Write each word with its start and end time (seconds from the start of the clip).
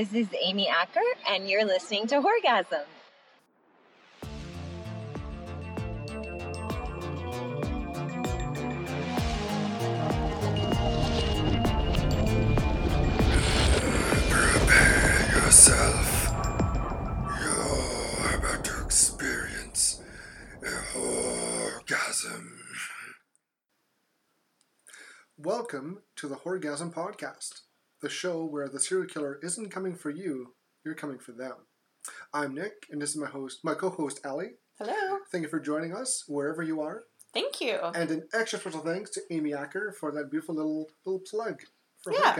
This 0.00 0.14
is 0.14 0.28
Amy 0.42 0.66
Acker, 0.66 1.04
and 1.28 1.46
you're 1.46 1.62
listening 1.62 2.06
to 2.06 2.22
Horgasm. 2.22 2.86
Prepare 14.30 15.42
yourself. 15.44 16.30
You're 17.42 18.36
about 18.38 18.64
to 18.64 18.82
experience 18.82 20.00
a 20.62 20.98
orgasm. 21.76 22.58
Welcome 25.36 26.04
to 26.16 26.26
the 26.26 26.36
Horgasm 26.36 26.90
Podcast, 26.94 27.60
the 28.00 28.08
show 28.08 28.44
where 28.44 28.68
the 28.68 28.80
serial 28.80 29.06
killer 29.06 29.38
isn't 29.42 29.70
coming 29.70 29.94
for 29.94 30.10
you, 30.10 30.54
you're 30.84 30.94
coming 30.94 31.18
for 31.18 31.32
them. 31.32 31.54
I'm 32.32 32.54
Nick, 32.54 32.86
and 32.90 33.00
this 33.00 33.10
is 33.10 33.16
my 33.16 33.26
host, 33.28 33.60
my 33.62 33.74
co-host 33.74 34.20
Allie. 34.24 34.52
Hello. 34.78 35.18
Thank 35.30 35.42
you 35.42 35.48
for 35.50 35.60
joining 35.60 35.94
us 35.94 36.24
wherever 36.26 36.62
you 36.62 36.80
are, 36.80 37.04
Thank 37.34 37.60
you. 37.60 37.78
and 37.94 38.10
an 38.10 38.28
extra 38.32 38.58
special 38.58 38.80
thanks 38.80 39.10
to 39.10 39.20
Amy 39.30 39.52
Acker 39.52 39.92
for 39.92 40.10
that 40.12 40.30
beautiful 40.30 40.54
little 40.54 40.88
little 41.04 41.20
plug 41.20 41.60
for 42.02 42.12
Yeah. 42.14 42.32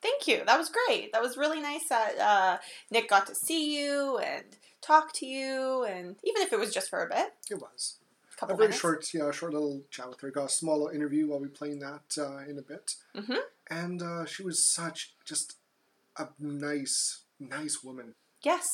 Thank 0.00 0.28
you. 0.28 0.42
That 0.46 0.56
was 0.58 0.70
great. 0.70 1.12
That 1.12 1.20
was 1.22 1.36
really 1.36 1.60
nice 1.60 1.88
that 1.88 2.18
uh, 2.20 2.58
Nick 2.92 3.08
got 3.08 3.26
to 3.26 3.34
see 3.34 3.76
you 3.76 4.18
and 4.18 4.44
talk 4.80 5.12
to 5.14 5.26
you, 5.26 5.82
and 5.84 6.14
even 6.22 6.42
if 6.42 6.52
it 6.52 6.58
was 6.60 6.72
just 6.72 6.88
for 6.90 7.02
a 7.02 7.08
bit, 7.08 7.32
It 7.50 7.56
was 7.60 7.96
a 8.40 8.44
a 8.44 8.48
very 8.48 8.58
minutes. 8.68 8.78
short, 8.78 9.12
yeah, 9.12 9.28
short 9.32 9.52
little 9.52 9.82
chat 9.90 10.08
with 10.08 10.20
her. 10.20 10.30
Got 10.30 10.44
a 10.44 10.48
small 10.48 10.74
little 10.78 10.94
interview 10.94 11.26
while 11.26 11.40
we 11.40 11.48
playing 11.48 11.80
that 11.80 12.16
uh, 12.16 12.48
in 12.48 12.56
a 12.56 12.62
bit, 12.62 12.94
Mhm. 13.16 13.38
And 13.70 14.02
uh, 14.02 14.24
she 14.26 14.42
was 14.42 14.64
such 14.64 15.14
just 15.24 15.56
a 16.18 16.28
nice, 16.38 17.22
nice 17.38 17.82
woman. 17.82 18.14
Yes. 18.42 18.66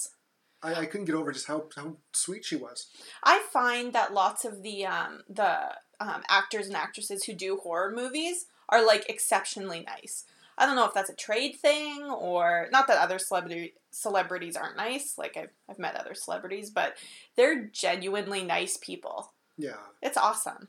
I, 0.63 0.75
I 0.75 0.87
couldn't 0.87 1.07
get 1.07 1.15
over 1.15 1.33
just 1.33 1.47
how, 1.47 1.65
how 1.77 1.97
sweet 2.13 2.45
she 2.45 2.57
was. 2.57 2.87
I 3.23 3.45
find 3.53 3.93
that 3.93 4.15
lots 4.15 4.45
of 4.45 4.63
the 4.63 4.87
um, 4.87 5.21
the 5.29 5.75
um, 6.01 6.23
actors 6.29 6.67
and 6.67 6.77
actresses 6.77 7.25
who 7.25 7.35
do 7.35 7.61
horror 7.63 7.93
movies 7.95 8.47
are 8.69 8.85
like 8.85 9.09
exceptionally 9.09 9.85
nice. 9.87 10.25
I 10.57 10.67
don't 10.67 10.77
know 10.77 10.87
if 10.87 10.95
that's 10.95 11.11
a 11.11 11.17
trade 11.17 11.57
thing 11.57 12.03
or 12.05 12.69
not 12.71 12.87
that 12.87 12.99
other 12.99 13.19
celebrity 13.19 13.75
celebrities 13.91 14.57
aren't 14.57 14.77
nice. 14.77 15.15
Like 15.19 15.37
I've 15.37 15.51
I've 15.69 15.79
met 15.79 15.97
other 15.97 16.15
celebrities, 16.15 16.71
but 16.71 16.95
they're 17.37 17.65
genuinely 17.65 18.43
nice 18.45 18.79
people. 18.81 19.33
Yeah, 19.57 19.77
It's 20.03 20.17
awesome. 20.17 20.69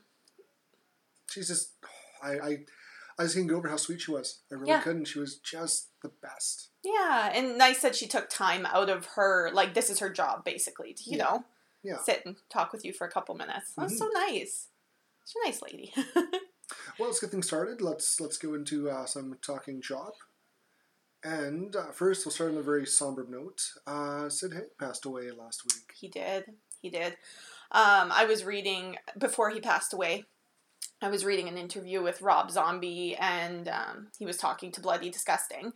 she's 1.30 1.48
just 1.48 1.72
I 2.22 2.30
I, 2.32 2.58
I 3.18 3.22
just 3.22 3.34
couldn't 3.34 3.48
get 3.48 3.54
over 3.56 3.68
how 3.68 3.76
sweet 3.76 4.00
she 4.02 4.10
was. 4.10 4.40
I 4.50 4.54
really 4.56 4.68
Yeah. 4.68 4.80
couldn't. 4.82 5.06
She 5.06 5.18
was 5.18 5.36
just 5.38 5.88
the 6.02 6.10
best. 6.22 6.68
Yeah, 6.82 7.30
and 7.34 7.56
nice 7.56 7.80
that 7.82 7.96
she 7.96 8.06
took 8.06 8.28
time 8.28 8.66
out 8.66 8.90
of 8.90 9.06
her 9.16 9.50
like 9.52 9.74
this 9.74 9.88
is 9.90 10.00
her 10.00 10.10
job 10.10 10.44
basically 10.44 10.92
to 10.94 11.10
you 11.10 11.16
Yeah. 11.18 11.24
know 11.24 11.44
Yeah. 11.82 11.98
sit 12.02 12.24
and 12.26 12.36
talk 12.50 12.72
with 12.72 12.84
you 12.84 12.92
for 12.92 13.06
a 13.06 13.10
couple 13.10 13.34
minutes. 13.34 13.72
That's 13.76 13.98
so 13.98 14.08
nice. 14.12 14.68
She's 15.26 15.42
a 15.42 15.46
nice 15.48 15.62
lady. 15.62 15.92
Well, 16.98 17.08
let's 17.08 17.20
get 17.20 17.30
things 17.30 17.46
started. 17.46 17.80
Let's 17.80 18.18
let's 18.20 18.38
go 18.38 18.54
into 18.54 18.90
uh, 18.90 19.06
some 19.06 19.38
talking 19.40 19.80
shop. 19.80 20.14
And 21.22 21.74
uh, 21.76 21.92
first, 21.92 22.24
we'll 22.26 22.32
start 22.32 22.50
on 22.52 22.58
a 22.58 22.62
very 22.62 22.86
somber 22.86 23.24
note. 23.28 23.60
Uh, 23.86 24.28
Sid 24.28 24.52
Haig 24.52 24.76
passed 24.78 25.04
away 25.04 25.30
last 25.30 25.62
week. 25.64 25.92
he 25.98 26.08
did. 26.08 26.44
He 26.80 26.90
did. 26.90 27.12
Um, 27.70 28.10
I 28.12 28.24
was 28.28 28.44
reading 28.44 28.96
before 29.18 29.50
he 29.50 29.60
passed 29.60 29.92
away. 29.92 30.24
I 31.02 31.08
was 31.08 31.24
reading 31.24 31.48
an 31.48 31.58
interview 31.58 32.02
with 32.02 32.22
Rob 32.22 32.50
Zombie, 32.50 33.16
and 33.16 33.68
um, 33.68 34.08
he 34.18 34.24
was 34.24 34.38
talking 34.38 34.72
to 34.72 34.80
Bloody 34.80 35.10
Disgusting, 35.10 35.72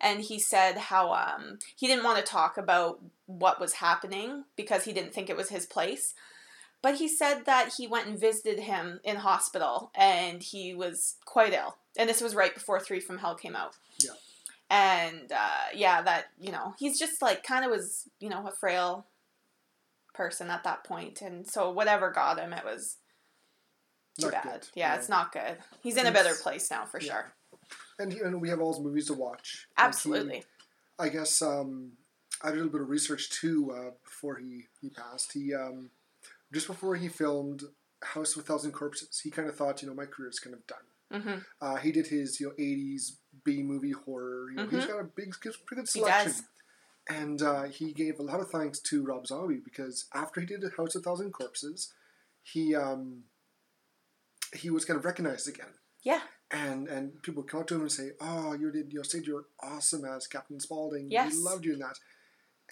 and 0.00 0.20
he 0.20 0.38
said 0.38 0.76
how 0.76 1.12
um, 1.12 1.58
he 1.74 1.86
didn't 1.86 2.04
want 2.04 2.18
to 2.18 2.30
talk 2.30 2.58
about 2.58 3.00
what 3.26 3.60
was 3.60 3.74
happening 3.74 4.44
because 4.56 4.84
he 4.84 4.92
didn't 4.92 5.14
think 5.14 5.30
it 5.30 5.36
was 5.36 5.48
his 5.48 5.66
place. 5.66 6.14
But 6.80 6.96
he 6.96 7.08
said 7.08 7.44
that 7.46 7.72
he 7.76 7.88
went 7.88 8.06
and 8.06 8.20
visited 8.20 8.60
him 8.60 9.00
in 9.02 9.16
hospital, 9.16 9.90
and 9.94 10.42
he 10.42 10.74
was 10.74 11.16
quite 11.24 11.52
ill. 11.52 11.76
And 11.96 12.08
this 12.08 12.20
was 12.20 12.34
right 12.34 12.54
before 12.54 12.78
Three 12.78 13.00
from 13.00 13.18
Hell 13.18 13.34
came 13.34 13.56
out. 13.56 13.74
Yeah. 13.98 14.12
And 14.70 15.32
uh, 15.32 15.66
yeah, 15.74 16.02
that 16.02 16.26
you 16.38 16.52
know, 16.52 16.74
he's 16.78 16.98
just 16.98 17.22
like 17.22 17.42
kind 17.42 17.64
of 17.64 17.70
was 17.70 18.08
you 18.20 18.28
know 18.28 18.46
a 18.46 18.52
frail 18.52 19.06
person 20.14 20.50
at 20.50 20.62
that 20.64 20.84
point, 20.84 21.22
and 21.22 21.46
so 21.48 21.70
whatever 21.70 22.10
got 22.10 22.38
him, 22.38 22.52
it 22.52 22.64
was 22.64 22.98
too 24.18 24.26
Not 24.30 24.32
bad. 24.44 24.60
good, 24.60 24.68
Yeah, 24.74 24.90
no. 24.92 24.98
it's 24.98 25.08
not 25.08 25.32
good. 25.32 25.56
He's 25.82 25.96
in 25.96 26.06
a 26.06 26.12
better 26.12 26.34
place 26.34 26.70
now 26.70 26.84
for 26.84 27.00
yeah. 27.00 27.12
sure. 27.12 27.32
And, 27.98 28.12
he, 28.12 28.20
and 28.20 28.40
we 28.40 28.48
have 28.48 28.60
all 28.60 28.72
his 28.74 28.82
movies 28.82 29.06
to 29.06 29.14
watch. 29.14 29.66
Like, 29.76 29.84
he- 29.84 29.88
Absolutely. 29.88 30.44
I 30.98 31.08
guess 31.08 31.40
um, 31.42 31.92
I 32.42 32.48
did 32.50 32.54
a 32.54 32.62
little 32.62 32.72
bit 32.72 32.80
of 32.82 32.88
research 32.90 33.30
too 33.30 33.72
uh, 33.76 33.90
before 34.04 34.36
he, 34.36 34.64
he 34.80 34.90
passed. 34.90 35.32
He 35.32 35.54
um, 35.54 35.90
just 36.52 36.66
before 36.66 36.96
he 36.96 37.08
filmed 37.08 37.62
House 38.02 38.36
of 38.36 38.42
a 38.42 38.46
Thousand 38.46 38.72
Corpses, 38.72 39.20
he 39.22 39.30
kind 39.30 39.48
of 39.48 39.56
thought, 39.56 39.82
you 39.82 39.88
know, 39.88 39.94
my 39.94 40.06
career's 40.06 40.38
kind 40.40 40.54
of 40.54 40.66
done. 40.66 41.22
hmm 41.22 41.38
Uh, 41.60 41.76
he 41.76 41.92
did 41.92 42.06
his 42.08 42.40
you 42.40 42.48
know 42.48 42.52
'80s 42.58 43.12
B 43.44 43.62
movie 43.62 43.92
horror. 43.92 44.50
You 44.50 44.56
know, 44.56 44.66
He's 44.68 44.84
Mhm. 44.84 44.88
got 44.88 45.00
a 45.00 45.04
big, 45.04 45.34
pretty 45.40 45.54
good 45.70 45.80
He 45.92 46.00
selection. 46.00 46.32
does. 46.32 46.42
And 47.10 47.40
uh, 47.42 47.62
he 47.64 47.92
gave 47.92 48.18
a 48.18 48.22
lot 48.22 48.40
of 48.40 48.50
thanks 48.50 48.80
to 48.80 49.02
Rob 49.04 49.26
Zombie 49.26 49.60
because 49.64 50.06
after 50.14 50.40
he 50.40 50.46
did 50.46 50.62
House 50.76 50.94
of 50.94 51.00
a 51.00 51.04
Thousand 51.04 51.32
Corpses, 51.32 51.92
he 52.42 52.74
um, 52.74 53.22
he 54.54 54.70
was 54.70 54.84
kind 54.84 54.98
of 54.98 55.04
recognized 55.04 55.48
again. 55.48 55.74
Yeah. 56.02 56.20
And 56.50 56.88
and 56.88 57.22
people 57.22 57.42
come 57.42 57.60
up 57.60 57.66
to 57.68 57.74
him 57.74 57.82
and 57.82 57.92
say, 57.92 58.10
"Oh, 58.20 58.54
you 58.54 58.70
did 58.70 58.92
you 58.92 59.04
Sid, 59.04 59.26
you're 59.26 59.46
awesome 59.62 60.04
as 60.04 60.26
Captain 60.26 60.60
Spaulding. 60.60 61.10
Yes. 61.10 61.32
We 61.34 61.38
loved 61.38 61.64
you 61.64 61.74
in 61.74 61.78
that." 61.80 61.98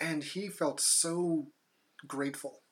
And 0.00 0.22
he 0.24 0.48
felt 0.48 0.80
so 0.80 1.48
grateful. 2.06 2.62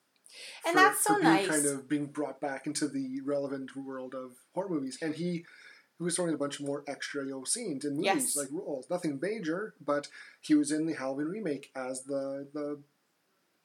And 0.66 0.72
for- 0.74 0.78
that's 0.80 1.04
so 1.04 1.14
for 1.14 1.20
being 1.20 1.32
nice. 1.34 1.48
kind 1.48 1.66
of 1.66 1.88
being 1.88 2.06
brought 2.06 2.40
back 2.40 2.66
into 2.66 2.88
the 2.88 3.20
relevant 3.24 3.76
world 3.76 4.14
of 4.14 4.32
horror 4.54 4.68
movies. 4.70 4.98
And 5.02 5.14
he 5.14 5.44
he 5.98 6.02
was 6.02 6.16
throwing 6.16 6.34
a 6.34 6.38
bunch 6.38 6.58
of 6.58 6.66
more 6.66 6.82
extra 6.88 7.24
you 7.24 7.30
know, 7.30 7.44
scenes 7.44 7.84
in 7.84 7.92
movies, 7.96 8.04
Yes. 8.06 8.36
like 8.36 8.48
roles. 8.50 8.88
Nothing 8.90 9.18
major, 9.22 9.74
but 9.80 10.08
he 10.40 10.54
was 10.54 10.72
in 10.72 10.86
the 10.86 10.94
Halloween 10.94 11.26
remake 11.28 11.70
as 11.76 12.04
the 12.04 12.48
the 12.52 12.82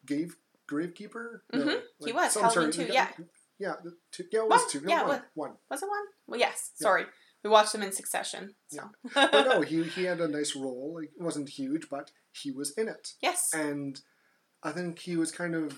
grave 0.06 0.36
gravekeeper. 0.70 1.42
Mhm. 1.54 1.82
He 2.06 2.12
was, 2.12 2.36
Halloween 2.36 2.52
sort 2.54 2.66
of- 2.70 2.76
two, 2.88 2.94
yeah. 2.94 3.12
Yeah, 3.60 3.74
the 3.84 3.92
two, 4.12 4.24
yeah, 4.32 4.40
it 4.42 4.48
was 4.50 4.62
Well, 4.62 4.70
two. 4.70 4.82
No, 4.82 4.90
yeah, 4.90 5.00
one, 5.02 5.08
what- 5.10 5.26
one. 5.34 5.52
Was 5.70 5.84
it 5.84 5.90
one? 5.90 6.06
Well, 6.28 6.40
yes. 6.40 6.72
Yeah. 6.80 6.86
Sorry, 6.86 7.06
we 7.44 7.50
watched 7.50 7.74
them 7.74 7.84
in 7.84 7.92
succession. 7.92 8.56
So. 8.70 8.90
But 9.14 9.32
no, 9.48 9.62
he, 9.62 9.84
he 9.84 10.04
had 10.06 10.22
a 10.22 10.28
nice 10.28 10.56
role. 10.56 11.00
It 11.04 11.12
wasn't 11.22 11.50
huge, 11.50 11.90
but 11.90 12.12
he 12.32 12.52
was 12.52 12.72
in 12.78 12.88
it. 12.88 13.14
yes. 13.22 13.50
And 13.54 14.00
I 14.64 14.72
think 14.72 15.00
he 15.00 15.16
was 15.18 15.32
kind 15.32 15.56
of 15.56 15.74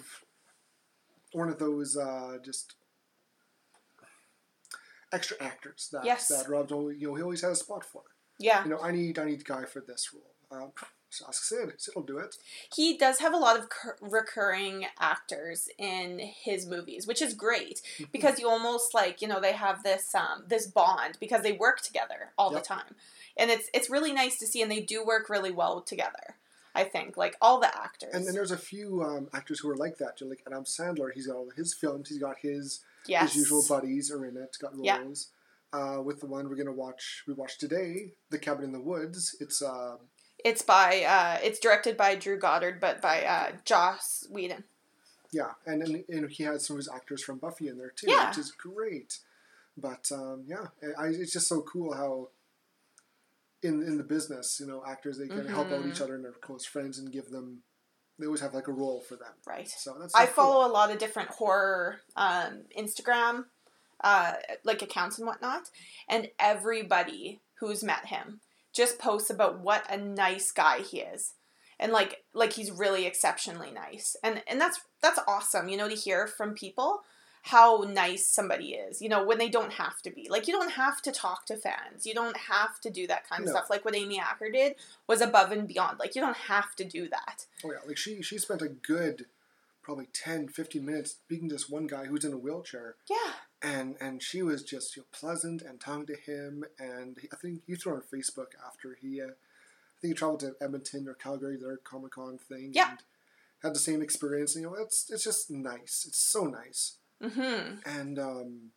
one 1.34 1.50
of 1.50 1.58
those 1.60 1.98
uh, 1.98 2.38
just 2.44 2.76
extra 5.14 5.38
actors 5.42 5.90
that 5.92 6.06
Yes. 6.06 6.28
that 6.30 6.50
always 6.72 7.00
you 7.00 7.08
know 7.08 7.16
he 7.16 7.24
always 7.24 7.42
had 7.42 7.52
a 7.52 7.56
spot 7.56 7.84
for. 7.84 8.04
Yeah. 8.40 8.64
You 8.64 8.70
know, 8.72 8.80
I 8.82 8.92
need 8.92 9.20
I 9.20 9.26
need 9.26 9.46
guy 9.46 9.66
for 9.66 9.82
this 9.86 10.10
role. 10.14 10.36
Uh, 10.52 10.68
so 10.80 10.86
ask 11.28 11.44
Sid. 11.44 11.74
Sid 11.78 11.96
will 11.96 12.04
do 12.04 12.18
it. 12.18 12.36
He 12.74 12.98
does 12.98 13.20
have 13.20 13.34
a 13.34 13.38
lot 13.38 13.58
of 13.60 13.70
cur- 13.70 13.98
recurring 14.02 14.86
actors 15.00 15.68
in 15.78 16.20
his 16.20 16.66
movies, 16.66 17.06
which 17.08 17.22
is 17.22 17.34
great 17.34 17.82
because 18.12 18.40
you 18.40 18.48
almost 18.50 18.94
like 18.94 19.22
you 19.22 19.28
know 19.28 19.40
they 19.42 19.54
have 19.54 19.84
this 19.84 20.14
um, 20.16 20.44
this 20.48 20.68
bond 20.68 21.18
because 21.20 21.42
they 21.44 21.52
work 21.54 21.82
together 21.82 22.32
all 22.38 22.52
Yep. 22.54 22.62
the 22.64 22.68
time, 22.68 22.96
and 23.38 23.52
it's 23.52 23.70
it's 23.74 23.90
really 23.90 24.14
nice 24.14 24.38
to 24.40 24.48
see, 24.48 24.62
and 24.62 24.72
they 24.72 24.82
do 24.82 25.06
work 25.06 25.30
really 25.30 25.52
well 25.52 25.82
together. 25.82 26.36
I 26.74 26.86
think 26.86 27.18
like 27.18 27.36
all 27.42 27.60
the 27.60 27.68
actors. 27.68 28.12
And 28.14 28.26
then 28.26 28.34
there's 28.34 28.52
a 28.52 28.58
few 28.58 29.04
um, 29.04 29.28
actors 29.34 29.60
who 29.60 29.70
are 29.70 29.76
like 29.76 29.98
that. 29.98 30.22
You 30.22 30.30
like 30.30 30.42
Adam 30.48 30.64
Sandler. 30.64 31.12
He's 31.14 31.28
got 31.28 31.36
all 31.36 31.50
his 31.56 31.74
films. 31.74 32.08
He's 32.08 32.20
got 32.20 32.38
his 32.42 32.80
yes. 33.06 33.34
his 33.34 33.42
usual 33.42 33.64
buddies 33.68 34.10
are 34.10 34.26
in 34.26 34.38
it. 34.38 34.56
Got 34.62 34.78
roles. 34.78 35.28
Uh, 35.74 36.02
with 36.02 36.20
the 36.20 36.26
one 36.28 36.50
we're 36.50 36.56
gonna 36.58 36.72
watch, 36.72 37.24
we 37.28 37.34
watched 37.34 37.60
today, 37.60 38.12
The 38.30 38.38
Cabin 38.38 38.66
in 38.66 38.72
the 38.74 38.82
Woods. 38.82 39.36
It's 39.40 39.62
uh, 39.62 39.96
It's 40.44 40.62
by 40.62 41.04
uh, 41.08 41.40
it's 41.44 41.60
directed 41.60 41.98
by 41.98 42.16
Drew 42.16 42.38
Goddard, 42.38 42.80
but 42.80 43.02
by 43.02 43.24
uh, 43.24 43.52
Joss 43.66 44.28
Whedon. 44.30 44.64
Yeah, 45.32 45.52
and, 45.66 45.82
and 45.82 46.04
and 46.10 46.30
he 46.30 46.44
had 46.44 46.62
some 46.62 46.76
of 46.76 46.80
his 46.80 46.90
actors 46.94 47.24
from 47.24 47.38
Buffy 47.38 47.68
in 47.68 47.78
there 47.78 47.92
too, 47.96 48.08
Yeah. 48.10 48.30
which 48.30 48.38
is 48.38 48.52
great. 48.52 49.20
But 49.78 50.12
um, 50.12 50.44
yeah, 50.48 50.68
I, 50.98 51.08
it's 51.08 51.34
just 51.34 51.48
so 51.48 51.62
cool 51.62 51.94
how 51.94 52.30
in 53.64 53.82
in 53.84 53.98
the 53.98 54.04
business, 54.04 54.60
you 54.60 54.68
know, 54.68 54.84
actors 54.86 55.18
they 55.18 55.28
can 55.28 55.48
help 55.48 55.72
out 55.72 55.86
each 55.86 56.02
other 56.02 56.16
and 56.16 56.26
their 56.26 56.32
close 56.34 56.66
friends 56.66 57.00
and 57.00 57.12
give 57.12 57.30
them. 57.30 57.64
They 58.20 58.26
always 58.28 58.42
have 58.42 58.54
like 58.54 58.68
a 58.68 58.72
role 58.74 59.00
for 59.00 59.16
them. 59.16 59.34
Right. 59.48 59.68
So 59.68 59.96
that's. 60.00 60.14
I 60.14 60.26
so 60.26 60.32
follow 60.34 60.64
cool. 60.64 60.72
a 60.72 60.74
lot 60.74 60.92
of 60.92 61.00
different 61.00 61.30
horror 61.30 62.02
um, 62.16 62.64
Instagram 62.78 63.46
uh, 64.04 64.34
like 64.64 64.82
accounts 64.82 65.18
and 65.18 65.28
whatnot, 65.28 65.70
and 66.10 66.28
everybody 66.40 67.40
who's 67.60 67.84
met 67.84 68.08
him 68.08 68.42
just 68.74 69.00
posts 69.00 69.30
about 69.30 69.60
what 69.60 69.86
a 69.90 69.98
nice 69.98 70.52
guy 70.52 70.80
he 70.80 71.00
is, 71.02 71.34
and 71.80 71.92
like 71.92 72.24
like 72.34 72.54
he's 72.54 72.72
really 72.72 73.06
exceptionally 73.06 73.72
nice, 73.72 74.16
and 74.24 74.42
and 74.48 74.60
that's 74.62 74.82
that's 75.02 75.20
awesome, 75.28 75.70
you 75.70 75.78
know, 75.78 75.90
to 75.90 75.96
hear 75.96 76.28
from 76.28 76.54
people 76.54 77.02
how 77.46 77.84
nice 77.92 78.28
somebody 78.28 78.74
is, 78.74 79.02
you 79.02 79.10
know, 79.10 79.24
when 79.26 79.40
they 79.40 79.50
don't 79.50 79.74
have 79.74 80.00
to 80.04 80.12
be. 80.12 80.28
Like, 80.30 80.48
you 80.48 80.54
don't 80.54 80.74
have 80.74 81.02
to 81.02 81.12
talk 81.12 81.48
to 81.48 81.58
fans. 81.58 82.06
You 82.06 82.14
don't 82.14 82.38
have 82.38 82.80
to 82.82 82.92
do 82.92 83.08
that 83.08 83.28
kind 83.28 83.42
of 83.42 83.48
No. 83.48 83.54
stuff. 83.54 83.68
Like, 83.68 83.84
what 83.84 83.96
Amy 83.96 84.20
Acker 84.20 84.52
did 84.52 84.76
was 85.08 85.22
above 85.22 85.52
and 85.52 85.68
beyond. 85.68 85.98
Like, 85.98 86.14
you 86.14 86.22
don't 86.22 86.38
have 86.38 86.76
to 86.76 86.84
do 86.86 87.10
that. 87.10 87.48
Oh 87.64 87.72
yeah, 87.72 87.80
like 87.88 87.98
she 87.98 88.22
she 88.22 88.38
spent 88.38 88.62
a 88.62 88.68
good 88.70 89.26
probably 89.82 90.06
10, 90.14 90.50
15 90.50 90.86
minutes 90.86 91.12
speaking 91.14 91.50
to 91.50 91.56
this 91.56 91.68
one 91.68 91.88
guy 91.88 92.06
who's 92.06 92.24
in 92.24 92.32
a 92.34 92.38
wheelchair, 92.38 92.94
Yeah. 93.10 93.32
And 93.62 93.96
and 94.02 94.22
she 94.22 94.42
was 94.42 94.64
just 94.64 94.96
you 94.96 95.02
know, 95.04 95.08
pleasant 95.12 95.62
and 95.62 95.80
talking 95.80 96.08
to 96.08 96.16
him, 96.16 96.64
and 96.80 97.18
he, 97.22 97.28
I 97.32 97.36
think 97.36 97.62
he 97.68 97.76
threw 97.76 97.94
on 97.96 98.02
Facebook 98.02 98.48
after 98.66 98.98
he, 99.00 99.22
uh, 99.22 99.26
I 99.26 99.98
think 100.02 100.14
he 100.14 100.14
traveled 100.14 100.40
to 100.42 100.56
Edmonton 100.62 101.08
or 101.08 101.14
Calgary, 101.14 101.58
their 101.58 101.78
Comic 101.78 102.12
Con 102.14 102.38
thing, 102.38 102.72
Yeah. 102.74 102.92
and 102.92 103.00
had 103.64 103.76
the 103.76 103.80
same 103.80 104.02
experience. 104.02 104.56
And, 104.56 104.64
you 104.64 104.70
know, 104.72 104.76
it's 104.76 105.10
it's 105.12 105.24
just 105.24 105.52
nice. 105.52 106.06
It's 106.08 106.18
so 106.20 106.46
nice, 106.46 106.98
hmm 107.22 107.76
and 107.86 108.18
um, 108.20 108.72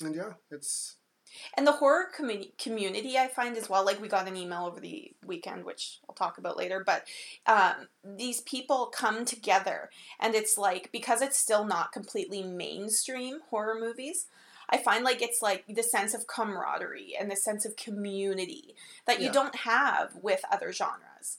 and 0.00 0.14
yeah, 0.14 0.32
it's 0.50 0.96
And 1.56 1.66
the 1.66 1.72
horror 1.72 2.06
commu- 2.16 2.56
community, 2.58 3.16
I 3.18 3.28
find 3.28 3.56
as 3.56 3.68
well, 3.68 3.84
like 3.84 4.00
we 4.00 4.08
got 4.08 4.28
an 4.28 4.36
email 4.36 4.64
over 4.66 4.80
the 4.80 5.12
weekend, 5.24 5.64
which 5.64 5.98
I'll 6.08 6.14
talk 6.14 6.38
about 6.38 6.56
later, 6.56 6.82
but 6.84 7.04
um, 7.46 7.88
these 8.04 8.40
people 8.42 8.86
come 8.86 9.24
together, 9.24 9.90
and 10.20 10.34
it's 10.34 10.56
like, 10.58 10.90
because 10.92 11.22
it's 11.22 11.38
still 11.38 11.64
not 11.64 11.92
completely 11.92 12.42
mainstream 12.42 13.40
horror 13.50 13.78
movies, 13.78 14.26
I 14.70 14.78
find 14.78 15.04
like 15.04 15.20
it's 15.20 15.42
like 15.42 15.64
the 15.68 15.82
sense 15.82 16.14
of 16.14 16.26
camaraderie 16.26 17.14
and 17.18 17.30
the 17.30 17.36
sense 17.36 17.64
of 17.66 17.76
community 17.76 18.74
that 19.06 19.20
you 19.20 19.26
Yeah. 19.26 19.32
don't 19.32 19.56
have 19.56 20.14
with 20.22 20.42
other 20.50 20.72
genres. 20.72 21.38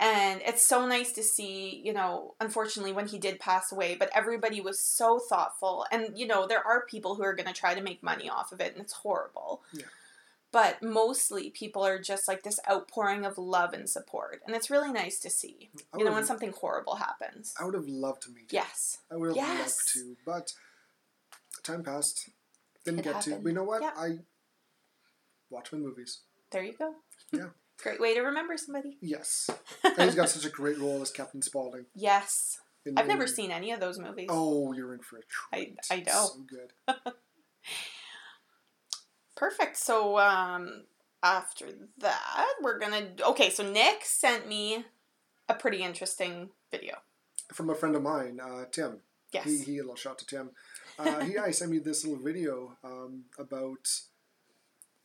And 0.00 0.40
it's 0.46 0.62
so 0.66 0.86
nice 0.86 1.12
to 1.12 1.22
see, 1.22 1.82
you 1.84 1.92
know, 1.92 2.34
unfortunately 2.40 2.92
when 2.92 3.06
he 3.06 3.18
did 3.18 3.38
pass 3.38 3.70
away, 3.70 3.94
but 3.96 4.08
everybody 4.14 4.60
was 4.62 4.82
so 4.82 5.18
thoughtful. 5.18 5.84
And, 5.92 6.18
you 6.18 6.26
know, 6.26 6.46
there 6.46 6.66
are 6.66 6.86
people 6.86 7.14
who 7.16 7.22
are 7.22 7.34
going 7.34 7.46
to 7.46 7.52
try 7.52 7.74
to 7.74 7.82
make 7.82 8.02
money 8.02 8.28
off 8.30 8.50
of 8.50 8.60
it, 8.62 8.72
and 8.72 8.82
it's 8.82 8.94
horrible. 8.94 9.62
Yeah. 9.74 9.84
But 10.52 10.82
mostly 10.82 11.50
people 11.50 11.84
are 11.86 12.00
just 12.00 12.26
like 12.26 12.42
this 12.42 12.58
outpouring 12.68 13.26
of 13.26 13.36
love 13.36 13.74
and 13.74 13.88
support. 13.88 14.40
And 14.46 14.56
it's 14.56 14.70
really 14.70 14.90
nice 14.90 15.20
to 15.20 15.28
see, 15.30 15.68
I 15.94 15.98
you 15.98 16.04
know, 16.04 16.12
when 16.12 16.24
something 16.24 16.52
horrible 16.52 16.96
happens. 16.96 17.54
I 17.60 17.64
would 17.66 17.74
have 17.74 17.86
loved 17.86 18.22
to 18.22 18.30
meet 18.30 18.40
him. 18.44 18.48
Yes. 18.52 18.98
I 19.12 19.16
would 19.16 19.28
have 19.28 19.36
Yes. 19.36 19.76
loved 19.76 19.92
to, 19.92 20.16
but 20.24 20.54
time 21.62 21.84
passed. 21.84 22.30
Didn't 22.86 23.00
It 23.00 23.02
get 23.04 23.20
to. 23.22 23.30
happened. 23.30 23.44
But 23.44 23.48
you 23.50 23.54
know 23.54 23.64
what? 23.64 23.82
Yeah. 23.82 23.92
I 23.96 24.18
watch 25.50 25.70
my 25.72 25.78
movies. 25.78 26.20
There 26.50 26.62
you 26.64 26.72
go. 26.72 26.94
Yeah. 27.32 27.50
Great 27.82 28.00
way 28.00 28.14
to 28.14 28.20
remember 28.20 28.56
somebody. 28.56 28.98
Yes, 29.00 29.48
and 29.84 30.02
he's 30.02 30.14
got 30.14 30.28
such 30.28 30.44
a 30.44 30.50
great 30.50 30.78
role 30.78 31.00
as 31.02 31.10
Captain 31.10 31.42
Spaulding. 31.42 31.86
yes. 31.94 32.58
in 32.86 32.96
I've 32.98 33.06
never 33.06 33.26
seen 33.26 33.50
any 33.50 33.72
of 33.72 33.80
those 33.80 33.98
movies. 33.98 34.28
Oh, 34.30 34.72
you're 34.72 34.94
in 34.94 35.00
for 35.00 35.16
a 35.18 35.22
I- 35.52 35.56
treat. 35.58 35.78
I 35.90 35.96
know. 36.06 36.26
So 36.26 36.40
good. 36.48 37.12
Perfect. 39.36 39.76
So 39.76 40.18
um 40.18 40.84
after 41.22 41.66
that, 41.98 42.54
we're 42.62 42.78
gonna 42.78 43.08
okay. 43.28 43.50
So 43.50 43.70
Nick 43.70 44.04
sent 44.04 44.48
me 44.48 44.84
a 45.48 45.54
pretty 45.54 45.82
interesting 45.82 46.50
video. 46.70 46.96
From 47.52 47.68
a 47.70 47.74
friend 47.74 47.96
of 47.96 48.02
mine, 48.02 48.38
uh, 48.42 48.64
Tim. 48.70 49.00
Yes. 49.32 49.44
He, 49.44 49.58
he 49.58 49.78
a 49.78 49.82
little 49.82 49.96
shout 49.96 50.18
to 50.18 50.26
Tim. 50.26 50.50
Uh, 50.98 51.20
he, 51.20 51.36
he 51.46 51.52
sent 51.52 51.70
me 51.70 51.78
this 51.78 52.04
little 52.04 52.22
video 52.22 52.76
um, 52.84 53.24
about. 53.38 53.88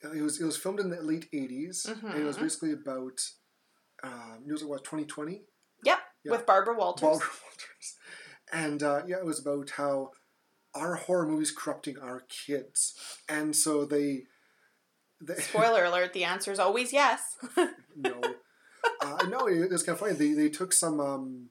It 0.01 0.21
was 0.21 0.39
it 0.39 0.45
was 0.45 0.57
filmed 0.57 0.80
in 0.80 0.89
the 0.89 1.01
late 1.01 1.27
'80s, 1.33 1.86
and 1.88 2.21
it 2.21 2.25
was 2.25 2.38
Mhm. 2.38 2.42
basically 2.42 2.71
about. 2.74 3.19
Um, 4.03 4.44
it 4.47 4.51
was 4.51 4.62
like 4.62 4.69
what 4.69 4.83
2020. 4.83 5.45
Yep. 5.83 6.00
Yeah. 6.24 6.31
With 6.31 6.45
Barbara 6.45 6.75
Walters. 6.75 7.01
Barbara 7.01 7.27
Walters, 7.44 7.97
and 8.51 8.83
uh, 8.83 9.01
yeah, 9.07 9.18
it 9.18 9.25
was 9.25 9.39
about 9.39 9.71
how 9.71 10.12
our 10.75 10.95
horror 10.95 11.25
movies 11.25 11.51
corrupting 11.51 11.97
our 12.00 12.21
kids, 12.30 12.94
and 13.30 13.56
so 13.56 13.86
they. 13.86 14.24
they 15.21 15.36
Spoiler 15.42 15.86
alert: 15.86 16.13
the 16.13 16.24
answer 16.25 16.51
is 16.51 16.59
always 16.59 16.92
yes. 16.94 17.38
no, 17.95 18.21
uh, 19.01 19.25
no, 19.30 19.47
it 19.47 19.71
was 19.71 19.81
kind 19.83 19.94
of 19.95 20.00
funny. 20.00 20.13
They 20.13 20.33
they 20.33 20.50
took 20.50 20.74
some 20.74 21.00
um, 21.00 21.50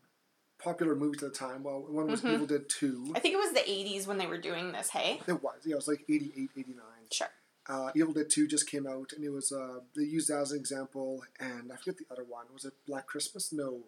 popular 0.62 0.94
movies 0.94 1.23
at 1.23 1.32
the 1.32 1.38
time. 1.38 1.62
Well, 1.64 1.81
one 1.88 2.06
was 2.08 2.20
Mhm. 2.23 2.35
Evil 2.35 2.46
Dead 2.46 2.69
Two. 2.69 3.11
I 3.17 3.20
think 3.20 3.35
it 3.35 3.38
was 3.38 3.52
the 3.52 3.61
'80s 3.69 4.06
when 4.06 4.19
they 4.19 4.26
were 4.26 4.38
doing 4.38 4.70
this. 4.73 4.91
Hey. 4.91 5.20
It 5.26 5.43
was. 5.43 5.61
Yeah, 5.64 5.73
it 5.73 5.76
was 5.76 5.88
like 5.88 6.05
88, 6.08 6.50
89. 6.56 6.85
Sure. 7.11 7.29
Uh, 7.66 7.90
Evil 7.96 8.12
Dead 8.12 8.28
2 8.31 8.46
just 8.46 8.69
came 8.70 8.87
out, 8.87 9.12
and 9.14 9.25
it 9.25 9.31
was, 9.31 9.50
uh, 9.50 9.81
they 9.96 10.02
used 10.02 10.28
that 10.28 10.40
as 10.40 10.52
an 10.52 10.58
example, 10.58 11.25
and 11.40 11.72
I 11.72 11.76
forget 11.76 11.96
the 11.96 12.05
other 12.12 12.25
one. 12.25 12.44
Was 12.52 12.64
it 12.66 12.75
Black 12.87 13.06
Christmas? 13.06 13.52
No. 13.52 13.84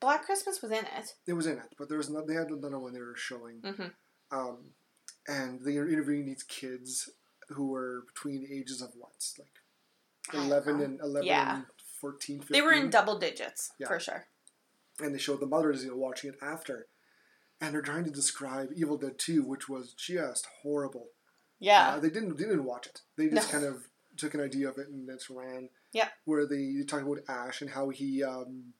Black 0.00 0.24
Christmas 0.24 0.62
was 0.62 0.70
in 0.70 0.84
it. 0.84 1.14
It 1.26 1.32
was 1.32 1.46
in 1.46 1.58
it, 1.58 1.74
but 1.78 1.88
there 1.88 1.98
was 1.98 2.08
another, 2.08 2.26
they 2.26 2.34
had 2.34 2.50
another 2.50 2.78
one 2.78 2.92
they 2.92 3.00
were 3.00 3.16
showing. 3.16 3.60
Mhm. 3.62 3.92
Um, 4.30 4.74
and 5.26 5.60
they 5.64 5.76
were 5.78 5.88
interviewing 5.88 6.26
these 6.26 6.42
kids 6.44 7.10
who 7.48 7.68
were 7.68 8.02
between 8.06 8.42
the 8.42 8.54
ages 8.56 8.80
of 8.80 8.94
what? 8.94 9.12
Like 9.38 9.58
11 10.32 10.80
and 10.80 11.00
11 11.00 11.26
Yeah. 11.26 11.56
and 11.56 11.66
14, 12.00 12.40
15. 12.40 12.52
They 12.54 12.62
were 12.62 12.72
in 12.72 12.90
double 12.90 13.18
digits 13.18 13.72
Yeah. 13.78 13.88
for 13.88 13.98
sure. 13.98 14.26
and 15.00 15.12
they 15.12 15.18
showed 15.18 15.40
the 15.40 15.46
mothers 15.46 15.82
you 15.82 15.90
know, 15.90 15.96
watching 15.96 16.30
it 16.30 16.38
after. 16.40 16.86
And 17.60 17.74
they're 17.74 17.82
trying 17.82 18.04
to 18.04 18.10
describe 18.12 18.70
Evil 18.76 18.96
Dead 18.96 19.18
2, 19.18 19.42
which 19.42 19.68
was 19.68 19.92
just 19.92 20.46
horrible. 20.62 21.10
Yeah. 21.60 21.94
Uh, 21.94 22.00
they 22.00 22.10
didn't 22.10 22.36
they 22.36 22.44
didn't 22.44 22.64
watch 22.64 22.86
it. 22.86 23.00
They 23.16 23.28
just 23.28 23.52
No. 23.52 23.58
kind 23.60 23.64
of 23.72 23.88
took 24.16 24.34
an 24.34 24.40
idea 24.40 24.68
of 24.68 24.78
it 24.78 24.88
and 24.88 25.08
just 25.08 25.30
ran. 25.30 25.68
Yeah. 25.92 26.08
Where 26.24 26.46
they, 26.46 26.82
talk 26.86 27.02
about 27.02 27.18
Ash 27.28 27.60
and 27.60 27.70
how 27.70 27.88
he, 27.90 28.22
um, 28.22 28.74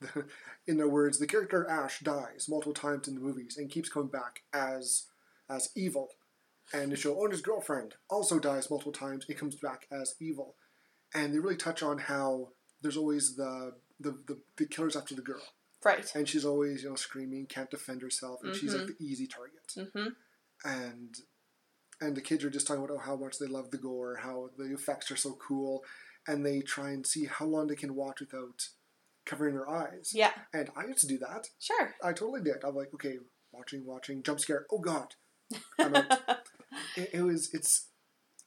in 0.66 0.76
their 0.76 0.88
words, 0.88 1.18
the 1.18 1.26
character 1.26 1.68
Ash 1.68 2.00
dies 2.00 2.46
multiple 2.48 2.74
times 2.74 3.08
in 3.08 3.14
the 3.14 3.20
movies 3.20 3.56
and 3.56 3.70
keeps 3.70 3.88
coming 3.88 4.08
back 4.08 4.42
as 4.52 5.06
as 5.48 5.70
evil. 5.76 6.08
And 6.72 6.90
they 6.92 6.96
show, 6.96 7.20
and 7.22 7.32
his 7.32 7.42
girlfriend 7.42 7.94
also 8.08 8.38
dies 8.38 8.70
multiple 8.70 8.92
times 8.92 9.24
and 9.28 9.36
comes 9.36 9.56
back 9.56 9.86
as 9.92 10.14
evil. 10.20 10.54
And 11.14 11.34
they 11.34 11.38
really 11.38 11.56
touch 11.56 11.82
on 11.82 11.98
how 11.98 12.50
there's 12.80 12.96
always 12.96 13.36
the 13.36 13.74
the, 14.00 14.12
the, 14.26 14.38
the 14.56 14.66
killer's 14.66 14.96
after 14.96 15.14
the 15.14 15.22
girl. 15.22 15.42
right. 15.84 16.10
And 16.14 16.28
she's 16.28 16.44
always, 16.44 16.82
you 16.82 16.88
know, 16.90 16.96
screaming, 16.96 17.46
can't 17.46 17.70
defend 17.70 18.02
herself, 18.02 18.40
and 18.42 18.54
she's 18.56 18.74
like 18.74 18.86
the 18.88 18.96
easy 19.04 19.26
target 19.28 19.90
hmm 19.92 20.08
and 20.64 21.16
and 22.02 22.16
the 22.16 22.20
kids 22.20 22.44
are 22.44 22.50
just 22.50 22.66
talking 22.66 22.84
about 22.84 22.96
oh, 22.96 22.98
how 22.98 23.16
much 23.16 23.38
they 23.38 23.46
love 23.46 23.70
the 23.70 23.78
gore, 23.78 24.16
how 24.16 24.50
the 24.58 24.74
effects 24.74 25.10
are 25.10 25.16
so 25.16 25.36
cool, 25.40 25.84
and 26.26 26.44
they 26.44 26.60
try 26.60 26.90
and 26.90 27.06
see 27.06 27.26
how 27.26 27.46
long 27.46 27.68
they 27.68 27.76
can 27.76 27.94
watch 27.94 28.20
without 28.20 28.68
covering 29.24 29.54
their 29.54 29.68
eyes. 29.68 30.10
Yeah. 30.12 30.32
And 30.52 30.70
I 30.76 30.86
used 30.86 31.00
to 31.00 31.06
do 31.06 31.18
that. 31.18 31.48
Sure. 31.60 31.94
I 32.02 32.12
totally 32.12 32.42
did. 32.42 32.64
I'm 32.64 32.74
like, 32.74 32.92
okay, 32.94 33.18
watching, 33.52 33.86
watching, 33.86 34.22
jump 34.22 34.40
scare. 34.40 34.66
Oh 34.70 34.78
God! 34.78 35.14
It, 36.96 37.10
it 37.12 37.22
was. 37.22 37.52
It's 37.52 37.88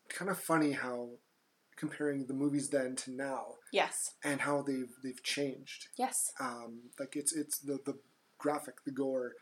kind 0.09 0.31
of 0.31 0.39
funny 0.39 0.71
how 0.71 1.09
comparing 1.77 2.25
the 2.25 2.33
movies 2.33 2.69
then 2.69 2.95
to 2.95 3.11
now 3.11 3.55
yes. 3.71 4.15
and 4.23 4.41
how 4.41 4.61
they've 4.61 4.93
they've 5.03 5.21
changed. 5.23 5.89
Yes. 5.97 6.31
Um, 6.39 6.89
like 6.99 7.15
it's 7.15 7.35
it's 7.35 7.59
the 7.59 7.79
the 7.85 7.99
graphic, 8.39 8.83
the 8.85 8.91
gore 8.91 9.33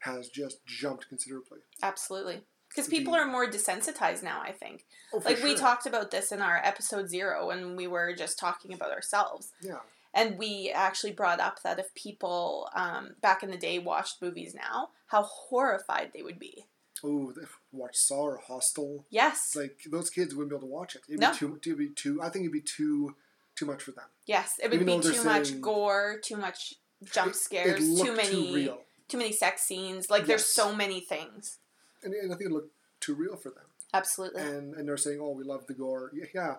has 0.00 0.28
just 0.28 0.66
jumped 0.66 1.08
considerably. 1.08 1.60
Absolutely. 1.82 2.42
Because 2.74 2.88
people 2.88 3.14
are 3.14 3.26
more 3.26 3.46
desensitized 3.46 4.22
now, 4.22 4.40
I 4.42 4.52
think. 4.52 4.84
Oh, 5.12 5.20
Like 5.24 5.42
we 5.42 5.54
talked 5.54 5.86
about 5.86 6.10
this 6.10 6.32
in 6.32 6.40
our 6.40 6.60
episode 6.64 7.08
zero 7.08 7.46
when 7.48 7.76
we 7.76 7.86
were 7.86 8.14
just 8.14 8.38
talking 8.38 8.72
about 8.72 8.90
ourselves. 8.92 9.50
Yeah. 9.60 9.78
And 10.14 10.36
we 10.38 10.70
actually 10.74 11.12
brought 11.12 11.40
up 11.40 11.62
that 11.62 11.78
if 11.78 11.94
people 11.94 12.68
um, 12.74 13.10
back 13.20 13.42
in 13.42 13.50
the 13.50 13.56
day 13.56 13.78
watched 13.78 14.20
movies 14.22 14.54
now, 14.54 14.90
how 15.06 15.22
horrified 15.22 16.12
they 16.14 16.22
would 16.22 16.38
be. 16.38 16.64
Oh, 17.04 17.32
watch 17.72 17.96
Saw 17.96 18.20
or 18.22 18.36
Hostel. 18.46 19.04
Yes. 19.10 19.54
Like 19.56 19.80
those 19.90 20.08
kids 20.10 20.34
wouldn't 20.34 20.50
be 20.50 20.56
able 20.56 20.68
to 20.68 20.72
watch 20.72 20.94
it. 20.96 21.02
It'd 21.08 21.20
No. 21.20 21.32
be 21.32 21.36
too. 21.38 21.58
It'd 21.64 21.78
be 21.78 21.88
too. 21.88 22.22
I 22.22 22.28
think 22.28 22.44
it'd 22.44 22.52
be 22.52 22.60
too 22.60 23.16
too 23.54 23.66
much 23.66 23.82
for 23.82 23.90
them. 23.92 24.04
yes. 24.26 24.54
It 24.62 24.70
would 24.70 24.80
even 24.80 25.00
be 25.00 25.08
too 25.12 25.24
much 25.24 25.60
gore, 25.60 26.18
too 26.22 26.36
much 26.36 26.74
jump 27.10 27.34
scares, 27.34 27.82
it 27.82 27.86
looked 27.90 28.06
too 28.08 28.16
many 28.16 28.52
too 28.64 28.74
too 29.08 29.18
many 29.18 29.32
sex 29.32 29.62
scenes. 29.62 30.08
Like 30.10 30.26
there's 30.26 30.46
so 30.46 30.74
many 30.74 31.00
things. 31.00 31.58
And, 32.02 32.14
and 32.14 32.32
I 32.32 32.36
think 32.36 32.50
it 32.50 32.54
looked 32.54 32.74
too 33.00 33.14
real 33.14 33.36
for 33.36 33.50
them. 33.50 33.64
Absolutely. 33.94 34.42
And 34.42 34.74
and 34.74 34.88
they're 34.88 34.96
saying, 34.96 35.18
oh, 35.20 35.32
we 35.32 35.44
love 35.44 35.66
the 35.66 35.74
gore. 35.74 36.10
Yeah, 36.14 36.26
yeah, 36.34 36.54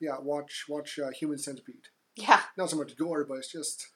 yeah 0.00 0.16
watch 0.20 0.64
watch 0.68 0.98
uh, 0.98 1.10
Human 1.10 1.38
Centipede. 1.38 1.88
yeah. 2.16 2.40
Not 2.56 2.70
so 2.70 2.76
much 2.76 2.96
gore, 2.96 3.24
but 3.24 3.38
it's 3.38 3.52
just, 3.52 3.86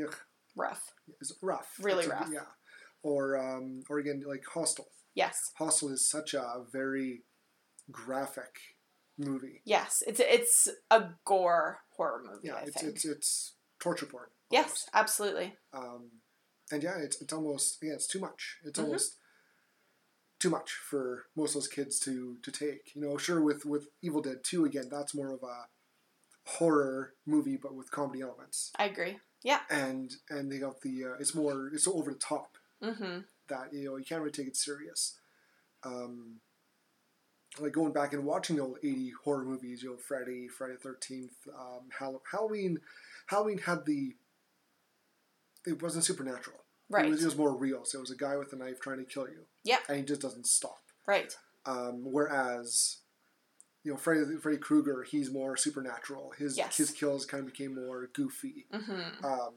ugh, 0.00 0.14
Rough. 0.56 0.92
it's 1.20 1.32
rough. 1.42 1.74
Really 1.80 2.04
It's 2.04 2.12
a- 2.12 2.16
rough. 2.16 2.28
yeah. 2.32 2.40
Or 3.02 3.36
um, 3.38 3.82
or 3.88 3.98
again 3.98 4.22
like 4.26 4.44
Hostel. 4.52 4.88
Yes. 5.14 5.52
Hostel 5.56 5.88
is 5.90 6.08
such 6.08 6.34
a 6.34 6.62
very 6.72 7.22
graphic 7.90 8.58
movie. 9.18 9.62
Yes. 9.64 10.02
It's 10.06 10.20
it's 10.20 10.68
a 10.90 11.04
gore 11.24 11.78
horror 11.96 12.22
movie. 12.24 12.48
Yeah, 12.48 12.54
I 12.56 12.62
it's 12.62 12.82
it's 12.82 13.04
it's 13.04 13.52
torture 13.80 14.06
porn. 14.06 14.28
yes. 14.50 14.88
Absolutely. 14.94 15.54
um, 15.72 16.10
and 16.70 16.82
yeah, 16.82 16.98
it's 16.98 17.20
it's 17.22 17.32
almost 17.32 17.78
yeah, 17.82 17.94
it's 17.94 18.06
too 18.06 18.18
much. 18.20 18.58
It's 18.64 18.78
Mhm. 18.78 18.84
almost 18.84 19.16
too 20.38 20.50
much 20.50 20.72
for 20.72 21.26
most 21.36 21.50
of 21.50 21.54
those 21.54 21.68
kids 21.68 21.98
to 22.00 22.36
to 22.42 22.50
take. 22.50 22.94
You 22.94 23.02
know, 23.02 23.16
sure 23.18 23.40
with 23.40 23.64
with 23.64 23.88
Evil 24.02 24.22
Dead 24.22 24.38
Two 24.42 24.64
again, 24.64 24.88
that's 24.90 25.14
more 25.14 25.32
of 25.32 25.42
a 25.42 25.66
horror 26.50 27.14
movie, 27.26 27.56
but 27.56 27.74
with 27.74 27.90
comedy 27.90 28.22
elements, 28.22 28.72
I 28.78 28.86
agree. 28.86 29.18
Yeah. 29.42 29.60
and 29.70 30.12
and 30.30 30.50
they 30.50 30.58
got 30.58 30.80
the 30.80 31.04
uh, 31.04 31.14
it's 31.20 31.34
more 31.34 31.70
it's 31.72 31.86
over 31.86 32.10
the 32.12 32.18
top. 32.18 32.56
Mm-hmm. 32.82 33.20
that 33.48 33.72
you 33.72 33.86
know 33.86 33.96
you 33.96 34.04
can't 34.04 34.20
really 34.20 34.30
take 34.32 34.46
it 34.46 34.56
serious. 34.56 35.18
Um, 35.84 36.36
like 37.60 37.72
going 37.72 37.92
back 37.92 38.12
and 38.12 38.24
watching 38.24 38.56
the 38.56 38.62
old 38.62 38.78
eighty 38.84 39.12
horror 39.24 39.44
movies, 39.44 39.82
you 39.82 39.90
know, 39.90 39.96
Freddy, 39.96 40.46
Friday 40.48 40.74
the 40.74 40.80
Thirteenth, 40.80 41.32
um, 41.58 41.88
Halloween. 42.30 42.78
Halloween 43.26 43.58
had 43.58 43.84
the. 43.84 44.14
It 45.66 45.82
wasn't 45.82 46.04
supernatural. 46.04 46.58
Right. 46.88 47.06
It 47.06 47.10
was, 47.10 47.22
it 47.22 47.26
was 47.26 47.36
more 47.36 47.54
real. 47.54 47.84
So 47.84 47.98
it 47.98 48.00
was 48.00 48.10
a 48.10 48.16
guy 48.16 48.36
with 48.36 48.52
a 48.52 48.56
knife 48.56 48.80
trying 48.80 48.98
to 48.98 49.04
kill 49.04 49.28
you. 49.28 49.44
Yep. 49.68 49.80
And 49.88 49.96
he 49.98 50.02
just 50.04 50.20
doesn't 50.20 50.46
stop. 50.46 50.80
Right. 51.06 51.34
Um, 51.66 52.02
whereas, 52.04 52.98
you 53.84 53.90
know, 53.92 53.96
Freddy, 53.98 54.22
Freddy 54.42 54.58
Krueger, 54.58 55.02
he's 55.02 55.30
more 55.30 55.56
supernatural. 55.56 56.32
His 56.38 56.56
Yes. 56.56 56.76
his 56.76 56.90
kills 56.90 57.26
kind 57.26 57.42
of 57.46 57.52
became 57.52 57.74
more 57.74 58.08
goofy. 58.12 58.66
Mm-hmm. 58.72 59.24
Um, 59.24 59.54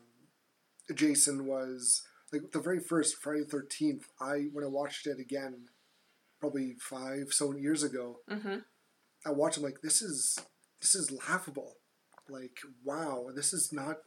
Jason 0.94 1.46
was 1.46 2.04
like 2.34 2.52
the 2.52 2.60
very 2.60 2.80
first 2.80 3.16
Friday 3.18 3.42
the 3.44 3.50
Thirteenth. 3.50 4.08
I 4.20 4.48
when 4.52 4.64
I 4.64 4.68
watched 4.68 5.08
it 5.08 5.20
again, 5.20 5.66
probably 6.40 6.76
five 6.80 7.28
so 7.32 7.50
many 7.50 7.62
years 7.62 7.84
ago, 7.84 8.20
Mm-hmm. 8.30 8.56
I 9.26 9.32
watched. 9.32 9.58
I'm 9.58 9.64
like, 9.64 9.82
this 9.82 10.02
is 10.02 10.38
this 10.82 10.96
is 10.96 11.12
laughable. 11.12 11.76
Like, 12.30 12.60
wow, 12.84 13.28
this 13.36 13.54
is 13.54 13.72
not. 13.72 13.98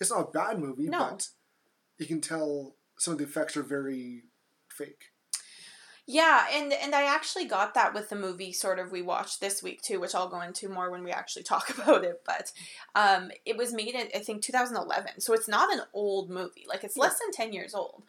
It's 0.00 0.10
not 0.10 0.28
a 0.28 0.30
bad 0.30 0.58
movie, 0.58 0.88
No. 0.88 0.98
but 1.10 1.28
you 1.98 2.06
can 2.06 2.20
tell 2.20 2.74
some 2.98 3.12
of 3.12 3.18
the 3.18 3.24
effects 3.24 3.56
are 3.56 3.62
very 3.62 4.24
fake. 4.68 5.12
Yeah, 6.10 6.46
and 6.50 6.72
and 6.72 6.94
I 6.94 7.02
actually 7.02 7.44
got 7.44 7.74
that 7.74 7.92
with 7.92 8.08
the 8.08 8.16
movie 8.16 8.50
sort 8.50 8.78
of 8.78 8.90
we 8.90 9.02
watched 9.02 9.42
this 9.42 9.62
week 9.62 9.82
too, 9.82 10.00
which 10.00 10.14
I'll 10.14 10.30
go 10.30 10.40
into 10.40 10.70
more 10.70 10.90
when 10.90 11.04
we 11.04 11.10
actually 11.10 11.42
talk 11.44 11.68
about 11.68 12.02
it. 12.02 12.22
But 12.24 12.50
um, 12.94 13.30
it 13.44 13.58
was 13.58 13.74
made 13.74 13.94
in 13.94 14.08
I 14.14 14.20
think 14.20 14.42
2011, 14.42 15.20
so 15.20 15.34
it's 15.34 15.48
not 15.48 15.70
an 15.70 15.82
old 15.92 16.30
movie. 16.30 16.64
Like 16.66 16.82
it's 16.82 16.96
less 16.96 17.18
than 17.18 17.30
10 17.30 17.52
years 17.52 17.74
old. 17.74 18.04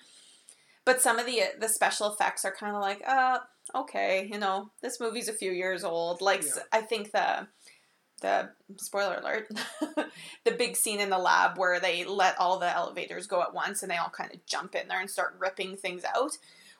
But 0.85 1.01
some 1.01 1.19
of 1.19 1.25
the 1.25 1.41
the 1.59 1.67
special 1.67 2.09
effects 2.11 2.45
are 2.45 2.55
kind 2.55 2.73
of 2.73 2.81
like, 2.81 3.03
uh, 3.05 3.39
okay, 3.75 4.29
you 4.31 4.39
know, 4.39 4.71
this 4.81 5.01
movie's 5.01 5.27
a 5.27 5.33
few 5.33 5.51
years 5.51 5.83
old. 5.83 6.21
Like 6.21 6.43
Yeah. 6.43 6.63
I 6.71 6.81
think 6.81 7.11
the 7.11 7.47
the 8.21 8.49
spoiler 8.77 9.15
alert, 9.15 9.49
the 10.45 10.51
big 10.51 10.77
scene 10.77 11.01
in 11.01 11.09
the 11.09 11.17
lab 11.17 11.57
where 11.57 11.81
they 11.81 12.05
let 12.05 12.39
all 12.39 12.59
the 12.59 12.73
elevators 12.73 13.27
go 13.27 13.41
at 13.41 13.53
once 13.53 13.83
and 13.83 13.91
they 13.91 13.97
all 13.97 14.09
kind 14.09 14.33
of 14.33 14.45
jump 14.45 14.73
in 14.75 14.87
there 14.87 15.01
and 15.01 15.09
start 15.09 15.35
ripping 15.37 15.75
things 15.75 16.03
out 16.15 16.37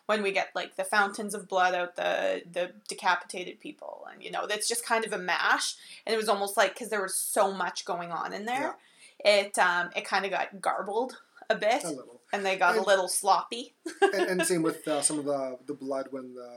when 0.10 0.24
we 0.24 0.32
get 0.32 0.50
like 0.56 0.76
the 0.76 0.84
fountains 0.84 1.34
of 1.36 1.48
blood 1.48 1.76
out 1.76 1.96
the 1.96 2.42
the 2.52 2.72
decapitated 2.88 3.60
people 3.60 4.08
and 4.12 4.24
you 4.24 4.32
know 4.32 4.48
that's 4.48 4.68
just 4.68 4.84
kind 4.84 5.06
of 5.06 5.14
a 5.14 5.18
mash 5.20 5.76
and 6.06 6.14
it 6.14 6.18
was 6.18 6.28
almost 6.28 6.58
like 6.58 6.74
because 6.74 6.90
there 6.90 7.02
was 7.02 7.16
so 7.16 7.54
much 7.54 7.86
going 7.86 8.12
on 8.12 8.34
in 8.34 8.46
there 8.46 8.76
it 9.24 9.58
um 9.60 9.90
it 9.96 10.04
kind 10.06 10.26
of 10.26 10.32
got 10.32 10.60
garbled 10.60 11.14
a 11.52 11.56
bit 11.56 11.84
A 11.84 11.90
little. 11.90 12.22
and 12.34 12.44
they 12.44 12.56
got 12.58 12.76
a 12.76 12.82
little 12.82 13.08
sloppy 13.08 13.76
and, 14.02 14.24
and 14.32 14.46
same 14.46 14.64
with 14.70 14.88
uh, 14.88 15.02
some 15.02 15.20
of 15.20 15.26
the 15.26 15.60
the 15.68 15.76
blood 15.76 16.08
when 16.10 16.34
the 16.34 16.52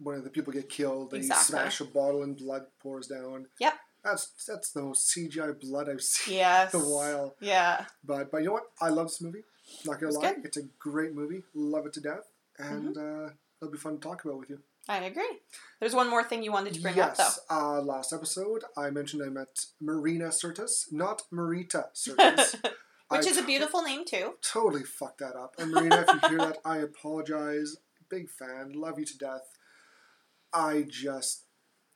when 0.00 0.24
the 0.24 0.30
people 0.30 0.52
get 0.52 0.68
killed, 0.68 1.12
they 1.12 1.18
Exactly. 1.18 1.44
smash 1.54 1.80
a 1.80 1.84
bottle 1.84 2.24
and 2.24 2.36
blood 2.36 2.62
pours 2.82 3.06
down. 3.06 3.46
Yep. 3.60 3.74
That's 4.02 4.32
that's 4.48 4.72
the 4.72 4.82
most 4.82 5.14
CGI 5.16 5.60
blood 5.60 5.88
I've 5.88 6.02
seen 6.02 6.38
yes 6.38 6.74
in 6.74 6.80
a 6.80 6.84
while. 6.84 7.36
yeah 7.40 7.84
But 8.04 8.32
but 8.32 8.38
you 8.38 8.46
know 8.46 8.54
what? 8.54 8.66
I 8.80 8.88
love 8.88 9.06
this 9.06 9.20
movie. 9.20 9.44
Not 9.86 10.00
gonna 10.00 10.08
It's 10.08 10.16
lie, 10.16 10.32
good. 10.34 10.44
It's 10.46 10.56
a 10.56 10.64
great 10.80 11.14
movie. 11.14 11.42
Love 11.54 11.86
it 11.86 11.92
to 11.92 12.00
death, 12.00 12.26
and 12.70 12.96
uh, 12.96 13.28
it'll 13.60 13.72
be 13.72 13.78
fun 13.78 13.94
to 13.94 14.00
talk 14.00 14.24
about 14.24 14.38
with 14.38 14.50
you. 14.50 14.58
i 14.88 14.98
agree 15.04 15.38
there's 15.80 15.94
one 15.94 16.10
more 16.10 16.24
thing 16.24 16.42
you 16.42 16.52
wanted 16.52 16.74
to 16.74 16.80
bring 16.80 16.98
up 17.00 17.14
yes. 17.18 17.38
though 17.48 17.56
Uh, 17.56 17.80
last 17.82 18.12
episode, 18.12 18.62
I 18.76 18.90
mentioned 18.90 19.22
I 19.22 19.28
met 19.28 19.66
Marina 19.80 20.28
Sirtis, 20.28 20.92
not 20.92 21.22
Marita 21.32 21.86
Sirtis. 21.94 22.54
which 23.08 23.26
I 23.26 23.30
is 23.30 23.36
a 23.38 23.42
beautiful 23.44 23.82
name 23.82 24.04
too 24.04 24.34
totally 24.42 24.84
fucked 24.84 25.18
that 25.18 25.36
up. 25.36 25.54
And 25.58 25.70
Marina, 25.72 26.04
if 26.06 26.22
you 26.22 26.28
hear 26.30 26.38
that, 26.38 26.58
I 26.64 26.78
apologize. 26.78 27.76
Big 28.08 28.28
fan, 28.28 28.72
love 28.74 28.98
you 28.98 29.04
to 29.06 29.18
death. 29.18 29.46
I 30.52 30.84
just 30.88 31.44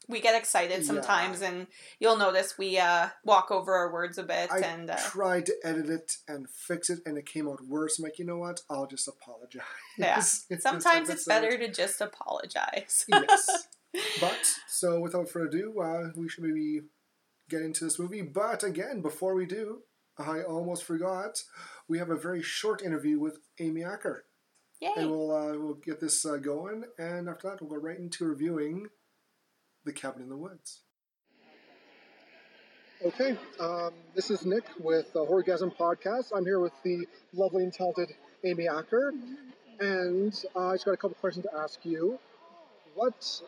we 0.09 0.21
get 0.21 0.35
excited 0.41 0.79
Yeah. 0.81 0.87
sometimes 0.87 1.43
and 1.43 1.67
you'll 1.99 2.17
notice 2.17 2.57
we 2.59 2.79
uh 2.79 3.09
walk 3.25 3.51
over 3.51 3.75
our 3.75 3.93
words 3.93 4.19
a 4.19 4.23
bit 4.23 4.51
I 4.53 4.59
and 4.61 4.91
uh, 4.91 4.97
tried 4.97 5.47
to 5.47 5.55
edit 5.65 5.89
it 5.91 6.13
and 6.29 6.49
fix 6.49 6.89
it, 6.91 7.01
and 7.07 7.19
it 7.19 7.27
came 7.27 7.49
out 7.49 7.65
worse. 7.67 7.99
I'm 7.99 8.05
like, 8.05 8.19
you 8.19 8.25
know 8.25 8.39
what? 8.39 8.61
I'll 8.71 8.87
just 8.87 9.09
apologize. 9.09 9.63
Yeah. 9.99 10.21
Sometimes 10.61 11.11
it's 11.11 11.25
better 11.25 11.57
to 11.59 11.69
just 11.69 12.01
apologize 12.01 13.05
yes. 13.09 13.69
But 14.21 14.39
so 14.69 15.01
without 15.01 15.29
further 15.31 15.47
ado, 15.49 15.81
uh, 15.81 16.11
we 16.17 16.29
should 16.29 16.45
maybe 16.45 16.83
get 17.49 17.63
into 17.63 17.85
this 17.85 17.99
movie. 17.99 18.21
But 18.23 18.63
again, 18.63 19.01
before 19.01 19.35
we 19.35 19.47
do, 19.47 19.83
I 20.19 20.43
almost 20.43 20.85
forgot. 20.85 21.43
We 21.89 21.99
have 21.99 22.11
a 22.11 22.17
very 22.17 22.43
short 22.43 22.83
interview 22.83 23.19
with 23.19 23.39
Amy 23.59 23.83
Acker. 23.85 24.25
Yay. 24.83 24.93
and 24.99 25.11
we'll 25.11 25.31
uh, 25.35 25.57
we'll 25.59 25.75
get 25.83 26.01
this 26.01 26.27
uh, 26.27 26.37
going. 26.37 26.85
And 26.99 27.29
after 27.31 27.49
that, 27.49 27.63
we'll 27.63 27.71
go 27.71 27.77
right 27.77 27.99
into 27.99 28.27
reviewing 28.27 28.89
the 29.87 29.93
Cabin 29.93 30.21
in 30.21 30.29
the 30.29 30.37
Woods. 30.37 30.81
Okay, 33.05 33.37
um, 33.61 33.93
this 34.15 34.31
is 34.31 34.45
Nick 34.45 34.65
with 34.81 35.13
the 35.13 35.25
Horgasm 35.25 35.75
Podcast. 35.77 36.33
I'm 36.35 36.45
here 36.45 36.59
with 36.59 36.73
the 36.83 37.07
lovely 37.33 37.63
and 37.63 37.73
talented 37.73 38.13
Amy 38.45 38.67
Acker, 38.69 39.13
and 39.79 40.45
uh, 40.57 40.69
I 40.69 40.75
just 40.75 40.87
got 40.87 40.93
a 40.93 40.97
couple 40.97 41.17
questions 41.21 41.47
to 41.47 41.57
ask 41.57 41.79
you. 41.85 42.19
What 42.95 43.41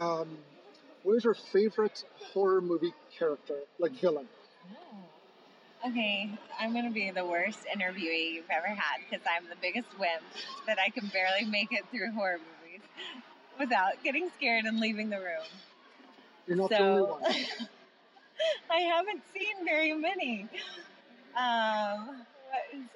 um, 0.00 0.38
what 1.02 1.14
is 1.16 1.24
your 1.24 1.34
favorite 1.34 2.04
horror 2.32 2.62
movie 2.62 2.94
character, 3.18 3.56
like 3.78 3.92
villain? 4.00 4.28
Okay, 5.86 6.30
I'm 6.58 6.72
going 6.72 6.84
to 6.84 6.90
be 6.90 7.10
the 7.10 7.26
worst 7.26 7.66
interviewee 7.66 8.34
you've 8.34 8.50
ever 8.50 8.68
had 8.68 9.00
because 9.08 9.26
I'm 9.26 9.48
the 9.48 9.56
biggest 9.60 9.88
wimp 9.98 10.22
that 10.66 10.78
I 10.78 10.90
can 10.90 11.08
barely 11.08 11.44
make 11.44 11.72
it 11.72 11.84
through 11.90 12.12
horror 12.12 12.38
movies 12.38 12.86
without 13.60 14.02
getting 14.02 14.30
scared 14.30 14.64
and 14.64 14.80
leaving 14.80 15.10
the 15.10 15.18
room. 15.20 15.46
You're 16.48 16.56
not 16.56 16.70
the 16.70 16.78
only 16.82 17.02
So 17.02 17.18
one. 17.20 17.22
I 18.70 18.80
haven't 18.80 19.22
seen 19.34 19.64
very 19.64 19.92
many. 19.94 20.48
Um, 21.36 22.26
what 22.48 22.64
is? 22.72 22.88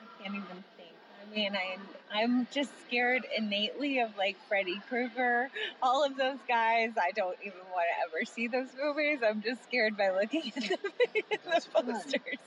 I 0.00 0.22
can't 0.22 0.36
even 0.36 0.64
think. 0.76 0.94
I 1.22 1.34
mean, 1.34 1.56
I 1.56 1.78
I'm 2.10 2.46
just 2.52 2.72
scared 2.86 3.26
innately 3.36 4.00
of 4.00 4.16
like 4.16 4.36
Freddy 4.48 4.80
Krueger, 4.88 5.50
all 5.82 6.04
of 6.04 6.16
those 6.16 6.38
guys. 6.48 6.92
I 7.00 7.12
don't 7.12 7.38
even 7.42 7.60
want 7.72 7.86
to 7.90 8.04
ever 8.08 8.24
see 8.24 8.48
those 8.48 8.68
movies. 8.80 9.20
I'm 9.24 9.42
just 9.42 9.64
scared 9.64 9.96
by 9.96 10.10
looking 10.10 10.52
at 10.56 10.64
the 11.44 11.60
fine. 11.84 11.94
posters. 11.94 12.38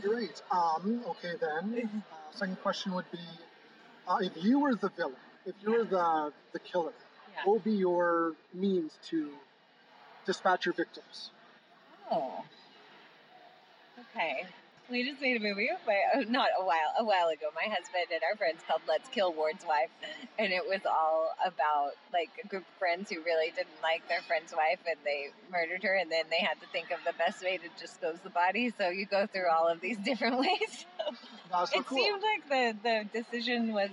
Great. 0.00 0.42
Um, 0.50 1.02
okay 1.08 1.34
then. 1.40 2.02
Uh, 2.12 2.30
second 2.32 2.60
question 2.60 2.92
would 2.94 3.10
be, 3.10 3.18
uh, 4.06 4.18
if 4.20 4.32
you 4.42 4.60
were 4.60 4.74
the 4.74 4.90
villain, 4.90 5.16
if 5.46 5.54
you're 5.62 5.84
the 5.84 6.32
the 6.52 6.58
killer, 6.60 6.92
Yeah. 7.32 7.44
what 7.44 7.52
will 7.54 7.60
be 7.60 7.72
your 7.72 8.34
means 8.54 8.98
to 9.10 9.30
dispatch 10.26 10.66
your 10.66 10.74
victims? 10.74 11.30
Oh. 12.10 12.44
Okay. 13.98 14.46
We 14.88 15.04
just 15.08 15.20
made 15.20 15.36
a 15.36 15.40
movie, 15.40 15.70
but 15.86 15.94
uh, 16.18 16.24
not 16.28 16.48
a 16.58 16.64
while 16.64 16.90
a 16.98 17.04
while 17.04 17.28
ago. 17.28 17.46
My 17.54 17.70
husband 17.70 18.10
and 18.10 18.22
our 18.26 18.36
friends 18.36 18.64
called 18.66 18.82
"Let's 18.88 19.08
Kill 19.08 19.32
Ward's 19.32 19.64
Wife," 19.64 19.90
and 20.36 20.52
it 20.52 20.66
was 20.66 20.80
all 20.84 21.30
about 21.46 21.92
like 22.12 22.30
a 22.42 22.48
group 22.48 22.64
of 22.66 22.78
friends 22.78 23.08
who 23.08 23.22
really 23.22 23.52
didn't 23.54 23.80
like 23.82 24.02
their 24.08 24.22
friend's 24.26 24.52
wife, 24.52 24.80
and 24.86 24.98
they 25.06 25.30
murdered 25.48 25.84
her, 25.84 25.94
and 25.94 26.10
then 26.10 26.24
they 26.28 26.42
had 26.42 26.58
to 26.60 26.66
think 26.72 26.90
of 26.90 26.98
the 27.06 27.14
best 27.14 27.38
way 27.40 27.56
to 27.58 27.68
dispose 27.78 28.18
the 28.24 28.30
body. 28.34 28.72
So 28.76 28.88
you 28.90 29.06
go 29.06 29.28
through 29.30 29.48
all 29.48 29.68
of 29.68 29.80
these 29.80 29.98
different 30.02 30.38
ways. 30.38 30.72
So 31.70 31.78
it 31.78 31.86
cool. 31.86 31.98
seemed 31.98 32.22
like 32.22 32.42
the 32.50 32.78
the 32.82 32.96
decision 33.22 33.72
was 33.72 33.90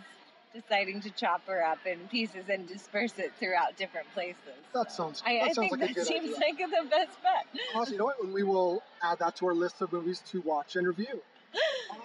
deciding 0.54 1.01
to 1.01 1.12
chop 1.12 1.46
her 1.48 1.63
up 1.63 1.80
in 1.86 2.00
pieces 2.10 2.46
and 2.50 2.68
disperse 2.68 3.18
it 3.20 3.32
throughout 3.39 3.75
different 3.77 4.08
places. 4.13 4.38
That 4.74 4.92
sounds- 4.92 5.22
I, 5.25 5.34
that 5.36 5.42
I 5.42 5.46
sounds 5.54 5.56
think 5.70 5.72
like 5.82 5.96
that 5.96 6.06
seems 6.08 6.36
idea. 6.36 6.36
like 6.36 6.58
the 6.58 6.89
best 6.89 7.22
bet. 7.22 7.46
Awesome. 7.75 7.94
You 7.94 8.00
know 8.00 8.06
what? 8.06 8.27
We 8.27 8.44
will 8.44 8.82
add 9.04 9.20
that 9.20 9.36
to 9.38 9.48
our 9.48 9.54
list 9.54 9.82
of 9.82 9.92
movies 9.92 10.22
to 10.32 10.42
watch 10.42 10.75
and 10.75 10.88
review. 10.88 11.22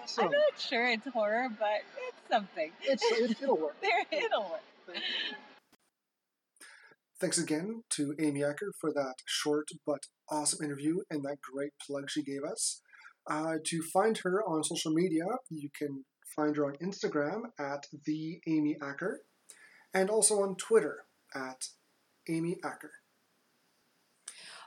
Awesome. 0.03 0.25
I'm 0.27 0.31
not 0.33 0.59
sure 0.59 0.87
it's 0.89 1.07
horror, 1.09 1.49
but 1.59 1.83
it's 2.09 2.29
something. 2.31 2.71
It's, 2.83 3.03
it, 3.05 3.43
it'll 3.43 3.57
work. 3.57 3.77
There, 3.83 4.25
it'll 4.25 4.43
work. 4.43 4.97
Thanks 7.21 7.39
again 7.39 7.85
to 7.91 8.15
Amy 8.19 8.43
Acker 8.43 8.73
for 8.81 8.93
that 8.93 9.15
short 9.27 9.69
but 9.87 10.01
awesome 10.29 10.65
interview 10.65 10.99
and 11.09 11.23
that 11.25 11.37
great 11.41 11.71
plug 11.87 12.11
she 12.11 12.23
gave 12.23 12.43
us. 12.43 12.83
Uh, 13.31 13.59
to 13.65 13.81
find 13.83 14.19
her 14.25 14.43
on 14.43 14.65
social 14.65 14.93
media, 14.93 15.25
you 15.49 15.69
can 15.79 16.05
find 16.35 16.57
her 16.57 16.65
on 16.67 16.75
Instagram 16.77 17.43
at 17.59 17.87
the 18.05 18.41
Amy 18.47 18.77
Acker, 18.83 19.23
and 19.95 20.11
also 20.11 20.43
on 20.43 20.57
Twitter 20.57 21.05
at 21.35 21.69
Amy 22.29 22.59
Acker. 22.65 22.93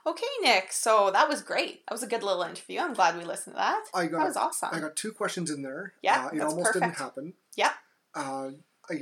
Okay, 0.06 0.26
Nick. 0.40 0.72
So 0.72 1.10
that 1.12 1.28
was 1.28 1.42
great. 1.42 1.84
That 1.86 1.94
was 1.94 2.02
a 2.02 2.06
good 2.06 2.22
little 2.22 2.42
interview. 2.42 2.78
I'm 2.78 2.94
glad 2.94 3.18
we 3.18 3.24
listened 3.24 3.54
to 3.56 3.58
that. 3.58 3.84
I 3.92 4.06
got, 4.06 4.18
That 4.18 4.26
was 4.28 4.36
awesome. 4.36 4.68
I 4.72 4.78
got 4.78 4.94
two 4.94 5.10
questions 5.12 5.50
in 5.50 5.62
there. 5.62 5.94
Yeah, 6.02 6.26
uh, 6.26 6.28
it 6.28 6.38
that's 6.38 6.52
almost 6.52 6.72
didn't 6.74 6.90
perfect. 6.90 7.00
happen. 7.00 7.32
Yeah. 7.56 7.72
Uh, 8.14 8.50
I, 8.88 9.00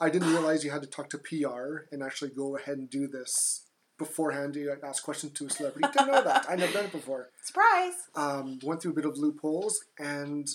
I 0.00 0.08
didn't 0.08 0.30
realize 0.30 0.64
you 0.64 0.70
had 0.70 0.80
to 0.82 0.88
talk 0.88 1.10
to 1.10 1.18
PR 1.18 1.84
and 1.92 2.02
actually 2.02 2.30
go 2.30 2.56
ahead 2.56 2.78
and 2.78 2.88
do 2.88 3.06
this 3.06 3.66
beforehand. 3.98 4.56
You 4.56 4.74
ask 4.82 5.02
questions 5.02 5.32
to 5.34 5.46
a 5.46 5.50
celebrity. 5.50 5.88
Didn't 5.92 6.10
know 6.10 6.22
that. 6.22 6.46
I 6.48 6.56
never 6.56 6.72
done 6.72 6.86
it 6.86 6.92
before. 6.92 7.28
Surprise. 7.42 7.92
um, 8.14 8.58
went 8.62 8.80
through 8.80 8.92
a 8.92 8.94
bit 8.94 9.04
of 9.04 9.18
loopholes, 9.18 9.78
and 9.98 10.48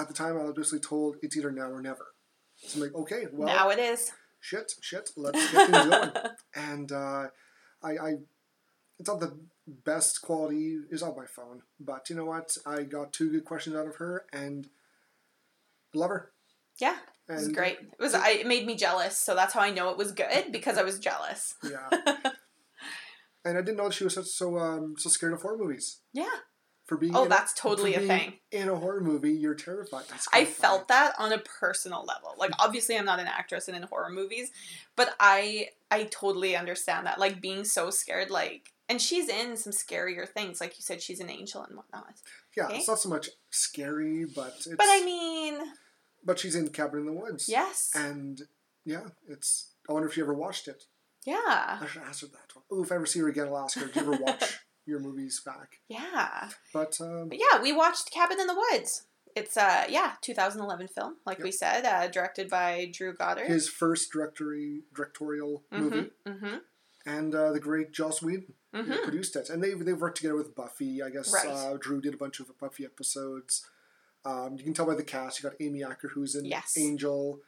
at 0.00 0.08
the 0.08 0.14
time 0.14 0.38
I 0.38 0.44
was 0.44 0.54
basically 0.54 0.80
told 0.80 1.16
it's 1.22 1.36
either 1.36 1.52
now 1.52 1.70
or 1.70 1.82
never. 1.82 2.06
So 2.56 2.76
I'm 2.76 2.82
like, 2.82 2.94
okay, 2.94 3.24
well, 3.32 3.46
now 3.46 3.70
it 3.70 3.78
is. 3.78 4.12
shit, 4.40 4.72
shit, 4.80 5.10
let's 5.16 5.52
get 5.52 5.70
things 5.70 5.86
going. 5.86 6.10
And 6.54 6.92
uh, 6.92 7.26
I, 7.82 7.90
I, 7.90 8.14
it's 8.98 9.08
not 9.08 9.20
the 9.20 9.38
best 9.66 10.20
quality 10.22 10.78
is 10.90 11.02
on 11.02 11.16
my 11.16 11.26
phone, 11.26 11.62
but 11.78 12.10
you 12.10 12.16
know 12.16 12.24
what? 12.24 12.56
I 12.66 12.82
got 12.82 13.12
two 13.12 13.30
good 13.30 13.44
questions 13.44 13.76
out 13.76 13.86
of 13.86 13.96
her, 13.96 14.24
and 14.32 14.68
love 15.94 16.10
her. 16.10 16.32
Yeah, 16.78 16.96
it 17.28 17.34
was 17.34 17.48
great. 17.48 17.78
It 17.80 18.00
was. 18.00 18.14
I, 18.14 18.30
it 18.30 18.46
made 18.46 18.66
me 18.66 18.74
jealous, 18.76 19.16
so 19.16 19.34
that's 19.34 19.54
how 19.54 19.60
I 19.60 19.70
know 19.70 19.90
it 19.90 19.96
was 19.96 20.12
good 20.12 20.52
because 20.52 20.76
I 20.76 20.82
was 20.82 20.98
jealous. 20.98 21.54
Yeah. 21.62 21.88
and 23.44 23.56
I 23.56 23.62
didn't 23.62 23.76
know 23.76 23.90
she 23.90 24.04
was 24.04 24.14
so 24.14 24.22
so, 24.22 24.58
um, 24.58 24.94
so 24.98 25.08
scared 25.08 25.32
of 25.32 25.42
horror 25.42 25.58
movies. 25.58 26.00
Yeah. 26.12 26.26
For 26.90 26.96
being 26.96 27.14
Oh, 27.14 27.20
in 27.20 27.26
a- 27.26 27.28
that's 27.30 27.52
totally 27.54 27.94
a 27.94 28.00
thing. 28.00 28.40
In 28.50 28.68
a 28.68 28.74
horror 28.74 29.00
movie, 29.00 29.30
you're 29.32 29.54
terrified. 29.54 30.06
That's 30.10 30.26
I 30.32 30.44
felt 30.44 30.88
that 30.88 31.14
on 31.20 31.32
a 31.32 31.38
personal 31.38 32.04
level. 32.04 32.34
Like 32.36 32.50
obviously 32.58 32.98
I'm 32.98 33.04
not 33.04 33.20
an 33.20 33.28
actress 33.28 33.68
and 33.68 33.76
in 33.76 33.84
horror 33.84 34.10
movies, 34.10 34.50
but 34.96 35.14
I 35.20 35.68
I 35.88 36.08
totally 36.10 36.56
understand 36.56 37.06
that. 37.06 37.20
Like 37.20 37.40
being 37.40 37.62
so 37.62 37.90
scared, 37.90 38.28
like 38.28 38.72
and 38.88 39.00
she's 39.00 39.28
in 39.28 39.56
some 39.56 39.72
scarier 39.72 40.28
things. 40.28 40.60
Like 40.60 40.76
you 40.78 40.82
said, 40.82 41.00
she's 41.00 41.20
an 41.20 41.30
angel 41.30 41.62
and 41.62 41.76
whatnot. 41.76 42.14
Yeah, 42.56 42.64
Okay. 42.66 42.78
it's 42.78 42.88
not 42.88 42.98
so 42.98 43.08
much 43.08 43.28
scary, 43.50 44.24
but 44.24 44.54
it's. 44.56 44.66
But 44.66 44.80
I 44.88 45.04
mean, 45.04 45.60
but 46.24 46.40
she's 46.40 46.56
in 46.56 46.70
Cabin 46.70 46.98
in 47.02 47.06
the 47.06 47.12
Woods. 47.12 47.48
yes. 47.48 47.92
And 47.94 48.42
yeah, 48.84 49.04
it's. 49.28 49.74
I 49.88 49.92
wonder 49.92 50.08
if 50.08 50.14
she 50.14 50.22
ever 50.22 50.34
watched 50.34 50.66
it. 50.66 50.82
Yeah. 51.24 51.36
I 51.80 51.86
should 51.88 52.02
ask 52.02 52.22
her 52.22 52.26
that. 52.26 52.52
Oh, 52.68 52.82
if 52.82 52.90
I 52.90 52.96
ever 52.96 53.06
see 53.06 53.20
her 53.20 53.28
again, 53.28 53.46
I'll 53.46 53.58
ask 53.58 53.78
her. 53.78 53.86
Did 53.86 53.94
you 53.94 54.02
ever 54.12 54.16
watch 54.24 54.58
your 54.86 54.98
movies 55.00 55.40
back? 55.44 55.78
Yeah. 55.88 56.48
But 56.72 57.00
um, 57.00 57.28
But 57.28 57.38
yeah, 57.38 57.60
we 57.62 57.72
watched 57.72 58.10
Cabin 58.10 58.40
in 58.40 58.46
the 58.46 58.54
Woods. 58.72 59.04
It's 59.36 59.56
uh 59.56 59.84
yeah, 59.88 60.14
2011 60.22 60.88
film, 60.88 61.16
like 61.24 61.38
we 61.42 61.52
said, 61.52 61.84
uh, 61.86 62.08
directed 62.08 62.50
by 62.50 62.90
Drew 62.92 63.14
Goddard. 63.14 63.46
his 63.46 63.68
first 63.68 64.10
directory 64.10 64.82
directorial 64.94 65.62
movie, 65.70 66.10
Mm-hmm. 66.26 66.56
and 67.06 67.34
uh, 67.34 67.52
the 67.52 67.60
great 67.60 67.92
Joss 67.92 68.20
Whedon 68.22 68.54
Mm-hmm. 68.74 69.02
produced 69.02 69.34
it, 69.34 69.50
and 69.50 69.62
they 69.62 69.74
they've 69.74 70.00
worked 70.00 70.16
together 70.18 70.36
with 70.36 70.54
Buffy. 70.54 71.02
I 71.02 71.10
guess 71.10 71.32
Right. 71.32 71.46
uh, 71.48 71.76
Drew 71.76 72.00
did 72.00 72.14
a 72.14 72.16
bunch 72.16 72.38
of 72.40 72.56
Buffy 72.58 72.84
episodes. 72.84 73.68
Um, 74.24 74.56
you 74.58 74.62
can 74.64 74.74
tell 74.74 74.86
by 74.86 74.94
the 74.94 75.02
cast. 75.02 75.42
You 75.42 75.48
got 75.48 75.60
Amy 75.60 75.82
Acker, 75.82 76.08
who's 76.08 76.34
in 76.36 76.44
Yes. 76.44 76.76
Angel. 76.78 77.40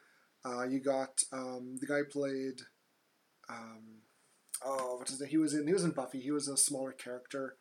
Uh, 0.45 0.63
you 0.63 0.79
got 0.81 1.23
um, 1.31 1.77
the 1.79 1.85
guy 1.85 2.01
played. 2.09 2.61
Um, 3.49 4.01
oh, 4.65 4.95
what's 4.97 5.11
his 5.11 5.21
name? 5.21 5.29
He 5.29 5.37
was 5.37 5.53
in. 5.53 5.67
He 5.67 5.73
was 5.73 5.83
in 5.83 5.91
Buffy. 5.91 6.19
He 6.19 6.31
was 6.31 6.47
a 6.47 6.57
smaller 6.57 6.91
character. 6.91 7.55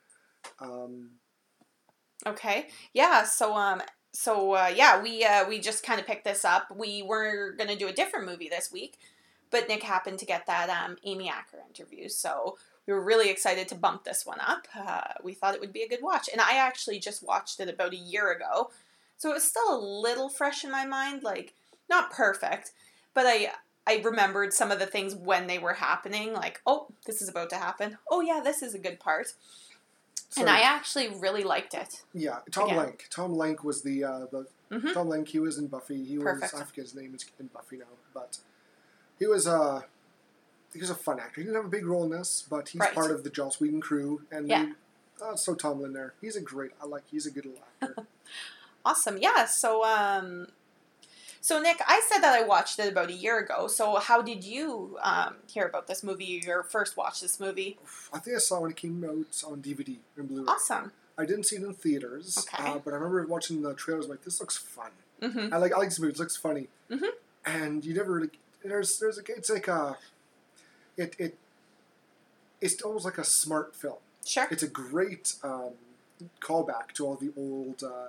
Um, 0.60 1.12
Okay. 2.26 2.68
Yeah. 2.92 3.24
So 3.24 3.54
um. 3.54 3.82
So 4.14 4.52
uh, 4.52 4.72
yeah, 4.74 5.02
we 5.02 5.24
uh, 5.24 5.48
we 5.48 5.58
just 5.58 5.84
kind 5.84 5.98
of 5.98 6.06
picked 6.06 6.24
this 6.24 6.44
up. 6.44 6.74
We 6.76 7.02
were 7.02 7.54
gonna 7.56 7.76
do 7.76 7.88
a 7.88 7.92
different 7.92 8.26
movie 8.26 8.48
this 8.48 8.70
week, 8.70 8.98
but 9.50 9.68
Nick 9.68 9.82
happened 9.82 10.18
to 10.18 10.26
get 10.26 10.46
that 10.46 10.68
um, 10.68 10.96
Amy 11.04 11.30
Acker 11.30 11.58
interview, 11.66 12.08
so 12.10 12.58
we 12.86 12.92
were 12.92 13.02
really 13.02 13.30
excited 13.30 13.68
to 13.68 13.74
bump 13.74 14.04
this 14.04 14.26
one 14.26 14.40
up. 14.40 14.66
Uh, 14.78 15.14
we 15.24 15.32
thought 15.32 15.54
it 15.54 15.62
would 15.62 15.72
be 15.72 15.82
a 15.82 15.88
good 15.88 16.02
watch, 16.02 16.28
and 16.30 16.42
I 16.42 16.56
actually 16.56 16.98
just 16.98 17.26
watched 17.26 17.58
it 17.58 17.70
about 17.70 17.94
a 17.94 17.96
year 17.96 18.32
ago, 18.32 18.70
so 19.16 19.30
it 19.30 19.34
was 19.34 19.44
still 19.44 19.74
a 19.74 19.80
little 19.80 20.28
fresh 20.28 20.62
in 20.62 20.70
my 20.70 20.84
mind. 20.84 21.22
Like 21.22 21.54
not 21.88 22.12
perfect, 22.12 22.72
but 23.14 23.24
I 23.26 23.48
I 23.86 24.00
remembered 24.04 24.52
some 24.52 24.70
of 24.70 24.78
the 24.78 24.86
things 24.86 25.14
when 25.14 25.46
they 25.46 25.58
were 25.58 25.74
happening. 25.74 26.32
Like 26.32 26.60
oh, 26.66 26.86
this 27.06 27.20
is 27.22 27.28
about 27.28 27.50
to 27.50 27.56
happen. 27.56 27.98
Oh 28.10 28.20
yeah, 28.20 28.40
this 28.42 28.62
is 28.62 28.74
a 28.74 28.78
good 28.78 29.00
part. 29.00 29.34
and 30.36 30.48
I 30.48 30.60
actually 30.60 31.08
really 31.08 31.44
liked 31.44 31.74
it. 31.74 32.02
Yeah, 32.14 32.38
Tom 32.50 32.66
Again. 32.70 32.78
Lenk. 32.78 33.08
Tom 33.10 33.34
Lenk 33.34 33.64
was 33.64 33.82
the 33.82 34.04
uh, 34.04 34.26
the 34.30 34.46
Mhm. 34.70 34.94
Tom 34.94 35.08
Lenk. 35.08 35.28
He 35.28 35.38
was 35.38 35.58
in 35.58 35.66
Buffy. 35.66 36.02
He 36.04 36.16
was 36.18 36.42
I 36.42 36.46
forget 36.64 36.84
his 36.84 36.94
name. 36.94 37.14
is 37.14 37.26
in 37.38 37.48
Buffy 37.48 37.76
now, 37.76 37.84
but 38.14 38.38
he 39.18 39.26
was 39.26 39.46
uh 39.46 39.82
he 40.72 40.80
was 40.80 40.88
a 40.90 40.94
fun 40.94 41.20
actor. 41.20 41.40
He 41.40 41.44
didn't 41.44 41.56
have 41.56 41.66
a 41.66 41.68
big 41.68 41.84
role 41.84 42.04
in 42.04 42.10
this, 42.10 42.44
but 42.48 42.68
he's 42.70 42.80
Right. 42.80 42.94
part 42.94 43.10
of 43.10 43.24
the 43.24 43.30
Joss 43.30 43.60
Whedon 43.60 43.80
crew. 43.82 44.22
And 44.30 44.48
Yeah. 44.48 44.66
he- 44.66 44.72
uh, 45.22 45.36
so 45.36 45.54
Tomlin 45.54 45.92
there. 45.92 46.14
He's 46.22 46.34
a 46.36 46.40
great. 46.40 46.70
I 46.82 46.86
like. 46.86 47.02
He's 47.10 47.26
a 47.26 47.30
good 47.30 47.46
actor. 47.82 48.06
Awesome. 48.84 49.18
Yeah. 49.18 49.44
So, 49.44 49.84
um, 49.84 50.48
so 51.42 51.60
Nick, 51.60 51.78
I 51.86 52.00
said 52.08 52.20
that 52.20 52.32
I 52.32 52.42
watched 52.44 52.78
it 52.78 52.88
about 52.90 53.10
a 53.10 53.12
year 53.12 53.38
ago. 53.38 53.66
So, 53.66 53.96
how 53.96 54.22
did 54.22 54.42
you 54.44 54.96
um, 55.02 55.34
hear 55.52 55.66
about 55.66 55.88
this 55.88 56.02
movie 56.02 56.42
or 56.48 56.62
first 56.62 56.96
watch 56.96 57.20
this 57.20 57.38
movie? 57.38 57.78
I 58.12 58.18
think 58.20 58.36
I 58.36 58.38
saw 58.38 58.56
it 58.58 58.62
when 58.62 58.70
it 58.70 58.76
came 58.78 59.04
out 59.04 59.42
on 59.46 59.60
DVD 59.60 59.96
and 60.16 60.28
Blu-ray. 60.28 60.46
Awesome. 60.48 60.92
I 61.18 61.26
didn't 61.26 61.44
see 61.44 61.56
it 61.56 61.62
in 61.62 61.74
theaters, 61.74 62.38
Okay. 62.54 62.62
uh, 62.70 62.78
but 62.78 62.92
I 62.92 62.96
remember 62.96 63.26
watching 63.26 63.60
the 63.60 63.74
trailers. 63.74 64.06
Like 64.08 64.22
this 64.24 64.40
looks 64.40 64.56
fun. 64.56 64.92
Mm-hmm. 65.20 65.52
I 65.52 65.58
like. 65.58 65.72
I 65.74 65.78
like 65.78 65.88
this 65.90 66.00
movie. 66.00 66.12
It 66.14 66.18
looks 66.18 66.36
funny. 66.36 66.68
Mhm. 66.90 67.10
And 67.44 67.84
you 67.84 67.92
never 67.94 68.12
really. 68.14 68.30
There's. 68.64 68.98
There's 68.98 69.18
a. 69.18 69.22
It's 69.28 69.50
like 69.50 69.68
a. 69.68 69.98
It. 70.96 71.14
It. 71.18 71.36
It's 72.60 72.80
almost 72.82 73.04
like 73.04 73.18
a 73.18 73.24
smart 73.24 73.74
film. 73.74 73.96
Sure. 74.24 74.46
It's 74.50 74.62
a 74.62 74.68
great 74.68 75.34
um, 75.42 75.70
callback 76.40 76.92
to 76.94 77.06
all 77.06 77.16
the 77.16 77.32
old 77.36 77.82
uh, 77.82 78.08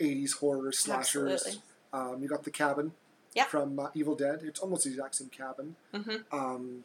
'80s 0.00 0.38
horror 0.38 0.72
slashers. 0.72 1.32
Absolutely. 1.32 1.62
Um, 1.92 2.22
you 2.22 2.28
got 2.28 2.44
the 2.44 2.50
cabin 2.50 2.92
Yeah. 3.34 3.44
from 3.44 3.78
uh, 3.78 3.88
Evil 3.94 4.14
Dead. 4.14 4.40
It's 4.44 4.60
almost 4.60 4.84
the 4.84 4.90
exact 4.90 5.14
same 5.16 5.28
cabin. 5.28 5.76
Mm-hmm. 5.94 6.34
Um, 6.36 6.84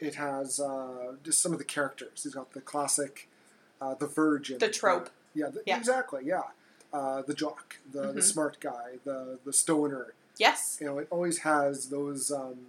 it 0.00 0.14
has 0.16 0.58
uh, 0.60 1.14
just 1.22 1.40
some 1.40 1.52
of 1.52 1.58
the 1.58 1.64
characters. 1.64 2.24
It's 2.24 2.34
got 2.34 2.52
the 2.52 2.60
classic, 2.60 3.28
uh, 3.80 3.94
the 3.94 4.06
virgin, 4.06 4.58
The 4.58 4.68
trope. 4.70 5.10
yeah, 5.34 5.48
the, 5.48 5.62
Yeah. 5.66 5.76
exactly. 5.76 6.22
Yeah, 6.24 6.42
uh, 6.92 7.22
the 7.22 7.34
jock, 7.34 7.76
the, 7.92 8.04
Mhm. 8.06 8.14
the 8.14 8.22
smart 8.22 8.58
guy, 8.60 8.98
the 9.04 9.38
the 9.44 9.52
stoner. 9.52 10.14
Yes. 10.38 10.78
You 10.80 10.86
know, 10.86 10.98
it 10.98 11.08
always 11.10 11.38
has 11.38 11.88
those 11.90 12.30
um, 12.30 12.66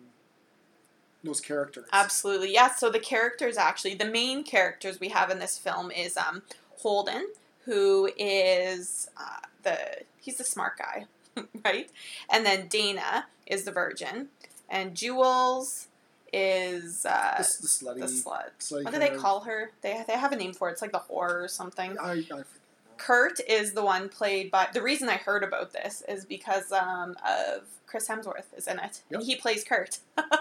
those 1.24 1.42
characters. 1.42 1.88
Absolutely. 1.92 2.54
Yeah. 2.54 2.74
So 2.74 2.89
the 2.89 3.00
characters 3.00 3.58
actually, 3.58 3.96
the 3.96 4.06
main 4.06 4.44
characters 4.44 5.00
we 5.00 5.10
have 5.10 5.30
in 5.30 5.39
this 5.39 5.58
film 5.58 5.92
is 5.92 6.15
um, 6.18 6.44
Holden, 6.78 7.28
who 7.65 8.10
is 8.18 9.10
uh, 9.18 9.42
the 9.63 10.04
he's 10.20 10.38
the 10.38 10.44
smart 10.44 10.78
guy, 10.78 11.08
right? 11.65 11.89
And 12.30 12.45
then 12.45 12.67
Dana 12.67 13.28
is 13.45 13.63
the 13.63 13.71
virgin, 13.71 14.28
and 14.69 14.95
Jules 14.95 15.88
is 16.32 17.06
uh, 17.06 17.36
The, 17.38 17.43
the 17.62 17.67
slutty. 17.67 17.99
the 17.99 18.06
slut. 18.06 18.49
slutty 18.60 18.84
What 18.86 18.93
do 18.93 18.99
they 18.99 19.10
call 19.10 19.41
her? 19.41 19.71
They 19.82 20.04
they 20.08 20.13
have 20.13 20.32
a 20.32 20.36
name 20.36 20.54
for 20.54 20.69
it. 20.69 20.73
It's 20.73 20.82
like 20.82 20.91
the 20.91 20.99
whore 20.99 21.43
or 21.43 21.47
something. 21.47 21.97
I, 21.99 22.23
I. 22.32 22.43
Kurt 22.97 23.39
is 23.47 23.73
the 23.73 23.84
one 23.84 24.10
played 24.10 24.52
by. 24.52 24.67
The 24.73 24.82
reason 24.82 25.08
I 25.10 25.15
heard 25.15 25.43
about 25.43 25.71
this 25.73 26.04
is 26.08 26.25
because 26.25 26.71
um, 26.71 27.15
of 27.25 27.63
Chris 27.88 28.08
Hemsworth 28.10 28.54
is 28.56 28.67
in 28.67 28.78
it, 28.78 29.02
and 29.10 29.21
Yep. 29.21 29.23
he 29.23 29.36
plays 29.38 29.63
Kurt. 29.63 29.99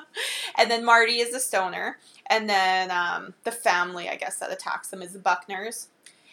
and 0.58 0.70
then 0.70 0.84
Marty 0.84 1.20
is 1.20 1.30
the 1.32 1.38
stoner, 1.40 1.98
and 2.26 2.50
then 2.50 2.90
um, 2.90 3.34
the 3.44 3.52
family, 3.52 4.08
I 4.08 4.16
guess, 4.16 4.38
that 4.40 4.50
attacks 4.52 4.88
them 4.88 5.02
is 5.02 5.12
the 5.12 5.20
Buckners, 5.20 5.86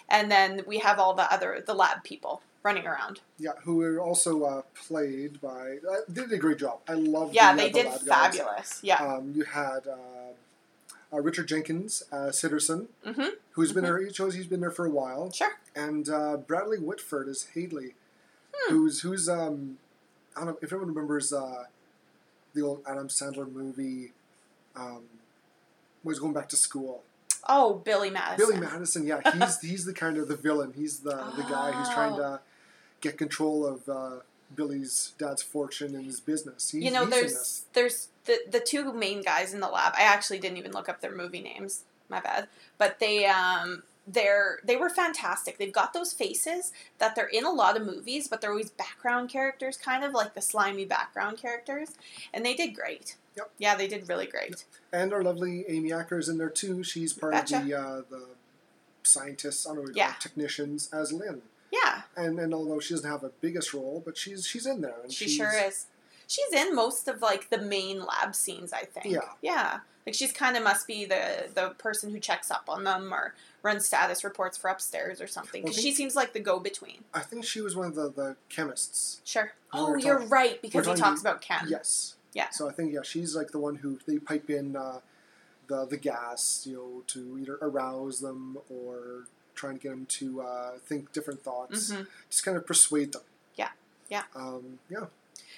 and 0.10 0.32
then 0.32 0.62
we 0.65 0.80
have 0.80 0.97
all 0.99 1.13
the 1.13 1.32
other 1.32 1.63
the 1.65 1.75
lab 1.75 2.04
people 2.04 2.41
running 2.65 2.86
around. 2.88 3.21
Yeah, 3.38 3.51
who 3.63 3.78
were 3.78 3.99
also 3.99 4.43
uh, 4.43 4.62
played 4.88 5.39
by. 5.39 5.78
Uh, 5.89 5.97
they 6.10 6.21
did 6.23 6.32
a 6.34 6.38
great 6.38 6.58
job. 6.58 6.80
I 6.89 6.93
love. 6.93 7.34
Yeah, 7.34 7.54
the, 7.56 7.58
they 7.58 7.69
uh, 7.69 7.71
the 7.71 7.80
did 7.84 7.86
lab 7.86 8.06
guys. 8.06 8.08
fabulous. 8.08 8.80
Yeah. 8.84 8.95
Um, 9.06 9.32
you 9.36 9.43
had 9.43 9.88
uh, 9.88 11.13
uh, 11.15 11.21
Richard 11.21 11.47
Jenkins 11.47 12.04
as 12.12 12.36
Sitterson, 12.41 12.88
Mhm. 13.06 13.30
who's 13.51 13.71
been 13.71 13.84
Mhm. 13.84 13.88
there. 13.88 13.99
He 14.01 14.12
shows 14.12 14.34
he's 14.34 14.47
been 14.47 14.60
there 14.62 14.71
for 14.71 14.86
a 14.86 14.89
while, 14.89 15.32
Sure. 15.32 15.51
and 15.75 16.10
uh, 16.10 16.38
Bradley 16.38 16.80
Whitford 16.80 17.30
as 17.30 17.47
Hadley, 17.54 17.93
Hmm. 18.54 18.73
who's 18.73 19.01
who's 19.01 19.30
um, 19.30 19.78
I 20.36 20.39
don't 20.41 20.47
know 20.49 20.58
if 20.62 20.65
everyone 20.73 20.89
remembers 20.89 21.32
uh, 21.32 21.65
the 22.56 22.62
old 22.63 22.82
Adam 22.88 23.08
Sandler 23.08 23.49
movie. 23.49 24.12
Um, 24.75 25.04
was 26.04 26.19
going 26.19 26.34
back 26.34 26.49
to 26.49 26.56
school. 26.58 27.01
Oh, 27.47 27.75
Billy 27.75 28.10
Madison. 28.12 28.38
Billy 28.38 28.60
Madison, 28.60 29.08
yeah, 29.08 29.21
he's 29.32 29.60
he's 29.62 29.86
the 29.86 29.93
kind 29.93 30.17
of 30.17 30.28
the 30.28 30.36
villain. 30.36 30.73
He's 30.75 30.99
the 30.99 31.15
the 31.36 31.43
guy 31.43 31.71
who's 31.71 31.89
trying 31.89 32.13
Oh. 32.13 32.17
to 32.17 32.39
get 33.06 33.18
control 33.18 33.65
of 33.65 33.88
uh, 33.89 34.20
Billy's 34.56 35.13
dad's 35.18 35.41
fortune 35.41 35.96
and 35.96 36.06
his 36.06 36.20
business. 36.20 36.72
He's, 36.72 36.84
you 36.84 36.91
know, 36.91 37.06
there's 37.06 37.65
there's 37.74 38.10
the 38.26 38.39
the 38.50 38.60
two 38.60 38.94
main 38.94 39.22
guys 39.22 39.54
in 39.54 39.60
the 39.60 39.68
lab. 39.68 39.94
I 39.98 40.04
actually 40.04 40.39
didn't 40.39 40.58
even 40.58 40.72
look 40.72 40.89
up 40.89 41.02
their 41.02 41.15
movie 41.15 41.41
names. 41.41 41.84
My 42.10 42.20
bad. 42.20 42.48
But 42.78 43.00
they 43.00 43.26
um 43.26 43.84
they're 44.08 44.60
they 44.63 44.76
were 44.76 44.89
fantastic. 44.89 45.58
They've 45.58 45.74
got 45.74 45.94
those 45.94 46.13
faces 46.13 46.72
that 47.00 47.15
they're 47.15 47.26
in 47.28 47.46
a 47.46 47.52
lot 47.52 47.76
of 47.76 47.86
movies, 47.86 48.28
but 48.28 48.41
they're 48.41 48.52
always 48.52 48.70
background 48.70 49.30
characters, 49.30 49.78
kind 49.78 50.04
of 50.04 50.13
like 50.13 50.36
the 50.36 50.41
slimy 50.41 50.86
background 50.86 51.38
characters, 51.38 51.89
and 52.34 52.46
they 52.46 52.54
did 52.54 52.76
great. 52.76 53.15
Yep. 53.36 53.52
Yeah, 53.58 53.76
they 53.76 53.88
did 53.88 54.08
really 54.08 54.28
great. 54.28 54.63
And 54.94 55.12
our 55.12 55.24
lovely 55.24 55.65
Amy 55.68 55.91
Acker 55.91 56.20
is 56.20 56.30
in 56.30 56.38
there 56.38 56.50
too. 56.50 56.84
She's 56.84 57.12
part 57.12 57.34
of 57.34 57.48
the 57.48 57.74
uh, 57.74 58.02
the 58.10 58.28
scientists, 59.04 59.68
I 59.68 59.76
don't 59.76 59.86
know, 59.86 59.91
Yeah. 59.96 60.13
technicians 60.20 60.89
as 60.94 61.12
Lin. 61.12 61.41
Yeah, 61.84 62.02
And 62.16 62.40
and 62.40 62.54
although 62.54 62.80
she 62.80 62.94
doesn't 62.94 63.10
have 63.10 63.24
a 63.24 63.32
biggest 63.42 63.74
role, 63.74 64.02
but 64.06 64.18
she's 64.18 64.46
she's 64.46 64.66
in 64.66 64.82
there. 64.82 64.96
And 65.04 65.12
she 65.12 65.28
sure 65.28 65.52
is. 65.68 65.88
She's 66.28 66.52
in 66.54 66.76
most 66.76 67.08
of 67.08 67.22
like 67.22 67.50
the 67.50 67.60
main 67.60 68.04
lab 68.04 68.36
scenes, 68.36 68.74
I 68.74 68.84
think. 68.84 69.08
Yeah. 69.08 69.20
Yeah. 69.42 69.80
Like 70.06 70.16
she's 70.16 70.32
kind 70.32 70.56
of 70.56 70.64
must 70.64 70.88
be 70.88 71.06
the 71.06 71.50
the 71.54 71.70
person 71.78 72.12
who 72.12 72.20
checks 72.20 72.52
up 72.52 72.66
on 72.68 72.84
them 72.84 73.14
or 73.14 73.34
runs 73.64 73.86
status 73.86 74.24
reports 74.24 74.58
for 74.58 74.70
upstairs 74.70 75.20
or 75.20 75.28
something. 75.28 75.64
Because 75.64 75.78
think- 75.78 75.88
she 75.88 75.94
seems 75.94 76.16
like 76.16 76.34
the 76.34 76.40
go 76.40 76.60
between. 76.60 77.04
I 77.14 77.22
think 77.22 77.46
she 77.46 77.62
was 77.62 77.76
one 77.76 77.88
of 77.88 77.96
the, 77.96 78.10
the 78.12 78.36
chemists. 78.50 79.22
Sure. 79.24 79.54
Oh, 79.74 79.96
you're 79.96 80.16
talking- 80.16 80.30
right 80.30 80.62
because 80.62 80.88
he 80.88 80.94
talks 80.94 81.22
about 81.22 81.42
Ken. 81.42 81.66
Yes. 81.68 82.16
Yeah. 82.34 82.50
So 82.52 82.68
I 82.70 82.72
think 82.72 82.94
yeah, 82.94 83.02
she's 83.04 83.36
like 83.36 83.52
the 83.52 83.60
one 83.60 83.76
who 83.78 84.00
they 84.06 84.20
pipe 84.20 84.50
in 84.50 84.76
uh, 84.76 85.00
the 85.68 85.86
the 85.86 85.98
gas, 85.98 86.66
you 86.68 86.76
know, 86.76 87.04
to 87.08 87.38
either 87.40 87.58
arouse 87.62 88.20
them 88.20 88.58
or 88.70 89.26
trying 89.56 89.78
to 89.78 89.84
get 89.84 89.89
them 89.89 90.06
to 90.08 90.41
uh, 90.41 90.72
think 90.86 91.12
different 91.13 91.41
thoughts, 91.44 91.91
Mhm. 91.91 92.08
just 92.30 92.44
kind 92.46 92.58
of 92.58 92.65
persuade 92.68 93.13
them. 93.13 93.22
Yeah. 93.56 93.70
Yeah. 94.10 94.24
Um, 94.36 94.80
yeah. 94.89 95.06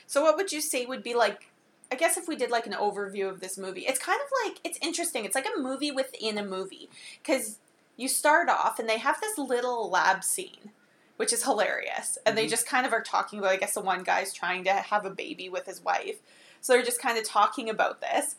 So 0.06 0.22
what 0.24 0.38
would 0.38 0.52
you 0.52 0.62
say 0.62 0.86
would 0.86 1.04
be 1.04 1.14
like 1.16 1.48
I 1.90 1.96
guess 1.96 2.18
if 2.18 2.28
we 2.28 2.36
did 2.36 2.52
like 2.52 2.68
an 2.68 2.74
overview 2.74 3.30
of 3.30 3.40
this 3.40 3.58
movie, 3.58 3.86
it's 3.88 3.98
kind 4.00 4.20
of 4.22 4.28
like 4.46 4.60
it's 4.64 4.78
interesting. 4.82 5.24
It's 5.24 5.36
like 5.36 5.48
a 5.48 5.58
movie 5.60 5.90
within 5.92 6.38
a 6.38 6.44
movie 6.44 6.90
cuz 7.24 7.58
you 7.96 8.08
start 8.10 8.50
off 8.50 8.78
and 8.78 8.88
they 8.90 8.98
have 9.00 9.20
this 9.22 9.38
little 9.38 9.90
lab 9.90 10.24
scene 10.24 10.72
which 11.16 11.34
is 11.34 11.44
hilarious. 11.46 12.18
And 12.28 12.38
they 12.38 12.46
Mhm. 12.46 12.50
just 12.52 12.68
kind 12.68 12.86
of 12.86 12.94
are 12.94 13.02
talking 13.02 13.40
about 13.40 13.52
I 13.52 13.56
guess 13.58 13.74
the 13.74 13.82
one 13.82 14.04
guy's 14.04 14.34
trying 14.34 14.64
to 14.66 14.74
have 14.74 15.04
a 15.06 15.10
baby 15.10 15.50
with 15.50 15.66
his 15.66 15.82
wife. 15.82 16.18
So 16.62 16.74
they're 16.74 16.84
just 16.84 17.02
kind 17.02 17.18
of 17.18 17.24
talking 17.24 17.70
about 17.70 18.02
this. 18.02 18.36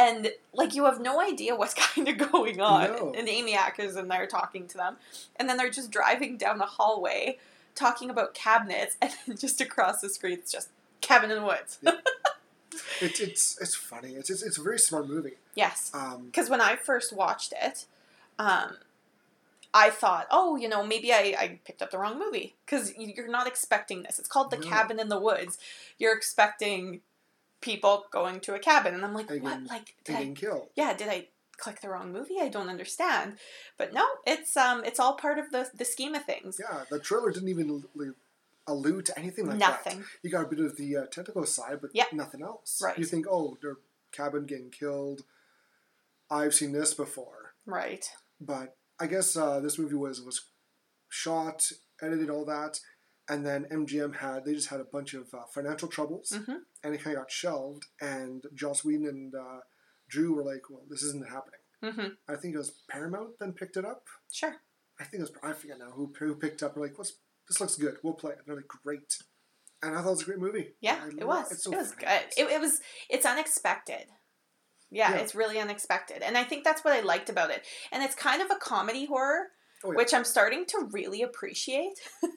And 0.00 0.32
like 0.54 0.74
you 0.74 0.86
have 0.86 1.00
no 1.00 1.20
idea 1.20 1.54
what's 1.54 1.74
kind 1.94 2.08
of 2.08 2.32
going 2.32 2.60
on. 2.60 2.84
No. 2.84 3.14
And 3.16 3.28
Amy 3.28 3.54
Acker's 3.54 3.96
in 3.96 4.08
there 4.08 4.26
talking 4.26 4.66
to 4.68 4.76
them. 4.76 4.96
And 5.36 5.48
then 5.48 5.56
they're 5.56 5.70
just 5.70 5.90
driving 5.90 6.36
down 6.36 6.58
the 6.58 6.66
hallway 6.66 7.38
talking 7.74 8.10
about 8.10 8.34
cabinets 8.34 8.96
and 9.02 9.12
then 9.26 9.36
just 9.36 9.60
across 9.60 10.00
the 10.00 10.08
screen 10.08 10.34
it's 10.34 10.52
just 10.52 10.68
cabin 11.00 11.30
in 11.30 11.38
the 11.40 11.46
woods. 11.46 11.78
It's 13.00 13.18
it's 13.18 13.58
it's 13.60 13.74
funny. 13.74 14.10
It's 14.14 14.30
it's, 14.30 14.42
it's 14.42 14.58
a 14.58 14.62
very 14.62 14.78
smart 14.78 15.08
movie. 15.08 15.38
Yes. 15.54 15.90
Um, 15.92 16.26
Because 16.26 16.48
when 16.48 16.60
I 16.60 16.76
first 16.76 17.12
watched 17.12 17.52
it, 17.60 17.86
um, 18.38 18.76
I 19.72 19.90
thought, 19.90 20.26
oh, 20.30 20.56
you 20.56 20.68
know, 20.68 20.84
maybe 20.84 21.12
I, 21.12 21.34
I 21.38 21.58
picked 21.64 21.82
up 21.82 21.90
the 21.90 21.98
wrong 21.98 22.18
movie. 22.18 22.54
Because 22.64 22.92
you're 22.96 23.28
not 23.28 23.46
expecting 23.46 24.02
this. 24.02 24.18
It's 24.18 24.28
called 24.28 24.50
The 24.50 24.58
No. 24.58 24.68
Cabin 24.68 25.00
in 25.00 25.08
the 25.08 25.18
Woods. 25.18 25.58
You're 25.98 26.14
expecting 26.16 27.00
people 27.60 28.06
going 28.12 28.40
to 28.40 28.54
a 28.54 28.58
cabin. 28.58 28.94
And 28.94 29.04
I'm 29.04 29.14
like, 29.14 29.30
And 29.30 29.42
what? 29.42 29.50
getting- 29.50 29.66
Like, 29.66 29.94
did 30.04 30.14
I, 30.16 30.18
getting 30.18 30.34
killed. 30.34 30.68
yeah, 30.76 30.94
did 30.94 31.08
I 31.08 31.28
click 31.58 31.80
the 31.80 31.88
wrong 31.90 32.12
movie? 32.12 32.36
I 32.40 32.48
don't 32.48 32.68
understand. 32.68 33.36
But 33.76 33.92
no, 33.92 34.06
it's 34.26 34.56
um, 34.56 34.82
it's 34.84 34.98
all 35.00 35.14
part 35.14 35.38
of 35.38 35.50
the, 35.50 35.68
the 35.74 35.84
scheme 35.84 36.14
of 36.14 36.24
things. 36.24 36.58
Yeah, 36.60 36.84
the 36.90 36.98
trailer 36.98 37.30
didn't 37.30 37.48
even 37.50 37.84
allude 38.66 39.06
to 39.06 39.18
anything 39.18 39.46
like 39.46 39.58
that. 39.58 39.84
Nothing. 39.84 39.98
that. 40.00 40.06
You 40.22 40.30
got 40.30 40.44
a 40.46 40.48
bit 40.48 40.60
of 40.60 40.76
the 40.76 40.96
uh, 40.96 41.06
tentacle 41.06 41.44
side, 41.46 41.78
but 41.80 41.90
Yeah. 41.92 42.04
nothing 42.12 42.42
else. 42.42 42.80
Right. 42.82 42.96
You 42.98 43.04
think, 43.04 43.26
oh, 43.28 43.56
their 43.62 43.76
cabin 44.12 44.46
getting 44.46 44.70
killed. 44.70 45.22
I've 46.30 46.54
seen 46.54 46.72
this 46.72 46.94
before, 46.94 47.54
Right. 47.66 48.08
but 48.40 48.76
I 49.00 49.06
guess 49.06 49.36
uh, 49.36 49.58
this 49.60 49.78
movie 49.78 49.96
was 49.96 50.20
was 50.22 50.46
shot, 51.08 51.72
edited, 52.00 52.30
all 52.30 52.44
that, 52.44 52.78
and 53.30 53.46
then 53.46 53.64
MGM 53.72 54.16
had 54.16 54.44
they 54.44 54.52
just 54.52 54.68
had 54.68 54.80
a 54.80 54.84
bunch 54.92 55.14
of 55.14 55.32
uh, 55.32 55.44
financial 55.54 55.88
troubles, 55.88 56.32
hmm 56.46 56.56
and 56.84 56.94
it 56.94 57.02
kind 57.02 57.16
of 57.16 57.22
got 57.22 57.30
shelved. 57.30 57.86
And 58.00 58.44
Joss 58.54 58.84
Whedon 58.84 59.06
and 59.06 59.34
uh, 59.34 59.60
Drew 60.08 60.34
were 60.34 60.44
like, 60.44 60.68
"Well, 60.68 60.82
this 60.90 61.02
isn't 61.02 61.28
happening." 61.30 61.60
hmm 61.82 62.14
I 62.32 62.36
think 62.36 62.54
it 62.54 62.58
was 62.58 62.72
Paramount 62.90 63.38
then 63.40 63.52
picked 63.54 63.76
it 63.78 63.84
up. 63.86 64.02
Sure. 64.30 64.54
I 65.00 65.04
think 65.04 65.20
it 65.22 65.30
was 65.30 65.32
I 65.42 65.52
forget 65.54 65.78
now 65.78 65.92
who 65.92 66.12
who 66.18 66.34
picked 66.34 66.62
up. 66.62 66.76
We're 66.76 66.82
like, 66.86 66.98
What's, 66.98 67.14
this 67.48 67.60
looks 67.60 67.76
good. 67.76 67.96
We'll 68.02 68.12
play 68.14 68.32
it. 68.32 68.38
And 68.38 68.46
they're 68.46 68.56
like, 68.56 68.68
great. 68.84 69.16
And 69.82 69.94
I 69.96 70.02
thought 70.02 70.08
it 70.08 70.10
was 70.10 70.22
a 70.22 70.24
great 70.26 70.38
movie. 70.38 70.74
Yeah, 70.82 70.98
it 71.18 71.26
was. 71.26 71.50
it's 71.52 71.64
so 71.64 71.72
it 71.72 71.76
was 71.78 71.92
good. 71.92 72.08
It, 72.36 72.50
it 72.50 72.60
was. 72.60 72.80
It's 73.08 73.24
unexpected. 73.24 74.04
Yeah, 74.90 75.12
Yeah. 75.14 75.18
it's 75.20 75.34
really 75.34 75.58
unexpected, 75.58 76.20
and 76.22 76.36
I 76.36 76.44
think 76.44 76.64
that's 76.64 76.84
what 76.84 76.92
I 76.94 77.00
liked 77.00 77.30
about 77.30 77.50
it. 77.50 77.64
And 77.92 78.02
it's 78.02 78.14
kind 78.14 78.42
of 78.42 78.50
a 78.50 78.56
comedy 78.56 79.06
horror, 79.06 79.44
Oh, 79.84 79.92
yeah. 79.92 79.96
which 79.96 80.12
I'm 80.12 80.24
starting 80.24 80.66
to 80.66 80.88
really 80.90 81.22
appreciate. 81.22 81.94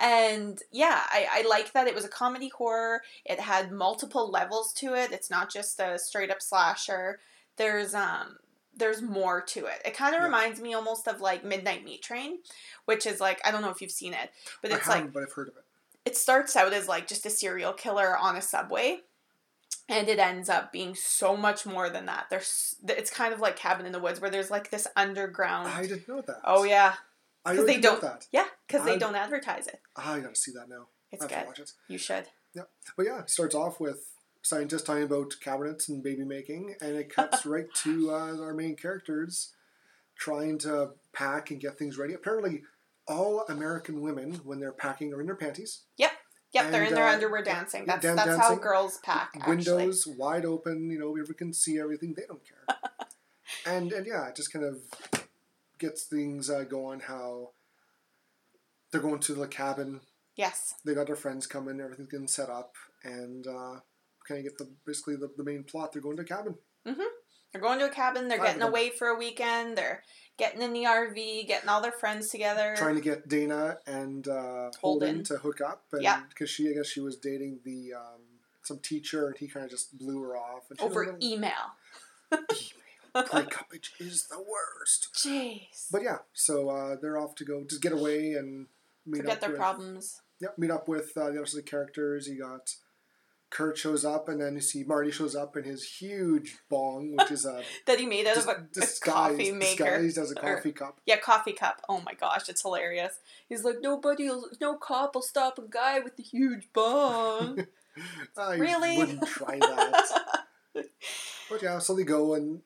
and 0.00 0.60
yeah, 0.70 1.00
I, 1.10 1.26
I 1.30 1.48
like 1.48 1.72
that 1.72 1.86
it 1.86 1.94
was 1.94 2.04
a 2.04 2.08
comedy 2.08 2.48
horror. 2.48 3.02
It 3.24 3.40
had 3.40 3.70
multiple 3.72 4.30
levels 4.30 4.72
to 4.74 4.94
it. 4.94 5.12
It's 5.12 5.30
not 5.30 5.50
just 5.52 5.78
a 5.80 5.98
straight 5.98 6.30
up 6.30 6.42
slasher. 6.42 7.20
There's 7.56 7.94
um 7.94 8.36
there's 8.74 9.02
more 9.02 9.40
to 9.42 9.66
it. 9.66 9.82
It 9.84 9.94
kind 9.96 10.14
of 10.14 10.20
Yeah. 10.20 10.26
reminds 10.26 10.60
me 10.60 10.74
almost 10.74 11.06
of 11.06 11.20
like 11.20 11.44
Midnight 11.44 11.84
Meat 11.84 12.02
Train, 12.02 12.38
which 12.86 13.06
is 13.06 13.20
like 13.20 13.40
I 13.46 13.50
don't 13.50 13.62
know 13.62 13.70
if 13.70 13.80
you've 13.82 13.90
seen 13.90 14.14
it, 14.14 14.30
but 14.62 14.70
it's 14.70 14.88
like 14.88 15.12
but 15.12 15.22
I've 15.22 15.32
heard 15.32 15.48
of 15.48 15.56
it. 15.56 15.64
it 16.04 16.16
starts 16.16 16.56
out 16.56 16.72
as 16.72 16.88
like 16.88 17.06
just 17.06 17.26
a 17.26 17.30
serial 17.30 17.72
killer 17.72 18.16
on 18.16 18.36
a 18.36 18.42
subway 18.42 19.00
and 19.88 20.08
it 20.08 20.18
ends 20.18 20.48
up 20.48 20.72
being 20.72 20.94
so 20.94 21.36
much 21.36 21.66
more 21.66 21.90
than 21.90 22.06
that 22.06 22.26
there's 22.30 22.76
it's 22.88 23.10
kind 23.10 23.34
of 23.34 23.40
like 23.40 23.56
cabin 23.56 23.84
in 23.84 23.90
the 23.90 23.98
woods 23.98 24.20
where 24.20 24.30
there's 24.30 24.50
like 24.50 24.70
this 24.70 24.86
underground 24.96 25.66
I 25.68 25.82
didn't 25.82 26.06
know 26.08 26.20
that. 26.20 26.40
oh 26.44 26.62
yeah 26.62 26.94
I 27.44 27.50
'cause 27.50 27.58
really 27.58 27.74
they 27.74 27.80
don't- 27.80 28.00
that. 28.00 28.26
yeah 28.32 28.46
because 28.66 28.84
they 28.84 28.98
don't 28.98 29.14
advertise 29.16 29.66
it 29.66 29.80
I 29.96 30.20
gotta 30.20 30.34
see 30.36 30.52
that 30.52 30.68
now. 30.68 30.88
it's 31.10 31.24
good 31.26 31.58
it. 31.58 31.72
you 31.88 31.98
should 31.98 32.26
Yeah, 32.54 32.64
But 32.96 33.06
yeah, 33.06 33.20
it 33.20 33.30
starts 33.30 33.54
off 33.54 33.80
with 33.80 34.08
scientists 34.42 34.82
talking 34.82 35.04
about 35.04 35.34
cabinets 35.40 35.88
and 35.88 36.02
baby 36.02 36.24
making, 36.24 36.74
and 36.80 36.96
it 36.96 37.14
cuts 37.14 37.46
right 37.54 37.66
to 37.82 38.10
uh, 38.10 38.36
our 38.40 38.52
main 38.54 38.76
characters 38.76 39.54
trying 40.16 40.58
to 40.58 40.90
pack 41.12 41.50
and 41.50 41.60
get 41.60 41.78
things 41.78 41.96
ready. 41.96 42.12
Apparently, 42.14 42.62
all 43.08 43.44
American 43.48 44.00
women, 44.02 44.34
when 44.44 44.60
they're 44.60 44.72
packing, 44.72 45.12
are 45.14 45.20
in 45.20 45.26
their 45.26 45.36
panties. 45.36 45.82
yep 45.96 46.12
Yep, 46.54 46.70
they're 46.70 46.84
in 46.84 46.92
their 46.94 47.08
uh, 47.08 47.14
underwear 47.14 47.42
dancing 47.42 47.86
that's 47.86 48.02
dan- 48.02 48.14
that's 48.16 48.36
how 48.38 48.54
girls 48.56 48.98
pack 49.02 49.30
actually. 49.36 49.56
windows 49.56 50.06
wide 50.06 50.44
open. 50.44 50.90
You 50.90 50.98
know, 50.98 51.08
everyone 51.16 51.34
can 51.38 51.52
see 51.54 51.80
everything. 51.80 52.12
They 52.14 52.24
don't 52.28 52.42
care. 52.46 52.76
and 53.66 53.90
and 53.90 54.06
yeah, 54.06 54.28
it 54.28 54.36
just 54.36 54.52
kind 54.52 54.66
of 54.66 54.82
gets 55.82 56.04
things 56.04 56.48
uh, 56.48 56.64
going. 56.64 57.00
How 57.00 57.50
they're 58.90 59.00
going 59.00 59.20
to 59.20 59.34
the 59.34 59.46
cabin. 59.48 60.00
yes 60.36 60.74
They 60.84 60.94
got 60.94 61.06
their 61.08 61.16
friends 61.16 61.46
coming. 61.46 61.80
Everything's 61.80 62.08
getting 62.08 62.28
set 62.28 62.48
up, 62.48 62.74
and 63.04 63.46
uh, 63.46 63.80
kind 64.26 64.38
of 64.38 64.44
get 64.44 64.58
the 64.58 64.68
basically 64.86 65.16
the, 65.16 65.30
the 65.36 65.44
main 65.44 65.64
plot. 65.64 65.92
They're 65.92 66.02
going 66.02 66.16
to 66.16 66.22
a 66.22 66.26
cabin. 66.26 66.54
they're 67.52 67.60
going 67.60 67.78
to 67.80 67.86
a 67.86 67.90
cabin 67.90 68.28
they're 68.28 68.38
Five 68.38 68.46
getting 68.48 68.62
away 68.62 68.90
for 68.90 69.08
a 69.08 69.14
weekend 69.18 69.76
they're 69.78 70.02
getting 70.38 70.62
in 70.62 70.72
the 70.72 70.84
rv 70.84 71.46
getting 71.46 71.68
all 71.68 71.80
their 71.82 71.92
friends 71.92 72.28
together 72.30 72.74
Trying 72.76 72.96
to 72.96 73.00
get 73.00 73.28
Dana 73.28 73.78
and 73.86 74.26
uh, 74.26 74.70
Holden. 74.80 75.08
Holden. 75.20 75.24
to 75.24 75.36
hook 75.36 75.60
up, 75.60 75.84
and 75.92 76.02
Yeah. 76.02 76.22
because 76.28 76.48
she, 76.50 76.68
I 76.70 76.72
guess, 76.72 76.86
she 76.88 77.00
was 77.00 77.16
dating 77.16 77.60
the 77.64 77.92
um, 77.94 78.22
some 78.62 78.78
teacher, 78.78 79.26
and 79.28 79.36
he 79.36 79.46
kind 79.48 79.64
of 79.64 79.70
just 79.70 79.96
blew 79.98 80.20
her 80.22 80.36
off. 80.36 80.70
And 80.70 80.80
over 80.80 81.04
email 81.04 81.18
email. 81.22 81.64
Play 83.14 83.42
cuppage 83.44 83.90
is 83.98 84.26
the 84.28 84.38
worst. 84.38 85.08
jeez 85.14 85.86
But 85.90 86.02
yeah, 86.02 86.18
so 86.32 86.68
uh, 86.70 86.96
they're 87.00 87.18
off 87.18 87.34
to 87.36 87.44
go 87.44 87.62
just 87.68 87.82
get 87.82 87.92
away 87.92 88.32
and 88.32 88.66
meet 89.06 89.18
forget 89.18 89.34
up 89.36 89.40
their 89.40 89.50
with, 89.50 89.58
problems 89.58 90.20
Yep, 90.40 90.58
meet 90.58 90.70
up 90.70 90.88
with 90.88 91.16
uh, 91.16 91.30
the 91.30 91.38
rest 91.40 91.52
of 91.54 91.64
the 91.64 91.70
characters. 91.70 92.26
You 92.26 92.40
got 92.40 92.74
Kurt 93.50 93.76
shows 93.76 94.04
up, 94.04 94.28
and 94.30 94.40
then 94.40 94.54
you 94.54 94.60
see 94.62 94.82
Marty 94.82 95.10
shows 95.12 95.36
up 95.36 95.56
in 95.58 95.62
his 95.64 95.84
huge 95.84 96.56
bong, 96.70 97.14
which 97.16 97.30
is 97.30 97.44
a 97.44 97.62
that 97.86 98.00
he 98.00 98.06
made 98.06 98.26
out 98.26 98.34
dis- 98.36 98.46
of 98.46 98.48
a, 98.48 98.80
a 98.80 98.86
coffee 99.12 99.52
maker. 99.52 99.84
disguised 99.84 100.18
as 100.18 100.32
a 100.32 100.40
Or- 100.44 100.60
cup. 100.72 101.00
Yeah, 101.06 101.18
coffee 101.18 101.52
cup. 101.52 101.82
Oh 101.88 102.00
my 102.00 102.14
gosh, 102.14 102.48
it's 102.48 102.62
hilarious. 102.62 103.20
He's 103.48 103.62
like, 103.62 103.76
nobody, 103.82 104.30
no 104.60 104.74
cop 104.76 105.14
will 105.14 105.22
stop 105.22 105.58
a 105.58 105.68
guy 105.68 106.00
with 106.00 106.18
a 106.18 106.22
huge 106.22 106.68
bong. 106.72 107.66
I 108.38 108.54
Really? 108.56 108.96
wouldn't 108.96 109.26
try 109.26 109.58
that. 109.58 110.22
but 111.50 111.62
yeah, 111.62 111.78
so 111.78 111.94
they 111.94 112.04
go 112.04 112.34
and 112.34 112.62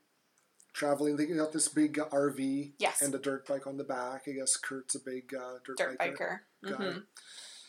traveling. 0.76 1.16
They 1.16 1.26
got 1.26 1.52
this 1.52 1.68
big 1.68 1.98
uh, 1.98 2.04
RV 2.10 2.72
yes, 2.78 3.02
and 3.02 3.14
a 3.14 3.18
dirt 3.18 3.48
bike 3.48 3.66
on 3.66 3.76
the 3.78 3.84
back. 3.84 4.22
I 4.28 4.32
guess 4.32 4.56
Kurt's 4.56 4.94
a 4.94 5.00
big 5.00 5.34
uh, 5.34 5.58
dirt, 5.64 5.78
dirt 5.78 5.98
biker. 5.98 6.38
biker. 6.64 6.78
guy. 6.78 6.84
hmm 6.92 6.98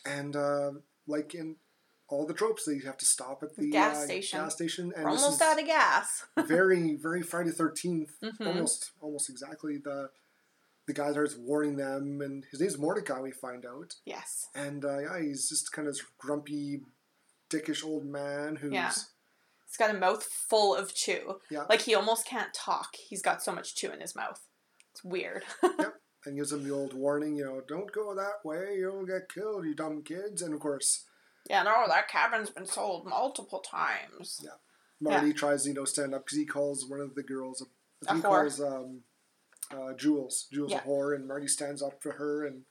And 0.06 0.36
uh, 0.36 0.70
like 1.06 1.34
in 1.34 1.56
all 2.08 2.26
the 2.26 2.34
tropes, 2.34 2.64
they 2.64 2.78
have 2.86 2.96
to 2.98 3.04
stop 3.04 3.42
at 3.42 3.56
the 3.56 3.70
Gas 3.70 3.96
uh, 3.96 4.04
station. 4.04 4.40
Gas 4.40 4.54
station, 4.54 4.92
and 4.96 5.06
almost 5.06 5.42
out 5.42 5.58
of 5.60 5.66
gas. 5.66 6.24
very, 6.46 6.94
very 6.96 7.22
Friday 7.22 7.50
Thirteenth. 7.50 8.12
Mhm. 8.22 8.46
Almost, 8.46 8.92
almost 9.00 9.28
exactly 9.28 9.78
the 9.78 10.10
the 10.86 10.94
guy 10.94 11.12
that's 11.12 11.36
warning 11.36 11.76
them, 11.76 12.20
and 12.22 12.46
his 12.50 12.60
name's 12.60 12.78
Mordecai. 12.78 13.20
We 13.20 13.30
find 13.30 13.66
out, 13.66 13.94
Yes. 14.06 14.48
and 14.54 14.84
uh, 14.86 14.98
yeah, 15.00 15.20
he's 15.20 15.48
just 15.48 15.70
kind 15.70 15.86
of 15.86 15.92
this 15.94 16.02
grumpy, 16.16 16.80
dickish 17.50 17.84
old 17.84 18.06
man 18.06 18.56
who's 18.56 18.72
Yeah. 18.72 18.92
He's 19.68 19.76
got 19.76 19.94
a 19.94 19.98
mouth 19.98 20.24
full 20.24 20.74
of 20.74 20.94
chew. 20.94 21.40
Yeah. 21.50 21.64
Like 21.68 21.82
he 21.82 21.94
almost 21.94 22.26
can't 22.26 22.52
talk. 22.54 22.96
He's 22.96 23.22
got 23.22 23.42
so 23.42 23.52
much 23.52 23.76
chew 23.76 23.90
in 23.90 24.00
his 24.00 24.16
mouth. 24.16 24.40
It's 24.92 25.04
weird. 25.04 25.44
Yep. 25.78 25.94
And 26.26 26.36
gives 26.36 26.52
him 26.52 26.64
the 26.64 26.74
old 26.74 26.94
warning, 26.94 27.36
you 27.36 27.44
know, 27.44 27.62
don't 27.68 27.92
go 27.92 28.12
that 28.14 28.44
way, 28.44 28.74
you'll 28.78 29.06
get 29.06 29.32
killed, 29.32 29.64
you 29.64 29.74
dumb 29.74 30.02
kids. 30.02 30.42
And 30.42 30.52
of 30.52 30.58
course, 30.58 31.04
yeah, 31.48 31.62
no, 31.62 31.84
that 31.86 32.08
cabin's 32.08 32.50
been 32.50 32.66
sold 32.66 33.06
multiple 33.06 33.60
times. 33.60 34.40
Yeah. 34.42 34.50
Marty 35.00 35.32
tries 35.32 35.62
to, 35.62 35.68
you 35.68 35.74
know, 35.76 35.84
stand 35.84 36.14
up 36.14 36.24
because 36.24 36.36
he 36.38 36.44
calls 36.44 36.84
one 36.88 37.00
of 37.00 37.14
the 37.14 37.22
girls, 37.22 37.64
A 38.08 38.14
he 38.14 38.20
whore. 38.20 38.22
calls 38.24 38.60
um, 38.60 39.02
uh, 39.72 39.92
Jules, 39.94 40.48
Jules 40.52 40.72
Yeah. 40.72 40.78
a 40.78 40.88
whore, 40.88 41.14
and 41.14 41.28
Marty 41.28 41.46
stands 41.46 41.82
up 41.82 42.02
for 42.02 42.12
her, 42.12 42.44
and 42.44 42.62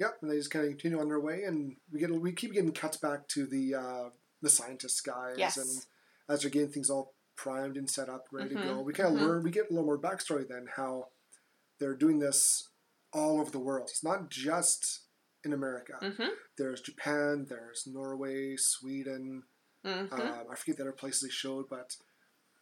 yep, 0.00 0.18
and 0.20 0.28
they 0.30 0.36
just 0.36 0.50
kind 0.50 0.64
of 0.64 0.70
continue 0.72 1.00
on 1.00 1.08
their 1.08 1.20
way, 1.20 1.44
and 1.44 1.76
we 1.92 2.00
get 2.00 2.10
we 2.10 2.32
keep 2.32 2.52
getting 2.54 2.72
cuts 2.72 2.96
back 2.96 3.28
to 3.28 3.46
the 3.46 3.76
uh, 3.76 4.08
the 4.42 4.50
scientist 4.50 5.04
guys, 5.04 5.36
Yes. 5.38 5.56
and 5.56 5.86
as 6.28 6.42
they're 6.42 6.50
getting 6.50 6.70
things 6.72 6.90
all 6.90 7.14
primed 7.36 7.76
and 7.76 7.88
set 7.88 8.08
up, 8.08 8.26
ready 8.30 8.50
to 8.50 8.60
Mhm, 8.60 8.64
go, 8.64 8.80
we 8.82 8.92
kind 8.92 9.14
of 9.14 9.20
mhm. 9.22 9.26
learn. 9.26 9.42
We 9.42 9.50
get 9.50 9.66
a 9.70 9.72
little 9.72 9.86
more 9.86 9.98
backstory 9.98 10.46
then 10.46 10.66
how 10.76 11.08
they're 11.78 11.94
doing 11.96 12.18
this 12.18 12.68
all 13.12 13.40
over 13.40 13.50
the 13.50 13.58
world. 13.58 13.88
It's 13.90 14.04
not 14.04 14.28
just 14.30 15.02
in 15.44 15.52
America. 15.52 15.98
Mm-hmm. 16.00 16.28
There's 16.58 16.80
Japan, 16.80 17.46
there's 17.48 17.86
Norway, 17.86 18.56
Sweden. 18.56 19.44
Mm-hmm. 19.84 20.14
Um, 20.14 20.46
I 20.50 20.54
forget 20.54 20.76
the 20.76 20.82
other 20.84 20.92
places 20.92 21.22
they 21.22 21.28
showed, 21.30 21.68
but 21.68 21.96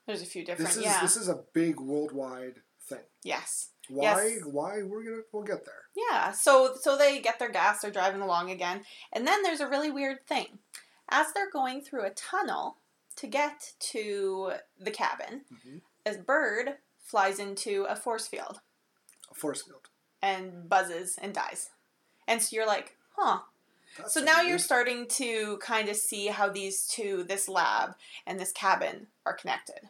There's 0.06 0.22
a 0.22 0.26
few 0.26 0.44
different. 0.44 0.68
this 0.68 0.76
is 0.78 0.84
yeah. 0.84 1.00
this 1.02 1.16
is 1.16 1.28
a 1.28 1.44
big 1.52 1.78
worldwide 1.80 2.62
thing. 2.88 3.04
yes. 3.22 3.70
Why? 3.88 4.04
Yes. 4.04 4.44
Why? 4.44 4.82
We're 4.82 5.02
gonna 5.04 5.22
we'll 5.32 5.42
get 5.42 5.64
there. 5.64 5.82
Yeah. 5.96 6.30
So 6.32 6.76
so 6.80 6.96
they 6.96 7.20
get 7.20 7.38
their 7.38 7.50
gas. 7.50 7.80
They're 7.82 7.90
driving 7.90 8.20
along 8.22 8.50
again, 8.50 8.84
and 9.12 9.26
then 9.26 9.42
there's 9.42 9.60
a 9.60 9.68
really 9.68 9.90
weird 9.90 10.26
thing. 10.26 10.60
As 11.10 11.32
they're 11.32 11.50
going 11.50 11.80
through 11.82 12.04
a 12.04 12.10
tunnel 12.10 12.78
to 13.16 13.26
get 13.26 13.72
to 13.80 14.52
the 14.78 14.90
cabin, 14.90 15.44
Mhm. 15.52 15.82
a 16.06 16.18
bird 16.18 16.78
flies 16.98 17.38
into 17.38 17.84
a 17.84 17.96
force 17.96 18.26
field 18.28 18.60
A 19.30 19.34
force 19.34 19.62
field. 19.62 19.88
and 20.22 20.68
buzzes 20.68 21.18
and 21.18 21.34
dies. 21.34 21.70
And 22.28 22.42
so 22.42 22.54
you're 22.56 22.66
like, 22.66 22.96
huh. 23.16 23.40
That's 23.98 24.14
So 24.14 24.20
now 24.20 24.40
you're 24.40 24.58
starting 24.60 25.08
to 25.08 25.58
kind 25.58 25.88
of 25.88 25.96
see 25.96 26.28
how 26.28 26.48
these 26.48 26.86
two, 26.86 27.24
this 27.24 27.48
lab 27.48 27.96
and 28.24 28.38
this 28.38 28.52
cabin, 28.52 29.08
are 29.26 29.34
connected. 29.34 29.88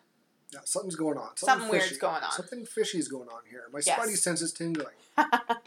Yeah, 0.50 0.60
something's 0.64 0.96
going 0.96 1.18
on. 1.18 1.36
Something 1.36 1.68
weird's 1.68 1.88
fishy. 1.88 2.00
going 2.00 2.22
on. 2.22 2.32
Something 2.32 2.64
fishy 2.64 2.98
is 2.98 3.08
going 3.08 3.28
on 3.28 3.44
here. 3.50 3.68
My 3.70 3.80
Yes. 3.84 3.98
spidey 4.00 4.16
sense 4.16 4.40
is 4.40 4.52
tingling. 4.54 4.96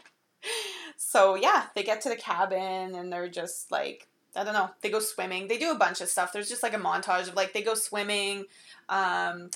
So 0.96 1.34
yeah, 1.36 1.68
they 1.74 1.82
get 1.82 2.00
to 2.02 2.08
the 2.08 2.16
cabin 2.16 2.94
and 2.94 3.12
they're 3.12 3.28
just 3.28 3.70
like 3.70 4.08
I 4.36 4.44
don't 4.44 4.54
know. 4.54 4.70
They 4.80 4.90
go 4.90 5.00
swimming. 5.00 5.48
They 5.48 5.58
do 5.58 5.70
a 5.70 5.74
bunch 5.76 6.00
of 6.00 6.08
stuff. 6.08 6.32
There's 6.32 6.48
just 6.48 6.62
like 6.62 6.74
a 6.74 6.78
montage 6.78 7.28
of 7.28 7.34
like 7.34 7.52
they 7.52 7.62
go 7.62 7.74
swimming. 7.74 8.46
Um, 8.88 9.50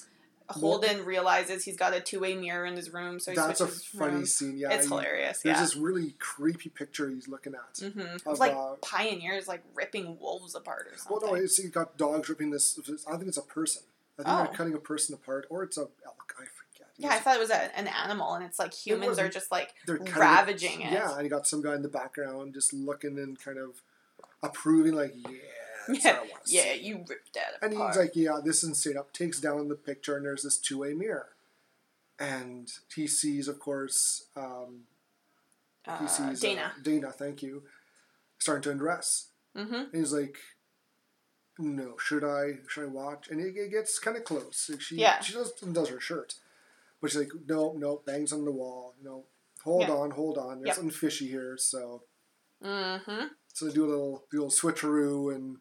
Holden 0.50 1.04
realizes 1.04 1.62
he's 1.64 1.76
got 1.76 1.92
a 1.94 2.00
two 2.00 2.20
way 2.20 2.34
mirror 2.34 2.64
in 2.64 2.74
his 2.74 2.90
room, 2.90 3.20
so 3.20 3.32
he 3.32 3.36
That's 3.36 3.60
a 3.60 3.66
funny 3.66 4.14
rooms. 4.14 4.32
scene. 4.32 4.56
Yeah, 4.56 4.70
it's 4.72 4.84
he- 4.84 4.88
hilarious. 4.88 5.42
There's 5.42 5.56
Yeah. 5.56 5.60
this 5.62 5.76
really 5.76 6.14
creepy 6.18 6.70
picture 6.70 7.10
he's 7.10 7.28
looking 7.28 7.54
at. 7.54 7.74
Mm-hmm. 7.74 8.00
It's 8.00 8.26
of, 8.26 8.38
like 8.38 8.54
uh, 8.54 8.76
pioneers 8.80 9.46
like 9.46 9.62
ripping 9.74 10.18
wolves 10.18 10.54
apart 10.54 10.86
or 10.90 10.96
something. 10.96 11.18
Well, 11.28 11.32
no, 11.36 11.38
it's 11.44 11.58
you 11.58 11.68
got 11.68 11.98
dogs 11.98 12.30
ripping 12.30 12.50
this. 12.50 12.78
I 13.06 13.16
think 13.16 13.28
it's 13.28 13.36
a 13.36 13.42
person. 13.42 13.82
I 14.18 14.22
think 14.22 14.28
Oh. 14.34 14.44
they're 14.44 14.54
cutting 14.54 14.74
a 14.74 14.78
person 14.78 15.14
apart, 15.14 15.46
or 15.50 15.62
it's 15.64 15.76
a 15.76 15.82
elk. 16.06 16.34
I 16.38 16.44
forget. 16.44 16.88
yeah, 16.96 17.10
I 17.10 17.18
thought 17.18 17.36
it 17.36 17.40
was 17.40 17.50
a, 17.50 17.76
an 17.78 17.86
animal, 17.86 18.32
and 18.32 18.42
it's 18.42 18.58
like 18.58 18.72
humans 18.72 19.18
are 19.18 19.28
just 19.28 19.50
like 19.52 19.74
ravaging 19.86 20.80
it. 20.80 20.92
Yeah, 20.92 21.14
and 21.14 21.24
you 21.24 21.28
got 21.30 21.46
some 21.46 21.60
guy 21.62 21.74
in 21.74 21.82
the 21.82 21.88
background 21.88 22.54
just 22.54 22.72
looking 22.72 23.18
and 23.18 23.38
kind 23.38 23.58
of 23.58 23.82
approving, 24.42 24.94
like, 24.94 25.14
yeah, 25.16 25.30
that's 25.88 26.04
Yeah, 26.04 26.12
how 26.12 26.18
I 26.18 26.20
want 26.26 26.44
to 26.46 26.54
yeah, 26.54 26.72
you 26.74 27.04
ripped 27.08 27.34
that 27.34 27.54
And 27.62 27.72
he's 27.72 27.96
like, 27.96 28.14
yeah, 28.14 28.38
this 28.44 28.62
is 28.62 28.78
straight 28.78 28.96
up. 28.96 29.12
Takes 29.12 29.40
down 29.40 29.68
the 29.68 29.74
picture, 29.74 30.16
and 30.16 30.24
there's 30.26 30.42
this 30.42 30.58
two 30.58 30.78
way 30.78 30.92
mirror. 30.94 31.30
And 32.18 32.70
he 32.94 33.06
sees, 33.06 33.46
of 33.48 33.58
course, 33.60 34.24
um, 34.36 34.80
he 35.84 35.90
uh, 35.90 36.06
sees 36.06 36.40
Dana. 36.40 36.72
Uh, 36.76 36.82
Dana, 36.82 37.10
thank 37.12 37.42
you, 37.42 37.62
starting 38.38 38.62
to 38.64 38.70
undress. 38.72 39.28
mm-hmm. 39.56 39.74
And 39.74 39.94
he's 39.94 40.12
like, 40.12 40.36
no, 41.58 41.96
should 41.98 42.24
I? 42.24 42.58
Should 42.68 42.84
I 42.84 42.86
watch? 42.86 43.28
And 43.30 43.40
it, 43.40 43.56
it 43.56 43.70
gets 43.70 43.98
kind 43.98 44.16
of 44.16 44.24
close. 44.24 44.68
Like 44.70 44.80
she, 44.80 44.96
Yeah. 44.96 45.20
she 45.20 45.32
does 45.34 45.52
does 45.52 45.88
her 45.88 46.00
shirt, 46.00 46.34
but 47.00 47.10
she's 47.10 47.18
like, 47.20 47.32
no, 47.48 47.72
no, 47.76 48.00
bangs 48.04 48.32
on 48.32 48.44
the 48.44 48.52
wall. 48.52 48.94
No, 49.02 49.24
hold 49.64 49.82
Yeah. 49.82 49.94
on, 49.94 50.10
hold 50.12 50.38
on. 50.38 50.58
There's 50.58 50.68
Yep. 50.68 50.76
something 50.76 50.90
fishy 50.92 51.26
here. 51.28 51.56
So, 51.56 52.02
Mm-hmm. 52.64 53.26
so 53.52 53.66
they 53.66 53.72
do 53.72 53.84
a 53.84 53.90
little, 53.90 54.24
do 54.30 54.42
a 54.42 54.44
little 54.44 54.70
switcheroo, 54.70 55.34
and 55.34 55.58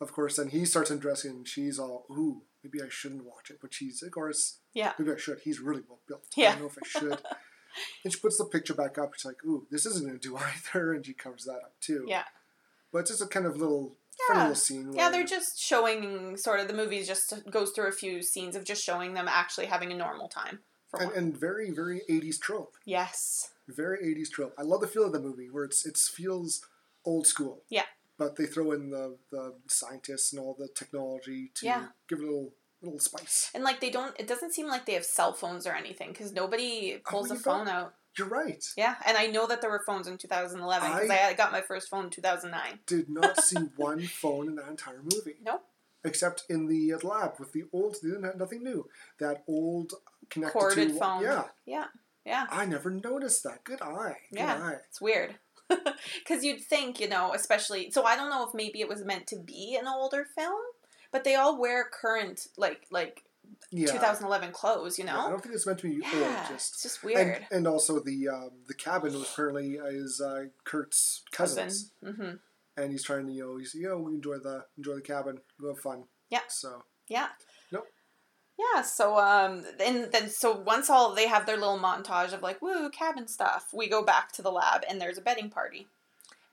of 0.00 0.12
course, 0.12 0.36
then 0.36 0.48
he 0.48 0.64
starts 0.64 0.90
undressing, 0.90 1.30
and 1.30 1.48
she's 1.48 1.78
all, 1.78 2.06
ooh, 2.10 2.42
maybe 2.62 2.82
I 2.82 2.88
shouldn't 2.90 3.24
watch 3.24 3.50
it. 3.50 3.58
But 3.60 3.72
she's, 3.74 4.02
of 4.02 4.10
course, 4.10 4.58
Yeah. 4.74 4.92
maybe 4.98 5.12
I 5.12 5.16
should. 5.16 5.38
He's 5.44 5.60
really 5.60 5.82
well 5.88 6.00
built. 6.08 6.24
Yeah. 6.36 6.48
I 6.48 6.52
don't 6.52 6.60
know 6.62 6.66
if 6.68 6.78
I 6.82 6.86
should. 6.88 7.22
and 8.04 8.12
she 8.12 8.18
puts 8.20 8.38
the 8.38 8.44
picture 8.46 8.74
back 8.74 8.98
up. 8.98 9.14
She's 9.14 9.24
like, 9.24 9.44
ooh, 9.44 9.66
this 9.70 9.86
isn't 9.86 10.06
going 10.06 10.18
to 10.18 10.28
do 10.28 10.36
either. 10.74 10.92
And 10.92 11.06
she 11.06 11.12
covers 11.14 11.44
that 11.44 11.56
up 11.64 11.74
too. 11.80 12.04
Yeah. 12.08 12.24
But 12.92 13.00
it's 13.00 13.10
just 13.10 13.22
a 13.22 13.26
kind 13.26 13.46
of 13.46 13.56
little, 13.56 13.96
funny 14.28 14.38
Yeah. 14.40 14.42
little 14.44 14.54
scene. 14.56 14.92
Yeah, 14.92 15.10
they're 15.10 15.24
just 15.24 15.58
showing 15.60 16.36
sort 16.36 16.60
of 16.60 16.68
the 16.68 16.74
movie 16.74 17.02
just 17.04 17.32
goes 17.50 17.70
through 17.70 17.88
a 17.88 17.92
few 17.92 18.22
scenes 18.22 18.56
of 18.56 18.64
just 18.64 18.82
showing 18.84 19.14
them 19.14 19.26
actually 19.28 19.66
having 19.66 19.92
a 19.92 19.96
normal 19.96 20.28
time. 20.28 20.60
And, 21.00 21.12
and 21.12 21.36
very, 21.36 21.70
very 21.70 22.02
80s 22.08 22.40
trope. 22.40 22.76
yes. 22.84 23.50
Very 23.66 23.98
80s 24.14 24.30
trope. 24.30 24.54
I 24.58 24.62
love 24.62 24.82
the 24.82 24.86
feel 24.86 25.04
of 25.06 25.12
the 25.12 25.20
movie 25.20 25.48
where 25.48 25.64
it's 25.64 25.86
it 25.86 25.96
feels 25.96 26.66
old 27.06 27.26
school. 27.26 27.62
Yeah. 27.70 27.84
But 28.18 28.36
they 28.36 28.44
throw 28.44 28.72
in 28.72 28.90
the, 28.90 29.16
the 29.30 29.54
scientists 29.68 30.32
and 30.32 30.40
all 30.40 30.54
the 30.58 30.68
technology 30.68 31.50
to 31.54 31.66
Yeah. 31.66 31.86
give 32.08 32.18
it 32.18 32.24
a 32.24 32.26
little 32.26 32.52
little 32.82 33.00
spice. 33.00 33.50
And 33.54 33.64
like 33.64 33.80
they 33.80 33.88
don't, 33.88 34.14
it 34.20 34.28
doesn't 34.28 34.52
seem 34.52 34.68
like 34.68 34.84
they 34.84 34.92
have 34.92 35.04
cell 35.06 35.32
phones 35.32 35.66
or 35.66 35.72
anything 35.72 36.10
because 36.10 36.32
nobody 36.34 36.96
oh, 36.96 37.10
pulls 37.10 37.30
Oh, 37.30 37.34
a 37.34 37.38
phone 37.38 37.66
out. 37.66 37.94
You're 38.18 38.28
right. 38.28 38.62
Yeah, 38.76 38.94
and 39.06 39.16
I 39.16 39.26
know 39.26 39.46
that 39.46 39.60
there 39.62 39.70
were 39.70 39.82
phones 39.86 40.06
in 40.06 40.18
2011 40.18 40.92
because 40.92 41.10
I- 41.10 41.28
I, 41.30 41.32
got 41.32 41.50
my 41.50 41.62
first 41.62 41.88
phone 41.88 42.04
in 42.04 42.10
2009. 42.10 42.80
Did 42.86 43.08
not 43.08 43.40
see 43.42 43.56
one 43.76 44.02
phone 44.02 44.48
in 44.48 44.56
that 44.56 44.68
entire 44.68 45.00
movie. 45.02 45.36
Nope. 45.42 45.64
Except 46.04 46.44
in 46.50 46.66
the 46.66 46.94
lab 47.02 47.40
with 47.40 47.52
the 47.52 47.64
old, 47.72 47.96
didn't 48.02 48.24
have 48.24 48.36
nothing 48.36 48.62
new. 48.62 48.86
That 49.18 49.42
old 49.48 49.94
connected 50.30 50.58
Corded 50.58 50.88
to 50.90 50.94
phone. 50.98 51.22
Yeah, 51.22 51.44
Yeah, 51.66 51.84
yeah, 52.24 52.46
I 52.50 52.66
never 52.66 52.90
noticed 52.90 53.42
that. 53.44 53.64
Good 53.64 53.82
eye. 53.82 54.16
Good 54.30 54.38
Yeah. 54.40 54.60
eye. 54.62 54.76
it's 54.88 55.00
weird. 55.00 55.36
Because 56.18 56.44
you'd 56.44 56.60
think, 56.62 57.00
you 57.00 57.08
know, 57.08 57.32
especially. 57.34 57.90
So 57.90 58.04
I 58.04 58.16
don't 58.16 58.30
know 58.30 58.46
if 58.46 58.54
maybe 58.54 58.80
it 58.80 58.88
was 58.88 59.04
meant 59.04 59.26
to 59.28 59.36
be 59.38 59.76
an 59.80 59.86
older 59.86 60.26
film, 60.36 60.60
but 61.10 61.24
they 61.24 61.34
all 61.36 61.58
wear 61.60 61.84
current, 61.90 62.46
like, 62.56 62.86
like 62.90 63.22
Yeah. 63.70 63.92
2011 63.92 64.52
clothes, 64.52 64.98
you 64.98 65.04
Yeah, 65.06 65.18
I 65.24 65.30
don't 65.30 65.42
think 65.42 65.54
it's 65.54 65.66
meant 65.66 65.78
to 65.80 65.88
be 65.88 66.02
Yeah, 66.02 66.38
old. 66.40 66.48
Just 66.48 66.74
it's 66.74 66.82
just 66.82 67.02
weird. 67.02 67.46
and 67.50 67.66
also 67.66 67.98
the 68.00 68.28
um, 68.28 68.50
the 68.66 68.74
cabin 68.74 69.14
was 69.14 69.30
apparently 69.32 69.74
is 69.76 70.20
uh, 70.20 70.44
Kurt's 70.64 71.22
cousins, 71.32 71.92
hmm 72.02 72.32
and 72.76 72.90
he's 72.90 73.04
trying 73.04 73.24
to 73.26 73.32
you 73.32 73.42
know 73.44 73.56
he's 73.56 73.72
you 73.74 73.88
know 73.88 73.98
we 73.98 74.14
enjoy 74.14 74.36
the 74.38 74.64
enjoy 74.76 74.94
the 74.96 75.00
cabin, 75.00 75.38
go 75.60 75.68
have 75.68 75.78
fun. 75.78 76.04
Yeah. 76.30 76.40
So 76.48 76.84
Yeah. 77.08 77.28
Yeah, 78.58 78.82
so 78.82 79.18
um 79.18 79.64
and 79.80 80.10
then 80.12 80.28
so 80.30 80.52
once 80.56 80.88
all 80.88 81.14
they 81.14 81.26
have 81.28 81.44
their 81.46 81.56
little 81.56 81.78
montage 81.78 82.32
of 82.32 82.42
like 82.42 82.62
woo 82.62 82.88
cabin 82.90 83.26
stuff, 83.26 83.68
we 83.72 83.88
go 83.88 84.02
back 84.04 84.30
to 84.32 84.42
the 84.42 84.50
lab 84.52 84.82
and 84.88 85.00
there's 85.00 85.18
a 85.18 85.22
betting 85.22 85.50
party. 85.50 85.88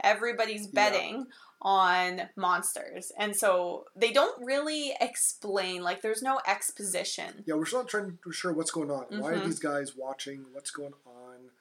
Everybody's 0.04 0.64
Yeah. 0.66 0.72
betting 0.74 1.28
on 1.62 2.30
monsters. 2.36 3.12
And 3.20 3.36
so 3.36 3.86
they 3.96 4.12
don't 4.12 4.44
really 4.44 4.96
explain 5.00 5.84
like 5.84 6.02
there's 6.02 6.24
no 6.24 6.42
exposition. 6.48 7.44
yeah, 7.46 7.54
we're 7.54 7.66
still 7.68 7.82
not 7.82 7.88
trying 7.90 8.18
to 8.24 8.32
sure 8.32 8.52
what's 8.52 8.72
going 8.72 8.90
on. 8.90 9.06
Why 9.20 9.34
are 9.34 9.40
Mhm. 9.40 9.46
these 9.46 9.60
guys 9.60 9.96
watching? 9.96 10.48
What's 10.54 10.72
going 10.72 10.96
on? 11.06 11.52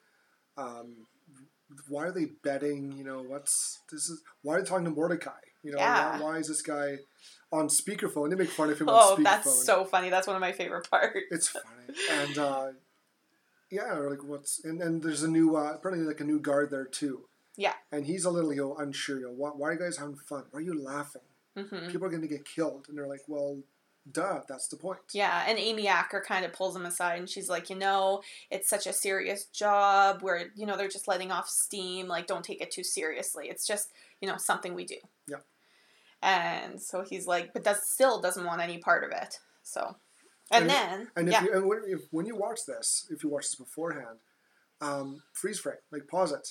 Um, 0.57 1.07
why 1.87 2.05
are 2.05 2.11
they 2.11 2.25
betting? 2.25 2.93
You 2.93 3.03
know, 3.03 3.21
what's 3.21 3.79
this 3.91 4.09
is? 4.09 4.23
Why 4.41 4.55
are 4.55 4.61
they 4.63 4.67
talking 4.67 4.85
to 4.85 4.91
Mordecai? 4.91 5.39
You 5.63 5.71
know, 5.73 5.77
Yeah. 5.77 6.17
why, 6.17 6.19
why 6.19 6.37
is 6.37 6.47
this 6.47 6.63
guy 6.63 6.97
on 7.51 7.67
speakerphone? 7.67 8.29
They 8.29 8.35
make 8.35 8.49
fun 8.49 8.69
of 8.69 8.79
him 8.79 8.89
Oh, 8.89 8.93
on 8.93 9.17
speakerphone. 9.17 9.23
that's 9.23 9.65
so 9.65 9.85
funny. 9.85 10.09
That's 10.09 10.27
one 10.27 10.35
of 10.35 10.41
my 10.41 10.51
favorite 10.51 10.89
parts. 10.89 11.17
It's 11.31 11.47
funny, 11.49 11.65
and 12.11 12.37
uh, 12.37 12.67
yeah, 13.69 13.95
or 13.95 14.09
like 14.09 14.23
what's 14.23 14.63
and 14.63 14.81
and 14.81 15.01
there's 15.01 15.23
a 15.23 15.27
new 15.29 15.55
uh, 15.55 15.73
apparently 15.75 16.05
like 16.07 16.19
a 16.21 16.25
new 16.25 16.39
guard 16.39 16.71
there 16.71 16.85
too. 16.85 17.25
Yeah. 17.57 17.73
and 17.91 18.05
he's 18.05 18.23
a 18.25 18.31
little 18.31 18.53
you 18.53 18.61
know, 18.61 18.75
unsure. 18.77 19.19
You 19.19 19.25
know, 19.25 19.33
why, 19.33 19.49
why 19.49 19.69
are 19.69 19.73
you 19.73 19.79
guys 19.79 19.97
having 19.97 20.15
fun? 20.15 20.45
Why 20.51 20.59
are 20.59 20.63
you 20.63 20.81
laughing? 20.81 21.21
hmm 21.57 21.87
People 21.89 22.05
are 22.07 22.09
going 22.09 22.21
to 22.21 22.27
get 22.27 22.45
killed, 22.45 22.85
and 22.87 22.97
they're 22.97 23.07
like, 23.09 23.21
well, 23.27 23.59
duh, 24.09 24.39
that's 24.47 24.69
the 24.69 24.77
point. 24.77 24.99
Yeah, 25.13 25.43
and 25.47 25.59
Amy 25.59 25.87
Acker 25.87 26.23
kind 26.25 26.45
of 26.45 26.53
pulls 26.53 26.75
him 26.75 26.85
aside 26.85 27.19
and 27.19 27.29
she's 27.29 27.49
like, 27.49 27.69
you 27.69 27.75
know, 27.75 28.21
it's 28.49 28.69
such 28.69 28.87
a 28.87 28.93
serious 28.93 29.45
job 29.45 30.21
where, 30.23 30.47
you 30.55 30.65
know, 30.65 30.77
they're 30.77 30.87
just 30.87 31.07
letting 31.09 31.29
off 31.31 31.47
steam. 31.49 32.07
Like, 32.07 32.25
don't 32.25 32.43
take 32.43 32.61
it 32.61 32.71
too 32.71 32.83
seriously. 32.83 33.47
It's 33.49 33.67
just, 33.67 33.89
you 34.21 34.27
know, 34.29 34.37
something 34.37 34.73
we 34.73 34.85
do. 34.85 34.95
Yeah. 35.27 35.37
And 36.21 36.81
so 36.81 37.03
he's 37.07 37.25
like, 37.27 37.51
but 37.53 37.63
that 37.63 37.77
still 37.83 38.21
doesn't 38.21 38.45
want 38.45 38.61
any 38.61 38.77
part 38.77 39.03
of 39.03 39.11
it. 39.11 39.39
So, 39.63 39.95
and, 40.51 40.63
And- 40.63 40.69
then, 40.69 41.07
And 41.15 41.27
if 41.27 41.31
yeah, 41.33 41.43
you 41.43 41.53
and 41.53 41.65
when, 41.67 41.81
if, 41.87 42.01
when 42.11 42.25
you 42.25 42.35
watch 42.35 42.59
this, 42.67 43.07
if 43.09 43.23
you 43.23 43.29
watch 43.29 43.43
this 43.45 43.55
beforehand, 43.55 44.19
um, 44.81 45.23
freeze 45.33 45.59
frame, 45.59 45.77
like 45.91 46.07
pause 46.07 46.31
it, 46.31 46.47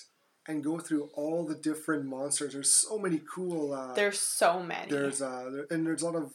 and 0.48 0.64
go 0.64 0.78
through 0.78 1.10
all 1.14 1.44
the 1.44 1.54
different 1.54 2.06
monsters. 2.06 2.52
There's 2.54 2.72
so 2.72 2.98
many 2.98 3.20
cool. 3.32 3.72
Uh, 3.72 3.92
there's 3.94 4.18
so 4.20 4.62
many. 4.62 4.90
there's 4.90 5.20
uh, 5.20 5.50
there, 5.52 5.66
and 5.70 5.86
there's 5.86 6.02
a 6.02 6.06
lot 6.06 6.16
of. 6.16 6.32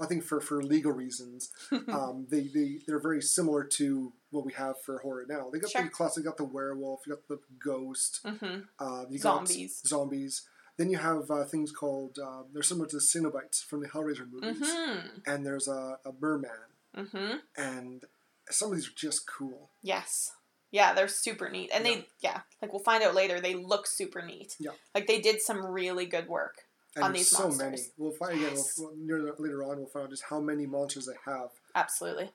I 0.00 0.06
think 0.06 0.24
for, 0.24 0.40
for 0.40 0.60
legal 0.60 0.90
reasons, 0.90 1.50
um, 1.88 2.26
they, 2.28 2.48
they 2.48 2.78
they're 2.84 2.98
very 2.98 3.22
similar 3.22 3.62
to 3.78 4.12
what 4.30 4.44
we 4.44 4.52
have 4.54 4.80
for 4.82 4.98
horror 4.98 5.24
now. 5.28 5.50
They 5.52 5.60
got 5.60 5.70
Sure. 5.70 5.82
the 5.84 5.88
classic, 5.88 6.24
got 6.24 6.36
the 6.36 6.44
werewolf, 6.44 7.02
you 7.06 7.14
got 7.14 7.28
the 7.28 7.38
ghost, 7.64 8.20
hmm 8.26 8.60
uh, 8.80 9.04
you 9.08 9.18
Zombies. 9.18 9.80
got 9.82 9.88
zombies. 9.88 10.42
Then 10.76 10.90
you 10.90 10.98
have 10.98 11.30
uh, 11.30 11.44
things 11.44 11.70
called 11.70 12.18
uh, 12.18 12.42
they're 12.52 12.62
similar 12.62 12.88
to 12.88 12.96
the 12.96 13.02
Cenobites 13.02 13.62
from 13.64 13.80
the 13.80 13.88
Hellraiser 13.88 14.28
movies, 14.30 14.58
hmm 14.60 14.98
and 15.26 15.46
there's 15.46 15.68
a, 15.68 15.98
a 16.04 16.12
merman, 16.20 16.50
hmm 16.96 17.36
and 17.56 18.04
some 18.50 18.70
of 18.70 18.76
these 18.76 18.88
are 18.88 18.92
just 18.96 19.26
cool. 19.26 19.70
Yes. 19.82 20.32
Yeah, 20.70 20.92
they're 20.92 21.06
super 21.08 21.48
neat. 21.48 21.70
And 21.72 21.86
Yeah. 21.86 21.94
they, 21.94 22.08
yeah, 22.20 22.40
like 22.60 22.72
we'll 22.72 22.82
find 22.82 23.02
out 23.04 23.14
later, 23.14 23.40
they 23.40 23.54
look 23.54 23.86
super 23.86 24.20
neat. 24.22 24.56
Yeah. 24.58 24.72
Like 24.94 25.06
they 25.06 25.20
did 25.20 25.40
some 25.40 25.64
really 25.64 26.04
good 26.04 26.26
work 26.28 26.64
And 26.96 27.04
on 27.04 27.12
these 27.12 27.28
so 27.30 27.44
monsters. 27.44 27.62
many. 27.70 27.82
We'll 27.96 28.10
find 28.12 28.32
again. 28.32 28.50
Yes. 28.56 28.74
We'll, 28.76 28.92
later 29.38 29.62
on, 29.62 29.78
we'll 29.78 29.86
find 29.86 30.04
out 30.06 30.10
just 30.10 30.24
how 30.28 30.40
many 30.40 30.66
monsters 30.66 31.06
they 31.06 31.30
have 31.30 31.50
Absolutely. 31.76 32.30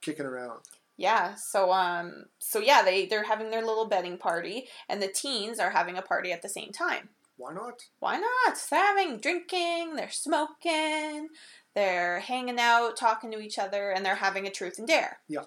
kicking 0.00 0.24
around. 0.24 0.60
Yeah. 0.96 1.34
So 1.34 1.70
um 1.70 2.24
so 2.38 2.58
yeah, 2.60 2.82
they 2.82 3.04
they're 3.06 3.24
having 3.24 3.50
their 3.50 3.64
little 3.64 3.86
betting 3.86 4.16
party 4.16 4.68
and 4.88 5.02
the 5.02 5.08
teens 5.08 5.58
are 5.58 5.70
having 5.70 5.96
a 5.98 6.02
party 6.02 6.32
at 6.32 6.40
the 6.42 6.48
same 6.48 6.72
time. 6.72 7.10
Why 7.42 7.52
not? 7.52 7.86
Why 7.98 8.18
not? 8.18 8.56
They're 8.70 8.78
having 8.78 9.18
drinking, 9.18 9.96
they're 9.96 10.12
smoking, 10.12 11.28
they're 11.74 12.20
hanging 12.20 12.60
out, 12.60 12.96
talking 12.96 13.32
to 13.32 13.40
each 13.40 13.58
other, 13.58 13.90
and 13.90 14.06
they're 14.06 14.14
having 14.14 14.46
a 14.46 14.50
truth 14.50 14.78
and 14.78 14.86
dare. 14.86 15.18
Yeah. 15.28 15.42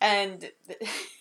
And 0.00 0.50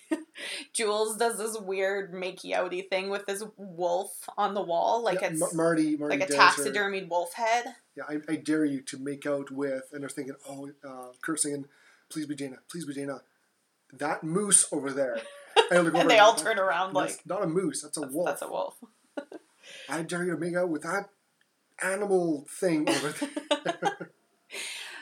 Jules 0.73 1.17
does 1.17 1.37
this 1.37 1.59
weird 1.59 2.13
makey 2.13 2.55
outy 2.55 2.87
thing 2.89 3.09
with 3.09 3.25
this 3.25 3.43
wolf 3.57 4.29
on 4.37 4.53
the 4.53 4.61
wall, 4.61 5.03
like 5.03 5.19
yeah, 5.19 5.27
it's 5.31 5.39
Mar- 5.41 5.49
Marty, 5.53 5.97
Marty 5.97 6.17
like 6.17 6.29
a 6.29 6.33
her- 6.33 6.39
taxidermied 6.39 7.09
wolf 7.09 7.33
head. 7.33 7.75
Yeah, 7.97 8.03
I, 8.07 8.19
I 8.31 8.35
dare 8.37 8.63
you 8.63 8.79
to 8.79 8.97
make 8.97 9.25
out 9.25 9.51
with, 9.51 9.89
and 9.91 10.01
they're 10.01 10.09
thinking, 10.09 10.35
oh, 10.49 10.69
uh, 10.87 11.11
cursing, 11.21 11.53
and 11.53 11.65
please 12.09 12.27
be 12.27 12.35
Dana, 12.35 12.59
please 12.71 12.85
be 12.85 12.93
Dana. 12.93 13.21
That 13.91 14.23
moose 14.23 14.67
over 14.71 14.91
there. 14.91 15.19
And, 15.69 15.79
I 15.79 15.81
look 15.81 15.93
over 15.93 16.01
And 16.01 16.09
they 16.09 16.19
all 16.19 16.35
turn 16.35 16.57
around 16.59 16.93
like 16.93 17.19
not 17.25 17.43
a 17.43 17.47
moose, 17.47 17.81
that's 17.81 17.97
a 17.97 18.07
wolf. 18.07 18.25
that's 18.25 18.41
a 18.41 18.47
wolf. 18.47 18.75
I 19.89 20.01
dare 20.03 20.23
you 20.23 20.31
to 20.31 20.37
make 20.37 20.55
out 20.55 20.69
with 20.69 20.83
that 20.83 21.09
animal 21.81 22.45
thing 22.49 22.89
over 22.89 23.13
there. 23.65 24.11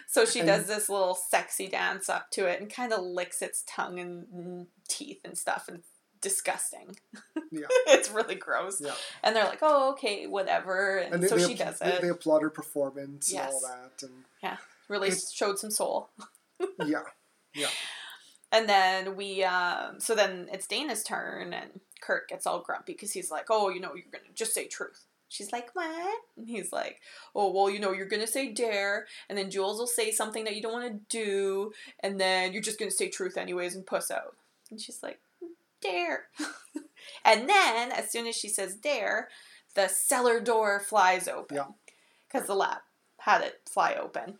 So 0.08 0.26
she 0.26 0.40
And- 0.40 0.48
does 0.48 0.68
this 0.68 0.90
little 0.90 1.16
sexy 1.16 1.70
dance 1.70 2.10
up 2.10 2.32
to 2.32 2.46
it 2.46 2.60
and 2.60 2.70
kind 2.70 2.92
of 2.92 3.02
licks 3.02 3.42
its 3.42 3.64
tongue 3.66 3.98
and 3.98 4.68
teeth 4.90 5.22
and 5.24 5.38
stuff 5.38 5.70
and 5.70 5.84
disgusting. 6.20 6.98
Yeah. 7.54 7.68
it's 7.88 8.10
really 8.12 8.36
gross. 8.36 8.80
Yeah. 8.82 8.94
And 9.24 9.34
they're 9.36 9.44
like, 9.46 9.60
"Oh, 9.62 9.92
okay, 9.92 10.26
whatever." 10.28 10.98
And, 10.98 11.14
And 11.16 11.24
they, 11.24 11.28
so 11.28 11.36
they, 11.38 11.48
she 11.48 11.54
does 11.56 11.82
it. 11.82 12.02
they 12.02 12.08
applaud 12.10 12.42
her 12.44 12.50
performance 12.50 13.30
and 13.32 13.42
all 13.42 13.62
Yes. 13.62 13.72
that. 14.02 14.08
And 14.08 14.58
really 14.90 15.12
showed 15.12 15.60
some 15.60 15.72
soul. 15.72 16.10
yeah, 16.86 17.04
And 18.54 18.68
then 18.70 19.16
we, 19.18 19.44
um, 19.46 20.00
so 20.00 20.14
then 20.16 20.48
it's 20.52 20.68
Dana's 20.68 21.04
turn, 21.04 21.54
and 21.54 21.80
Kurt 22.02 22.28
gets 22.28 22.46
all 22.46 22.60
grumpy 22.62 22.94
because 22.94 23.14
he's 23.14 23.32
like, 23.32 23.46
"Oh, 23.50 23.70
you 23.70 23.80
know, 23.80 23.94
you're 23.96 24.12
gonna 24.12 24.26
just 24.36 24.54
say 24.54 24.68
truth." 24.68 25.06
She's 25.30 25.52
like, 25.54 25.74
"What?" 25.74 26.20
And 26.36 26.50
he's 26.50 26.74
like, 26.74 27.00
"Oh, 27.34 27.52
well, 27.52 27.70
you 27.70 27.80
know, 27.80 27.94
you're 27.94 28.08
gonna 28.08 28.28
say 28.28 28.52
dare, 28.52 29.08
and 29.30 29.38
then 29.38 29.50
Jules 29.50 29.80
will 29.80 29.88
say 29.88 30.12
something 30.12 30.44
that 30.44 30.56
you 30.56 30.62
don't 30.62 30.74
want 30.74 30.92
to 30.92 31.00
do, 31.18 31.74
and 32.02 32.20
then 32.20 32.52
you're 32.52 32.62
just 32.62 32.78
gonna 32.80 32.92
say 32.92 33.08
truth 33.10 33.38
anyways 33.38 33.76
and 33.76 33.86
puss 33.86 34.12
out." 34.12 34.36
And 34.70 34.82
she's 34.82 35.02
like, 35.02 35.20
"Dare." 35.82 36.26
and 37.26 37.48
then 37.50 37.92
as 37.92 38.12
soon 38.12 38.28
as 38.28 38.36
she 38.36 38.50
says 38.50 38.76
dare, 38.76 39.30
the 39.76 39.88
cellar 39.88 40.40
door 40.40 40.80
flies 40.80 41.28
open 41.28 41.56
Yeah. 41.58 41.68
because 42.28 42.48
the 42.48 42.56
lab 42.56 42.80
had 43.20 43.42
it 43.42 43.62
fly 43.70 43.96
open. 43.96 44.40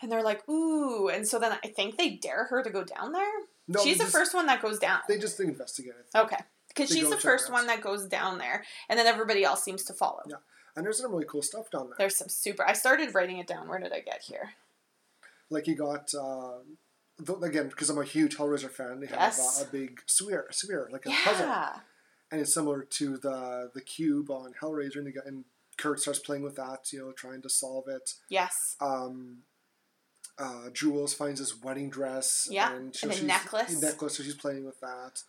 And 0.00 0.10
they're 0.10 0.22
like, 0.22 0.48
ooh. 0.48 1.08
And 1.08 1.28
so 1.28 1.38
then 1.38 1.52
I 1.62 1.68
think 1.68 1.96
they 1.96 2.10
dare 2.10 2.44
her 2.44 2.62
to 2.62 2.70
go 2.70 2.82
down 2.82 3.12
there. 3.12 3.30
no, 3.68 3.82
She's 3.84 3.98
the 3.98 4.04
just, 4.04 4.16
first 4.16 4.34
one 4.34 4.46
that 4.46 4.60
goes 4.62 4.78
down. 4.78 5.00
They 5.06 5.18
just 5.18 5.38
investigate 5.38 5.92
it. 5.98 6.18
Okay. 6.18 6.38
Because 6.74 6.90
she's 6.90 7.10
the 7.10 7.16
first 7.16 7.50
one 7.50 7.66
that 7.66 7.80
goes 7.82 8.06
down 8.06 8.38
there. 8.38 8.64
And 8.88 8.98
then 8.98 9.06
everybody 9.06 9.44
else 9.44 9.62
seems 9.62 9.84
to 9.84 9.92
follow. 9.92 10.22
Yeah. 10.28 10.36
And 10.74 10.84
there's 10.84 10.98
some 11.00 11.12
really 11.12 11.26
cool 11.26 11.42
stuff 11.42 11.70
down 11.70 11.86
there. 11.88 11.96
There's 11.98 12.16
some 12.16 12.28
super. 12.28 12.64
I 12.66 12.72
started 12.72 13.14
writing 13.14 13.38
it 13.38 13.46
down. 13.46 13.68
Where 13.68 13.78
did 13.78 13.92
I 13.92 14.00
get 14.00 14.22
here? 14.22 14.50
Like 15.50 15.66
you 15.66 15.74
got 15.74 16.14
uh, 16.14 16.60
again 17.42 17.68
because 17.68 17.90
I'm 17.90 17.98
a 17.98 18.04
huge 18.04 18.36
Hellraiser 18.38 18.70
fan. 18.70 19.00
They 19.00 19.06
have 19.08 19.18
Yes. 19.18 19.60
uh, 19.60 19.66
a 19.66 19.70
big 19.70 20.00
sphere, 20.06 20.46
a 20.48 20.52
sphere 20.52 20.88
like 20.90 21.04
a 21.04 21.10
puzzle, 21.10 21.52
and 22.30 22.40
it's 22.40 22.54
similar 22.54 22.84
to 22.84 23.18
the 23.18 23.70
the 23.74 23.82
cube 23.82 24.30
on 24.30 24.54
Hellraiser. 24.62 24.96
And, 24.96 25.14
got, 25.14 25.26
and 25.26 25.44
Kurt 25.76 26.00
starts 26.00 26.20
playing 26.20 26.42
with 26.42 26.56
that, 26.56 26.90
you 26.90 27.00
know, 27.00 27.12
trying 27.12 27.42
to 27.42 27.50
solve 27.50 27.86
it. 27.88 28.14
Yes. 28.30 28.76
Um, 28.80 29.42
uh, 30.38 30.70
Jules 30.72 31.12
finds 31.12 31.38
this 31.40 31.60
wedding 31.62 31.90
dress, 31.90 32.48
Yeah, 32.50 32.74
and, 32.74 32.96
so 32.96 33.10
and 33.10 33.26
necklace. 33.26 33.80
necklace. 33.82 34.16
So 34.16 34.22
she's 34.22 34.34
playing 34.34 34.64
with 34.64 34.80
that. 34.80 35.22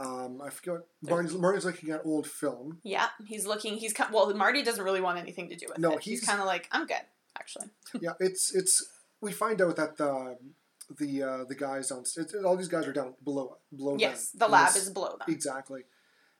Um, 0.00 0.40
I 0.44 0.50
forget. 0.50 0.74
What, 1.00 1.10
Marty's, 1.10 1.34
Marty's 1.34 1.64
looking 1.64 1.90
at 1.90 2.02
old 2.04 2.26
film. 2.26 2.78
Yeah. 2.84 3.08
He's 3.26 3.46
looking. 3.46 3.76
He's 3.78 3.94
well. 4.12 4.32
Marty 4.34 4.62
doesn't 4.62 4.84
really 4.84 5.00
want 5.00 5.18
anything 5.18 5.48
to 5.48 5.56
do 5.56 5.66
with 5.68 5.78
No, 5.78 5.92
it. 5.92 6.02
He's, 6.02 6.20
he's- 6.20 6.24
kind 6.28 6.40
of 6.40 6.46
like, 6.46 6.68
I'm 6.72 6.86
good, 6.86 7.02
actually. 7.38 7.66
yeah, 8.00 8.12
it's 8.20 8.54
it's. 8.54 8.86
We 9.20 9.32
find 9.32 9.60
out 9.60 9.76
that 9.76 9.96
the 9.96 10.36
the 10.98 11.22
uh, 11.22 11.44
the 11.48 11.54
guys. 11.56 11.90
It, 12.16 12.32
all 12.44 12.56
these 12.56 12.68
guys 12.68 12.86
are 12.86 12.92
down 12.92 13.14
below 13.24 13.56
below. 13.76 13.96
Yes. 13.98 14.30
them 14.30 14.38
The 14.48 14.52
lab 14.52 14.76
is 14.76 14.90
below 14.90 15.16
them. 15.18 15.34
exactly, 15.34 15.82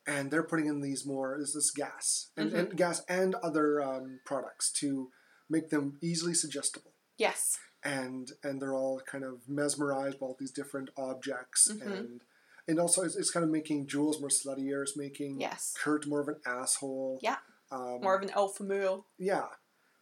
and 0.07 0.31
they're 0.31 0.45
putting 0.45 0.67
in 0.67 0.81
these 0.81 1.05
more 1.05 1.37
is 1.41 1.53
this 1.55 1.71
gas 1.73 2.29
and, 2.37 2.53
Mhm. 2.53 2.59
and 2.59 2.77
gas 2.77 3.03
and 3.09 3.35
other 3.37 3.83
um, 3.83 4.21
products 4.25 4.71
to 4.75 5.11
make 5.51 5.71
them 5.71 5.99
easily 6.01 6.35
suggestible. 6.35 6.93
Yes. 7.17 7.59
and 7.85 8.31
and 8.45 8.61
they're 8.63 8.75
all 8.75 9.01
kind 9.11 9.25
of 9.25 9.49
mesmerized 9.49 10.19
by 10.21 10.27
all 10.27 10.37
these 10.39 10.51
different 10.53 10.91
objects 10.97 11.69
Mhm. 11.73 11.87
and 11.87 12.21
and 12.69 12.79
also 12.79 13.03
it's, 13.03 13.17
it's 13.17 13.31
kind 13.31 13.43
of 13.45 13.51
making 13.51 13.87
Jules 13.87 14.21
more 14.21 14.29
sluttier. 14.29 14.83
It's 14.83 14.97
making 14.97 15.41
Yes. 15.41 15.75
Kurt 15.83 16.07
more 16.07 16.21
of 16.21 16.29
an 16.29 16.37
asshole. 16.47 17.19
Yeah. 17.23 17.37
Um, 17.71 18.01
More 18.03 18.15
of 18.17 18.23
an 18.23 18.31
alpha 18.31 18.63
male. 18.63 19.05
yeah, 19.19 19.47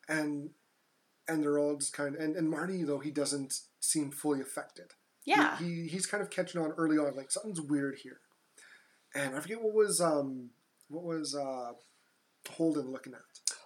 and 0.08 0.50
and 1.26 1.42
they're 1.42 1.58
all 1.58 1.76
just 1.76 1.92
kind 1.92 2.14
of 2.14 2.20
and, 2.20 2.36
and 2.36 2.48
Marty 2.48 2.84
though 2.84 3.00
he 3.00 3.10
doesn't 3.10 3.60
seem 3.80 4.10
fully 4.12 4.40
affected. 4.40 4.92
Yeah. 5.24 5.58
he, 5.58 5.88
he's 5.88 6.06
kind 6.06 6.22
of 6.22 6.30
catching 6.30 6.60
on 6.60 6.70
early 6.78 6.96
on 6.98 7.16
like 7.16 7.32
something's 7.32 7.60
weird 7.60 7.96
here, 8.04 8.20
and 9.16 9.34
I 9.34 9.40
forget 9.40 9.60
what 9.60 9.74
was 9.74 10.00
um 10.00 10.50
what 10.88 11.02
was 11.02 11.34
uh 11.34 11.72
Holden 12.52 12.92
looking 12.92 13.14
at. 13.14 13.20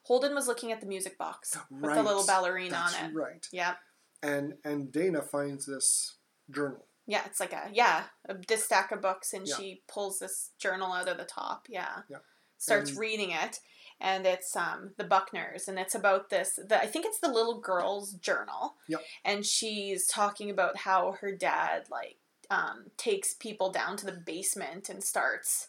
Holden 0.04 0.34
was 0.34 0.48
looking 0.48 0.72
at 0.72 0.80
the 0.80 0.86
music 0.86 1.18
box 1.18 1.58
with 1.70 1.94
the 1.94 2.02
little 2.02 2.24
ballerina 2.26 2.70
That's 2.70 2.98
on 3.02 3.10
it. 3.10 3.14
right. 3.14 3.46
Yeah. 3.52 3.74
And 4.22 4.54
and 4.64 4.90
Dana 4.90 5.20
finds 5.20 5.66
this 5.66 6.16
journal. 6.50 6.86
Yeah, 7.10 7.22
it's 7.26 7.40
like 7.40 7.52
a 7.52 7.68
yeah, 7.72 8.04
a, 8.28 8.34
this 8.48 8.64
stack 8.64 8.92
of 8.92 9.02
books, 9.02 9.32
and 9.32 9.46
Yeah. 9.46 9.56
she 9.56 9.82
pulls 9.88 10.18
this 10.20 10.50
journal 10.58 10.92
out 10.92 11.08
of 11.08 11.16
the 11.18 11.24
top. 11.24 11.66
Yeah, 11.68 12.02
Yeah. 12.08 12.18
starts 12.58 12.90
And- 12.90 12.98
reading 13.00 13.30
it, 13.32 13.58
and 14.00 14.24
it's 14.26 14.54
um 14.54 14.94
the 14.96 15.04
Buckners, 15.04 15.66
and 15.66 15.76
it's 15.78 15.94
about 15.96 16.30
this. 16.30 16.58
The 16.68 16.80
I 16.80 16.86
think 16.86 17.06
it's 17.06 17.18
the 17.20 17.32
little 17.32 17.60
girl's 17.60 18.12
journal. 18.12 18.76
Yep. 18.88 19.02
And 19.24 19.44
she's 19.44 20.06
talking 20.06 20.50
about 20.50 20.76
how 20.78 21.12
her 21.20 21.32
dad 21.32 21.86
like 21.90 22.18
um 22.48 22.92
takes 22.96 23.34
people 23.34 23.70
down 23.72 23.96
to 23.96 24.06
the 24.06 24.12
basement 24.12 24.88
and 24.88 25.02
starts. 25.02 25.68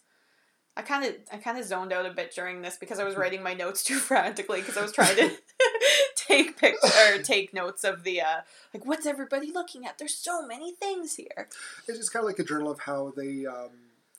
I 0.78 0.84
kind 0.84 1.04
of 1.06 1.16
I 1.32 1.38
kind 1.38 1.58
of 1.58 1.66
zoned 1.66 1.92
out 1.92 2.06
a 2.06 2.14
bit 2.14 2.34
during 2.36 2.62
this 2.62 2.78
because 2.78 3.00
I 3.00 3.04
was 3.04 3.16
writing 3.22 3.42
my 3.42 3.56
notes 3.56 3.84
too 3.84 3.98
frantically 4.00 4.60
because 4.62 4.78
I 4.78 4.84
was 4.84 4.92
trying 4.94 5.16
to 5.18 5.32
take 6.28 6.58
picture 6.58 6.88
or 7.16 7.22
take 7.22 7.54
notes 7.54 7.84
of 7.84 8.04
the 8.04 8.22
uh 8.22 8.42
like 8.74 8.86
what's 8.86 9.06
everybody 9.06 9.52
looking 9.52 9.86
at? 9.86 9.98
There's 9.98 10.16
so 10.16 10.46
many 10.46 10.74
things 10.74 11.16
here. 11.16 11.48
It's 11.88 11.98
just 11.98 12.14
kind 12.14 12.24
of 12.24 12.28
like 12.28 12.40
a 12.40 12.44
journal 12.44 12.72
of 12.72 12.80
how 12.82 13.14
they 13.16 13.46
um, 13.46 13.70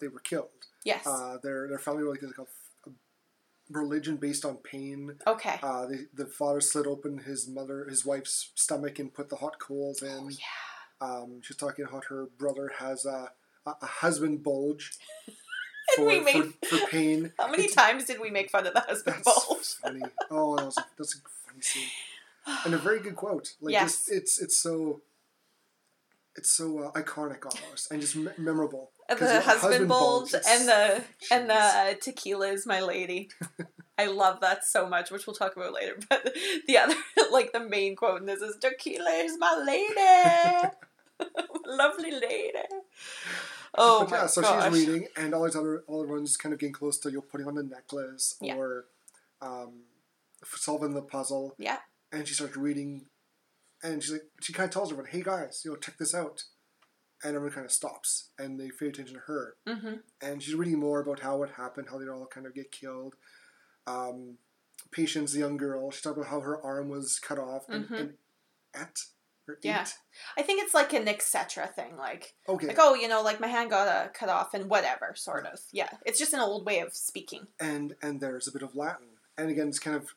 they 0.01 0.09
were 0.09 0.21
killed. 0.21 0.49
Yes. 0.85 1.07
Uh, 1.07 1.39
their 1.43 1.69
their 1.69 1.79
family 1.79 2.03
were 2.05 2.11
like, 2.11 2.23
a, 2.23 2.43
a 2.43 2.93
religion 3.71 4.17
based 4.17 4.45
on 4.45 4.57
pain. 4.57 5.15
okay. 5.27 5.59
Uh, 5.63 5.87
the 5.87 6.07
the 6.15 6.27
father 6.27 6.61
slit 6.61 6.87
open 6.87 7.19
his 7.19 7.49
mother 7.49 7.87
his 7.89 8.05
wife's 8.05 8.51
stomach 8.55 8.99
and 8.99 9.15
put 9.15 9.29
the 9.31 9.37
hot 9.37 9.59
coals 9.59 10.03
in. 10.03 10.19
oh 10.25 10.29
yeah. 10.29 11.07
Um, 11.07 11.41
she's 11.43 11.57
talking 11.57 11.85
about 11.85 12.05
her 12.07 12.27
brother 12.39 12.71
has 12.79 13.05
a 13.05 13.31
a, 13.67 13.71
a 13.83 13.87
husband 13.87 14.43
bulge 14.43 14.93
for, 15.97 16.07
we 16.07 16.21
made- 16.21 16.53
for, 16.65 16.77
for 16.79 16.87
pain. 16.89 17.33
How 17.39 17.49
many 17.51 17.65
It's- 17.65 17.75
times 17.77 18.05
did 18.05 18.21
we 18.21 18.31
make 18.31 18.51
fun 18.51 18.67
of 18.67 18.75
the 18.75 18.81
husband 18.81 19.17
That's 19.25 19.47
bulge? 19.47 19.75
funny. 19.83 20.03
Oh, 20.31 20.57
that 20.57 20.67
was 20.67 20.79
that's 20.99 21.15
a 21.17 21.19
funny 21.53 21.63
scene 21.63 21.89
and 22.65 22.75
a 22.75 22.79
very 22.79 23.01
good 23.01 23.17
quote. 23.17 23.55
Like 23.61 23.73
Yes. 23.73 23.91
just, 23.93 24.13
it's 24.13 24.41
it's 24.41 24.57
so. 24.57 25.03
It's 26.35 26.51
so 26.51 26.79
uh, 26.85 26.93
iconic 26.93 27.45
almost, 27.45 27.91
and 27.93 28.01
just 28.01 28.17
me- 28.17 28.33
memorable. 28.39 28.91
The 29.07 29.17
yeah, 29.21 29.41
husband, 29.43 29.87
bulge 29.87 30.33
and 30.33 30.67
the 30.67 31.05
and 31.31 31.51
the 31.51 31.55
uh, 31.55 31.95
tequila 32.01 32.49
is 32.49 32.65
my 32.67 32.81
lady. 32.81 33.29
I 33.99 34.07
love 34.07 34.41
that 34.41 34.65
so 34.65 34.89
much, 34.89 35.11
which 35.11 35.27
we'll 35.27 35.37
talk 35.37 35.55
about 35.57 35.75
later. 35.75 35.99
But 36.09 36.33
the 36.67 36.79
other, 36.79 36.95
like 37.31 37.53
the 37.53 37.61
main 37.61 37.97
quote 37.97 38.21
in 38.21 38.27
this 38.27 38.41
is 38.41 38.57
"Tequila 38.59 39.11
is 39.11 39.37
my 39.39 39.63
lady, 39.63 40.73
lovely 41.67 42.13
lady." 42.13 42.59
Oh 43.77 44.01
But 44.01 44.11
my 44.11 44.17
yeah, 44.17 44.27
so 44.27 44.41
gosh! 44.41 44.73
she's 44.75 44.87
reading, 44.89 45.09
and 45.19 45.35
all 45.35 45.45
these 45.45 45.57
other 45.57 45.85
other 45.87 46.07
ones 46.07 46.39
kind 46.39 46.55
of 46.55 46.59
getting 46.59 46.73
close 46.73 46.97
to 47.01 47.11
you 47.11 47.21
putting 47.21 47.47
on 47.47 47.57
the 47.57 47.63
necklace 47.63 48.37
Yeah. 48.41 48.57
or 48.57 48.87
um, 49.43 49.83
solving 50.45 50.95
the 50.95 51.03
puzzle. 51.03 51.55
Yeah. 51.59 51.79
And 52.11 52.27
she 52.29 52.35
starts 52.35 52.57
reading, 52.57 53.07
and 53.83 54.03
she's 54.03 54.13
like, 54.13 54.23
she 54.41 54.53
kind 54.53 54.67
of 54.69 54.73
tells 54.73 54.91
everyone, 54.93 55.11
"Hey 55.11 55.23
guys, 55.23 55.63
you 55.65 55.71
know, 55.71 55.77
check 55.79 55.97
this 55.99 56.15
out," 56.15 56.45
and 57.25 57.35
everyone 57.37 57.55
kind 57.55 57.65
of 57.65 57.73
stops 57.73 58.31
and 58.39 58.59
they 58.61 58.71
pay 58.71 58.89
attention 58.89 59.15
to 59.15 59.21
her, 59.27 59.57
hmm 59.67 59.95
and 60.21 60.43
she's 60.43 60.55
reading 60.55 60.79
more 60.79 61.01
about 61.01 61.21
how 61.21 61.43
it 61.43 61.51
happened, 61.53 61.89
how 61.91 61.99
they 61.99 62.09
all 62.09 62.27
kind 62.27 62.47
of 62.47 62.55
get 62.55 62.71
killed. 62.73 63.15
Um, 63.87 64.39
Patience, 64.91 65.33
the 65.33 65.39
young 65.39 65.57
girl, 65.57 65.91
she 65.91 66.03
talked 66.03 66.19
about 66.19 66.29
how 66.31 66.41
her 66.41 66.61
arm 66.63 66.89
was 66.91 67.19
cut 67.19 67.39
off 67.39 67.69
and, 67.69 67.87
Mhm. 67.89 67.99
and 68.01 68.19
at 68.75 68.99
Yeah. 69.63 69.87
I 70.37 70.43
think 70.43 70.63
it's 70.63 70.75
like 70.75 70.93
an 70.93 71.09
etc. 71.09 71.67
thing, 71.69 71.97
like 71.97 72.35
Okay. 72.49 72.67
like 72.69 72.79
oh, 72.79 72.95
you 72.95 73.09
know, 73.09 73.23
like 73.23 73.41
my 73.41 73.47
hand 73.49 73.71
got 73.71 73.89
uh, 73.89 74.09
cut 74.13 74.29
off 74.29 74.55
and 74.55 74.69
whatever, 74.69 75.15
sort 75.15 75.47
of. 75.47 75.61
Yeah, 75.73 75.91
it's 76.05 76.19
just 76.19 76.33
an 76.35 76.41
old 76.41 76.67
way 76.67 76.81
of 76.81 76.95
speaking. 76.95 77.47
and 77.59 77.95
and 78.03 78.21
there's 78.21 78.47
a 78.49 78.53
bit 78.53 78.63
of 78.63 78.75
Latin, 78.77 79.12
and 79.39 79.51
again, 79.51 79.69
it's 79.69 79.79
kind 79.79 79.97
of 79.97 80.15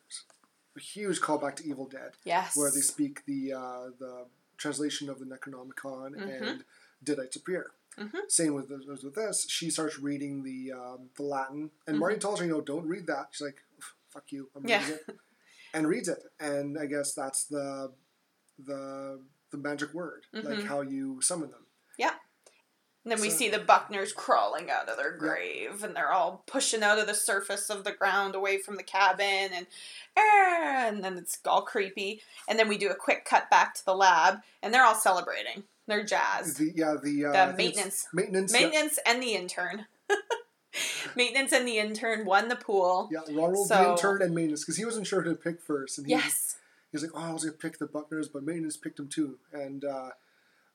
a 0.76 0.80
huge 0.80 1.22
callback 1.22 1.56
to 1.58 1.68
Evil 1.68 1.88
Dead, 1.88 2.12
Yes. 2.24 2.56
where 2.56 2.72
they 2.72 2.82
speak 2.82 3.26
the 3.26 3.54
uh, 3.54 3.86
the 4.00 4.26
translation 4.58 5.10
of 5.10 5.20
the 5.20 5.26
Necronomicon 5.26 6.16
Mhm. 6.16 6.42
and 6.42 6.66
Deadites 7.04 7.36
appear. 7.36 7.72
Mhm. 7.98 8.30
Same 8.30 8.54
with 8.56 8.68
this, 8.70 9.04
with 9.04 9.16
this. 9.16 9.46
She 9.50 9.70
starts 9.70 9.98
reading 10.00 10.44
the 10.44 10.74
um, 10.74 11.10
the 11.16 11.24
Latin, 11.24 11.72
and 11.88 11.96
Mhm. 11.96 12.00
Marty 12.00 12.18
tells 12.20 12.40
her, 12.40 12.46
you 12.46 12.52
know, 12.52 12.62
don't 12.62 12.88
read 12.88 13.08
that. 13.08 13.30
She's 13.32 13.46
like, 13.46 13.64
fuck 14.10 14.32
you, 14.32 14.50
I'm 14.56 14.66
Yeah. 14.68 14.80
reading 14.82 15.00
it, 15.08 15.18
and 15.74 15.88
reads 15.88 16.08
it. 16.10 16.24
And 16.40 16.78
I 16.78 16.86
guess 16.88 17.14
that's 17.14 17.46
the 17.46 17.94
the 18.60 19.22
the 19.52 19.58
magic 19.58 19.94
word, 19.94 20.26
like 20.34 20.60
Mhm. 20.60 20.66
how 20.66 20.82
you 20.82 21.22
summon 21.22 21.52
them. 21.52 21.66
And 23.06 23.12
then 23.12 23.22
we 23.22 23.30
see 23.30 23.50
the 23.50 23.60
Buckners 23.60 24.16
crawling 24.16 24.72
out 24.72 24.90
of 24.90 24.98
their 24.98 25.12
grave, 25.16 25.84
and 25.84 25.96
they're 25.96 26.12
all 26.12 26.42
pushing 26.48 26.82
out 26.82 26.98
of 26.98 27.06
the 27.06 27.14
surface 27.14 27.70
of 27.70 27.84
the 27.84 27.92
ground 27.92 28.34
away 28.34 28.58
from 28.58 28.78
the 28.78 28.84
cabin, 28.84 29.52
and 29.54 29.68
and 30.18 31.04
then 31.04 31.16
it's 31.16 31.38
all 31.46 31.62
creepy. 31.62 32.22
And 32.50 32.58
then 32.58 32.68
we 32.68 32.80
do 32.80 32.90
a 32.90 32.96
quick 32.96 33.24
cut 33.24 33.48
back 33.52 33.76
to 33.76 33.86
the 33.86 33.94
lab, 33.94 34.40
and 34.64 34.74
they're 34.74 34.84
all 34.84 34.96
celebrating. 34.96 35.66
They're 35.88 36.04
jazzed. 36.04 36.58
The 36.58 36.72
yeah 36.76 36.96
the 37.02 37.26
uh, 37.26 37.32
The 37.32 37.50
it's 37.50 37.58
maintenance. 37.58 38.08
maintenance 38.12 38.54
yeah. 38.54 38.60
Maintenance 38.62 39.00
and 39.06 39.22
the 39.22 39.36
intern. 39.36 39.86
maintenance 41.16 41.54
and 41.54 41.68
the 41.68 41.78
intern 41.78 42.26
won 42.26 42.48
the 42.48 42.56
pool. 42.56 43.08
Yeah, 43.12 43.20
Ronald 43.30 43.68
So- 43.68 43.84
the 43.84 43.90
intern 43.92 44.22
and 44.24 44.34
maintenance 44.34 44.64
because 44.64 44.78
he 44.78 44.86
wasn't 44.86 45.06
sure 45.06 45.22
who 45.22 45.30
to 45.30 45.36
pick 45.36 45.62
first, 45.62 46.00
and 46.00 46.08
he, 46.08 46.14
Yes. 46.14 46.56
he 46.92 46.96
was 46.96 47.04
like, 47.04 47.12
"Oh, 47.14 47.30
I 47.30 47.34
was 47.34 47.44
gonna 47.46 47.56
pick 47.56 47.78
the 47.78 47.86
Buckners, 47.88 48.28
but 48.34 48.42
maintenance 48.44 48.78
picked 48.78 49.00
him 49.00 49.08
too." 49.10 49.38
And 49.54 49.86
uh, 49.86 50.10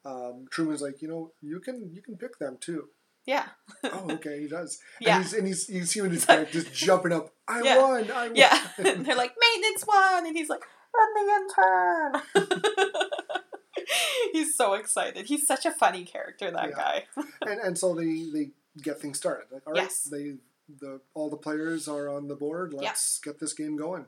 um, 0.05 0.47
Truman's 0.51 0.83
like, 0.83 1.03
"You 1.03 1.09
know, 1.09 1.33
you 1.43 1.61
can 1.61 1.91
you 1.93 2.03
can 2.03 2.17
pick 2.17 2.39
them 2.39 2.57
too." 2.61 2.89
Yeah. 3.27 3.47
oh, 3.85 4.07
okay, 4.13 4.41
he 4.41 4.49
does. 4.49 4.79
Yeah. 5.01 5.17
And 5.17 5.25
he's 5.25 5.33
and 5.35 5.47
he's 5.47 5.69
you 5.69 5.85
see 5.85 6.01
him 6.01 6.07
in 6.07 6.13
his 6.13 6.25
head 6.25 6.51
just 6.51 6.73
jumping 6.73 7.13
up. 7.13 7.31
I 7.49 7.63
Yeah. 7.63 7.79
won. 7.79 8.11
I 8.11 8.27
won. 8.29 8.37
Yeah. 8.37 8.59
and 8.79 9.05
they're 9.05 9.15
like, 9.17 9.35
maintenance 9.41 9.87
won. 9.87 10.27
And 10.27 10.37
he's 10.37 10.49
like, 10.49 10.63
I'm 10.97 11.15
the 11.15 12.41
intern. 12.41 13.87
he's 14.33 14.57
so 14.57 14.75
excited. 14.75 15.27
He's 15.27 15.47
such 15.47 15.67
a 15.67 15.71
funny 15.71 16.05
character, 16.05 16.51
that 16.51 16.71
Yeah. 16.71 16.75
guy. 16.77 17.05
and 17.43 17.61
and 17.61 17.79
so 17.79 17.95
they 17.95 18.31
they 18.33 18.51
get 18.83 19.01
things 19.01 19.19
started. 19.19 19.47
Like, 19.53 19.67
all 19.67 19.73
right, 19.75 19.83
Yes. 19.83 20.05
they 20.05 20.37
the 20.81 21.01
all 21.15 21.29
the 21.31 21.37
players 21.37 21.89
are 21.89 22.09
on 22.09 22.29
the 22.29 22.37
board. 22.37 22.73
Let's 22.73 23.19
get 23.19 23.39
this 23.41 23.53
game 23.53 23.77
going, 23.77 24.07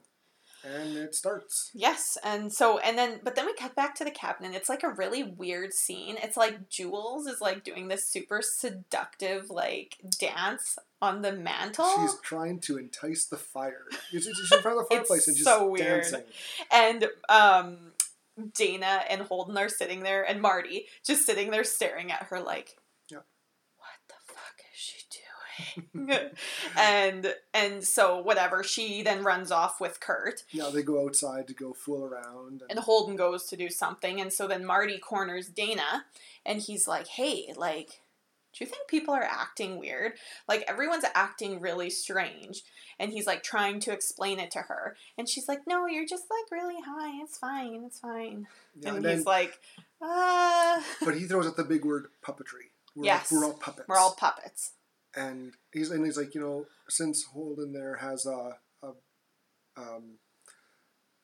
and 0.64 0.96
it 0.96 1.14
starts. 1.14 1.70
Yes, 1.74 2.16
and 2.24 2.52
so 2.52 2.78
and 2.78 2.96
then 2.96 3.20
but 3.24 3.34
then 3.36 3.46
we 3.46 3.54
cut 3.54 3.74
back 3.74 3.94
to 3.96 4.04
the 4.04 4.10
cabin 4.10 4.46
and 4.46 4.54
it's 4.54 4.68
like 4.68 4.82
a 4.82 4.88
really 4.90 5.22
weird 5.22 5.72
scene. 5.72 6.16
It's 6.22 6.36
like 6.36 6.68
Jules 6.68 7.26
is 7.26 7.40
like 7.40 7.64
doing 7.64 7.88
this 7.88 8.08
super 8.08 8.40
seductive 8.42 9.50
like 9.50 9.96
dance 10.20 10.78
on 11.00 11.22
the 11.22 11.32
mantle. 11.32 11.90
She's 12.00 12.20
trying 12.22 12.60
to 12.60 12.78
entice 12.78 13.24
the 13.24 13.36
fire. 13.36 13.84
She's, 14.10 14.24
she's 14.24 14.52
in 14.52 14.60
front 14.60 14.78
of 14.78 14.88
the 14.88 14.94
fireplace 14.94 15.26
and 15.28 15.36
just 15.36 15.48
so 15.48 15.68
weird. 15.68 16.02
dancing. 16.02 16.22
and 16.72 17.06
um 17.28 17.76
Dana 18.54 19.02
and 19.10 19.22
Holden 19.22 19.58
are 19.58 19.68
sitting 19.68 20.02
there 20.02 20.22
and 20.22 20.40
Marty 20.40 20.86
just 21.04 21.26
sitting 21.26 21.50
there 21.50 21.64
staring 21.64 22.10
at 22.10 22.24
her 22.24 22.40
like 22.40 22.76
Yeah. 23.10 23.18
what 23.76 23.98
the 24.08 24.14
fuck 24.32 24.54
is 24.72 24.78
she 24.80 25.02
doing? 25.10 25.20
and 26.76 27.34
and 27.54 27.84
so 27.84 28.18
whatever, 28.18 28.62
she 28.62 29.02
then 29.02 29.22
runs 29.24 29.50
off 29.50 29.80
with 29.80 30.00
Kurt 30.00 30.44
Yeah, 30.50 30.70
they 30.72 30.82
go 30.82 31.04
outside 31.04 31.46
to 31.48 31.54
go 31.54 31.72
fool 31.72 32.04
around. 32.04 32.62
and 32.68 32.78
Holden 32.78 33.16
goes 33.16 33.46
to 33.48 33.56
do 33.56 33.68
something 33.68 34.20
and 34.20 34.32
so 34.32 34.46
then 34.46 34.64
Marty 34.64 34.98
corners 34.98 35.48
Dana 35.48 36.04
and 36.44 36.60
he's 36.60 36.88
like, 36.88 37.06
"Hey, 37.06 37.52
like 37.56 38.00
do 38.54 38.62
you 38.64 38.70
think 38.70 38.86
people 38.86 39.14
are 39.14 39.22
acting 39.22 39.78
weird? 39.78 40.12
Like 40.46 40.64
everyone's 40.68 41.04
acting 41.14 41.60
really 41.60 41.88
strange." 41.90 42.62
And 42.98 43.10
he's 43.10 43.26
like 43.26 43.42
trying 43.42 43.80
to 43.80 43.92
explain 43.92 44.38
it 44.38 44.50
to 44.52 44.58
her. 44.60 44.96
And 45.16 45.28
she's 45.28 45.48
like, 45.48 45.60
"No, 45.66 45.86
you're 45.86 46.06
just 46.06 46.24
like 46.30 46.50
really 46.52 46.80
high. 46.84 47.22
It's 47.22 47.38
fine. 47.38 47.82
It's 47.86 47.98
fine." 47.98 48.46
Yeah, 48.78 48.88
and 48.90 48.98
and 48.98 49.06
he's 49.06 49.24
then- 49.24 49.24
like, 49.24 49.58
"Uh, 50.00 50.82
but 51.04 51.16
he 51.16 51.24
throws 51.26 51.46
out 51.46 51.56
the 51.56 51.64
big 51.64 51.84
word 51.84 52.08
puppetry. 52.22 52.68
We're 52.94 53.06
Yes. 53.06 53.32
we're 53.32 53.44
all 53.44 53.54
puppets. 53.54 53.88
we're 53.88 53.96
all 53.96 54.14
puppets." 54.14 54.72
And 55.14 55.54
he's 55.72 55.90
and 55.90 56.04
he's 56.04 56.16
like, 56.16 56.34
you 56.34 56.40
know, 56.40 56.66
since 56.88 57.24
Holden 57.24 57.72
there 57.72 57.96
has 57.96 58.26
a 58.26 58.56
a, 58.82 58.88
um, 59.76 60.18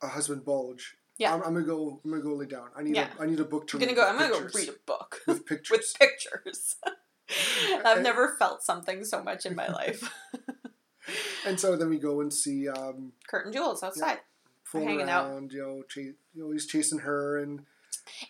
a 0.03 0.09
husband 0.09 0.45
bulge. 0.45 0.97
Yeah. 1.19 1.35
I'm, 1.35 1.43
I'm 1.43 1.55
gonna 1.55 1.67
go. 1.67 2.01
I'm 2.05 2.11
gonna 2.11 2.23
go 2.23 2.35
lay 2.35 2.47
down. 2.47 2.69
I 2.77 2.83
need 2.83 2.95
Yeah. 2.97 3.09
a 3.19 3.23
I 3.23 3.27
need 3.27 3.41
a 3.41 3.45
book 3.45 3.67
to 3.69 3.77
I'm 3.77 3.81
gonna 3.81 3.93
read. 3.93 3.97
go. 3.97 4.07
I'm 4.09 4.19
gonna 4.19 4.33
go 4.45 4.49
read 4.55 4.69
a 4.69 4.73
book 4.87 5.21
with 5.27 5.47
pictures. 5.47 5.71
with 5.79 5.95
pictures. 5.99 6.77
I've 7.85 8.03
never 8.03 8.37
felt 8.39 8.63
something 8.63 9.05
so 9.05 9.23
much 9.23 9.45
in 9.45 9.55
my 9.55 9.69
life. 9.73 10.11
and 11.47 11.59
so 11.59 11.77
then 11.77 11.91
we 11.91 11.99
go 11.99 12.21
and 12.21 12.33
see 12.33 12.69
um, 12.69 13.13
Kurt 13.29 13.47
and 13.47 13.55
Jules 13.55 13.83
outside. 13.83 14.19
fool 14.65 14.85
hanging 14.85 15.11
out. 15.11 15.51
You 15.53 15.59
know, 15.61 15.83
chase, 15.89 16.15
you 16.35 16.45
know, 16.45 16.53
he's 16.53 16.67
chasing 16.67 17.01
her, 17.01 17.39
and 17.39 17.65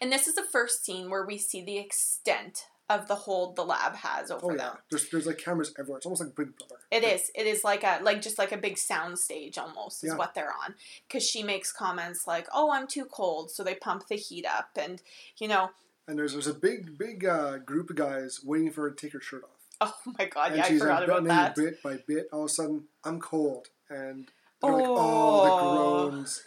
And 0.01 0.11
this 0.13 0.27
is 0.27 0.35
the 0.35 0.43
first 0.51 0.85
scene 0.85 1.11
where 1.11 1.25
we 1.27 1.39
see 1.39 1.63
the 1.65 1.77
extent 1.79 2.65
of 2.91 3.07
the 3.09 3.15
hold 3.15 3.55
the 3.57 3.65
lab 3.65 3.95
has 3.97 4.31
over 4.31 4.47
oh 4.47 4.51
yeah, 4.51 4.57
them. 4.57 4.77
there's 4.91 5.09
there's 5.11 5.27
like 5.27 5.39
cameras 5.39 5.75
everywhere. 5.79 5.99
It's 5.99 6.07
almost 6.07 6.23
like 6.23 6.35
Big 6.35 6.57
Brother. 6.57 6.77
It 6.91 7.05
is. 7.05 7.31
It 7.35 7.47
is 7.47 7.63
like 7.65 7.85
a 7.85 8.01
like 8.03 8.23
just 8.23 8.39
like 8.39 8.53
a 8.53 8.57
big 8.57 8.79
sound 8.79 9.19
stage 9.19 9.59
almost 9.59 10.03
is 10.05 10.11
Yeah. 10.11 10.17
what 10.17 10.35
they're 10.35 10.53
on. 10.65 10.75
Because 11.07 11.23
she 11.29 11.43
makes 11.43 11.71
comments 11.73 12.27
like, 12.27 12.47
"Oh, 12.55 12.71
I'm 12.73 12.87
too 12.87 13.05
cold," 13.05 13.51
so 13.51 13.63
they 13.63 13.75
pump 13.75 14.09
the 14.09 14.17
heat 14.17 14.47
up, 14.47 14.71
and 14.77 15.03
you 15.39 15.49
know, 15.49 15.71
And 16.07 16.19
there's 16.19 16.33
there's 16.33 16.47
a 16.47 16.55
big 16.55 16.97
big 16.97 17.25
uh, 17.25 17.59
group 17.59 17.91
of 17.91 17.97
guys 17.97 18.41
waiting 18.45 18.71
for 18.71 18.83
her 18.83 18.91
to 18.91 18.97
take 18.97 19.13
her 19.13 19.21
shirt 19.21 19.45
off. 19.45 19.51
oh 20.07 20.13
my 20.19 20.25
god, 20.27 20.49
and 20.53 20.57
yeah, 20.57 20.65
I 20.65 20.69
she's 20.69 20.81
forgot 20.81 21.05
about 21.05 21.25
that. 21.25 21.55
bit 21.55 21.83
by 21.83 21.99
bit. 22.07 22.29
All 22.33 22.41
of 22.45 22.47
a 22.47 22.49
sudden, 22.49 22.85
I'm 23.05 23.21
cold, 23.21 23.69
and 23.91 24.31
they're 24.63 24.73
like, 24.73 24.85
Oh. 24.87 24.97
oh, 24.99 25.45
the 25.45 26.11
groans. 26.11 26.43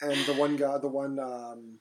and 0.00 0.16
the 0.26 0.34
one 0.34 0.56
guy, 0.56 0.78
the 0.78 0.88
one 0.88 1.18
um, 1.18 1.78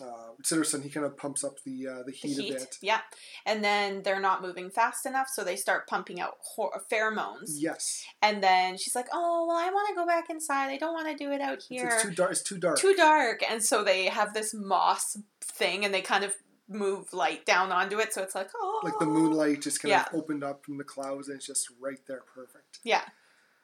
uh, 0.00 0.32
Sitterson, 0.42 0.82
he 0.82 0.88
kind 0.90 1.04
of 1.04 1.16
pumps 1.16 1.44
up 1.44 1.54
the 1.64 1.86
uh, 1.86 1.96
the 1.98 2.04
The 2.06 2.12
heat, 2.12 2.38
heat, 2.40 2.50
a 2.54 2.58
bit. 2.60 2.76
yeah, 2.80 3.00
and 3.44 3.62
then 3.62 4.02
they're 4.02 4.20
not 4.20 4.40
moving 4.42 4.70
fast 4.70 5.04
enough, 5.06 5.28
so 5.32 5.44
they 5.44 5.56
start 5.56 5.86
pumping 5.86 6.20
out 6.20 6.34
hor- 6.40 6.82
pheromones. 6.90 7.50
Yes, 7.56 8.04
And 8.22 8.42
then 8.42 8.78
she's 8.78 8.94
like, 8.94 9.08
"Oh, 9.12 9.46
well, 9.46 9.56
I 9.56 9.70
want 9.70 9.88
to 9.88 9.94
go 9.94 10.06
back 10.06 10.30
inside. 10.30 10.70
I 10.70 10.78
don't 10.78 10.94
want 10.94 11.08
to 11.08 11.24
do 11.24 11.30
it 11.32 11.40
out 11.40 11.54
it's, 11.54 11.68
here. 11.68 11.88
it's 11.92 12.02
too 12.02 12.10
dark. 12.10 12.30
It's 12.32 12.42
too 12.42 12.58
dark. 12.58 12.78
too 12.78 12.94
dark." 12.94 13.42
And 13.48 13.62
so 13.62 13.84
they 13.84 14.06
have 14.06 14.32
this 14.34 14.54
moss 14.54 15.16
thing, 15.42 15.84
and 15.84 15.92
they 15.92 16.00
kind 16.02 16.24
of 16.24 16.34
move 16.68 17.12
light 17.12 17.44
down 17.44 17.70
onto 17.70 17.98
it, 17.98 18.14
so 18.14 18.22
it's 18.22 18.34
like, 18.34 18.48
"Oh, 18.54 18.80
like 18.82 18.98
the 18.98 19.04
moonlight 19.06 19.60
just 19.60 19.82
kind 19.82 19.90
Yeah. 19.90 20.04
of 20.10 20.14
opened 20.14 20.42
up 20.42 20.64
from 20.64 20.78
the 20.78 20.84
clouds, 20.84 21.28
and 21.28 21.36
it's 21.36 21.46
just 21.46 21.68
right 21.80 21.98
there, 22.06 22.22
perfect. 22.34 22.78
Yeah, 22.82 23.02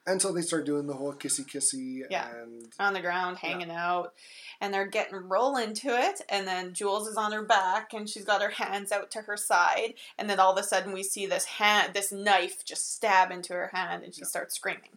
And 0.08 0.22
so 0.22 0.32
they 0.32 0.40
start 0.40 0.64
doing 0.64 0.86
the 0.86 0.94
whole 0.94 1.12
kissy 1.12 1.44
kissy, 1.44 2.00
Yeah. 2.10 2.28
and 2.30 2.72
on 2.78 2.94
the 2.94 3.00
ground, 3.02 3.36
hanging 3.38 3.70
out, 3.70 4.14
and 4.58 4.72
they're 4.72 4.86
getting 4.86 5.16
roll 5.16 5.56
into 5.58 5.88
it. 5.90 6.22
And 6.30 6.48
then 6.48 6.72
Jules 6.72 7.06
is 7.06 7.16
on 7.18 7.32
her 7.32 7.42
back, 7.42 7.92
and 7.92 8.08
she's 8.08 8.24
got 8.24 8.40
her 8.40 8.48
hands 8.48 8.90
out 8.90 9.10
to 9.12 9.22
her 9.22 9.36
side. 9.36 9.94
And 10.16 10.30
then 10.30 10.40
all 10.40 10.52
of 10.52 10.58
a 10.58 10.66
sudden, 10.66 10.94
we 10.94 11.02
see 11.02 11.26
this 11.26 11.44
hand, 11.44 11.92
this 11.92 12.10
knife, 12.10 12.64
just 12.64 12.94
stab 12.94 13.30
into 13.30 13.52
her 13.52 13.70
hand, 13.74 14.02
and 14.02 14.14
she 14.14 14.22
Yeah. 14.22 14.28
starts 14.28 14.54
screaming. 14.54 14.96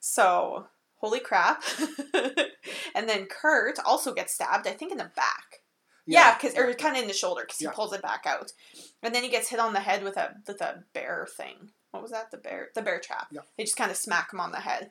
So, 0.00 0.68
holy 0.96 1.20
crap! 1.20 1.62
and 2.94 3.08
then 3.08 3.26
Kurt 3.26 3.78
also 3.84 4.14
gets 4.14 4.32
stabbed. 4.34 4.66
I 4.66 4.72
think 4.72 4.90
in 4.90 4.98
the 4.98 5.10
back. 5.14 5.60
Yeah, 6.06 6.34
because 6.34 6.56
or 6.56 6.72
kind 6.72 6.96
of 6.96 7.02
in 7.02 7.08
the 7.08 7.14
shoulder 7.14 7.42
because 7.42 7.60
Yeah. 7.60 7.68
he 7.68 7.74
pulls 7.74 7.92
it 7.92 8.00
back 8.00 8.24
out, 8.26 8.52
and 9.02 9.14
then 9.14 9.22
he 9.22 9.28
gets 9.28 9.50
hit 9.50 9.60
on 9.60 9.74
the 9.74 9.80
head 9.80 10.02
with 10.02 10.16
a 10.16 10.36
with 10.46 10.62
a 10.62 10.84
bear 10.94 11.26
thing. 11.36 11.72
What 11.90 12.02
was 12.02 12.12
that? 12.12 12.30
The 12.30 12.36
bear, 12.36 12.68
the 12.74 12.82
bear 12.82 13.00
trap. 13.00 13.28
Yeah. 13.30 13.40
They 13.56 13.64
just 13.64 13.76
kind 13.76 13.90
of 13.90 13.96
smack 13.96 14.32
him 14.32 14.40
on 14.40 14.52
the 14.52 14.58
head. 14.60 14.90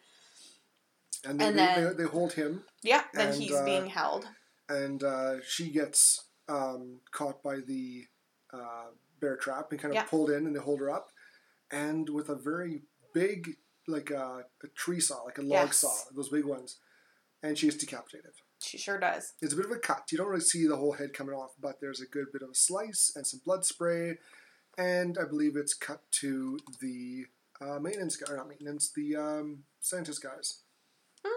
and, 1.25 1.39
they, 1.39 1.47
and 1.47 1.57
then- 1.57 1.83
they, 1.97 2.03
they 2.03 2.09
hold 2.09 2.33
him, 2.33 2.63
Yeah. 2.83 3.03
Then 3.13 3.29
And, 3.33 3.41
he's 3.41 3.53
uh, 3.53 3.65
being 3.65 3.87
held. 3.87 4.27
and 4.69 5.03
uh, 5.03 5.35
she 5.47 5.69
gets 5.69 6.25
um, 6.49 7.01
caught 7.11 7.43
by 7.43 7.57
the 7.57 8.05
uh, 8.53 8.87
bear 9.19 9.35
trap 9.37 9.67
and 9.71 9.79
kind 9.79 9.91
of 9.91 9.95
Yeah. 9.95 10.03
pulled 10.03 10.29
in, 10.29 10.45
and 10.45 10.55
they 10.55 10.59
hold 10.59 10.79
her 10.79 10.89
up, 10.89 11.09
and 11.71 12.09
with 12.09 12.29
a 12.29 12.35
very 12.35 12.81
big, 13.13 13.57
like 13.87 14.11
uh, 14.11 14.41
a 14.63 14.67
tree 14.75 14.99
saw, 14.99 15.21
like 15.23 15.37
a 15.37 15.41
log 15.41 15.67
Yes. 15.67 15.79
saw, 15.79 15.91
those 16.15 16.29
big 16.29 16.45
ones, 16.45 16.77
and 17.43 17.57
she 17.57 17.67
is 17.67 17.75
decapitated. 17.75 18.31
She 18.59 18.77
sure 18.79 18.99
does. 18.99 19.33
It's 19.41 19.53
a 19.53 19.55
bit 19.55 19.65
of 19.65 19.71
a 19.71 19.77
cut. 19.79 20.03
You 20.11 20.17
don't 20.17 20.27
really 20.29 20.41
see 20.41 20.65
the 20.65 20.77
whole 20.77 20.93
head 20.93 21.13
coming 21.13 21.35
off, 21.35 21.51
but 21.59 21.75
there's 21.79 22.01
a 22.01 22.07
good 22.07 22.31
bit 22.33 22.41
of 22.41 22.49
a 22.49 22.55
slice 22.55 23.11
and 23.15 23.25
some 23.27 23.41
blood 23.45 23.65
spray, 23.65 24.17
and 24.77 25.17
I 25.17 25.25
believe 25.25 25.55
it's 25.55 25.73
cut 25.73 26.01
to 26.21 26.59
the 26.81 27.25
uh, 27.61 27.79
maintenance 27.79 28.15
guy, 28.17 28.31
or 28.33 28.37
not 28.37 28.49
maintenance, 28.49 28.91
the 28.95 29.15
um, 29.15 29.63
scientist 29.79 30.21
guys. 30.21 30.59
Mm, 31.25 31.29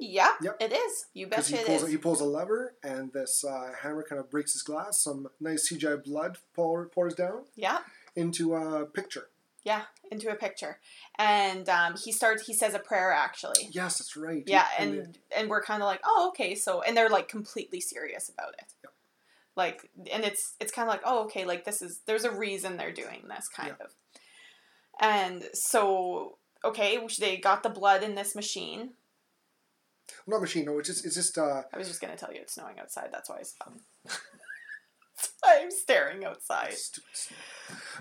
yeah, 0.00 0.32
Yep. 0.42 0.56
it 0.60 0.72
is. 0.72 1.06
You 1.14 1.26
betcha 1.26 1.56
he 1.56 1.62
it 1.62 1.66
pulls, 1.66 1.82
is. 1.82 1.90
he 1.90 1.96
pulls 1.96 2.20
a 2.20 2.24
lever, 2.24 2.74
and 2.82 3.12
this 3.12 3.44
uh, 3.44 3.72
hammer 3.82 4.04
kind 4.08 4.20
of 4.20 4.30
breaks 4.30 4.52
his 4.52 4.62
glass. 4.62 5.02
Some 5.02 5.28
nice 5.40 5.70
CGI 5.70 6.02
blood 6.04 6.38
pour, 6.54 6.86
pours 6.86 7.14
down 7.14 7.44
yeah, 7.56 7.80
into 8.16 8.54
a 8.54 8.86
picture. 8.86 9.28
yeah, 9.64 9.82
into 10.10 10.30
a 10.30 10.34
picture, 10.36 10.78
and 11.18 11.68
um, 11.68 11.96
he 11.96 12.12
starts. 12.12 12.46
He 12.46 12.54
says 12.54 12.74
a 12.74 12.78
prayer 12.78 13.12
actually. 13.12 13.68
Yes, 13.72 13.98
that's 13.98 14.16
right. 14.16 14.42
Yeah, 14.46 14.66
And 14.78 14.94
and 14.94 15.18
and 15.36 15.50
we're 15.50 15.62
kind 15.62 15.82
of 15.82 15.86
like, 15.86 16.00
oh, 16.04 16.28
okay, 16.30 16.54
so 16.54 16.80
and 16.82 16.96
they're 16.96 17.10
like 17.10 17.28
completely 17.28 17.80
serious 17.80 18.28
about 18.30 18.54
it. 18.54 18.72
Like, 19.60 19.90
and 20.10 20.24
it's 20.24 20.54
it's 20.58 20.72
kind 20.72 20.88
of 20.88 20.92
like, 20.94 21.02
oh, 21.04 21.24
okay, 21.24 21.44
like 21.44 21.64
this 21.66 21.82
is 21.82 22.00
there's 22.06 22.24
a 22.24 22.30
reason 22.30 22.76
they're 22.78 22.92
doing 23.04 23.22
this 23.28 23.46
kind 23.48 23.74
of, 23.84 23.90
and 25.00 25.44
so 25.52 26.38
okay, 26.64 26.96
which 26.96 27.18
they 27.18 27.36
got 27.36 27.62
the 27.62 27.68
blood 27.68 28.02
in 28.02 28.14
this 28.14 28.34
machine, 28.34 28.90
not 30.26 30.40
machine. 30.40 30.64
No, 30.64 30.78
it's 30.78 30.88
just 30.88 31.04
it's 31.04 31.14
just 31.14 31.36
uh, 31.36 31.62
I 31.74 31.76
was 31.76 31.88
just 31.88 32.00
gonna 32.00 32.16
tell 32.16 32.32
you 32.32 32.40
it's 32.40 32.54
snowing 32.54 32.78
outside. 32.80 33.10
That's 33.12 33.28
why 33.28 33.40
I 33.40 33.42
stopped. 33.42 33.80
I'm 35.44 35.70
staring 35.70 36.24
outside. 36.24 36.74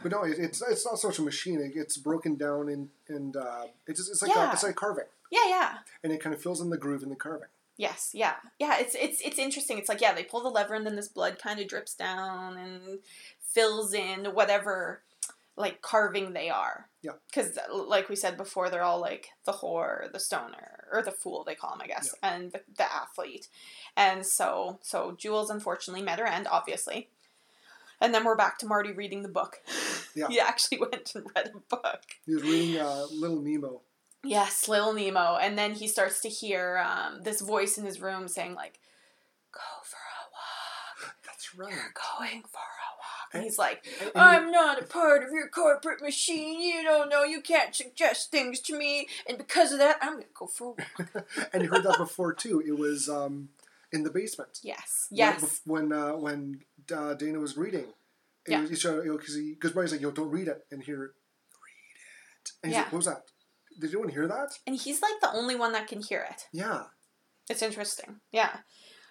But 0.01 0.11
no, 0.13 0.23
it, 0.23 0.37
it's 0.39 0.61
it's 0.61 0.85
not 0.85 0.97
such 0.97 1.19
a 1.19 1.21
machine. 1.21 1.59
It 1.59 1.73
gets 1.73 1.97
broken 1.97 2.35
down 2.35 2.69
and 2.69 2.87
and 3.09 3.35
uh, 3.35 3.65
it's 3.85 3.99
just, 3.99 4.11
it's 4.11 4.21
like 4.21 4.31
Yeah. 4.33 4.49
a, 4.49 4.53
it's 4.53 4.63
like 4.63 4.75
carving, 4.75 5.05
Yeah, 5.29 5.47
yeah. 5.47 5.71
and 6.03 6.13
it 6.13 6.21
kind 6.23 6.33
of 6.33 6.41
fills 6.41 6.61
in 6.61 6.69
the 6.69 6.77
groove 6.77 7.03
in 7.03 7.09
the 7.09 7.15
carving. 7.17 7.49
Yes, 7.79 8.11
yeah, 8.13 8.33
yeah. 8.59 8.77
It's 8.77 8.93
it's 8.93 9.21
it's 9.21 9.39
interesting. 9.39 9.77
It's 9.77 9.87
like 9.87 10.01
yeah, 10.01 10.13
they 10.13 10.25
pull 10.25 10.43
the 10.43 10.49
lever 10.49 10.73
and 10.73 10.85
then 10.85 10.97
this 10.97 11.07
blood 11.07 11.39
kind 11.41 11.61
of 11.61 11.67
drips 11.69 11.95
down 11.95 12.57
and 12.57 12.99
fills 13.53 13.93
in 13.93 14.25
whatever 14.25 15.01
like 15.55 15.81
carving 15.81 16.33
they 16.33 16.49
are. 16.49 16.89
Yeah. 17.01 17.13
Because 17.27 17.57
like 17.71 18.09
we 18.09 18.17
said 18.17 18.35
before, 18.35 18.69
they're 18.69 18.83
all 18.83 18.99
like 18.99 19.29
the 19.45 19.53
whore, 19.53 20.11
the 20.11 20.19
stoner, 20.19 20.87
or 20.91 21.01
the 21.01 21.13
fool 21.13 21.45
they 21.45 21.55
call 21.55 21.71
him, 21.71 21.79
I 21.81 21.87
guess, 21.87 22.13
and 22.21 22.51
the, 22.51 22.59
the 22.75 22.93
athlete. 22.93 23.47
And 23.95 24.25
so 24.25 24.79
so 24.81 25.15
Jules 25.17 25.49
unfortunately 25.49 26.03
met 26.03 26.19
her 26.19 26.27
end, 26.27 26.49
obviously. 26.51 27.07
And 28.01 28.13
then 28.13 28.25
we're 28.25 28.35
back 28.35 28.57
to 28.57 28.65
Marty 28.65 28.91
reading 28.91 29.23
the 29.23 29.29
book. 29.29 29.55
Yeah. 30.13 30.27
he 30.29 30.37
actually 30.37 30.79
went 30.91 31.15
and 31.15 31.25
read 31.33 31.51
a 31.55 31.59
book. 31.73 32.01
He 32.25 32.33
was 32.33 32.43
reading 32.43 32.81
uh, 32.81 33.05
Little 33.13 33.39
Nemo. 33.39 33.81
Yes, 34.23 34.67
Little 34.67 34.93
Nemo, 34.93 35.37
and 35.41 35.57
then 35.57 35.73
he 35.73 35.87
starts 35.87 36.19
to 36.21 36.29
hear 36.29 36.77
um, 36.85 37.21
this 37.23 37.39
voice 37.41 37.77
in 37.77 37.85
his 37.85 38.01
room 38.01 38.27
saying 38.27 38.53
like, 38.53 38.79
"Go 39.53 39.59
for 39.83 39.95
a 39.97 40.25
walk. 40.31 41.15
That's 41.25 41.55
right. 41.55 41.71
You're 41.71 41.93
going 42.19 42.41
for 42.43 42.57
a 42.57 42.91
walk." 42.97 43.29
And 43.31 43.41
And- 43.41 43.43
he's 43.43 43.57
like, 43.57 43.85
and 44.01 44.11
"I'm 44.15 44.51
not 44.51 44.81
a 44.81 44.85
part 44.85 45.23
of 45.23 45.29
your 45.31 45.47
corporate 45.47 46.01
machine. 46.01 46.61
You 46.61 46.83
don't 46.83 47.09
know. 47.09 47.23
You 47.23 47.39
can't 47.41 47.73
suggest 47.73 48.29
things 48.31 48.59
to 48.61 48.77
me, 48.77 49.07
and 49.27 49.37
because 49.37 49.71
of 49.71 49.79
that, 49.79 49.97
I'm 50.01 50.13
gonna 50.15 50.25
go 50.33 50.47
for 50.47 50.75
a 50.77 51.03
walk." 51.13 51.25
and 51.53 51.63
you 51.63 51.69
heard 51.69 51.83
that 51.83 51.97
before 51.97 52.33
too. 52.33 52.61
It 52.65 52.77
was 52.77 53.07
um, 53.07 53.49
in 53.93 54.03
the 54.03 54.09
basement. 54.11 54.59
Yes, 54.63 55.07
yes, 55.11 55.61
When 55.65 55.93
uh, 55.93 56.17
when 56.17 56.61
uh, 56.93 57.13
Dana 57.13 57.39
was 57.39 57.55
reading, 57.55 57.85
it 58.45 58.51
Yeah. 58.51 58.61
because 58.63 59.33
he 59.35 59.51
because 59.53 59.73
Marty's 59.73 59.93
like, 59.93 60.01
"Yo, 60.01 60.11
don't 60.11 60.29
read 60.29 60.49
it," 60.49 60.65
and 60.71 60.83
hear, 60.83 60.97
read 60.99 61.07
it. 61.07 62.51
And 62.63 62.71
he's 62.71 62.75
Yeah. 62.77 62.81
like, 62.83 62.91
"What 62.91 62.97
was 62.97 63.05
that? 63.05 63.23
Did 63.79 63.89
anyone 63.91 64.09
hear 64.09 64.27
that?" 64.27 64.59
and 64.67 64.75
he's 64.75 65.01
like 65.01 65.19
the 65.21 65.31
only 65.31 65.55
one 65.55 65.71
that 65.73 65.87
can 65.87 66.01
hear 66.01 66.25
it. 66.29 66.47
Yeah. 66.51 66.83
It's 67.49 67.61
interesting. 67.61 68.19
Yeah. 68.31 68.57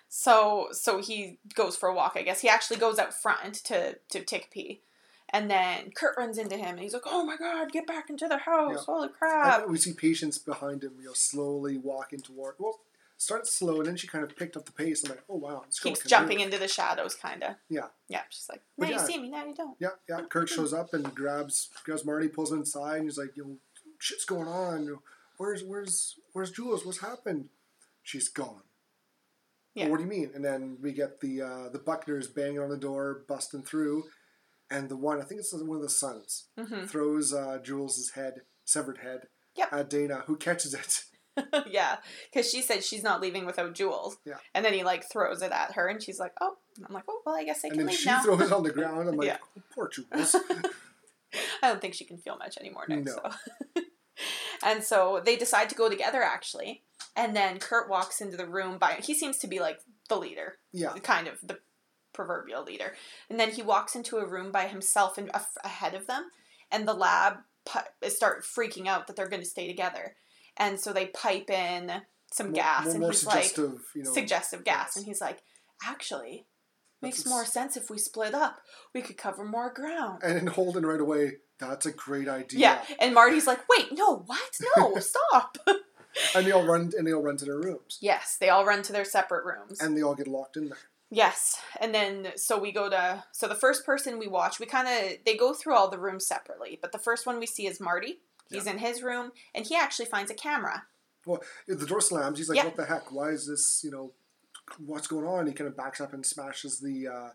So 0.08 0.68
so 0.72 1.00
he 1.00 1.38
goes 1.54 1.76
for 1.76 1.88
a 1.88 1.94
walk, 1.94 2.14
I 2.16 2.22
guess. 2.22 2.40
He 2.40 2.48
actually 2.48 2.78
goes 2.78 2.98
out 2.98 3.14
front 3.14 3.54
to 3.64 3.98
to 4.10 4.24
take 4.24 4.46
a 4.46 4.50
pee. 4.50 4.82
And 5.30 5.50
then 5.50 5.90
Kurt 5.94 6.16
runs 6.16 6.38
into 6.38 6.56
him 6.56 6.70
and 6.70 6.80
he's 6.80 6.94
like, 6.94 7.02
Oh 7.04 7.24
my 7.24 7.36
god, 7.36 7.70
get 7.70 7.86
back 7.86 8.08
into 8.08 8.28
the 8.28 8.38
house. 8.38 8.76
Yeah. 8.76 8.84
Holy 8.86 9.08
crap. 9.08 9.62
And 9.62 9.70
we 9.70 9.78
see 9.78 9.92
Patience 9.92 10.38
behind 10.38 10.82
him, 10.82 10.92
you 10.98 11.06
know, 11.06 11.12
slowly 11.12 11.76
walking 11.76 12.20
toward. 12.20 12.54
Well, 12.58 12.80
starts 13.18 13.52
slow, 13.52 13.78
and 13.78 13.86
then 13.86 13.96
she 13.96 14.06
kind 14.06 14.24
of 14.24 14.34
picked 14.36 14.56
up 14.56 14.64
the 14.64 14.72
pace. 14.72 15.04
I'm 15.04 15.10
like, 15.10 15.24
"Oh 15.28 15.36
wow!" 15.36 15.50
girl 15.50 15.66
Keeps 15.82 16.04
jumping 16.04 16.40
into 16.40 16.56
the 16.56 16.68
shadows 16.68 17.14
kinda. 17.14 17.58
Yeah. 17.68 17.88
Yeah. 18.08 18.22
She's 18.30 18.48
like, 18.48 18.62
Now 18.78 18.86
But 18.86 18.94
you 18.94 18.98
see 19.00 19.18
me, 19.18 19.28
now 19.28 19.44
you 19.44 19.54
don't. 19.54 19.76
Yeah, 19.78 19.88
yeah. 20.08 20.22
Kurt 20.30 20.48
shows 20.48 20.72
up 20.72 20.94
and 20.94 21.14
grabs 21.14 21.68
grabs 21.84 22.04
Marty, 22.04 22.28
pulls 22.28 22.52
him 22.52 22.58
inside, 22.58 22.96
and 22.96 23.04
he's 23.04 23.18
like, 23.18 23.36
"You 23.36 23.44
know, 23.44 23.56
shit's 23.99 24.24
going 24.24 24.49
on. 24.49 24.99
Where's 25.36 25.62
where's 25.62 26.14
where's 26.32 26.51
Jules? 26.51 26.84
What's 26.86 27.01
happened? 27.01 27.49
She's 28.03 28.28
gone." 28.28 28.62
Yeah. 29.74 29.84
Well, 29.84 29.92
what 29.92 29.96
do 29.99 30.05
you 30.05 30.11
mean? 30.11 30.30
And 30.34 30.44
then 30.44 30.78
we 30.82 30.92
get 30.92 31.20
the 31.20 31.42
uh, 31.42 31.68
the 31.68 31.78
Buckners 31.78 32.32
banging 32.34 32.59
on 32.61 32.70
the 32.70 32.76
door, 32.76 33.22
busting 33.28 33.62
through, 33.62 34.05
and 34.70 34.88
the 34.88 34.96
one 34.96 35.20
I 35.20 35.24
think 35.24 35.40
it's 35.40 35.53
one 35.53 35.76
of 35.76 35.82
the 35.82 35.88
sons 35.90 36.46
hmm 36.59 36.84
throws 36.86 37.32
uh, 37.32 37.59
Jules's 37.62 38.11
head, 38.11 38.42
severed 38.64 38.99
head, 38.99 39.28
Yep. 39.57 39.72
at 39.72 39.90
Dana, 39.90 40.24
who 40.26 40.36
catches 40.36 40.74
it. 40.74 41.05
yeah. 41.70 41.99
Because 42.32 42.51
she 42.51 42.62
said 42.62 42.82
she's 42.82 43.05
not 43.05 43.20
leaving 43.20 43.46
without 43.46 43.72
Jules. 43.74 44.16
Yeah. 44.26 44.34
And 44.55 44.64
then 44.64 44.72
he 44.74 44.82
like 44.82 45.09
throws 45.09 45.40
it 45.42 45.53
at 45.53 45.72
her 45.74 45.86
and 45.86 46.03
she's 46.03 46.18
like, 46.18 46.32
Oh 46.40 46.57
and 46.76 46.86
I'm 46.88 46.92
like, 46.94 47.05
Oh 47.09 47.20
well 47.24 47.36
I 47.36 47.44
guess 47.44 47.64
I 47.64 47.68
and 47.68 47.76
can 47.76 47.86
then 47.86 47.86
leave 47.92 47.99
she 48.01 48.09
now. 48.11 48.22
throws 48.22 48.40
it 48.40 48.53
on 48.53 48.64
the 48.64 48.72
ground. 48.72 49.09
I'm 49.09 49.16
like, 49.16 49.28
Yeah. 49.28 49.36
oh, 49.57 49.62
poor 49.72 49.88
Jules. 49.88 50.34
I 51.62 51.68
don't 51.68 51.80
think 51.80 51.94
she 51.94 52.05
can 52.05 52.18
feel 52.18 52.36
much 52.38 52.57
anymore 52.59 52.86
now. 52.88 52.96
No. 52.96 53.12
So. 53.76 53.82
And 54.64 54.82
so 54.82 55.22
they 55.24 55.36
decide 55.36 55.68
to 55.70 55.74
go 55.74 55.88
together 55.88 56.22
actually. 56.22 56.82
And 57.16 57.34
then 57.34 57.59
Kurt 57.59 57.88
walks 57.88 58.20
into 58.20 58.36
the 58.36 58.46
room 58.46 58.78
by 58.78 58.98
he 59.02 59.14
seems 59.14 59.38
to 59.38 59.46
be 59.46 59.61
like 59.61 59.80
the 60.09 60.16
leader, 60.16 60.54
yeah, 60.72 60.92
kind 61.02 61.26
of 61.28 61.34
the 61.42 61.59
proverbial 62.12 62.64
leader. 62.64 62.94
And 63.28 63.38
then 63.38 63.50
he 63.50 63.62
walks 63.62 63.94
into 63.94 64.18
a 64.18 64.26
room 64.26 64.50
by 64.52 64.66
himself 64.66 65.18
and 65.18 65.30
ahead 65.64 65.94
of 65.94 66.06
them, 66.06 66.30
and 66.70 66.86
the 66.86 66.94
lab 66.94 67.38
pu- 67.64 68.09
start 68.11 68.44
freaking 68.44 68.86
out 68.86 69.06
that 69.06 69.16
they're 69.16 69.28
going 69.28 69.42
to 69.42 69.48
stay 69.48 69.66
together. 69.66 70.16
And 70.56 70.78
so 70.80 70.92
they 70.92 71.06
pipe 71.06 71.50
in 71.50 72.02
some 72.32 72.48
more, 72.48 72.54
gas, 72.54 72.84
more, 72.84 72.90
and 72.92 73.00
more 73.00 73.11
he's 73.11 73.24
like 73.26 73.44
suggestive, 73.44 73.80
you 73.94 74.02
know. 74.02 74.12
suggestive 74.12 74.64
gas, 74.64 74.96
and 74.96 75.04
he's 75.06 75.20
like, 75.20 75.38
actually. 75.84 76.46
Makes 77.00 77.18
That's- 77.18 77.30
more 77.30 77.44
sense 77.44 77.76
if 77.76 77.90
we 77.90 77.98
split 77.98 78.34
up. 78.34 78.59
We 78.92 79.02
could 79.02 79.16
cover 79.16 79.44
more 79.44 79.72
ground. 79.72 80.20
And 80.24 80.34
then 80.34 80.46
Holden 80.48 80.84
right 80.84 81.00
away, 81.00 81.36
that's 81.59 81.86
a 81.86 81.92
great 81.92 82.28
idea. 82.28 82.61
Yeah, 82.61 82.82
and 83.00 83.14
Marty's 83.14 83.46
like, 83.46 83.61
"Wait, 83.68 83.88
no, 83.92 84.16
what? 84.26 84.59
No, 84.76 84.94
stop!" 84.98 85.56
And 86.34 86.46
they 86.46 86.50
all 86.52 86.64
run 86.64 86.90
and 86.96 87.06
they 87.06 87.12
all 87.12 87.22
run 87.22 87.36
to 87.36 87.44
their 87.44 87.59
rooms. 87.59 87.98
yes, 88.00 88.38
they 88.40 88.48
all 88.48 88.64
run 88.64 88.82
to 88.82 88.92
their 88.92 89.04
separate 89.04 89.44
rooms. 89.44 89.78
And 89.80 89.96
they 89.96 90.02
all 90.02 90.14
get 90.16 90.26
locked 90.26 90.56
in 90.56 90.68
there. 90.68 90.78
yes, 91.11 91.61
and 91.80 91.94
then 91.94 92.28
so 92.36 92.59
we 92.59 92.72
go 92.72 92.88
to 92.90 93.22
so 93.30 93.46
the 93.46 93.54
first 93.54 93.84
person 93.86 94.18
we 94.18 94.26
watch, 94.26 94.59
we 94.59 94.66
kind 94.66 94.88
of 94.88 95.18
they 95.24 95.36
go 95.36 95.52
through 95.52 95.74
all 95.76 95.88
the 95.90 95.98
rooms 95.98 96.26
separately, 96.26 96.78
but 96.80 96.92
the 96.92 96.98
first 96.98 97.26
one 97.26 97.38
we 97.38 97.46
see 97.46 97.66
is 97.66 97.78
Marty. 97.78 98.18
He's 98.50 98.66
in 98.66 98.78
his 98.78 99.02
room, 99.02 99.32
and 99.54 99.66
he 99.66 99.76
actually 99.76 100.06
finds 100.06 100.30
a 100.30 100.34
camera. 100.34 100.84
Well, 101.26 101.42
the 101.68 101.84
door 101.86 102.00
slams, 102.00 102.38
he's 102.38 102.48
like, 102.48 102.56
Yeah. 102.56 102.64
What 102.64 102.76
the 102.76 102.86
heck? 102.86 103.12
Why 103.12 103.28
is 103.28 103.46
this, 103.46 103.82
you 103.84 103.90
know, 103.90 104.12
what's 104.84 105.06
going 105.06 105.26
on? 105.26 105.46
He 105.46 105.52
kind 105.52 105.68
of 105.68 105.76
backs 105.76 106.00
up 106.00 106.14
and 106.14 106.24
smashes 106.24 106.80
the 106.80 107.06
uh, 107.06 107.30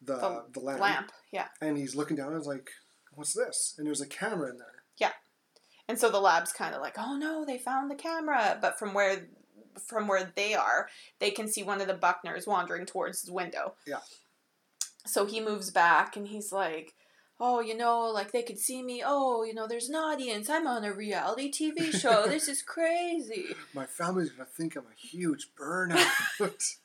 the, 0.00 0.14
The 0.16 0.44
the, 0.54 0.60
lamp. 0.60 0.80
Lamp, 0.80 1.12
yeah. 1.32 1.48
And 1.60 1.76
he's 1.76 1.96
looking 1.96 2.16
down 2.16 2.28
and 2.28 2.36
he's 2.38 2.46
like, 2.46 2.70
What's 3.16 3.32
this? 3.32 3.74
And 3.76 3.86
there's 3.86 4.00
a 4.00 4.06
camera 4.06 4.50
in 4.50 4.58
there. 4.58 4.82
Yeah. 4.98 5.12
And 5.88 5.98
so 5.98 6.10
the 6.10 6.20
lab's 6.20 6.52
kind 6.52 6.74
of 6.74 6.82
like, 6.82 6.96
"Oh 6.98 7.16
no, 7.16 7.44
they 7.44 7.58
found 7.58 7.90
the 7.90 7.96
camera!" 7.96 8.58
But 8.60 8.78
from 8.78 8.94
where 8.94 9.26
from 9.84 10.06
where 10.06 10.32
they 10.36 10.54
are, 10.54 10.88
they 11.18 11.30
can 11.30 11.48
see 11.48 11.62
one 11.62 11.80
of 11.80 11.86
the 11.86 11.94
Buckners 11.94 12.46
wandering 12.46 12.86
towards 12.86 13.22
his 13.22 13.30
window. 13.30 13.74
Yeah. 13.86 14.00
So 15.06 15.26
he 15.26 15.40
moves 15.40 15.70
back 15.70 16.16
and 16.16 16.28
he's 16.28 16.52
like, 16.52 16.94
"Oh, 17.40 17.60
you 17.60 17.76
know, 17.76 18.00
like 18.02 18.32
they 18.32 18.42
could 18.42 18.58
see 18.58 18.82
me. 18.82 19.02
Oh, 19.04 19.44
you 19.44 19.54
know, 19.54 19.66
there's 19.66 19.88
an 19.88 19.94
audience. 19.94 20.50
I'm 20.50 20.66
on 20.66 20.84
a 20.84 20.92
reality 20.92 21.50
TV 21.50 21.92
show. 21.98 22.26
this 22.28 22.48
is 22.48 22.62
crazy." 22.62 23.54
My 23.72 23.86
family's 23.86 24.30
gonna 24.30 24.44
think 24.44 24.76
I'm 24.76 24.84
a 24.84 25.06
huge 25.06 25.48
burnout. 25.58 26.76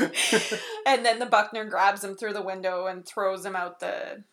and 0.86 1.04
then 1.04 1.18
the 1.18 1.26
Buckner 1.26 1.64
grabs 1.64 2.04
him 2.04 2.14
through 2.14 2.32
the 2.32 2.42
window 2.42 2.86
and 2.86 3.04
throws 3.04 3.44
him 3.44 3.56
out 3.56 3.80
the. 3.80 4.24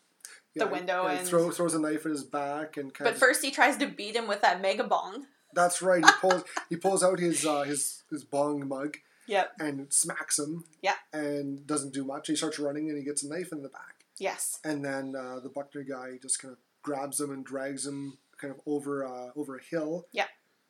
Yeah, 0.63 0.71
window 0.71 1.03
yeah, 1.03 1.13
he 1.13 1.19
and- 1.19 1.27
throw, 1.27 1.51
throws 1.51 1.73
a 1.73 1.79
knife 1.79 2.05
in 2.05 2.11
his 2.11 2.23
back 2.23 2.77
and 2.77 2.93
kind 2.93 3.05
But 3.05 3.13
of. 3.15 3.19
first, 3.19 3.43
he 3.43 3.51
tries 3.51 3.77
to 3.77 3.87
beat 3.87 4.15
him 4.15 4.27
with 4.27 4.41
that 4.41 4.61
mega 4.61 4.83
bong. 4.83 5.25
That's 5.53 5.81
right. 5.81 6.03
He 6.03 6.11
pulls 6.21 6.43
he 6.69 6.75
pulls 6.77 7.03
out 7.03 7.19
his 7.19 7.45
uh, 7.45 7.63
his 7.63 8.03
his 8.09 8.23
bong 8.23 8.67
mug 8.67 8.97
Yep. 9.27 9.53
and 9.59 9.91
smacks 9.93 10.37
him. 10.37 10.65
Yeah. 10.81 10.95
And 11.11 11.65
doesn't 11.65 11.93
do 11.93 12.03
much. 12.05 12.27
He 12.27 12.35
starts 12.35 12.59
running 12.59 12.89
and 12.89 12.97
he 12.97 13.03
gets 13.03 13.23
a 13.23 13.27
knife 13.29 13.51
in 13.51 13.63
the 13.63 13.69
back. 13.69 14.05
Yes. 14.17 14.59
And 14.63 14.83
then 14.85 15.15
uh, 15.17 15.39
the 15.41 15.49
Buckner 15.49 15.83
guy 15.83 16.19
just 16.21 16.41
kind 16.41 16.51
of 16.51 16.57
grabs 16.83 17.19
him 17.19 17.31
and 17.31 17.43
drags 17.45 17.85
him 17.87 18.17
kind 18.39 18.53
of 18.53 18.61
over 18.65 19.03
uh, 19.05 19.29
over 19.35 19.57
a 19.57 19.63
hill. 19.63 20.05
Yeah. 20.11 20.27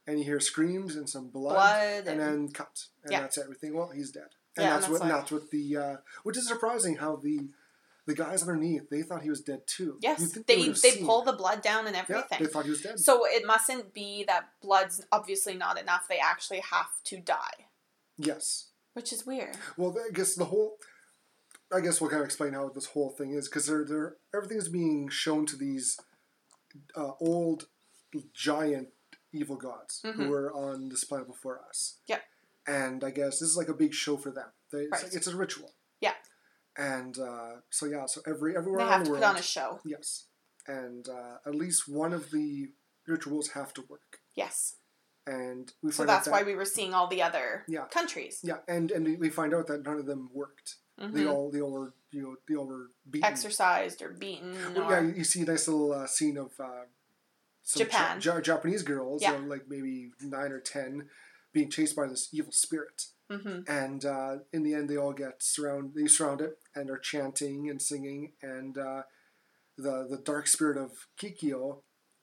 And 0.08 0.20
you 0.20 0.26
hear 0.26 0.40
screams 0.40 0.96
and 0.96 1.10
some 1.10 1.30
blood, 1.30 1.56
Blood 1.56 2.08
and, 2.08 2.08
and- 2.08 2.20
then 2.22 2.50
cut, 2.50 2.86
and 3.04 3.12
Yeah. 3.12 3.22
that's 3.22 3.38
everything. 3.40 3.76
Well, 3.76 3.90
he's 3.90 4.12
dead. 4.12 4.30
And 4.56 4.64
Yeah, 4.66 4.70
that's 4.76 4.86
and 4.86 4.94
what 4.94 5.00
that's 5.02 5.02
and 5.02 5.12
like- 5.12 5.22
that's 5.22 5.32
what 5.32 5.52
the 5.52 5.78
uh, 5.78 5.98
which 6.24 6.38
is 6.38 6.48
surprising 6.48 6.98
how 6.98 7.16
the 7.18 7.50
the 8.08 8.14
guys 8.14 8.42
underneath 8.42 8.90
they 8.90 9.02
thought 9.02 9.22
he 9.24 9.30
was 9.30 9.42
dead 9.42 9.62
too. 9.66 9.98
Yes. 10.02 10.32
think 10.34 10.46
they, 10.48 10.70
they 10.70 10.98
pull 11.04 11.24
the 11.24 11.34
blood 11.34 11.62
down 11.62 11.88
and 11.88 11.96
everything. 11.96 12.16
yeah 12.18 12.24
everything. 12.36 12.46
they 12.48 12.52
thought 12.54 12.64
he 12.66 12.70
was 12.72 12.82
dead. 12.82 13.00
So 13.00 13.26
it 13.26 13.46
mustn't 13.46 13.94
be 13.94 14.24
that 14.28 14.50
blood's 14.62 15.06
obviously 15.12 15.56
not 15.56 15.80
enough. 15.80 16.08
They 16.08 16.20
actually 16.20 16.62
have 16.72 16.88
to 17.06 17.18
die, 17.20 17.66
yes. 18.18 18.68
which 18.94 19.12
is 19.12 19.26
weird. 19.26 19.58
Well, 19.78 19.96
I 19.98 20.12
guess 20.14 20.36
the 20.36 20.46
whole. 20.46 20.78
I 21.74 21.82
guess 21.82 22.00
we'll 22.00 22.12
kind 22.12 22.22
of 22.22 22.26
explain 22.28 22.54
how 22.54 22.70
this 22.70 22.86
whole 22.86 23.10
thing 23.10 23.32
is 23.34 23.50
because 23.50 23.66
they're, 23.66 23.84
they're 23.84 24.16
everything's 24.36 24.70
being 24.70 25.10
shown 25.10 25.48
to 25.48 25.56
these 25.58 26.00
uh, 26.96 27.12
old 27.20 27.68
giant 28.34 28.90
evil 29.34 29.56
gods 29.58 30.02
Mhm. 30.06 30.14
who 30.14 30.30
were 30.30 30.54
on 30.54 30.90
this 30.90 31.04
planet 31.04 31.28
before 31.28 31.60
us. 31.68 31.98
Yep. 32.08 32.22
And 32.68 33.04
I 33.04 33.10
guess 33.10 33.40
this 33.40 33.50
is 33.50 33.58
like 33.58 33.68
a 33.68 33.74
big 33.74 33.94
show 33.94 34.16
for 34.16 34.30
them. 34.32 34.50
They, 34.72 34.84
it's, 34.84 34.92
Right. 34.92 35.04
like, 35.04 35.14
it's 35.14 35.28
a 35.28 35.36
ritual. 35.36 35.74
Yeah. 36.00 36.14
And 36.78 37.18
uh, 37.18 37.62
so 37.70 37.86
yeah, 37.86 38.06
so 38.06 38.22
every 38.28 38.56
everywhere 38.58 38.80
They 38.80 38.86
in 38.86 38.90
have 38.92 39.00
the 39.02 39.06
to 39.06 39.12
world, 39.12 39.24
put 39.24 39.30
on 39.30 39.38
a 39.38 39.42
show. 39.42 39.80
yes, 39.86 40.28
and 40.68 41.08
uh, 41.08 41.38
at 41.46 41.56
least 41.56 41.84
one 41.88 42.12
of 42.14 42.32
the 42.32 42.70
rituals 43.08 43.50
have 43.50 43.74
to 43.76 43.84
work. 43.90 44.20
Yes. 44.36 44.76
And 45.28 45.72
we 45.82 45.92
So 45.92 45.98
find 46.00 46.10
out 46.10 46.14
that's 46.14 46.26
that, 46.26 46.32
why 46.32 46.44
we 46.44 46.54
were 46.54 46.66
seeing 46.66 46.94
all 46.94 47.08
the 47.08 47.22
other 47.24 47.64
Yeah. 47.68 47.86
countries. 47.86 48.40
yeah, 48.44 48.58
and 48.68 48.92
and 48.92 49.20
we 49.20 49.30
find 49.30 49.54
out 49.54 49.68
that 49.68 49.84
none 49.84 49.98
of 49.98 50.06
them 50.06 50.30
worked. 50.34 50.76
They 50.98 51.24
Mhm. 51.24 51.32
all 51.34 51.50
they 51.52 51.62
all 51.62 51.72
were 51.72 51.94
you 52.12 52.22
know 52.22 52.36
they 52.48 52.56
all 52.56 52.68
were 52.68 52.92
beaten. 53.10 53.30
Exercised 53.30 54.02
or 54.02 54.10
beaten. 54.14 54.54
Well, 54.76 54.84
or, 54.88 54.92
yeah, 54.92 55.16
you- 55.16 55.24
see 55.24 55.42
a 55.42 55.46
nice 55.46 55.68
little 55.68 55.92
uh, 55.94 56.08
scene 56.08 56.38
of 56.38 56.52
uh, 56.60 56.84
some 57.64 57.84
Japan. 57.84 58.20
Ja- 58.22 58.36
Ja- 58.36 58.42
Japanese 58.42 58.84
girls, 58.84 59.22
Yeah. 59.22 59.32
like 59.32 59.68
maybe 59.68 60.12
nine 60.22 60.52
or 60.52 60.60
ten. 60.60 61.10
being 61.54 61.70
chased 61.72 61.96
by 61.96 62.06
this 62.06 62.28
evil 62.34 62.52
spirit. 62.52 63.04
Hmm 63.30 63.60
And 63.68 64.06
uh, 64.06 64.38
in 64.54 64.64
the 64.64 64.74
end, 64.74 64.90
they 64.90 64.98
all 64.98 65.14
get 65.14 65.42
surround. 65.42 65.94
They 65.96 66.08
surround 66.08 66.42
it 66.42 66.58
and 66.76 66.90
are 66.90 66.98
chanting 67.00 67.70
and 67.70 67.82
singing. 67.82 68.34
And 68.42 68.78
uh, 68.78 69.02
the 69.78 70.08
the 70.10 70.22
dark 70.24 70.48
spirit 70.48 70.78
of 70.78 70.92
Kikyo 71.20 71.82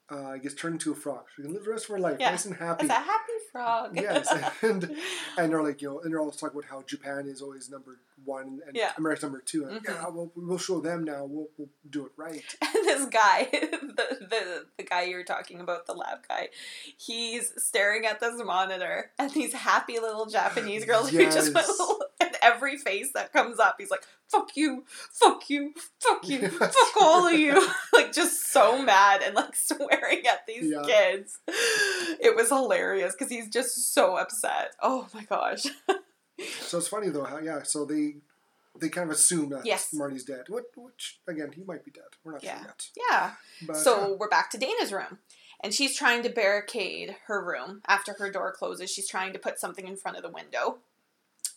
uh, 0.09 0.37
gets 0.37 0.55
turned 0.55 0.75
into 0.75 0.91
a 0.91 0.95
frog. 0.95 1.25
She 1.35 1.41
can 1.43 1.53
live 1.53 1.65
the 1.65 1.71
rest 1.71 1.85
of 1.85 1.91
her 1.91 1.99
life 1.99 2.17
Yeah. 2.19 2.31
nice 2.31 2.45
and 2.45 2.55
happy. 2.55 2.85
It's 2.85 2.91
a 2.93 2.95
happy 2.95 3.32
frog. 3.53 3.95
yes, 3.95 4.27
and 4.61 4.95
and 5.37 5.51
they're 5.53 5.63
like 5.63 5.81
you 5.81 5.89
know, 5.89 5.99
and 6.01 6.11
they're 6.11 6.19
all 6.19 6.31
talking 6.31 6.59
about 6.59 6.69
how 6.69 6.81
Japan 6.81 7.27
is 7.27 7.41
always 7.41 7.69
number 7.69 7.99
one 8.25 8.61
and 8.67 8.75
Yeah. 8.75 8.91
America's 8.97 9.23
number 9.23 9.41
2 9.41 9.65
And 9.65 9.81
Mhm. 9.81 9.89
yeah, 9.89 10.07
we'll, 10.07 10.31
we'll 10.35 10.57
show 10.57 10.79
them 10.79 11.03
now. 11.03 11.25
We'll, 11.25 11.47
we'll 11.57 11.67
do 11.89 12.05
it 12.05 12.11
right. 12.15 12.43
And 12.61 12.85
this 12.87 13.05
guy, 13.07 13.47
the, 13.51 14.17
the 14.29 14.65
the 14.77 14.83
guy 14.83 15.03
you 15.03 15.15
were 15.17 15.23
talking 15.23 15.59
about, 15.59 15.85
the 15.87 15.93
lab 15.93 16.19
guy, 16.27 16.49
he's 16.97 17.51
staring 17.57 18.05
at 18.05 18.19
this 18.19 18.41
monitor, 18.43 19.11
and 19.19 19.29
these 19.31 19.53
happy 19.53 19.99
little 19.99 20.25
Japanese 20.27 20.85
girls 20.85 21.09
who 21.09 21.23
just 21.25 21.53
went 21.53 21.67
Yes. 21.67 21.77
And 22.25 22.35
every 22.41 22.77
face 22.77 23.09
that 23.13 23.31
comes 23.33 23.59
up, 23.59 23.75
he's 23.77 23.89
like, 23.91 24.03
"Fuck 24.29 24.55
you, 24.55 24.83
fuck 25.11 25.49
you, 25.49 25.73
fuck 25.99 26.27
you, 26.27 26.47
fuck 26.49 26.73
all 26.99 27.27
of 27.27 27.33
you!" 27.33 27.53
like 27.93 28.13
just 28.13 28.51
so 28.51 28.81
mad 28.81 29.21
and 29.23 29.35
like 29.35 29.55
swearing 29.55 30.25
at 30.27 30.45
these 30.47 30.71
Yeah. 30.71 30.81
kids. 30.85 31.39
It 31.47 32.35
was 32.35 32.49
hilarious 32.49 33.13
because 33.17 33.31
he's 33.31 33.49
just 33.49 33.93
so 33.93 34.15
upset. 34.15 34.75
Oh 34.81 35.07
my 35.13 35.23
gosh. 35.23 35.63
So 36.61 36.77
it's 36.79 36.87
funny 36.87 37.09
though 37.09 37.23
how 37.25 37.39
yeah. 37.39 37.63
So 37.63 37.85
they 37.85 38.15
they 38.79 38.89
kind 38.89 39.09
of 39.09 39.15
assume 39.15 39.49
that 39.49 39.65
Yes. 39.65 39.89
Marty's 39.93 40.23
dead. 40.23 40.45
What 40.49 40.65
which 40.75 41.19
again 41.27 41.51
he 41.55 41.63
might 41.63 41.85
be 41.85 41.91
dead. 41.91 42.03
We're 42.23 42.33
not 42.33 42.43
Yeah. 42.43 42.57
sure 42.59 42.65
yet. 42.67 42.87
Yeah. 43.09 43.31
But 43.67 43.77
So 43.77 44.17
we're 44.19 44.29
back 44.29 44.49
to 44.51 44.57
Dana's 44.57 44.91
room. 44.91 45.19
And 45.63 45.73
she's 45.73 45.95
trying 45.95 46.23
to 46.23 46.29
barricade 46.29 47.15
her 47.27 47.41
room 47.41 47.83
after 47.87 48.13
her 48.19 48.29
door 48.29 48.51
closes. 48.51 48.91
She's 48.91 49.07
trying 49.07 49.31
to 49.31 49.39
put 49.39 49.59
something 49.59 49.87
in 49.87 49.95
front 49.95 50.17
of 50.17 50.23
the 50.23 50.29
window. 50.29 50.79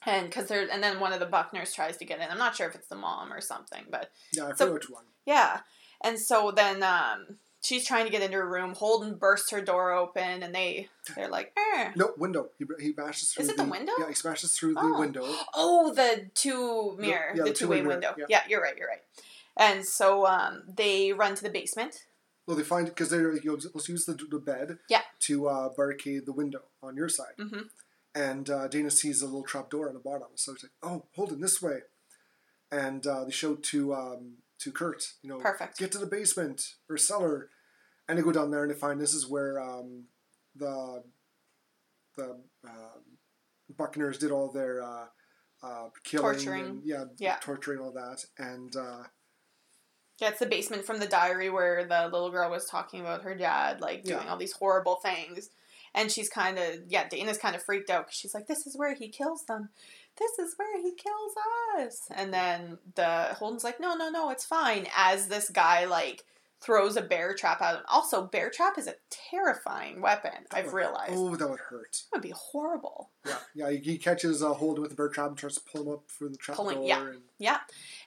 And 0.07 0.31
cuz 0.33 0.47
there 0.49 0.67
and 0.71 0.83
then 0.83 1.01
one 1.01 1.13
of 1.13 1.21
the 1.21 1.27
Buckners 1.27 1.75
tries 1.75 1.97
to 1.99 2.05
get 2.05 2.21
in. 2.21 2.31
I'm 2.31 2.39
not 2.39 2.55
sure 2.57 2.69
if 2.69 2.75
it's 2.75 2.89
the 2.89 2.97
mom 2.97 3.33
or 3.33 3.41
something, 3.41 3.85
but 3.91 4.11
yeah, 4.33 4.49
I 4.49 4.55
so- 4.55 4.73
which 4.73 4.89
one. 4.89 5.05
yeah. 5.27 5.61
And 6.03 6.19
so 6.21 6.51
then 6.51 6.83
um 6.83 7.39
she's 7.63 7.85
trying 7.85 8.05
to 8.05 8.11
get 8.13 8.23
into 8.23 8.37
her 8.37 8.49
room. 8.49 8.75
Holden 8.75 9.17
bursts 9.17 9.51
her 9.51 9.61
door 9.61 9.91
open 9.93 10.43
and 10.45 10.55
they 10.55 10.89
they're 11.17 11.29
like, 11.29 11.53
eh. 11.75 11.91
No 11.97 12.15
window. 12.17 12.51
He, 12.59 12.65
he 12.81 12.93
bashes 12.93 13.33
through. 13.33 13.43
Is 13.45 13.49
it 13.51 13.57
the 13.57 13.65
window? 13.65 13.93
Yeah, 13.99 14.09
he 14.09 14.15
smashes 14.15 14.57
through 14.57 14.75
the 14.75 14.81
Oh. 14.83 14.99
window. 15.01 15.25
Oh, 15.55 15.93
the 15.93 16.31
two 16.35 16.97
mirror, 16.99 17.33
yeah, 17.35 17.43
the, 17.43 17.51
the 17.51 17.55
two-way 17.57 17.79
two-way 17.81 17.89
window. 17.95 18.15
yeah. 18.17 18.27
Yeah. 18.29 18.43
you're 18.49 18.61
right, 18.63 18.77
you're 18.77 18.89
right. 18.89 19.03
And 19.57 19.85
so 19.87 20.27
um 20.27 20.63
they 20.69 21.13
run 21.13 21.35
to 21.35 21.43
the 21.43 21.51
basement. 21.51 22.05
Well, 22.47 22.57
they 22.57 22.63
find 22.63 22.87
because 22.87 23.11
they're 23.11 23.33
like, 23.33 23.43
you 23.43 23.51
know, 23.57 23.59
let's 23.75 23.89
use 23.89 24.05
the, 24.05 24.13
the 24.15 24.39
bed 24.39 24.79
Yeah. 24.89 25.03
to 25.21 25.49
uh, 25.49 25.69
barricade 25.71 26.27
the 26.27 26.33
window 26.33 26.63
on 26.81 26.97
your 26.97 27.09
side. 27.09 27.35
Mhm. 27.41 27.71
And 28.17 28.49
uh, 28.49 28.67
Dana 28.69 28.91
sees 28.91 29.21
a 29.21 29.27
little 29.27 29.43
trap 29.43 29.69
door 29.69 29.89
on 29.89 29.95
the 29.95 30.01
bottom, 30.01 30.29
so 30.37 30.55
he's 30.55 30.63
like, 30.63 30.73
"Oh, 30.83 31.05
hold 31.15 31.33
it 31.33 31.41
this 31.41 31.61
way." 31.61 31.81
And 32.73 33.07
uh, 33.07 33.25
they 33.25 33.31
show 33.31 33.55
to 33.57 33.95
um, 33.95 34.37
to 34.61 34.73
Kurt, 34.73 35.13
you 35.23 35.29
know, 35.29 35.39
Perfect. 35.39 35.77
get 35.79 35.93
to 35.93 35.99
the 35.99 36.07
basement 36.07 36.63
or 36.89 36.97
cellar, 36.97 37.51
and 38.09 38.19
they 38.19 38.23
go 38.23 38.33
down 38.33 38.51
there 38.51 38.63
and 38.63 38.71
they 38.71 38.75
find 38.79 38.99
this 38.99 39.13
is 39.13 39.29
where 39.29 39.61
um, 39.61 40.05
the 40.55 41.03
the 42.17 42.39
uh, 42.67 42.99
Buckners 43.79 44.19
did 44.19 44.31
all 44.31 44.51
their 44.51 44.83
uh, 44.83 45.05
uh, 45.63 45.89
killing, 46.03 46.33
Torturing. 46.37 46.65
and, 46.65 46.83
yeah, 46.87 47.05
Yeah. 47.19 47.37
torturing 47.43 47.81
all 47.81 47.93
that, 47.93 48.25
and 48.39 48.75
uh, 48.75 49.03
Yeah, 50.21 50.31
it's 50.31 50.39
the 50.39 50.47
basement 50.47 50.87
from 50.87 51.01
the 51.01 51.07
diary 51.07 51.51
where 51.51 51.85
the 51.85 52.05
little 52.05 52.31
girl 52.31 52.51
was 52.51 52.65
talking 52.65 53.01
about 53.03 53.23
her 53.25 53.35
dad, 53.35 53.83
like 53.83 54.05
doing 54.05 54.23
Yeah. 54.25 54.31
all 54.31 54.39
these 54.39 54.53
horrible 54.53 54.97
things. 54.97 55.51
And 55.97 56.13
she's 56.13 56.29
kind 56.29 56.59
of, 56.59 56.75
yeah, 56.89 57.09
Dana's 57.09 57.39
kind 57.39 57.57
of 57.57 57.63
freaked 57.65 57.91
out 57.91 58.07
because 58.07 58.19
she's 58.19 58.35
like, 58.35 58.47
this 58.47 58.67
is 58.67 58.77
where 58.77 58.95
he 58.95 59.09
kills 59.09 59.45
them. 59.47 59.71
This 60.19 60.39
is 60.39 60.55
where 60.57 60.81
he 60.81 60.93
kills 60.95 61.33
us. 61.81 62.01
And 62.15 62.33
then 62.33 62.79
the 62.95 63.35
Holden's 63.39 63.65
like, 63.65 63.81
no, 63.81 63.95
no, 63.97 64.11
no, 64.11 64.31
it's 64.31 64.45
fine. 64.45 64.87
As 64.97 65.27
this 65.29 65.49
guy, 65.51 65.87
like, 65.87 66.25
throws 66.61 66.97
a 66.97 67.03
bear 67.03 67.35
trap 67.35 67.61
at 67.61 67.77
him. 67.77 67.83
Also, 67.89 68.23
bear 68.27 68.49
trap 68.51 68.79
is 68.79 68.87
a 68.87 68.95
terrifying 69.11 70.01
weapon, 70.01 70.33
I've 70.53 70.73
realized. 70.73 71.13
oh, 71.15 71.37
that 71.37 71.49
would 71.49 71.61
hurt. 71.61 71.97
It 71.97 72.15
would 72.15 72.23
be 72.23 72.33
horrible. 72.35 73.11
Yeah, 73.27 73.37
yeah. 73.55 73.71
He, 73.71 73.77
he 73.79 73.99
catches 73.99 74.41
a 74.43 74.55
Holden 74.55 74.81
with 74.83 74.91
the 74.91 74.97
bear 74.97 75.09
trap 75.09 75.29
and 75.29 75.37
tries 75.39 75.55
to 75.57 75.61
pull 75.71 75.83
him 75.83 75.93
up 75.93 76.05
through 76.11 76.31
the 76.31 76.37
trap 76.39 76.57
Pulling- 76.57 76.79
door. 76.79 76.87
yeah. 76.87 77.01
And, 77.07 77.21
Yeah. 77.39 77.59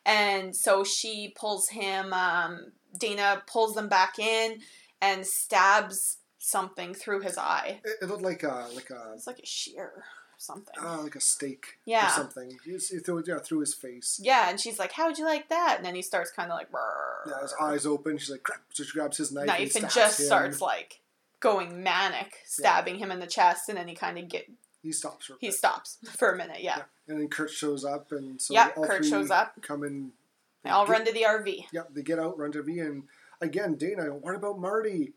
And 0.06 0.56
so 0.56 0.84
she 0.84 1.34
pulls 1.36 1.70
him, 1.70 2.12
um, 2.14 2.72
Dana 2.98 3.44
pulls 3.46 3.76
them 3.76 3.88
back 3.88 4.18
in 4.20 4.60
and 5.02 5.26
stabs 5.26 6.18
something 6.40 6.94
through 6.94 7.20
his 7.22 7.38
eye. 7.38 7.82
it, 7.84 7.98
it 8.04 8.06
looked 8.10 8.24
like 8.24 8.44
a 8.44 8.68
like 8.74 8.90
a 8.90 9.12
It's 9.14 9.28
like 9.28 9.40
a 9.40 9.46
shear 9.46 9.84
or 9.98 10.04
something. 10.38 10.74
uh, 10.82 11.02
like 11.04 11.16
a 11.16 11.20
stake 11.22 11.78
Yeah. 11.86 12.08
or 12.08 12.10
something. 12.12 12.58
He, 12.66 12.72
he 12.72 13.00
threw 13.00 13.22
yeah 13.28 13.40
through 13.40 13.60
his 13.60 13.74
face. 13.74 14.20
yeah, 14.24 14.50
and 14.50 14.60
she's 14.60 14.80
like, 14.80 14.94
How'd 14.94 15.18
you 15.18 15.26
like 15.26 15.50
that? 15.50 15.76
And 15.78 15.86
then 15.86 15.96
he 15.96 16.02
starts 16.02 16.32
kind 16.32 16.52
of 16.52 16.58
like, 16.58 16.72
"Brrr." 16.72 17.28
Yeah, 17.30 17.42
his 17.42 17.54
eyes 17.62 17.86
open. 17.86 18.18
She's 18.18 18.30
like, 18.32 18.44
crap. 18.44 18.62
So 18.74 18.84
she 18.84 18.94
grabs 18.94 19.18
his 19.18 19.32
knife, 19.32 19.48
knife 19.48 19.76
and, 19.76 19.84
and 19.84 19.94
just 19.94 20.20
him. 20.22 20.26
starts 20.28 20.62
like 20.62 21.02
going 21.42 21.84
manic, 21.84 22.38
stabbing 22.46 22.98
him 23.00 23.12
in 23.12 23.20
the 23.20 23.28
chest, 23.28 23.68
and 23.70 23.78
then 23.78 23.88
he 23.90 23.96
kind 23.96 24.18
of 24.18 24.28
get 24.30 24.50
He 24.82 24.92
stops 24.94 25.28
her. 25.28 25.36
he 25.40 25.52
stops 25.52 25.98
for 26.18 26.32
a 26.32 26.38
minute. 26.38 26.62
Yeah, 26.64 26.78
Yeah. 26.78 26.84
And 27.10 27.20
then 27.20 27.28
Kurt 27.28 27.50
shows 27.50 27.84
up, 27.84 28.12
and 28.14 28.40
so 28.42 28.54
Yeah, 28.54 28.70
Kurt 28.70 29.04
shows 29.06 29.30
up. 29.32 29.62
Come 29.62 29.84
in. 29.84 30.12
they 30.64 30.70
all 30.70 30.86
get- 30.86 30.92
run 30.94 31.06
to 31.06 31.12
the 31.12 31.24
RV. 31.24 31.66
Yeah, 31.74 31.82
they 31.94 32.02
get 32.02 32.18
out, 32.20 32.38
run 32.38 32.52
to 32.54 32.62
V, 32.64 32.80
and 32.80 33.04
again, 33.42 33.76
Dana. 33.76 34.06
What 34.16 34.36
about 34.36 34.58
Marty? 34.60 35.14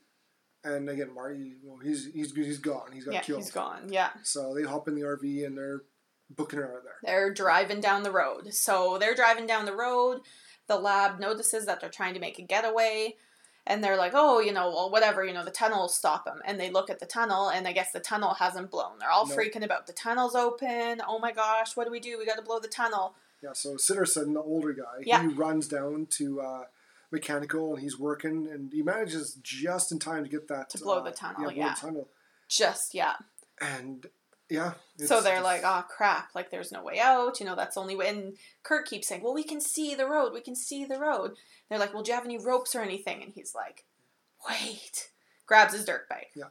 And 0.64 0.88
again, 0.88 1.12
Marty. 1.14 1.54
Well, 1.62 1.78
he's 1.78 2.10
he's 2.12 2.34
he's 2.34 2.58
gone. 2.58 2.90
He's 2.92 3.04
got 3.04 3.14
Yeah, 3.14 3.20
killed. 3.22 3.40
he's 3.42 3.50
gone. 3.50 3.88
Yeah. 3.90 4.10
So 4.22 4.54
they 4.54 4.62
hop 4.62 4.86
in 4.88 4.94
the 4.94 5.02
RV 5.02 5.44
and 5.46 5.56
they're 5.58 5.82
booking 6.30 6.60
her 6.60 6.70
out 6.70 6.78
of 6.78 6.82
there. 6.84 6.94
They're 7.02 7.32
driving 7.34 7.80
down 7.80 8.04
the 8.04 8.12
road. 8.12 8.54
So 8.54 8.96
they're 8.98 9.14
driving 9.14 9.46
down 9.46 9.64
the 9.66 9.74
road. 9.76 10.20
The 10.68 10.76
lab 10.78 11.18
notices 11.18 11.66
that 11.66 11.80
they're 11.80 11.90
trying 11.90 12.14
to 12.14 12.20
make 12.20 12.38
a 12.38 12.42
getaway. 12.42 13.16
And 13.64 13.82
they're 13.82 13.96
like, 13.96 14.12
oh, 14.14 14.40
you 14.40 14.52
know, 14.52 14.70
well, 14.70 14.90
whatever, 14.90 15.24
you 15.24 15.32
know, 15.32 15.44
the 15.44 15.50
tunnel 15.52 15.82
will 15.82 15.88
stop 15.88 16.24
them. 16.24 16.40
And 16.44 16.58
they 16.58 16.70
look 16.70 16.90
at 16.90 16.98
the 16.98 17.06
tunnel, 17.06 17.48
and 17.48 17.68
I 17.68 17.72
guess 17.72 17.92
the 17.92 18.00
tunnel 18.00 18.34
hasn't 18.34 18.72
blown. 18.72 18.98
They're 18.98 19.08
all 19.10 19.24
No. 19.26 19.36
freaking 19.36 19.62
about 19.62 19.86
the 19.86 19.92
tunnel's 19.92 20.34
open. 20.34 21.00
Oh 21.06 21.20
my 21.20 21.30
gosh, 21.30 21.76
what 21.76 21.84
do 21.84 21.92
we 21.92 22.00
do? 22.00 22.18
We 22.18 22.26
got 22.26 22.34
to 22.38 22.42
blow 22.42 22.58
the 22.58 22.66
tunnel. 22.66 23.14
Yeah, 23.40 23.52
so 23.52 23.74
Sitterson, 23.76 24.32
the 24.34 24.42
older 24.42 24.72
guy, 24.72 25.02
Yeah. 25.02 25.22
he 25.22 25.28
runs 25.28 25.68
down 25.68 26.06
to 26.18 26.40
uh, 26.40 26.64
mechanical 27.12 27.74
and 27.74 27.82
he's 27.82 27.98
working 27.98 28.48
and 28.50 28.72
he 28.72 28.82
manages 28.82 29.38
just 29.42 29.92
in 29.92 29.98
time 29.98 30.24
to 30.24 30.30
get 30.30 30.48
that 30.48 30.70
To 30.70 30.78
blow 30.78 30.98
uh, 30.98 31.02
the 31.02 31.10
tunnel, 31.12 31.52
Yeah, 31.52 31.66
yeah. 31.66 31.74
the 31.74 31.80
tunnel. 31.80 32.08
Just, 32.48 32.94
yeah. 32.94 33.14
And 33.60 34.06
yeah, 34.50 34.74
so 34.98 35.20
they're 35.20 35.40
like, 35.40 35.62
oh 35.64 35.84
crap, 35.88 36.28
like 36.34 36.50
there's 36.50 36.72
no 36.72 36.82
way 36.82 36.98
out. 36.98 37.40
You 37.40 37.46
know, 37.46 37.56
that's 37.56 37.76
the 37.76 37.80
only 37.80 37.96
way. 37.96 38.08
And 38.08 38.36
Kurt 38.62 38.86
keeps 38.86 39.08
saying, 39.08 39.22
well, 39.22 39.32
we 39.32 39.44
can 39.44 39.60
see 39.60 39.94
the 39.94 40.06
road. 40.06 40.32
We 40.34 40.40
can 40.42 40.56
see 40.56 40.84
the 40.84 40.98
road. 40.98 41.32
They're 41.68 41.78
like, 41.78 41.94
well, 41.94 42.02
do 42.02 42.10
you 42.10 42.16
have 42.16 42.26
any 42.26 42.38
ropes 42.38 42.74
or 42.74 42.80
anything? 42.80 43.22
And 43.22 43.32
he's 43.34 43.52
like, 43.54 43.84
wait. 44.48 45.10
Grabs 45.46 45.72
his 45.74 45.84
dirt 45.84 46.08
bike. 46.08 46.30
Yeah. 46.36 46.44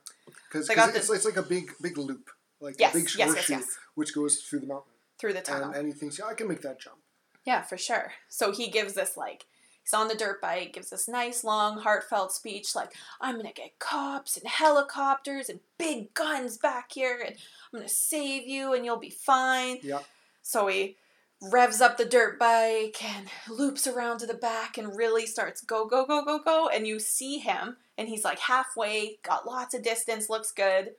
Because 0.52 0.70
it's, 0.70 1.10
it's 1.10 1.26
like 1.26 1.38
a 1.38 1.44
big 1.44 1.72
big 1.82 1.98
loop, 1.98 2.30
like 2.60 2.76
Yes, 2.80 2.94
a 2.94 2.98
big 2.98 3.04
yes, 3.04 3.18
yes, 3.18 3.34
horseshoe, 3.34 3.54
yes. 3.54 3.78
which 3.96 4.16
goes 4.16 4.38
through 4.38 4.62
the 4.62 4.68
mountain. 4.68 4.94
Through 5.20 5.34
the 5.34 5.42
tunnel. 5.42 5.68
And, 5.70 5.76
and 5.76 5.88
he 5.88 5.94
thinks, 5.94 6.18
yeah, 6.18 6.26
I 6.26 6.34
can 6.34 6.48
make 6.48 6.62
that 6.62 6.80
jump. 6.80 6.98
Yeah, 7.46 7.62
for 7.62 7.78
sure. 7.78 8.14
So 8.30 8.52
he 8.52 8.70
gives 8.70 8.94
this 8.94 9.16
like 9.18 9.46
he's 9.84 9.94
on 9.94 10.08
the 10.08 10.16
dirt 10.16 10.42
bike, 10.42 10.74
gives 10.74 10.90
this 10.90 11.08
nice 11.08 11.44
long 11.44 11.80
heartfelt 11.80 12.32
speech 12.32 12.76
like 12.76 12.94
I'm 13.20 13.36
going 13.36 13.48
to 13.48 13.54
get 13.54 13.80
cops 13.80 14.38
and 14.38 14.48
helicopters 14.48 15.50
and 15.50 15.60
big 15.78 16.14
guns 16.14 16.58
back 16.58 16.92
here 16.92 17.22
and 17.26 17.36
I'm 17.74 17.80
going 17.80 17.88
to 17.88 17.94
save 17.94 18.48
you 18.48 18.74
and 18.74 18.86
you'll 18.86 18.98
be 18.98 19.10
fine. 19.10 19.80
Yeah. 19.82 20.00
So 20.42 20.68
he 20.68 20.98
revs 21.42 21.82
up 21.82 21.98
the 21.98 22.06
dirt 22.06 22.38
bike 22.38 23.04
and 23.04 23.28
loops 23.50 23.88
around 23.88 24.20
to 24.20 24.28
the 24.28 24.34
back 24.34 24.78
and 24.78 24.96
really 24.96 25.26
starts 25.26 25.62
go 25.62 25.88
go 25.88 26.06
go 26.06 26.24
go 26.24 26.40
go 26.40 26.70
and 26.70 26.86
you 26.86 27.00
see 27.00 27.40
him 27.40 27.78
and 27.98 28.08
he's 28.08 28.24
like 28.24 28.40
halfway, 28.40 29.18
got 29.24 29.48
lots 29.48 29.74
of 29.74 29.84
distance, 29.84 30.30
looks 30.30 30.52
good, 30.52 30.92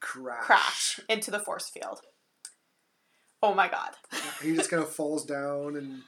Crash. 0.00 0.44
crash 0.44 1.00
into 1.08 1.30
the 1.30 1.38
force 1.38 1.68
field. 1.68 2.00
Oh 3.42 3.54
my 3.54 3.68
god. 3.68 3.90
he 4.42 4.54
just 4.54 4.70
kind 4.70 4.82
of 4.82 4.90
falls 4.94 5.24
down 5.24 5.76
and 5.76 6.02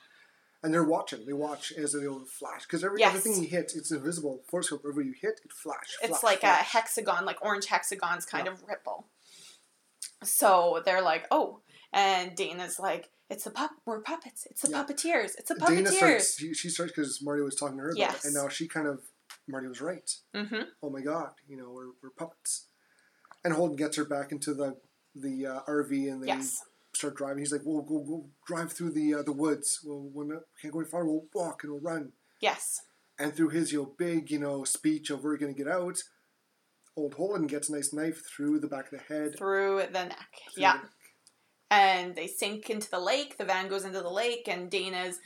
and 0.64 0.74
they're 0.74 0.82
watching. 0.82 1.24
They 1.26 1.32
watch 1.34 1.70
as 1.72 1.92
they 1.92 2.00
go 2.00 2.24
flash 2.24 2.62
because 2.62 2.82
every 2.82 2.98
Yes. 2.98 3.14
everything 3.14 3.40
he 3.42 3.48
hits, 3.48 3.76
it's 3.76 3.92
invisible. 3.92 4.42
Force 4.48 4.70
field. 4.70 4.82
Wherever 4.82 5.02
you 5.02 5.12
hit, 5.12 5.40
it 5.44 5.52
flash. 5.52 5.94
It's 6.02 6.18
flash, 6.18 6.22
like 6.22 6.42
a 6.42 6.54
hexagon, 6.54 7.24
like 7.24 7.44
orange 7.44 7.66
hexagons 7.66 8.24
kind 8.24 8.46
Yeah. 8.46 8.52
of 8.52 8.62
ripple. 8.66 9.06
So 10.22 10.82
they're 10.84 11.02
like, 11.02 11.26
oh, 11.30 11.60
and 11.92 12.34
Dana's 12.34 12.78
like, 12.78 13.10
it's 13.30 13.44
the 13.44 13.50
pup, 13.50 13.70
we're 13.84 14.00
puppets. 14.00 14.46
It's 14.50 14.62
the 14.62 14.70
Yeah. 14.70 14.84
puppeteers. 14.84 15.32
It's 15.38 15.48
the 15.48 15.54
puppeteers. 15.54 15.68
Dana 15.76 15.92
starts. 15.92 16.38
She, 16.38 16.54
she 16.54 16.68
starts 16.68 16.92
because 16.92 17.22
Marty 17.22 17.42
was 17.42 17.54
talking 17.54 17.76
to 17.76 17.82
her 17.82 17.88
about 17.90 17.98
Yes. 17.98 18.24
it, 18.24 18.28
and 18.28 18.34
now 18.34 18.48
she 18.48 18.66
kind 18.66 18.86
of 18.86 19.02
Marty 19.46 19.66
was 19.68 19.80
right. 19.80 20.10
mm-hmm. 20.34 20.62
Oh 20.82 20.90
my 20.90 21.00
God, 21.02 21.32
you 21.48 21.56
know 21.56 21.70
we're, 21.70 21.90
we're 22.02 22.10
puppets. 22.10 22.66
And 23.44 23.52
Holden 23.52 23.76
gets 23.76 23.96
her 23.96 24.04
back 24.04 24.32
into 24.32 24.54
the 24.54 24.78
the 25.14 25.46
uh, 25.46 25.60
RV, 25.68 26.10
and 26.10 26.22
they 26.22 26.28
Yes. 26.28 26.56
Start 26.94 27.16
driving. 27.16 27.38
He's 27.38 27.52
like, 27.52 27.62
"We'll 27.64 27.82
go 27.82 27.98
go 28.00 28.26
drive 28.46 28.72
through 28.72 28.92
the 28.92 29.14
uh, 29.14 29.22
the 29.22 29.32
woods. 29.32 29.80
We'll, 29.84 30.10
we'll 30.12 30.28
not, 30.28 30.42
can't 30.60 30.72
go 30.72 30.80
any 30.80 30.88
far. 30.88 31.04
We'll 31.04 31.26
walk 31.34 31.64
and 31.64 31.72
we'll 31.72 31.80
run." 31.80 32.12
Yes. 32.40 32.82
And 33.18 33.34
through 33.34 33.50
his 33.50 33.72
you 33.72 33.82
know 33.82 33.94
big 33.96 34.30
you 34.30 34.38
know 34.38 34.64
speech 34.64 35.10
of 35.10 35.24
we're 35.24 35.36
gonna 35.36 35.52
get 35.52 35.68
out, 35.68 35.98
old 36.96 37.14
Holden 37.14 37.46
gets 37.46 37.68
a 37.68 37.72
nice 37.72 37.92
knife 37.92 38.22
through 38.26 38.60
the 38.60 38.68
back 38.68 38.92
of 38.92 38.98
the 38.98 39.14
head. 39.14 39.36
through 39.36 39.82
the 39.92 40.04
neck. 40.04 40.28
through 40.52 40.62
yeah. 40.62 40.72
the 40.72 40.78
neck. 40.78 40.90
and 41.70 42.16
they 42.16 42.26
sink 42.26 42.70
into 42.70 42.90
the 42.90 43.00
lake. 43.00 43.36
The 43.38 43.44
van 43.44 43.68
goes 43.68 43.84
into 43.84 44.00
the 44.00 44.10
lake, 44.10 44.48
and 44.48 44.70
Dana's, 44.70 45.18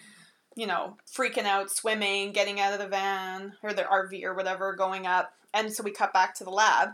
you 0.56 0.66
know, 0.66 0.96
freaking 1.06 1.44
out, 1.44 1.70
swimming, 1.70 2.32
getting 2.32 2.60
out 2.60 2.72
of 2.72 2.78
the 2.78 2.88
van 2.88 3.54
or 3.62 3.72
the 3.72 3.82
RV 3.82 4.22
or 4.24 4.34
whatever, 4.34 4.74
going 4.74 5.06
up. 5.06 5.32
And 5.54 5.72
so 5.72 5.82
we 5.82 5.90
cut 5.90 6.12
back 6.12 6.34
to 6.36 6.44
the 6.44 6.50
lab, 6.50 6.90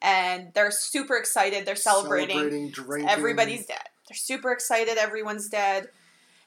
and 0.00 0.52
they're 0.54 0.70
super 0.70 1.16
excited. 1.16 1.66
They're 1.66 1.76
celebrating. 1.76 2.70
drinking. 2.70 3.08
Everybody's 3.08 3.66
dead. 3.66 3.88
They're 4.08 4.16
super 4.16 4.50
excited. 4.52 4.98
Everyone's 4.98 5.48
dead. 5.48 5.88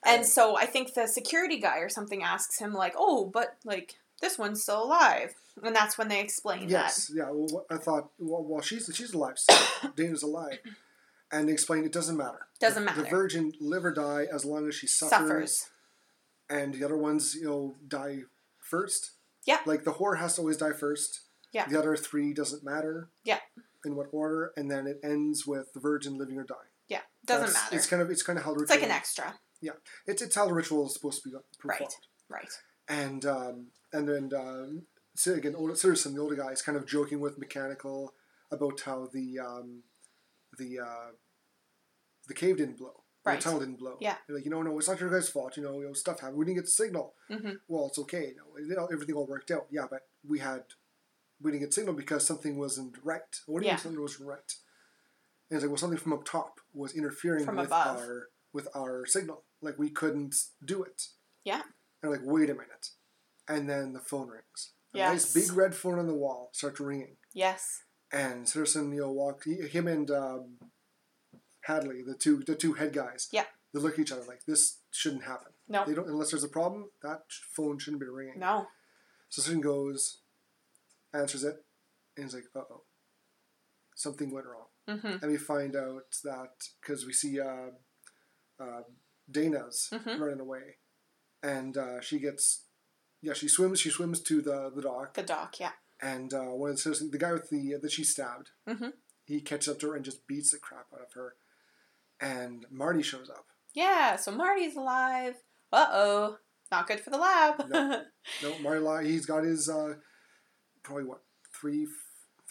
And 0.04 0.26
so 0.26 0.58
I 0.58 0.66
think 0.66 0.94
the 0.96 1.08
security 1.08 1.60
guy 1.60 1.78
or 1.80 1.90
something 1.90 2.24
asks 2.24 2.58
him 2.60 2.74
like, 2.74 2.94
"Oh, 2.98 3.26
but 3.26 3.58
like 3.64 3.96
this 4.20 4.38
one's 4.38 4.64
still 4.64 4.84
alive," 4.84 5.36
and 5.64 5.76
that's 5.76 5.96
when 5.98 6.08
they 6.08 6.20
explain 6.20 6.70
Yes, 6.70 7.12
yeah. 7.14 7.30
Well, 7.32 7.66
I 7.70 7.78
thought, 7.78 8.10
well, 8.18 8.44
well 8.44 8.62
she's 8.62 8.90
she's 8.94 9.14
alive. 9.14 9.38
So 9.38 9.54
Dana's 9.96 10.24
alive, 10.24 10.58
and 11.32 11.48
they 11.48 11.54
explained 11.54 11.86
it 11.86 11.92
doesn't 11.94 12.18
matter. 12.18 12.48
Doesn't 12.60 12.84
The- 12.86 13.04
The 13.04 13.10
virgin 13.10 13.54
live 13.60 13.86
or 13.86 13.92
die 13.94 14.26
as 14.34 14.44
long 14.44 14.68
as 14.68 14.74
she 14.74 14.88
suffers, 14.88 15.12
suffers. 15.20 15.70
and 16.50 16.74
the 16.74 16.84
other 16.84 16.98
ones, 16.98 17.36
you 17.36 17.46
know, 17.46 17.76
die 17.88 18.22
first. 18.60 19.12
Yeah. 19.46 19.60
Like 19.68 19.84
the 19.84 19.94
whore 19.94 20.18
has 20.18 20.36
to 20.36 20.42
always 20.42 20.58
die 20.58 20.74
first. 20.74 21.22
Yeah. 21.52 21.68
The 21.68 21.78
other 21.78 21.96
three 21.96 22.34
doesn't 22.34 22.64
matter. 22.64 23.10
Yeah. 23.24 23.40
In 23.86 23.96
what 23.96 24.08
order, 24.12 24.52
and 24.58 24.70
then 24.72 24.88
it 24.88 25.00
ends 25.04 25.46
with 25.46 25.74
the 25.74 25.80
virgin 25.80 26.18
living 26.18 26.38
or 26.40 26.44
die. 26.44 26.56
Doesn't 27.26 27.54
matter. 27.54 27.76
It's 27.76 27.88
kind 27.88 28.02
of 28.02 28.10
it's 28.10 28.24
kind 28.24 28.40
of 28.40 28.46
how 28.46 28.54
the 28.54 28.62
It's 28.62 28.70
like 28.70 28.80
ritual. 28.80 28.92
an 28.92 28.98
extra, 28.98 29.36
Yeah, 29.62 29.74
It's 30.08 30.22
it's 30.22 30.36
how 30.36 30.48
the 30.48 30.54
ritual 30.54 30.88
is 30.88 30.94
supposed 30.94 31.22
to 31.24 31.30
be 31.30 31.36
performed. 31.60 31.94
Right. 32.30 32.42
right? 32.42 32.52
and 32.90 33.26
um, 33.26 33.68
and 33.94 34.08
then 34.10 34.32
um, 34.36 34.84
so 35.16 35.34
again, 35.34 35.56
older 35.56 35.74
Sitterson, 35.74 36.14
the 36.16 36.22
older 36.22 36.36
guy, 36.36 36.52
is 36.52 36.62
kind 36.62 36.78
of 36.78 36.86
joking 36.88 37.20
with 37.20 37.38
Mechanical 37.38 38.14
about 38.52 38.82
how 38.82 39.08
the 39.14 39.40
um, 39.40 39.84
the 40.58 40.80
uh, 40.80 41.12
the 42.28 42.34
cave 42.34 42.58
didn't 42.58 42.78
blow, 42.78 43.04
Right. 43.26 43.38
the 43.40 43.44
tunnel 43.44 43.60
didn't 43.60 43.80
blow. 43.80 43.98
Yeah. 44.02 44.16
They're 44.28 44.38
like 44.38 44.46
you 44.46 44.52
know, 44.52 44.62
no, 44.62 44.78
it's 44.80 44.88
not 44.88 45.00
your 45.00 45.10
guys' 45.10 45.30
fault. 45.30 45.58
You 45.58 45.64
know, 45.64 45.80
you 45.80 45.88
know, 45.88 45.94
stuff 45.94 46.20
happened. 46.22 46.38
We 46.38 46.46
didn't 46.46 46.58
get 46.58 46.66
the 46.66 46.72
signal. 46.72 47.14
hmm 47.30 47.52
Well, 47.68 47.88
it's 47.88 48.00
okay. 48.00 48.34
You 48.34 48.36
know, 48.38 48.84
it- 48.84 48.92
everything 48.94 49.16
all 49.16 49.28
worked 49.28 49.52
out. 49.52 49.68
Yeah, 49.70 49.86
but 49.90 50.02
we 50.28 50.40
had 50.40 50.64
we 51.42 51.52
didn't 51.52 51.64
get 51.64 51.74
signal 51.74 51.94
because 51.96 52.26
something 52.26 52.58
wasn't 52.58 52.96
right. 53.04 53.22
What 53.48 53.60
do 53.62 53.66
you 53.66 53.70
Yeah. 53.70 53.76
mean 53.76 53.82
something 53.84 54.02
wasn't 54.02 54.28
right? 54.30 54.54
And 55.52 55.58
it's 55.58 55.64
like 55.64 55.70
well, 55.70 55.78
something 55.78 56.00
from 56.00 56.14
up 56.14 56.24
top 56.24 56.62
was 56.74 56.94
interfering 56.96 57.44
From 57.46 57.58
with 57.58 57.68
above. 57.68 57.98
our 57.98 58.28
with 58.54 58.68
our 58.74 59.06
signal. 59.06 59.44
Like 59.62 59.78
we 59.78 59.90
couldn't 59.90 60.34
do 60.64 60.82
it. 60.82 61.04
Yeah. 61.44 61.62
And 62.02 62.12
like, 62.12 62.22
wait 62.24 62.50
a 62.50 62.54
minute. 62.54 62.92
And 63.50 63.70
then 63.70 63.92
the 63.92 64.00
phone 64.00 64.30
rings. 64.30 64.72
A 64.94 64.98
Yes. 64.98 65.12
nice 65.12 65.34
big 65.34 65.58
red 65.58 65.76
phone 65.76 66.00
on 66.00 66.08
the 66.08 66.14
wall 66.14 66.50
starts 66.54 66.80
ringing. 66.80 67.18
Yes. 67.34 67.84
And 68.14 68.46
Sitterson, 68.46 68.94
you 68.94 69.02
know, 69.02 69.12
walk 69.12 69.44
him 69.46 69.88
and 69.88 70.10
um, 70.10 70.58
Hadley, 71.66 72.02
the 72.02 72.16
two 72.16 72.44
the 72.48 72.56
two 72.56 72.74
head 72.74 72.94
guys. 72.94 73.28
Yeah. 73.32 73.44
They 73.74 73.80
look 73.82 73.94
at 73.94 74.00
each 74.00 74.12
other 74.12 74.24
like 74.28 74.46
this 74.48 74.80
shouldn't 74.92 75.24
happen. 75.24 75.52
No. 75.68 75.84
They 75.86 75.94
don't 75.94 76.08
unless 76.08 76.32
there's 76.32 76.44
a 76.46 76.50
problem. 76.50 76.92
That 77.04 77.24
phone 77.30 77.78
shouldn't 77.78 78.02
be 78.02 78.08
ringing. 78.08 78.40
No. 78.40 78.68
So 79.30 79.42
Sitterson 79.42 79.62
goes, 79.62 80.20
answers 81.14 81.44
it, 81.44 81.56
and 82.16 82.26
he's 82.26 82.34
like, 82.34 82.46
"Uh 82.56 82.60
oh, 82.72 82.84
something 83.96 84.32
went 84.34 84.46
wrong." 84.46 84.66
Hmm 84.88 85.18
And 85.22 85.32
we 85.32 85.38
find 85.38 85.76
out 85.76 86.16
that 86.24 86.52
because 86.82 87.06
we 87.06 87.14
see 87.14 87.40
uh, 87.40 87.70
uh, 88.60 88.82
Dana's 89.30 89.90
Mhm. 89.92 90.20
running 90.20 90.40
away, 90.40 90.78
and 91.44 91.78
uh, 91.78 92.02
she 92.02 92.20
gets, 92.20 92.64
yeah, 93.22 93.34
she 93.34 93.48
swims. 93.48 93.80
She 93.80 93.90
swims 93.90 94.22
to 94.22 94.42
the 94.42 94.72
the 94.76 94.82
dock, 94.82 95.14
The 95.14 95.24
dock. 95.24 95.60
Yeah. 95.60 95.72
and 96.02 96.34
uh, 96.34 96.52
one 96.62 96.72
of 96.72 96.76
the 96.78 96.82
citizens, 96.82 97.12
the 97.12 97.18
guy 97.18 97.32
with 97.34 97.50
the 97.50 97.76
that 97.82 97.92
she 97.92 98.04
stabbed, 98.04 98.50
Mhm. 98.68 98.94
he 99.26 99.42
catches 99.42 99.70
up 99.70 99.80
to 99.80 99.90
her 99.90 99.96
and 99.96 100.06
just 100.06 100.26
beats 100.28 100.52
the 100.52 100.58
crap 100.60 100.88
out 100.94 101.02
of 101.02 101.14
her, 101.14 101.36
and 102.20 102.66
Marty 102.70 103.02
shows 103.04 103.30
up. 103.30 103.46
Yeah. 103.74 104.16
So 104.18 104.32
Marty's 104.32 104.76
alive. 104.76 105.36
Uh 105.72 105.88
oh. 105.92 106.38
Not 106.72 106.88
good 106.88 107.00
for 107.02 107.10
the 107.10 107.18
lab. 107.18 107.70
No. 107.70 108.04
No, 108.44 108.60
Marty, 108.60 109.10
he's 109.10 109.26
got 109.26 109.44
his 109.44 109.68
uh, 109.68 109.96
probably 110.84 111.06
what 111.06 111.24
three 111.60 111.86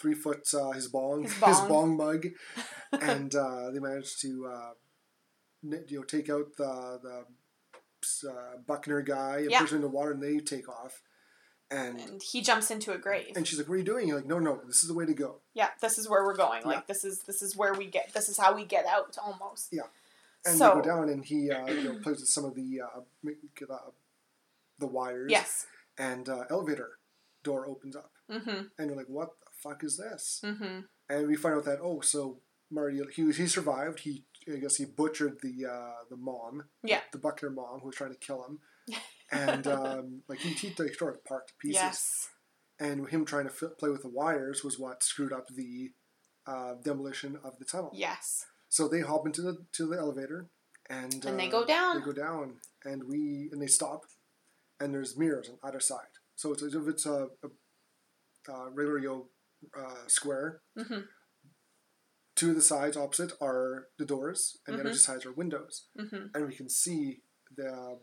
three 0.01 0.13
foot 0.15 0.47
uh, 0.53 0.71
his 0.71 0.87
bong 0.87 1.23
His 1.23 1.33
his 1.51 1.59
bong. 1.59 1.69
bong, 1.69 1.97
mug, 1.97 2.27
and 3.01 3.33
uh, 3.35 3.69
they 3.71 3.79
managed 3.79 4.19
to 4.21 4.47
uh, 4.47 4.71
you 5.87 5.99
know 5.99 6.03
take 6.03 6.29
out 6.29 6.47
the 6.57 6.99
the 7.03 8.29
uh, 8.29 8.57
Buckner 8.67 9.01
guy 9.01 9.37
and 9.39 9.51
Yeah. 9.51 9.61
push 9.61 9.71
him 9.71 9.77
in 9.77 9.81
the 9.83 9.87
water, 9.89 10.11
and 10.11 10.21
they 10.23 10.37
take 10.39 10.67
off. 10.67 11.01
And 11.69 11.99
and 12.01 12.21
he 12.21 12.41
jumps 12.41 12.69
into 12.69 12.91
a 12.91 12.97
grave. 12.97 13.31
and 13.37 13.47
she's 13.47 13.57
like, 13.57 13.69
"What 13.69 13.75
are 13.75 13.77
you 13.77 13.83
doing?" 13.85 14.07
You're 14.07 14.17
like, 14.17 14.25
"No, 14.27 14.39
no, 14.39 14.59
this 14.67 14.81
is 14.83 14.89
the 14.89 14.93
way 14.93 15.05
to 15.05 15.13
go." 15.13 15.37
yeah. 15.53 15.69
This 15.81 15.97
is 15.97 16.09
where 16.09 16.23
we're 16.25 16.35
going. 16.35 16.61
Yeah. 16.63 16.67
Like 16.67 16.87
this 16.87 17.05
is 17.05 17.23
this 17.23 17.41
is 17.41 17.55
where 17.55 17.73
we 17.73 17.85
get. 17.85 18.13
This 18.13 18.27
is 18.27 18.37
how 18.37 18.53
we 18.53 18.65
get 18.65 18.85
out. 18.85 19.17
Almost. 19.23 19.69
Yeah, 19.71 19.83
and 20.45 20.57
so 20.57 20.67
they 20.69 20.81
go 20.81 20.81
down, 20.81 21.07
and 21.09 21.23
he 21.23 21.49
uh, 21.49 21.65
you 21.67 21.83
know 21.85 21.99
plays 22.03 22.19
with 22.19 22.27
some 22.27 22.43
of 22.43 22.55
the 22.55 22.81
uh, 22.81 22.99
uh, 23.73 23.77
the 24.79 24.87
wires. 24.87 25.31
yes. 25.31 25.65
And 25.97 26.27
uh, 26.27 26.43
elevator 26.49 26.89
door 27.43 27.65
opens 27.67 27.95
up, 27.95 28.11
Mm-hmm. 28.29 28.63
and 28.77 28.87
you're 28.89 28.95
like, 28.97 29.07
"What 29.09 29.29
the 29.45 29.50
fuck 29.61 29.83
is 29.83 29.97
this?" 29.97 30.41
Mm-hmm. 30.43 30.79
and 31.09 31.27
we 31.27 31.35
find 31.35 31.55
out 31.57 31.65
that 31.65 31.79
oh, 31.81 32.01
so 32.01 32.39
Marty 32.69 33.01
he 33.15 33.31
he 33.31 33.47
survived. 33.47 33.99
He 33.99 34.25
I 34.51 34.57
guess 34.57 34.77
he 34.77 34.85
butchered 34.85 35.39
the 35.41 35.65
uh, 35.71 36.03
the 36.09 36.17
mom, 36.17 36.63
Yeah. 36.83 37.01
the 37.11 37.17
Buckner 37.19 37.49
mom 37.51 37.79
who 37.81 37.87
was 37.87 37.95
trying 37.95 38.11
to 38.13 38.17
kill 38.17 38.43
him, 38.43 38.59
and 39.31 39.67
um, 39.67 40.21
like 40.27 40.39
he 40.39 40.49
he 40.53 40.73
like, 40.81 40.97
tore 40.97 41.11
it 41.11 41.21
apart 41.25 41.47
to 41.47 41.53
pieces. 41.59 41.75
Yes. 41.81 42.29
And 42.79 43.07
him 43.09 43.25
trying 43.25 43.43
to 43.45 43.51
fi- 43.51 43.67
play 43.77 43.89
with 43.89 44.01
the 44.01 44.09
wires 44.09 44.63
was 44.63 44.79
what 44.79 45.03
screwed 45.03 45.31
up 45.31 45.47
the 45.49 45.91
uh, 46.47 46.73
demolition 46.83 47.37
of 47.43 47.59
the 47.59 47.65
tunnel. 47.65 47.91
Yes. 47.93 48.45
So 48.69 48.87
they 48.87 49.01
hop 49.01 49.27
into 49.27 49.41
the 49.43 49.57
to 49.73 49.85
the 49.85 49.97
elevator, 49.97 50.47
and 50.89 51.23
And 51.25 51.39
they 51.39 51.47
uh, 51.47 51.51
go 51.51 51.65
down. 51.65 51.99
They 51.99 52.05
go 52.05 52.13
down, 52.13 52.55
and 52.83 53.03
we 53.03 53.49
and 53.51 53.61
they 53.61 53.67
stop, 53.67 54.05
and 54.79 54.93
there's 54.93 55.15
mirrors 55.17 55.49
on 55.49 55.57
either 55.63 55.79
side. 55.79 56.13
So 56.35 56.51
it's 56.53 56.63
as 56.63 56.73
if 56.73 56.87
it's 56.87 57.05
a, 57.05 57.27
a, 57.43 58.51
a 58.51 58.69
regular 58.71 58.97
yo 58.97 59.27
uh, 59.77 60.07
square. 60.07 60.61
Mm-hmm. 60.77 61.01
Two 62.35 62.49
of 62.51 62.55
the 62.55 62.61
sides 62.61 62.97
opposite 62.97 63.33
are 63.41 63.87
the 63.99 64.05
doors, 64.05 64.57
and 64.65 64.77
the 64.77 64.81
other 64.81 64.91
Mhm. 64.91 64.97
sides 64.97 65.25
are 65.25 65.31
windows, 65.33 65.87
Mm-hmm. 65.97 66.27
and 66.33 66.47
we 66.47 66.55
can 66.55 66.69
see 66.69 67.21
the 67.55 67.99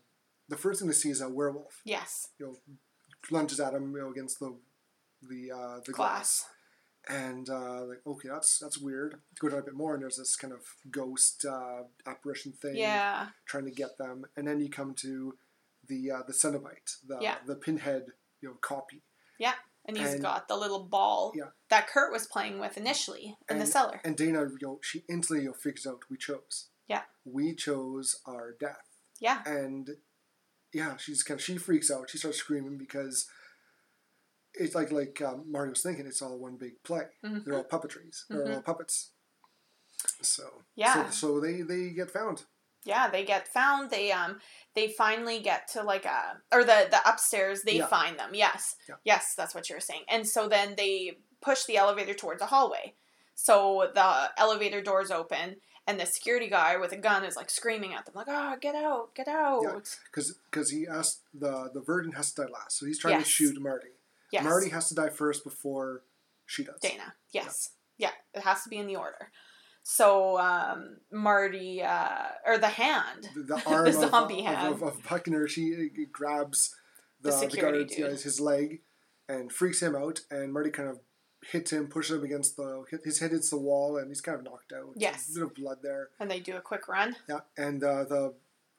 the 0.49 0.57
first 0.57 0.81
thing 0.81 0.89
to 0.89 0.95
see 0.95 1.11
is 1.11 1.21
a 1.21 1.29
werewolf. 1.29 1.83
Yes. 1.85 2.29
You 2.39 2.47
know, 2.47 2.75
lunges 3.31 3.61
at 3.61 3.75
him, 3.75 3.93
you 3.95 4.01
know, 4.03 4.11
against 4.11 4.39
the 4.39 4.59
the 5.23 5.51
uh, 5.51 5.81
the 5.85 5.93
glass, 5.93 6.47
Glass. 6.47 6.49
and 7.09 7.51
uh, 7.51 7.85
like 7.87 8.07
okay, 8.07 8.29
that's 8.29 8.59
that's 8.59 8.79
weird. 8.79 9.21
Go 9.41 9.49
down 9.49 9.59
a 9.61 9.63
bit 9.63 9.75
more, 9.75 9.95
and 9.95 10.03
there's 10.03 10.19
this 10.19 10.37
kind 10.37 10.53
of 10.53 10.63
ghost 10.91 11.45
uh, 11.45 11.85
apparition 12.07 12.53
thing 12.53 12.77
Yeah. 12.77 13.31
trying 13.47 13.65
to 13.65 13.71
get 13.73 13.99
them, 13.99 14.27
and 14.37 14.47
then 14.47 14.61
you 14.61 14.71
come 14.71 14.95
to 14.97 15.37
the 15.87 16.11
uh, 16.13 16.23
the 16.23 16.33
Cenobite, 16.35 16.99
the 17.07 17.19
Yeah. 17.21 17.39
the 17.45 17.57
pinhead, 17.57 18.13
you 18.41 18.49
know, 18.51 18.55
copy, 18.61 19.03
And 19.89 19.97
he's 19.97 20.13
And- 20.13 20.23
got 20.23 20.47
the 20.49 20.57
little 20.57 20.85
ball 20.85 21.33
Yeah. 21.35 21.51
that 21.71 21.89
Kurt 21.89 22.13
was 22.13 22.27
playing 22.27 22.61
with 22.61 22.77
initially 22.77 23.37
in 23.49 23.59
the 23.59 23.67
cellar. 23.67 24.01
and 24.05 24.17
Dana, 24.17 24.43
you 24.43 24.59
know, 24.61 24.79
she 24.83 25.05
instantly 25.09 25.51
figures 25.55 25.87
out 25.87 26.03
we 26.11 26.19
chose. 26.19 26.69
Yeah. 26.87 27.05
We 27.25 27.55
chose 27.57 28.21
our 28.27 28.53
death. 28.53 28.85
Yeah. 29.19 29.43
and 29.47 29.97
yeah, 30.73 30.97
she's 30.99 31.23
kind 31.25 31.41
of 31.41 31.45
she 31.45 31.57
freaks 31.57 31.91
out. 31.91 32.11
She 32.11 32.19
starts 32.19 32.37
screaming 32.39 32.77
because 32.79 33.27
it's 34.55 34.75
like 34.75 34.93
like 34.93 35.21
um, 35.23 35.51
Mario 35.51 35.71
was 35.71 35.83
thinking. 35.83 36.07
It's 36.07 36.21
all 36.23 36.39
one 36.39 36.57
big 36.57 36.83
play. 36.85 37.07
Mhm. 37.25 37.45
They're 37.45 37.55
all 37.57 37.65
puppetries. 37.65 38.25
They're 38.29 38.53
all 38.53 38.63
puppets. 38.63 39.13
So 40.23 40.65
Yeah. 40.77 41.11
so, 41.11 41.11
so 41.11 41.41
they 41.41 41.63
they 41.63 41.91
get 41.91 42.11
found. 42.11 42.45
Yeah, 42.85 43.09
they 43.09 43.25
get 43.25 43.49
found. 43.49 43.91
They 43.91 44.13
um 44.13 44.41
they 44.79 44.89
finally 44.93 45.41
get 45.41 45.67
to 45.69 45.83
like 45.83 46.05
a 46.05 46.41
or 46.53 46.63
the 46.63 46.87
the 46.91 47.01
upstairs. 47.09 47.63
They 47.63 47.79
Yeah. 47.79 47.87
find 47.87 48.19
them. 48.19 48.31
Yes, 48.35 48.77
Yeah. 48.89 48.95
yes, 49.05 49.35
that's 49.37 49.55
what 49.55 49.69
you're 49.69 49.81
saying. 49.81 50.05
And 50.09 50.27
so 50.29 50.49
then 50.49 50.77
they 50.77 51.19
push 51.41 51.65
the 51.65 51.77
elevator 51.77 52.15
towards 52.15 52.41
a 52.43 52.47
hallway. 52.47 52.95
So 53.35 53.91
the 53.95 54.31
elevator 54.37 54.81
doors 54.81 55.11
open, 55.11 55.61
and 55.87 55.99
the 56.01 56.07
security 56.07 56.49
guy 56.49 56.77
with 56.77 56.93
a 56.93 56.97
gun 56.97 57.25
is 57.25 57.37
like 57.37 57.51
screaming 57.51 57.93
at 57.95 58.05
them, 58.05 58.15
like, 58.15 58.27
oh 58.29 58.57
get 58.61 58.75
out, 58.77 59.15
get 59.15 59.27
out!" 59.29 59.63
Yeah. 59.65 59.81
Because 60.51 60.71
he 60.71 60.87
asked 60.87 61.23
the 61.35 61.71
the 61.75 61.81
virgin 61.81 62.13
has 62.13 62.33
to 62.35 62.43
die 62.43 62.49
last, 62.53 62.79
so 62.79 62.87
he's 62.87 62.99
trying 63.01 63.15
Yes. 63.19 63.25
to 63.25 63.31
shoot 63.31 63.61
Marty. 63.61 63.91
Yes, 64.31 64.45
Marty 64.45 64.69
has 64.71 64.89
to 64.91 64.95
die 64.95 65.09
first 65.09 65.43
before 65.43 66.03
she 66.47 66.63
does. 66.65 66.79
Dana. 66.81 67.15
Yes, 67.33 67.71
yeah, 67.97 68.13
it 68.35 68.43
has 68.43 68.63
to 68.63 68.69
be 68.69 68.77
in 68.79 68.87
the 68.87 68.97
order. 68.97 69.33
So 69.91 70.39
um, 70.39 70.99
Marty 71.11 71.83
uh, 71.83 72.27
or 72.47 72.59
the 72.59 72.69
hand, 72.69 73.31
The, 73.35 73.43
the 73.55 73.63
arm 73.67 73.87
of, 73.87 73.95
zombie 73.95 74.41
of, 74.41 74.45
hand. 74.45 74.75
of, 74.75 74.83
of 74.83 75.03
Buckner, 75.09 75.49
she 75.49 75.73
uh, 75.73 76.03
grabs 76.13 76.75
the, 77.23 77.31
The 77.31 77.37
the, 77.37 77.41
security 77.41 77.79
guard, 77.97 78.13
yeah, 78.13 78.23
his 78.23 78.39
leg, 78.39 78.83
and 79.31 79.51
freaks 79.51 79.81
him 79.81 79.97
out. 79.97 80.21
And 80.31 80.53
Marty 80.53 80.69
kind 80.69 80.91
of 80.91 81.01
hits 81.53 81.73
him, 81.73 81.87
pushes 81.87 82.19
him 82.19 82.23
against 82.23 82.57
the 82.57 82.85
his 83.03 83.21
head 83.21 83.31
hits 83.31 83.49
the 83.49 83.57
wall, 83.57 83.97
and 83.97 84.09
he's 84.09 84.21
kind 84.21 84.37
of 84.37 84.45
knocked 84.45 84.75
out. 84.75 84.93
Yes. 84.95 85.31
a 85.31 85.35
bit 85.41 85.43
of 85.45 85.55
blood 85.55 85.79
there. 85.83 86.11
and 86.21 86.31
they 86.31 86.41
do 86.41 86.59
a 86.59 86.61
quick 86.61 86.87
run. 86.87 87.17
Yeah, 87.27 87.41
and 87.57 87.83
uh, 87.83 88.05
the 88.05 88.35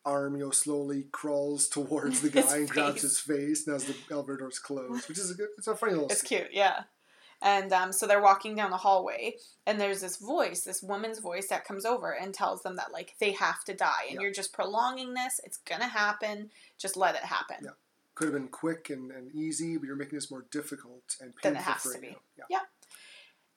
arm, 0.05 0.35
you 0.37 0.45
know, 0.45 0.51
slowly 0.51 1.07
crawls 1.11 1.67
towards 1.67 2.21
the 2.21 2.29
guy 2.41 2.57
and 2.57 2.69
grabs 2.69 3.01
his 3.01 3.19
face, 3.19 3.65
and 3.65 3.75
as 3.75 3.85
the 3.85 3.95
elevator 4.11 4.37
doors 4.37 4.59
close, 4.59 5.09
which 5.09 5.17
is 5.17 5.31
a 5.31 5.33
good. 5.33 5.47
It's 5.57 5.65
a 5.67 5.75
funny 5.75 5.93
little. 5.93 6.09
It's 6.09 6.21
scene. 6.21 6.37
cute, 6.37 6.51
yeah. 6.53 6.83
And 7.41 7.71
um, 7.71 7.93
so 7.93 8.05
they're 8.05 8.21
walking 8.21 8.53
down 8.55 8.69
the 8.69 8.77
hallway, 8.77 9.35
and 9.65 9.79
there's 9.79 10.01
this 10.01 10.17
voice, 10.17 10.61
this 10.61 10.83
woman's 10.83 11.19
voice 11.19 11.47
that 11.49 11.63
comes 11.63 11.85
over 11.85 12.11
and 12.11 12.33
tells 12.33 12.61
them 12.63 12.75
that 12.75 12.91
like 12.91 13.15
they 13.19 13.31
have 13.31 13.63
to 13.65 13.73
die, 13.73 14.03
and 14.07 14.15
Yeah. 14.15 14.21
you're 14.23 14.33
just 14.33 14.51
prolonging 14.51 15.13
this. 15.13 15.39
It's 15.45 15.57
gonna 15.59 15.87
happen. 15.87 16.51
Just 16.77 16.97
let 16.97 17.15
it 17.15 17.21
happen. 17.23 17.57
Yeah. 17.63 17.69
Could 18.15 18.25
have 18.25 18.33
been 18.33 18.49
quick 18.49 18.89
and, 18.89 19.11
and 19.11 19.33
easy, 19.33 19.77
but 19.77 19.85
you're 19.87 19.95
making 19.95 20.17
this 20.17 20.29
more 20.29 20.45
difficult 20.51 21.15
and 21.21 21.33
Than 21.41 21.53
painful 21.55 21.59
it 21.61 21.63
has 21.73 21.81
for 21.81 21.93
to 21.93 21.99
be. 22.01 22.17
Yeah. 22.37 22.43
Yeah. 22.49 22.59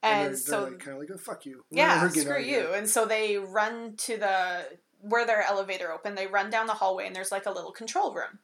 And, 0.05 0.13
And, 0.27 0.29
they're, 0.35 0.37
so 0.37 0.51
they're 0.63 0.71
like, 0.71 0.79
kind 0.79 0.93
of 0.93 0.99
like, 1.01 1.11
oh, 1.13 1.19
fuck 1.19 1.47
you. 1.47 1.65
We're- 1.71 1.83
yeah, 1.83 2.09
screw 2.09 2.33
out 2.33 2.39
of 2.41 2.45
here." 2.45 2.61
you. 2.63 2.73
And 2.73 2.89
so 2.89 3.05
they 3.05 3.37
run 3.39 3.97
to 3.99 4.17
the 4.17 4.79
where 5.01 5.27
their 5.27 5.43
elevator 5.43 5.91
open. 5.93 6.15
They 6.15 6.29
run 6.29 6.49
down 6.51 6.69
the 6.69 6.75
hallway, 6.75 7.09
and 7.09 7.17
there's 7.17 7.33
like 7.33 7.47
a 7.47 7.51
little 7.51 7.73
control 7.73 8.15
room. 8.15 8.39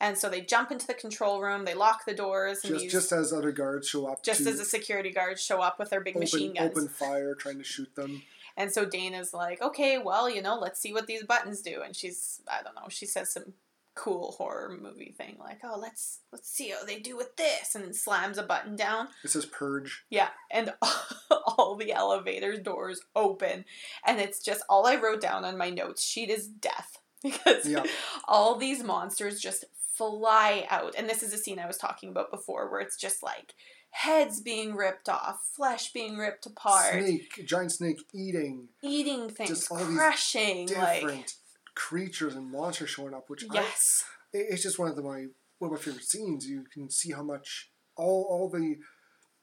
And 0.00 0.16
so 0.16 0.28
they 0.30 0.40
jump 0.40 0.70
into 0.72 0.86
the 0.86 0.94
control 0.94 1.42
room. 1.42 1.64
They 1.66 1.74
lock 1.74 2.06
the 2.06 2.14
doors, 2.14 2.60
and 2.64 2.72
Just, 2.72 2.82
these, 2.84 2.92
just 2.92 3.12
as 3.12 3.32
other 3.32 3.52
guards 3.52 3.86
show 3.88 4.06
up 4.06 4.22
just 4.24 4.40
as 4.46 4.58
the 4.58 4.64
security 4.64 5.10
guards 5.10 5.42
show 5.42 5.60
up 5.60 5.78
with 5.78 5.90
their 5.90 6.00
big 6.00 6.16
machine 6.16 6.54
guns. 6.54 6.70
open 6.70 6.88
fire, 6.88 7.34
trying 7.34 7.58
to 7.58 7.64
shoot 7.64 7.94
them. 7.96 8.22
And 8.56 8.72
so 8.72 8.84
Dana's 8.84 9.32
like, 9.32 9.62
okay, 9.62 9.98
well, 9.98 10.28
you 10.28 10.42
know, 10.42 10.58
let's 10.58 10.80
see 10.80 10.92
what 10.92 11.06
these 11.06 11.22
buttons 11.24 11.60
do. 11.62 11.82
And 11.84 11.94
she's, 11.94 12.40
I 12.50 12.62
don't 12.62 12.74
know, 12.74 12.88
she 12.88 13.06
says 13.06 13.32
some 13.32 13.52
cool 13.94 14.32
horror 14.38 14.78
movie 14.80 15.14
thing 15.16 15.36
like, 15.38 15.58
oh, 15.64 15.78
let's 15.78 16.20
let's 16.32 16.48
see 16.48 16.70
how 16.70 16.84
they 16.84 16.98
do 16.98 17.16
with 17.16 17.36
this, 17.36 17.74
and 17.74 17.84
then 17.84 17.92
slams 17.92 18.38
a 18.38 18.42
button 18.42 18.76
down. 18.76 19.08
It 19.24 19.30
says 19.30 19.44
purge. 19.46 20.04
Yeah, 20.08 20.28
and 20.50 20.72
all 21.30 21.76
the 21.76 21.92
elevator 21.92 22.56
doors 22.56 23.02
open, 23.14 23.64
and 24.06 24.18
it's 24.18 24.40
just 24.40 24.62
all 24.68 24.86
I 24.86 24.96
wrote 24.96 25.20
down 25.20 25.44
on 25.44 25.58
my 25.58 25.68
notes 25.70 26.02
sheet 26.02 26.30
is 26.30 26.46
death 26.46 26.98
because 27.22 27.66
Yeah. 27.66 27.84
all 28.26 28.56
these 28.56 28.82
monsters 28.82 29.40
just 29.40 29.64
fly 30.00 30.66
out, 30.70 30.94
and 30.96 31.08
this 31.08 31.22
is 31.22 31.32
a 31.32 31.38
scene 31.38 31.58
I 31.58 31.66
was 31.66 31.76
talking 31.76 32.08
about 32.08 32.30
before 32.30 32.70
where 32.70 32.80
it's 32.80 32.96
just 32.96 33.22
like 33.22 33.54
heads 33.90 34.40
being 34.40 34.74
ripped 34.74 35.08
off, 35.08 35.40
flesh 35.54 35.92
being 35.92 36.16
ripped 36.16 36.46
apart, 36.46 36.92
Snake, 36.92 37.44
giant 37.46 37.72
snake 37.72 37.98
eating 38.14 38.68
eating 38.82 39.28
things, 39.28 39.50
Just 39.50 39.70
all 39.70 39.78
these 39.78 39.96
crushing, 39.98 40.66
different 40.66 41.04
like 41.04 41.26
creatures 41.74 42.34
and 42.34 42.50
monsters 42.50 42.90
showing 42.90 43.14
up, 43.14 43.28
which 43.28 43.44
yes, 43.52 44.04
it- 44.32 44.46
it's 44.50 44.62
just 44.62 44.78
one 44.78 44.88
of 44.88 44.96
the, 44.96 45.02
my 45.02 45.26
one 45.58 45.70
of 45.70 45.72
my 45.72 45.82
favorite 45.84 46.04
scenes. 46.04 46.46
You 46.48 46.64
can 46.72 46.88
see 46.90 47.12
how 47.12 47.22
much 47.22 47.70
all 47.96 48.26
all 48.30 48.48
the 48.48 48.76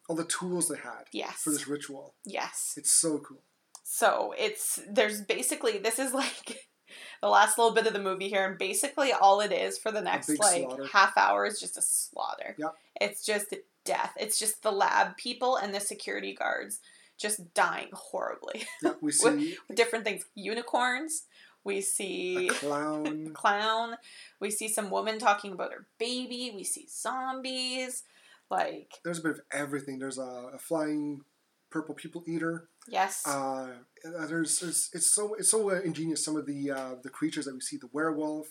all 0.10 0.16
the 0.16 0.26
tools 0.26 0.70
they 0.70 0.78
had 0.78 1.04
yes, 1.12 1.42
for 1.44 1.52
this 1.52 1.68
ritual. 1.68 2.16
yes. 2.26 2.74
It's 2.78 2.92
so 2.92 3.20
cool. 3.20 3.44
So 3.84 4.34
it's 4.38 4.80
there's 4.90 5.22
basically 5.22 5.78
this 5.78 6.00
is 6.00 6.14
like 6.14 6.58
the 7.22 7.30
last 7.30 7.58
little 7.58 7.74
bit 7.74 7.88
of 7.88 7.94
the 7.94 8.00
movie 8.00 8.30
here, 8.30 8.46
and 8.46 8.58
basically 8.58 9.12
all 9.12 9.42
it 9.42 9.52
is 9.52 9.78
for 9.78 9.92
the 9.92 10.02
next 10.02 10.30
like 10.30 10.64
slaughter. 10.64 10.86
half 10.88 11.18
hour 11.18 11.46
is 11.46 11.60
just 11.60 11.78
a 11.78 11.82
slaughter. 11.82 12.56
Yep. 12.58 12.76
It's 13.02 13.26
just 13.26 13.54
death. 13.86 14.14
It's 14.20 14.38
just 14.38 14.64
the 14.64 14.72
lab 14.72 15.18
people 15.18 15.56
and 15.56 15.74
the 15.74 15.80
security 15.80 16.34
guards 16.34 16.80
just 17.18 17.54
dying 17.54 17.90
horribly. 17.94 18.66
Yeah, 18.84 18.94
we 19.02 19.12
see 19.14 19.58
Different 19.74 20.06
things. 20.06 20.26
Unicorns. 20.36 21.24
We 21.64 21.82
see 21.82 22.48
a 22.48 22.54
clown. 22.54 23.32
clown. 23.34 23.98
We 24.40 24.52
see 24.52 24.68
some 24.68 24.90
woman 24.90 25.20
talking 25.20 25.52
about 25.52 25.74
her 25.74 25.86
baby. 26.00 26.52
We 26.56 26.64
see 26.64 26.88
zombies. 26.90 28.04
Like 28.50 28.94
There's 29.04 29.20
a 29.20 29.24
bit 29.24 29.32
of 29.32 29.42
everything. 29.52 30.00
There's 30.00 30.18
a, 30.18 30.52
a 30.54 30.58
flying 30.58 31.22
purple 31.70 31.96
people 31.96 32.24
eater. 32.26 32.70
Yes, 32.88 33.24
Uh, 33.26 33.68
there's, 34.04 34.60
there's 34.60 34.90
it's 34.94 35.14
so 35.14 35.34
it's 35.36 35.52
so 35.52 35.70
uh, 35.72 35.82
ingenious. 35.82 36.24
Some 36.24 36.36
of 36.38 36.46
the 36.46 36.72
uh, 36.72 36.96
the 37.04 37.10
creatures 37.10 37.46
that 37.46 37.54
we 37.54 37.62
see, 37.62 37.78
the 37.78 37.90
werewolf. 37.92 38.48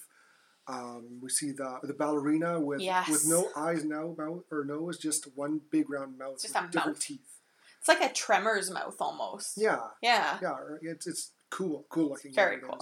Um, 0.68 1.20
we 1.22 1.28
see 1.30 1.52
the 1.52 1.78
the 1.84 1.94
ballerina 1.94 2.60
with 2.60 2.80
Yes. 2.80 3.08
with 3.08 3.24
no 3.26 3.48
eyes, 3.56 3.84
no 3.84 4.14
mouth 4.18 4.42
or 4.50 4.64
nose, 4.64 4.98
just 4.98 5.28
one 5.36 5.60
big 5.70 5.88
round 5.88 6.18
mouth 6.18 6.42
Just 6.42 6.54
with 6.60 6.70
different 6.72 6.96
mouth. 6.96 7.00
teeth. 7.00 7.38
it's 7.78 7.88
like 7.88 8.00
a 8.00 8.12
Tremor's 8.12 8.68
mouth 8.70 8.96
almost. 9.00 9.52
Yeah, 9.56 9.78
Yeah. 10.02 10.38
yeah, 10.42 10.56
it's 10.82 11.06
it's 11.06 11.30
cool, 11.50 11.86
cool 11.88 12.08
looking. 12.10 12.34
Very 12.34 12.58
cool. 12.60 12.80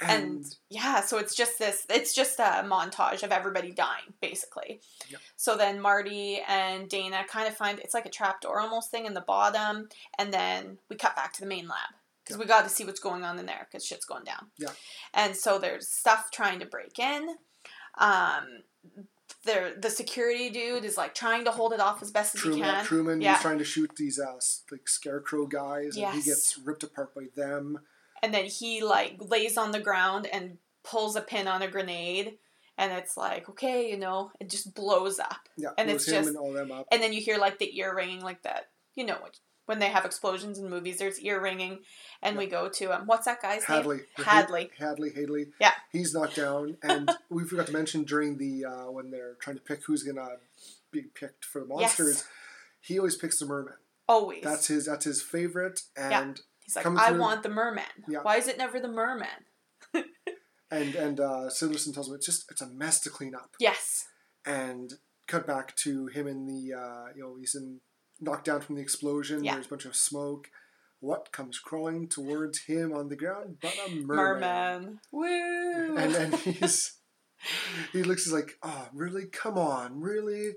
And 0.00 0.10
And, 0.10 0.56
yeah 0.68 1.00
so 1.00 1.18
it's 1.18 1.34
just 1.34 1.58
this 1.58 1.86
it's 1.90 2.14
just 2.14 2.38
a 2.38 2.64
montage 2.66 3.22
of 3.22 3.32
everybody 3.32 3.70
dying 3.72 4.12
basically 4.20 4.80
Yep. 5.08 5.20
so 5.36 5.56
then 5.56 5.80
marty 5.80 6.40
and 6.48 6.88
dana 6.88 7.24
kind 7.28 7.48
of 7.48 7.56
find 7.56 7.78
it's 7.78 7.94
like 7.94 8.06
a 8.06 8.10
trapdoor 8.10 8.60
almost 8.60 8.90
thing 8.90 9.06
in 9.06 9.14
the 9.14 9.20
bottom 9.20 9.88
and 10.18 10.32
then 10.32 10.78
we 10.88 10.96
cut 10.96 11.16
back 11.16 11.32
to 11.34 11.40
the 11.40 11.46
main 11.46 11.66
lab 11.68 11.94
because 12.24 12.38
we 12.38 12.44
got 12.44 12.64
to 12.64 12.68
see 12.70 12.84
what's 12.84 13.00
going 13.00 13.22
on 13.24 13.38
in 13.38 13.46
there 13.46 13.66
because 13.70 13.86
shit's 13.86 14.04
going 14.04 14.24
down 14.24 14.46
Yeah. 14.58 14.70
and 15.14 15.34
so 15.36 15.58
there's 15.58 15.88
stuff 15.88 16.30
trying 16.30 16.60
to 16.60 16.66
break 16.66 16.98
in 16.98 17.36
um 17.98 18.44
there 19.44 19.74
the 19.80 19.90
security 19.90 20.50
dude 20.50 20.84
is 20.84 20.96
like 20.96 21.14
trying 21.14 21.44
to 21.44 21.50
hold 21.52 21.72
it 21.72 21.80
off 21.80 22.02
as 22.02 22.10
best 22.10 22.34
as 22.34 22.42
he 22.42 22.60
can 22.60 22.84
Truman 22.84 23.20
Yeah. 23.20 23.34
he's 23.34 23.42
trying 23.42 23.58
to 23.58 23.64
shoot 23.64 23.90
these 23.96 24.18
uh, 24.18 24.32
like 24.72 24.88
scarecrow 24.88 25.46
guys, 25.46 25.96
and 25.96 26.14
he 26.14 26.22
gets 26.22 26.58
ripped 26.58 26.82
apart 26.82 27.14
by 27.14 27.26
them. 27.36 27.78
And 28.22 28.32
then 28.34 28.44
he 28.46 28.82
like 28.82 29.16
lays 29.20 29.56
on 29.56 29.70
the 29.72 29.80
ground 29.80 30.26
and 30.32 30.58
pulls 30.84 31.16
a 31.16 31.20
pin 31.20 31.48
on 31.48 31.62
a 31.62 31.68
grenade 31.68 32.34
and 32.78 32.92
it's 32.92 33.16
like 33.16 33.48
okay 33.48 33.90
you 33.90 33.96
know 33.98 34.30
it 34.40 34.48
just 34.50 34.74
blows 34.74 35.18
up 35.18 35.48
Yeah, 35.56 35.70
And 35.78 35.90
it's 35.90 36.06
just- 36.06 36.28
and 36.28 36.36
all 36.36 36.52
them 36.52 36.70
up. 36.72 36.86
and 36.92 37.02
then 37.02 37.12
you 37.12 37.20
hear 37.20 37.38
like 37.38 37.58
the 37.58 37.76
ear 37.78 37.94
ringing 37.94 38.20
like 38.20 38.42
that 38.42 38.68
you 38.94 39.04
know 39.04 39.18
when 39.66 39.80
they 39.80 39.88
have 39.88 40.04
explosions 40.04 40.58
in 40.60 40.70
movies 40.70 40.98
there's 40.98 41.18
ear 41.20 41.40
ringing 41.40 41.80
and 42.22 42.36
we 42.38 42.46
go 42.46 42.68
to 42.68 42.96
um 42.96 43.06
what's 43.06 43.24
that 43.24 43.42
guy's 43.42 43.68
name 43.68 43.78
Hadley. 43.78 44.00
Hadley. 44.16 44.70
Hadley, 44.78 45.12
Hadley. 45.12 45.46
Yeah. 45.60 45.72
He's 45.90 46.14
knocked 46.14 46.36
down, 46.36 46.76
and 46.82 47.10
we 47.30 47.42
forgot 47.44 47.66
to 47.66 47.72
mention 47.72 48.04
during 48.04 48.36
the 48.38 48.64
uh, 48.64 48.90
when 48.92 49.10
they're 49.10 49.34
trying 49.40 49.56
to 49.56 49.62
pick 49.62 49.82
who's 49.84 50.02
gonna 50.04 50.36
be 50.92 51.02
picked 51.02 51.44
for 51.44 51.60
the 51.60 51.66
monsters. 51.66 52.24
He 52.80 52.98
always 52.98 53.16
picks 53.16 53.38
the 53.40 53.46
merman. 53.46 53.74
always 54.08 54.42
That's 54.44 54.68
his. 54.68 54.86
That's 54.86 55.04
his 55.04 55.20
favorite. 55.22 55.80
Yeah. 55.96 56.32
He's 56.66 56.76
like 56.76 56.82
coming 56.84 56.98
i 57.00 57.08
through- 57.08 57.20
want 57.20 57.42
the 57.42 57.48
merman 57.48 57.84
Yeah. 58.08 58.18
why 58.22 58.36
is 58.36 58.48
it 58.48 58.58
never 58.58 58.78
the 58.80 58.88
merman 58.88 59.28
and 60.70 60.94
and 60.94 61.20
uh, 61.20 61.48
Sanderson 61.48 61.92
tells 61.92 62.08
him 62.08 62.14
it's 62.14 62.26
just 62.26 62.50
it's 62.50 62.60
a 62.62 62.66
mess 62.68 63.00
to 63.00 63.10
clean 63.10 63.34
up. 63.34 63.50
yes 63.60 64.04
And 64.44 64.94
cut 65.28 65.46
back 65.46 65.74
to 65.76 66.06
him 66.08 66.26
in 66.26 66.46
the 66.46 66.74
uh, 66.76 67.04
you 67.14 67.22
know 67.22 67.36
he's 67.38 67.54
in 67.54 67.80
knocked 68.20 68.46
down 68.46 68.60
from 68.62 68.76
the 68.76 68.82
explosion. 68.82 69.44
Yeah. 69.44 69.54
There's 69.54 69.66
a 69.66 69.68
bunch 69.68 69.84
of 69.84 69.94
smoke. 69.94 70.48
What 71.00 71.30
comes 71.30 71.58
crawling 71.58 72.08
towards 72.08 72.64
him 72.64 72.92
on 72.92 73.08
the 73.10 73.16
ground 73.16 73.58
but 73.60 73.74
a 73.86 73.90
merman? 73.94 74.16
merman 74.16 75.00
woo 75.12 75.96
and 75.96 76.14
then 76.14 76.32
he's 76.44 76.94
he 77.92 78.02
looks 78.02 78.24
he's 78.24 78.32
like 78.32 78.52
oh 78.62 78.88
really 78.94 79.26
come 79.26 79.58
on 79.58 80.00
really 80.00 80.52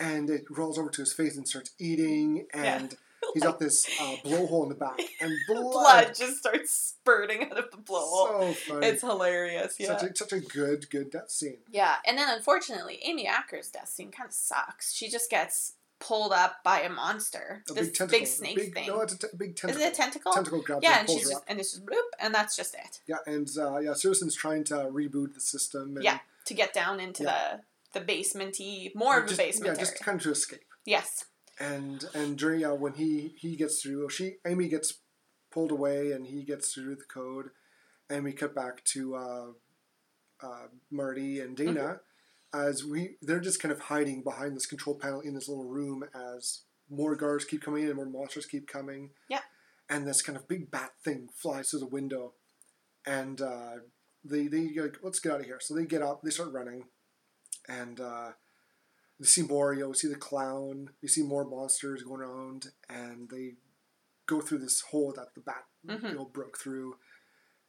and 0.00 0.30
it 0.30 0.44
rolls 0.50 0.78
over 0.78 0.88
to 0.90 1.02
his 1.02 1.12
face 1.12 1.36
and 1.36 1.46
starts 1.46 1.72
eating 1.78 2.46
and 2.54 2.96
he's 3.34 3.42
got 3.42 3.58
this 3.58 3.86
uh, 4.00 4.16
blowhole 4.24 4.62
in 4.64 4.68
the 4.68 4.74
back 4.74 4.98
and 5.20 5.32
blood, 5.48 5.72
blood 5.72 6.14
just 6.14 6.38
starts 6.38 6.70
spurting 7.02 7.44
out 7.50 7.58
of 7.58 7.70
the 7.70 7.76
blowhole. 7.78 8.54
So 8.54 8.72
funny. 8.74 8.86
It's 8.86 9.02
hilarious 9.02 9.76
yeah. 9.78 9.98
Such 9.98 10.10
a 10.10 10.16
such 10.16 10.32
a 10.32 10.40
good 10.40 10.88
good 10.90 11.10
death 11.10 11.30
scene. 11.30 11.58
Yeah, 11.70 11.96
and 12.06 12.16
then 12.18 12.28
unfortunately, 12.34 13.00
Amy 13.04 13.26
Acker's 13.26 13.68
death 13.68 13.88
scene 13.88 14.10
kind 14.10 14.28
of 14.28 14.34
sucks. 14.34 14.92
She 14.94 15.08
just 15.08 15.30
gets 15.30 15.74
pulled 16.00 16.32
up 16.32 16.62
by 16.62 16.80
a 16.82 16.88
monster, 16.88 17.64
a 17.68 17.72
this 17.72 17.88
big 17.88 17.94
tentacle. 17.96 18.26
snake 18.26 18.56
big, 18.56 18.72
thing. 18.74 18.86
no 18.86 19.00
it's 19.00 19.14
a 19.14 19.18
t- 19.18 19.26
big 19.36 19.50
Is 19.50 19.56
tentacle 19.56 19.82
it 19.82 19.92
a 19.92 19.96
tentacle? 19.96 20.32
tentacle? 20.32 20.62
Grabs 20.62 20.84
her 20.86 20.90
yeah, 20.90 20.98
and 21.00 21.00
and 21.00 21.06
pulls 21.08 21.18
she's 21.20 21.30
just, 21.30 21.44
and 21.48 21.58
it's 21.58 21.70
just 21.72 21.84
bloop, 21.86 22.08
and 22.20 22.32
that's 22.32 22.54
just 22.56 22.74
it. 22.74 23.00
yeah 23.08 23.16
and 23.26 23.48
uh, 23.58 23.78
yeah 23.78 23.90
Sitterson's 23.90 24.36
trying 24.36 24.62
to 24.64 24.74
reboot 24.92 25.34
the 25.34 25.40
system 25.40 25.96
and 25.96 26.04
Yeah, 26.04 26.18
to 26.44 26.54
get 26.54 26.72
down 26.72 27.00
into 27.00 27.24
the 27.24 27.62
the 27.94 28.00
basementy, 28.00 28.94
more 28.94 29.18
of 29.18 29.28
the 29.28 29.34
basement 29.34 29.66
yeah 29.66 29.72
area. 29.72 29.80
just 29.90 29.98
kind 30.04 30.18
of 30.18 30.22
to 30.22 30.30
escape. 30.30 30.60
Yes, 30.84 31.24
and 31.60 32.04
and 32.14 32.36
during 32.38 32.64
uh, 32.64 32.74
when 32.74 32.94
he 32.94 33.34
he 33.36 33.56
gets 33.56 33.82
through 33.82 34.08
she 34.08 34.36
amy 34.46 34.68
gets 34.68 35.00
pulled 35.50 35.72
away 35.72 36.12
and 36.12 36.26
he 36.26 36.42
gets 36.42 36.72
through 36.72 36.94
the 36.94 37.04
code 37.04 37.46
and 38.10 38.24
we 38.24 38.32
cut 38.32 38.54
back 38.54 38.84
to 38.84 39.14
uh, 39.16 39.46
uh, 40.42 40.66
marty 40.90 41.40
and 41.40 41.56
dana 41.56 42.00
as 42.54 42.84
we 42.84 43.16
they're 43.20 43.40
just 43.40 43.60
kind 43.60 43.72
of 43.72 43.80
hiding 43.80 44.22
behind 44.22 44.56
this 44.56 44.66
control 44.66 44.98
panel 44.98 45.20
in 45.20 45.34
this 45.34 45.48
little 45.48 45.68
room 45.68 46.04
as 46.14 46.62
more 46.90 47.14
guards 47.14 47.44
keep 47.44 47.62
coming 47.62 47.82
in 47.82 47.88
and 47.88 47.96
more 47.96 48.06
monsters 48.06 48.46
keep 48.46 48.66
coming. 48.66 49.10
Yeah. 49.28 49.40
and 49.90 50.06
this 50.06 50.22
kind 50.22 50.36
of 50.36 50.48
big 50.48 50.70
bat 50.70 50.92
thing 51.02 51.28
flies 51.34 51.70
through 51.70 51.80
the 51.80 51.86
window 51.86 52.34
and 53.06 53.40
uh, 53.40 53.76
they 54.24 54.46
they 54.48 54.70
like 54.76 54.98
let's 55.02 55.20
get 55.20 55.32
out 55.32 55.40
of 55.40 55.46
here. 55.46 55.58
So 55.60 55.74
they 55.74 55.84
get 55.84 56.02
up 56.02 56.22
they 56.22 56.30
start 56.30 56.52
running 56.52 56.84
and 57.68 58.00
you 59.18 59.24
see 59.26 59.42
more, 59.42 59.72
you 59.74 59.80
know, 59.80 59.92
see 59.92 60.08
the 60.08 60.14
clown, 60.16 60.90
you 61.02 61.08
see 61.08 61.22
more 61.22 61.44
monsters 61.44 62.02
going 62.02 62.20
around, 62.20 62.68
and 62.88 63.28
they 63.30 63.54
go 64.26 64.40
through 64.40 64.58
this 64.58 64.80
hole 64.82 65.12
that 65.16 65.34
the 65.34 65.40
bat, 65.40 65.64
Mhm. 65.86 66.10
you 66.10 66.14
know, 66.14 66.24
broke 66.26 66.58
through, 66.58 66.96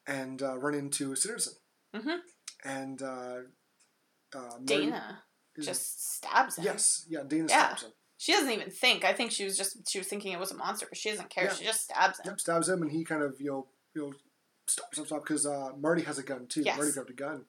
and 0.06 0.42
uh, 0.42 0.58
run 0.58 0.74
into 0.76 1.12
a 1.12 1.16
citizen. 1.16 1.54
Mhm. 1.96 2.20
And 2.64 3.02
uh, 3.02 3.38
uh, 4.36 4.58
Dana 4.64 5.24
is- 5.56 5.66
just 5.66 6.16
stabs 6.16 6.58
him. 6.58 6.66
yes, 6.66 7.06
yeah, 7.10 7.24
Dana 7.24 7.48
Yeah. 7.50 7.68
stabs 7.76 7.84
him. 7.84 7.94
she 8.18 8.34
doesn't 8.34 8.52
even 8.52 8.70
think. 8.70 9.06
I 9.06 9.14
think 9.14 9.32
she 9.32 9.46
was 9.46 9.56
just 9.58 9.88
she 9.90 9.98
was 9.98 10.08
thinking 10.08 10.34
it 10.34 10.40
was 10.40 10.52
a 10.52 10.56
monster, 10.56 10.86
but 10.90 10.98
she 10.98 11.10
doesn't 11.10 11.30
care. 11.30 11.46
Yeah. 11.46 11.54
She 11.54 11.64
just 11.64 11.84
stabs 11.86 12.20
him. 12.20 12.26
Yep, 12.26 12.40
stabs 12.42 12.68
him, 12.70 12.82
and 12.82 12.92
he 12.92 13.04
kind 13.06 13.24
of, 13.24 13.40
you 13.40 13.48
know, 13.50 13.68
you 13.96 14.02
know, 14.02 14.14
stop, 14.68 14.94
stop, 14.94 15.06
stop, 15.08 15.22
because 15.24 15.46
uh, 15.46 15.72
Marty 15.78 16.04
has 16.04 16.18
a 16.20 16.24
gun 16.24 16.46
too. 16.48 16.62
Yes. 16.62 16.76
Marty 16.78 16.92
grabbed 16.92 17.10
a 17.10 17.14
gun, 17.14 17.46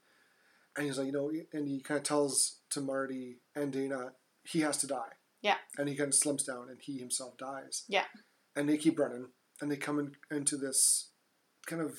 and 0.76 0.86
he's 0.86 0.98
like, 0.98 1.06
you 1.06 1.12
know, 1.12 1.30
and 1.52 1.68
he 1.68 1.80
kind 1.80 1.98
of 1.98 2.04
tells 2.04 2.60
to 2.70 2.80
Marty 2.80 3.38
and 3.54 3.72
Dana 3.72 4.12
he 4.44 4.60
has 4.60 4.76
to 4.78 4.86
die. 4.86 5.12
Yeah. 5.42 5.56
And 5.78 5.88
he 5.88 5.96
kind 5.96 6.08
of 6.08 6.14
slumps 6.14 6.44
down 6.44 6.68
and 6.68 6.78
he 6.80 6.98
himself 6.98 7.36
dies. 7.38 7.84
Yeah. 7.88 8.04
And 8.56 8.68
they 8.68 8.76
keep 8.76 8.98
running 8.98 9.26
and 9.60 9.70
they 9.70 9.76
come 9.76 9.98
in, 9.98 10.12
into 10.36 10.56
this 10.56 11.10
kind 11.66 11.82
of 11.82 11.98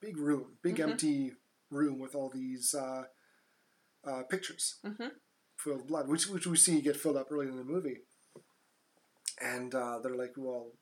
big 0.00 0.16
room, 0.16 0.58
big 0.62 0.76
Mhm. 0.76 0.90
empty 0.90 1.32
room 1.70 1.98
with 1.98 2.14
all 2.14 2.30
these 2.32 2.74
uh, 2.74 3.04
uh, 4.06 4.22
pictures 4.24 4.78
hmm 4.82 5.08
filled 5.56 5.78
with 5.78 5.86
blood, 5.86 6.08
which, 6.08 6.26
which 6.28 6.46
we 6.46 6.56
see 6.56 6.80
get 6.80 6.96
filled 6.96 7.16
up 7.16 7.28
early 7.30 7.46
in 7.46 7.56
the 7.56 7.64
movie. 7.64 8.00
And 9.40 9.74
uh, 9.74 9.98
they're 10.02 10.16
like, 10.16 10.32
well, 10.36 10.72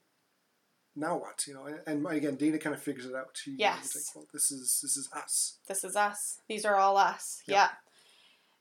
now 0.96 1.16
what? 1.16 1.44
You 1.46 1.54
know, 1.54 1.66
and, 1.66 1.80
and 1.86 2.06
again, 2.06 2.36
Dana 2.36 2.58
kind 2.58 2.74
of 2.74 2.82
figures 2.82 3.06
it 3.06 3.14
out. 3.14 3.30
She, 3.34 3.54
Yes. 3.58 3.94
like, 3.94 4.14
well, 4.16 4.26
this 4.32 4.50
is 4.50 4.80
this 4.82 4.96
is 4.96 5.08
us. 5.14 5.58
This 5.68 5.84
is 5.84 5.96
us. 5.96 6.38
These 6.48 6.64
are 6.64 6.76
all 6.76 6.96
us. 6.96 7.42
Yeah. 7.46 7.54
Yeah. 7.54 7.68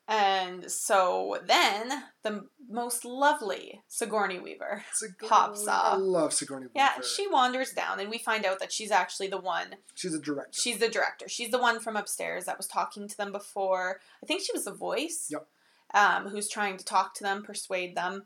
And 0.07 0.69
so 0.69 1.37
then 1.45 2.03
the 2.23 2.45
most 2.69 3.05
lovely 3.05 3.81
Sigourney 3.87 4.39
Weaver. 4.39 4.83
Sigourney, 4.93 5.29
Pops 5.29 5.67
up. 5.67 5.93
I 5.93 5.95
love 5.95 6.33
Sigourney 6.33 6.63
Weaver. 6.65 6.71
Yeah, 6.75 7.01
she 7.01 7.27
wanders 7.29 7.71
down, 7.71 7.99
and 7.99 8.09
we 8.09 8.17
find 8.17 8.45
out 8.45 8.59
that 8.59 8.73
she's 8.73 8.91
actually 8.91 9.27
the 9.27 9.37
one. 9.39 9.75
she's 9.95 10.11
the 10.11 10.19
director. 10.19 10.59
She's 10.59 10.79
the 10.79 10.89
director. 10.89 11.29
She's 11.29 11.51
the 11.51 11.59
one 11.61 11.79
from 11.79 11.95
upstairs 11.95 12.45
that 12.45 12.57
was 12.57 12.67
talking 12.67 13.07
to 13.07 13.15
them 13.15 13.31
before. 13.31 14.01
I 14.21 14.25
think 14.25 14.41
she 14.41 14.51
was 14.53 14.65
the 14.65 14.73
voice. 14.73 15.27
Yep. 15.29 15.47
Um, 15.93 16.27
who's 16.29 16.49
trying 16.49 16.77
to 16.77 16.85
talk 16.85 17.13
to 17.15 17.23
them, 17.23 17.43
persuade 17.43 17.95
them. 17.95 18.23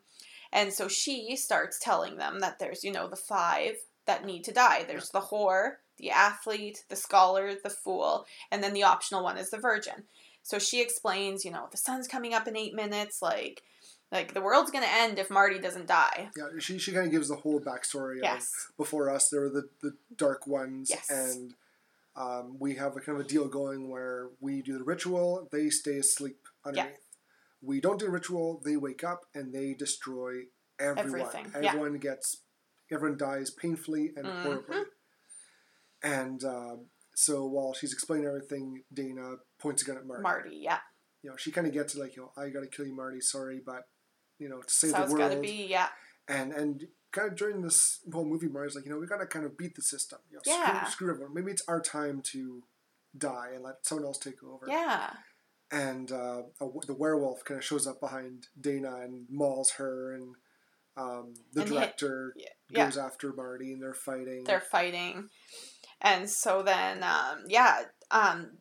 And 0.51 0.71
so 0.71 0.87
she 0.87 1.35
starts 1.35 1.79
telling 1.79 2.17
them 2.17 2.39
that 2.39 2.57
there's, 2.59 2.83
you 2.83 2.91
know, 2.91 3.09
the 3.09 3.15
five 3.15 3.73
that 4.05 4.25
need 4.25 4.43
to 4.45 4.51
die. 4.53 4.83
There's 4.83 5.09
the 5.09 5.21
whore, 5.21 5.73
the 5.97 6.11
athlete, 6.11 6.83
the 6.89 6.95
scholar, 6.95 7.53
the 7.63 7.69
fool, 7.69 8.25
and 8.51 8.63
then 8.63 8.73
the 8.73 8.83
optional 8.83 9.23
one 9.23 9.37
is 9.37 9.49
the 9.49 9.57
virgin. 9.57 10.03
So 10.43 10.59
she 10.59 10.81
explains, 10.81 11.43
you 11.43 11.51
know, 11.51 11.67
the 11.71 11.77
sun's 11.77 12.07
coming 12.07 12.33
up 12.33 12.47
in 12.47 12.55
eight 12.55 12.75
minutes, 12.75 13.21
like 13.21 13.63
like 14.11 14.33
the 14.33 14.41
world's 14.41 14.69
gonna 14.71 14.85
end 14.89 15.17
if 15.17 15.29
Marty 15.31 15.57
doesn't 15.59 15.87
die. 15.87 16.29
yeah, 16.37 16.45
she 16.59 16.77
she 16.77 16.91
kind 16.91 17.05
of 17.07 17.11
gives 17.11 17.29
the 17.29 17.35
whole 17.35 17.59
backstory. 17.59 18.17
Yes. 18.21 18.47
Of 18.69 18.77
before 18.77 19.09
us, 19.09 19.29
there 19.29 19.41
were 19.41 19.49
the 19.49 19.69
the 19.81 19.95
dark 20.15 20.45
ones, 20.45 20.89
Yes. 20.91 21.09
and 21.09 21.55
um, 22.15 22.57
we 22.59 22.75
have 22.75 22.95
a 22.95 23.01
kind 23.01 23.19
of 23.19 23.25
a 23.25 23.27
deal 23.27 23.47
going 23.47 23.89
where 23.89 24.29
we 24.39 24.61
do 24.61 24.77
the 24.77 24.83
ritual, 24.85 25.49
they 25.51 25.69
stay 25.69 25.97
asleep 25.97 26.37
underneath. 26.65 26.99
We 27.61 27.81
don't 27.81 27.99
do 27.99 28.05
the 28.05 28.11
ritual, 28.11 28.61
they 28.63 28.77
wake 28.77 29.03
up 29.03 29.25
and 29.33 29.51
they 29.53 29.73
destroy 29.73 30.43
everyone. 30.79 31.21
Everything, 31.21 31.51
yeah. 31.61 31.69
Everyone 31.71 31.97
gets, 31.97 32.37
everyone 32.91 33.17
dies 33.17 33.49
painfully 33.51 34.11
and 34.15 34.25
Mhm. 34.25 34.43
horribly. 34.43 34.83
And 36.03 36.43
um, 36.43 36.85
so 37.15 37.45
while 37.45 37.73
she's 37.73 37.93
explaining 37.93 38.27
everything, 38.27 38.83
Dana 38.93 39.35
points 39.59 39.81
a 39.81 39.85
gun 39.85 39.97
at 39.97 40.05
Marty. 40.05 40.23
Marty, 40.23 40.55
yeah. 40.57 40.79
You 41.23 41.31
know, 41.31 41.37
she 41.37 41.51
kind 41.51 41.65
of 41.65 41.73
gets 41.73 41.95
it 41.95 41.99
like, 41.99 42.15
you 42.15 42.23
know, 42.23 42.31
I 42.41 42.49
gotta 42.49 42.67
kill 42.67 42.85
you, 42.85 42.95
Marty. 42.95 43.19
Sorry, 43.21 43.59
but 43.65 43.87
you 44.37 44.49
know, 44.49 44.61
to 44.61 44.69
save 44.73 44.91
so 44.91 44.97
the 44.97 45.13
world 45.13 45.17
gotta 45.17 45.39
be, 45.39 45.65
yeah. 45.69 45.87
and 46.27 46.51
and 46.53 46.87
kind 47.11 47.29
of 47.31 47.35
during 47.37 47.61
this 47.61 48.01
whole 48.13 48.25
movie, 48.25 48.49
Marty's 48.49 48.75
like, 48.75 48.85
you 48.85 48.91
know, 48.91 48.99
we 48.99 49.07
gotta 49.07 49.25
kind 49.25 49.45
of 49.45 49.57
beat 49.57 49.75
the 49.75 49.81
system. 49.81 50.19
You 50.29 50.35
know, 50.37 50.41
Yeah. 50.45 50.81
screw, 50.83 50.91
screw 50.91 51.09
everyone. 51.11 51.33
Maybe 51.33 51.51
it's 51.51 51.63
our 51.67 51.81
time 51.81 52.21
to 52.33 52.63
die 53.17 53.51
and 53.55 53.63
let 53.63 53.85
someone 53.85 54.05
else 54.05 54.17
take 54.19 54.43
over. 54.43 54.65
Yeah. 54.67 55.13
And 55.71 56.11
uh, 56.11 56.43
a, 56.61 56.67
the 56.85 56.93
werewolf 56.93 57.43
kind 57.45 57.57
of 57.57 57.63
shows 57.65 57.87
up 57.87 57.99
behind 58.01 58.49
Dana 58.59 58.97
and 58.97 59.25
mauls 59.29 59.71
her, 59.71 60.13
and 60.13 60.35
um, 60.97 61.33
the 61.53 61.61
And 61.61 61.69
director 61.71 62.33
yeah, 62.37 62.45
yeah. 62.69 62.85
goes 62.85 62.97
after 62.97 63.33
Marty, 63.33 63.73
and 63.73 63.81
they're 63.81 63.93
fighting. 63.93 64.43
they're 64.45 64.61
fighting 64.61 65.29
and 66.01 66.29
so 66.29 66.61
then 66.61 67.03
um 67.03 67.45
yeah 67.47 67.83
um 68.11 68.51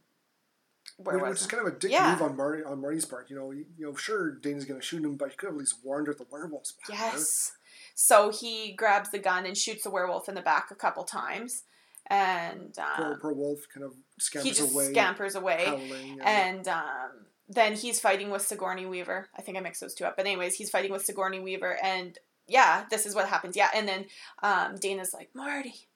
where 0.97 1.19
which, 1.19 1.41
is 1.41 1.47
kind 1.49 1.67
of 1.67 1.75
a 1.75 1.77
dick 1.77 1.91
Yeah. 1.91 2.13
move 2.13 2.23
on 2.23 2.37
Marty 2.37 2.63
on 2.63 2.81
Marty's 2.81 3.05
part. 3.05 3.29
You 3.29 3.37
know, 3.37 3.51
you, 3.51 3.65
you 3.77 3.87
know, 3.87 3.97
sure 3.97 4.37
Dana's 4.37 4.65
gonna 4.65 4.81
shoot 4.81 5.03
him, 5.03 5.17
but 5.17 5.31
he 5.31 5.37
could 5.37 5.47
have 5.49 5.55
at 5.55 5.59
least 5.59 5.77
warned 5.83 6.07
her 6.07 6.15
the 6.15 6.27
werewolf's 6.31 6.73
power. 6.73 6.97
yes 6.97 7.53
so 7.97 8.31
he 8.31 8.73
grabs 8.73 9.11
the 9.11 9.19
gun 9.19 9.47
and 9.47 9.57
shoots 9.57 9.83
the 9.85 9.91
werewolf 9.91 10.29
in 10.29 10.35
the 10.35 10.41
back 10.43 10.71
a 10.71 10.75
couple 10.77 11.03
times 11.05 11.63
and 12.09 12.75
Poor, 12.97 13.13
um, 13.15 13.19
poor 13.21 13.33
wolf 13.33 13.61
kind 13.73 13.85
of 13.85 13.93
he 13.95 14.21
scampers 14.21 14.59
just 14.59 14.73
away, 14.75 14.85
scampers 14.93 15.35
away 15.35 15.65
howling. 15.65 16.21
and 16.25 16.69
um 16.69 17.11
then 17.49 17.75
he's 17.75 18.01
fighting 18.01 18.31
with 18.31 18.43
Sigourney 18.43 18.87
Weaver. 18.87 19.29
I 19.37 19.43
think 19.43 19.57
I 19.59 19.61
mixed 19.61 19.81
those 19.81 19.95
two 19.95 20.05
up. 20.05 20.17
But 20.17 20.27
anyways, 20.27 20.55
he's 20.55 20.71
fighting 20.71 20.93
with 20.93 21.05
Sigourney 21.05 21.41
Weaver 21.41 21.77
and 21.83 22.19
yeah, 22.47 22.85
this 22.91 23.07
is 23.07 23.15
what 23.15 23.29
happens. 23.29 23.57
Yeah, 23.57 23.71
and 23.75 23.89
then 23.89 24.05
um, 24.43 24.77
Dana's 24.77 25.15
like, 25.15 25.31
Marty, 25.35 25.89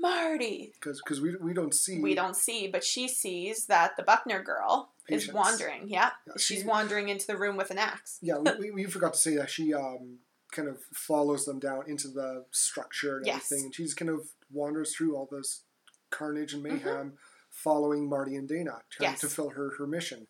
Marty, 0.00 0.72
because 0.74 1.00
cuz 1.00 1.20
we, 1.20 1.36
we 1.36 1.54
don't 1.54 1.72
see 1.74 2.00
we 2.00 2.14
don't 2.14 2.36
see, 2.36 2.66
but 2.66 2.82
she 2.84 3.06
sees 3.08 3.66
that 3.66 3.96
the 3.96 4.02
Buckner 4.02 4.42
girl 4.42 4.90
is 5.08 5.32
wandering. 5.32 5.88
Yeah, 5.88 6.10
Yeah, 6.26 6.32
she's 6.36 6.60
she- 6.62 6.66
wandering 6.66 7.08
into 7.10 7.26
the 7.26 7.36
room 7.36 7.56
with 7.56 7.70
an 7.70 7.78
axe. 7.78 8.18
Yeah, 8.20 8.38
we, 8.58 8.70
we, 8.70 8.84
forgot 8.84 9.12
to 9.14 9.18
say 9.18 9.36
that 9.36 9.50
she 9.50 9.72
um, 9.72 10.18
kind 10.50 10.68
of 10.68 10.78
follows 10.92 11.44
them 11.44 11.58
down 11.60 11.84
into 11.86 12.08
the 12.08 12.44
structure 12.50 13.18
and 13.18 13.26
Yes. 13.26 13.36
everything, 13.52 13.66
and 13.66 13.74
she's 13.74 13.94
kind 13.94 14.10
of 14.10 14.28
wanders 14.50 14.94
through 14.96 15.14
all 15.16 15.28
this 15.30 15.62
carnage 16.10 16.54
and 16.54 16.64
Mhm. 16.64 16.72
mayhem, 16.72 17.18
following 17.50 18.08
Marty 18.08 18.34
and 18.34 18.48
Dana, 18.48 18.82
trying 18.90 19.10
Yes. 19.12 19.20
to 19.20 19.28
fill 19.28 19.50
her 19.50 19.74
her 19.78 19.86
mission. 19.86 20.26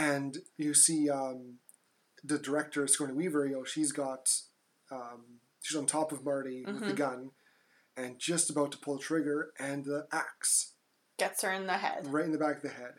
And 0.00 0.38
you 0.56 0.72
see 0.72 1.10
um, 1.10 1.58
the 2.24 2.38
director 2.38 2.86
Sigourney 2.86 3.12
Weaver. 3.12 3.46
You 3.46 3.52
know, 3.56 3.64
she's 3.64 3.92
got 3.92 4.28
um, 4.90 5.40
she's 5.62 5.76
on 5.76 5.84
top 5.86 6.10
of 6.10 6.24
Marty 6.24 6.64
with 6.66 6.80
the 6.80 6.92
Mhm. 6.92 6.96
gun, 6.96 7.30
and 7.96 8.18
just 8.18 8.48
about 8.50 8.72
to 8.72 8.78
pull 8.78 8.96
the 8.96 9.02
trigger, 9.02 9.52
and 9.58 9.84
the 9.84 10.08
axe 10.10 10.72
Gets 11.18 11.42
her 11.42 11.52
in 11.52 11.66
the 11.66 11.74
head, 11.78 12.06
right 12.06 12.24
in 12.24 12.32
the 12.32 12.38
back 12.38 12.56
of 12.56 12.62
the 12.62 12.70
head. 12.70 12.94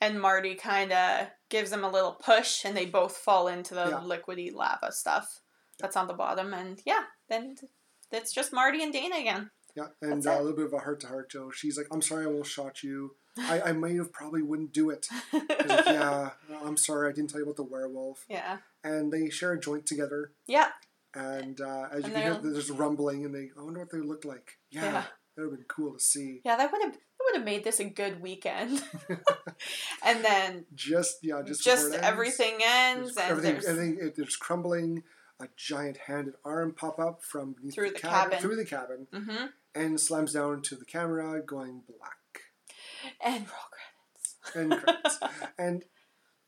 and 0.00 0.20
Marty 0.20 0.54
kind 0.56 0.90
of 0.90 1.28
gives 1.48 1.70
him 1.70 1.84
a 1.84 1.90
little 1.90 2.14
push, 2.14 2.64
and 2.64 2.74
they 2.76 2.86
both 2.86 3.16
fall 3.18 3.46
into 3.46 3.74
the 3.74 3.88
Yeah. 3.90 4.00
liquidy 4.00 4.52
lava 4.52 4.90
stuff 4.90 5.42
that's 5.78 5.96
on 5.96 6.06
the 6.08 6.14
bottom. 6.14 6.52
And 6.54 6.80
yeah, 6.86 7.04
then 7.28 7.56
it's 8.10 8.32
just 8.32 8.52
Marty 8.54 8.82
and 8.82 8.92
Dana 8.92 9.16
again. 9.16 9.50
Yeah, 9.76 9.88
and 10.00 10.26
uh, 10.26 10.30
a 10.32 10.42
little 10.42 10.56
bit 10.56 10.64
of 10.66 10.72
a 10.72 10.78
heart 10.80 11.00
to 11.00 11.08
heart, 11.08 11.30
Joe. 11.30 11.50
She's 11.50 11.76
like, 11.78 11.86
"I'm 11.92 12.02
sorry, 12.02 12.24
I 12.24 12.28
almost 12.28 12.50
shot 12.50 12.82
you. 12.82 13.16
I, 13.38 13.60
I 13.62 13.72
might 13.72 13.96
have 13.96 14.12
probably 14.12 14.42
wouldn't 14.42 14.72
do 14.72 14.90
it." 14.90 15.06
Like, 15.32 15.44
yeah, 15.86 16.30
I'm 16.64 16.76
sorry, 16.76 17.08
I 17.08 17.12
didn't 17.12 17.30
tell 17.30 17.40
you 17.40 17.44
about 17.44 17.56
the 17.56 17.62
werewolf. 17.64 18.24
yeah, 18.28 18.58
And 18.84 19.12
they 19.12 19.30
share 19.30 19.52
a 19.52 19.60
joint 19.60 19.86
together, 19.86 20.32
yeah, 20.46 20.68
and 21.14 21.60
uh, 21.60 21.88
as 21.92 21.98
you 22.00 22.04
And 22.04 22.12
can 22.14 22.22
hear, 22.42 22.52
there's 22.52 22.70
rumbling, 22.70 23.24
and 23.24 23.34
they, 23.34 23.50
I 23.58 23.62
wonder 23.62 23.80
what 23.80 23.90
they 23.90 23.98
look 23.98 24.24
like. 24.24 24.58
Yeah, 24.70 24.84
Yeah. 24.84 24.92
that 25.36 25.42
would 25.42 25.50
have 25.50 25.58
been 25.58 25.66
cool 25.68 25.92
to 25.94 26.00
see. 26.00 26.40
yeah. 26.44 26.56
That 26.56 26.70
would 26.72 26.82
have 26.82 26.92
that 26.92 27.24
would 27.26 27.36
have 27.36 27.44
made 27.44 27.62
this 27.64 27.78
a 27.80 27.84
good 27.84 28.20
weekend. 28.20 28.82
and 30.04 30.24
then 30.24 30.64
Just 30.74 31.18
yeah, 31.22 31.42
just 31.46 31.62
just, 31.64 31.84
ends, 31.92 31.96
everything 32.02 32.58
ends, 32.64 33.14
there's- 33.14 33.30
and 33.30 33.38
everything, 33.38 33.52
there's 33.54 33.66
everything 33.66 33.98
it, 34.08 34.16
there's 34.16 34.36
crumbling. 34.36 35.02
A 35.40 35.48
giant 35.56 35.96
hand 35.96 36.26
and 36.26 36.36
arm 36.44 36.72
pop 36.72 37.00
up 37.00 37.24
from 37.24 37.54
beneath 37.54 37.74
Through 37.74 37.88
the, 37.88 37.94
the 37.94 37.98
cabin, 38.00 38.30
cabin. 38.30 38.38
through 38.38 38.56
the 38.56 38.64
cabin, 38.64 39.06
hmm 39.12 39.46
and 39.74 39.98
slams 39.98 40.34
down 40.34 40.62
to 40.62 40.76
the 40.76 40.84
camera, 40.84 41.40
going 41.42 41.82
black. 41.88 42.16
And 43.24 43.46
roll 43.46 43.68
credits. 43.72 44.36
and 44.54 44.72
credits. 44.82 45.18
and 45.58 45.84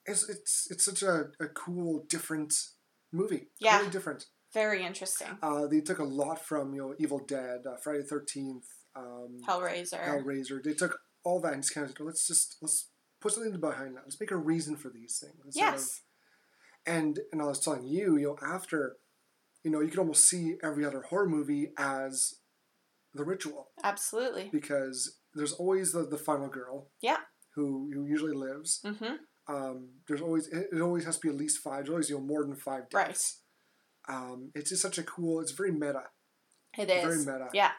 it's 0.07 0.29
it's 0.29 0.69
it's 0.71 0.85
such 0.85 1.03
a, 1.03 1.27
a 1.41 1.47
cool, 1.55 2.05
different 2.09 2.53
movie. 3.13 3.49
Yeah. 3.61 3.79
really 3.79 3.91
different. 3.91 4.27
Very 4.53 4.85
interesting. 4.85 5.29
Uh, 5.43 5.67
they 5.67 5.81
took 5.81 5.99
a 5.99 6.05
lot 6.05 6.45
from 6.45 6.75
you 6.75 6.81
know 6.81 6.95
Evil 6.99 7.21
Dead, 7.27 7.61
uh, 7.69 7.77
Friday 7.83 8.01
the 8.03 8.05
Thirteenth, 8.07 8.67
um, 8.95 9.41
Hellraiser. 9.49 10.01
Hellraiser. 10.05 10.63
They 10.63 10.75
took 10.75 10.99
all 11.25 11.41
that 11.41 11.55
and 11.55 11.63
just 11.63 11.75
kind 11.75 11.85
of 11.87 11.91
said, 11.97 12.05
let's 12.05 12.27
just 12.27 12.57
let's 12.63 12.89
put 13.21 13.33
something 13.33 13.59
behind 13.59 13.97
that. 13.97 14.03
Let's 14.05 14.21
make 14.21 14.31
a 14.31 14.37
reason 14.37 14.77
for 14.77 14.91
these 14.91 15.19
things. 15.19 15.41
instead 15.45 15.69
of- 15.69 15.75
Yes. 15.75 16.01
and 16.87 17.19
and 17.33 17.41
I 17.43 17.47
was 17.47 17.59
telling 17.61 17.87
you, 17.87 18.17
you 18.19 18.27
know, 18.27 18.37
after, 18.47 18.97
you 19.65 19.71
know, 19.71 19.81
you 19.81 19.89
could 19.89 19.99
almost 19.99 20.29
see 20.29 20.57
every 20.63 20.85
other 20.85 21.03
horror 21.09 21.29
movie 21.29 21.73
as 21.79 22.35
the 23.15 23.25
ritual 23.25 23.71
Absolutely. 23.83 24.51
because 24.53 25.19
there's 25.35 25.53
always 25.53 25.93
the, 25.93 26.07
the 26.07 26.18
final 26.18 26.49
girl. 26.49 26.91
Yeah. 27.01 27.18
Who 27.55 27.91
who 27.93 28.07
usually 28.07 28.35
lives. 28.35 28.80
hmm 28.85 29.14
um, 29.47 29.91
there's 30.09 30.22
always 30.22 30.49
it, 30.49 30.68
it 30.72 30.80
always 30.80 31.05
has 31.05 31.18
to 31.18 31.20
be 31.20 31.28
at 31.28 31.39
least 31.39 31.59
five. 31.59 31.85
There's 31.85 31.91
always 31.91 32.11
you 32.11 32.16
know 32.16 32.24
more 32.24 32.45
than 32.45 32.57
five 32.57 32.85
Right. 32.93 33.18
Um, 34.09 34.51
it's 34.55 34.70
just 34.70 34.82
such 34.82 34.99
a 34.99 35.03
cool. 35.03 35.41
It's 35.41 35.53
very 35.53 35.72
meta. 35.72 36.05
It 36.76 36.89
Very 36.89 37.18
meta. 37.18 37.49
Yeah. 37.53 37.70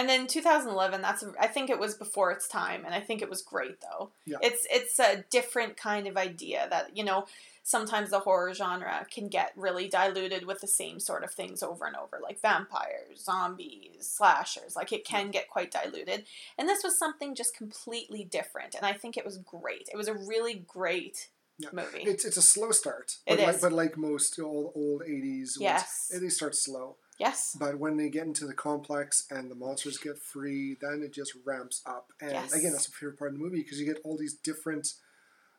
And 0.00 0.08
then 0.08 0.26
2011, 0.26 1.02
that's 1.02 1.22
I 1.38 1.46
think 1.46 1.68
it 1.68 1.78
was 1.78 1.94
before 1.94 2.30
its 2.32 2.48
time, 2.48 2.86
and 2.86 2.94
I 2.94 3.00
think 3.00 3.20
it 3.20 3.28
was 3.28 3.42
great 3.42 3.82
though. 3.82 4.08
Yeah. 4.24 4.38
It's 4.40 4.66
it's 4.70 4.98
a 4.98 5.24
different 5.30 5.76
kind 5.76 6.06
of 6.06 6.16
idea 6.16 6.66
that 6.70 6.96
you 6.96 7.04
know 7.04 7.26
sometimes 7.64 8.08
the 8.08 8.20
horror 8.20 8.54
genre 8.54 9.06
can 9.14 9.28
get 9.28 9.52
really 9.56 9.88
diluted 9.88 10.46
with 10.46 10.62
the 10.62 10.66
same 10.66 11.00
sort 11.00 11.22
of 11.22 11.30
things 11.32 11.62
over 11.62 11.84
and 11.84 11.96
over, 11.96 12.18
like 12.22 12.40
vampires, 12.40 13.22
zombies, 13.22 14.08
slashers. 14.16 14.74
Like 14.74 14.90
it 14.90 15.04
can 15.04 15.30
get 15.30 15.50
quite 15.50 15.70
diluted, 15.70 16.24
and 16.56 16.66
this 16.66 16.82
was 16.82 16.98
something 16.98 17.34
just 17.34 17.54
completely 17.54 18.24
different, 18.24 18.74
and 18.74 18.86
I 18.86 18.94
think 18.94 19.18
it 19.18 19.24
was 19.26 19.36
great. 19.36 19.90
It 19.92 19.98
was 19.98 20.08
a 20.08 20.14
really 20.14 20.64
great 20.66 21.28
Yeah. 21.58 21.68
movie. 21.74 22.04
It's 22.04 22.24
it's 22.24 22.38
a 22.38 22.42
slow 22.54 22.70
start. 22.70 23.18
It 23.26 23.36
but 23.36 23.38
like, 23.46 23.54
is. 23.56 23.60
But 23.60 23.72
like 23.72 23.98
most 23.98 24.40
old 24.40 24.72
old 24.74 25.02
eighties, 25.02 25.58
Yes. 25.60 26.10
they 26.18 26.30
start 26.30 26.54
slow. 26.56 26.96
Yes. 27.20 27.56
But 27.58 27.78
when 27.78 27.96
they 27.96 28.08
get 28.08 28.26
into 28.26 28.46
the 28.46 28.54
complex 28.54 29.26
and 29.30 29.48
the 29.50 29.54
monsters 29.54 29.98
get 29.98 30.18
free, 30.18 30.76
then 30.80 31.02
it 31.04 31.12
just 31.12 31.34
ramps 31.44 31.82
up. 31.86 32.12
And 32.20 32.32
Yes. 32.32 32.52
again, 32.52 32.72
that's 32.72 32.86
the 32.86 32.92
favorite 32.92 33.18
part 33.18 33.30
of 33.32 33.36
the 33.38 33.44
movie 33.44 33.62
because 33.62 33.78
you 33.78 33.86
get 33.86 34.00
all 34.02 34.16
these 34.16 34.34
different 34.34 34.94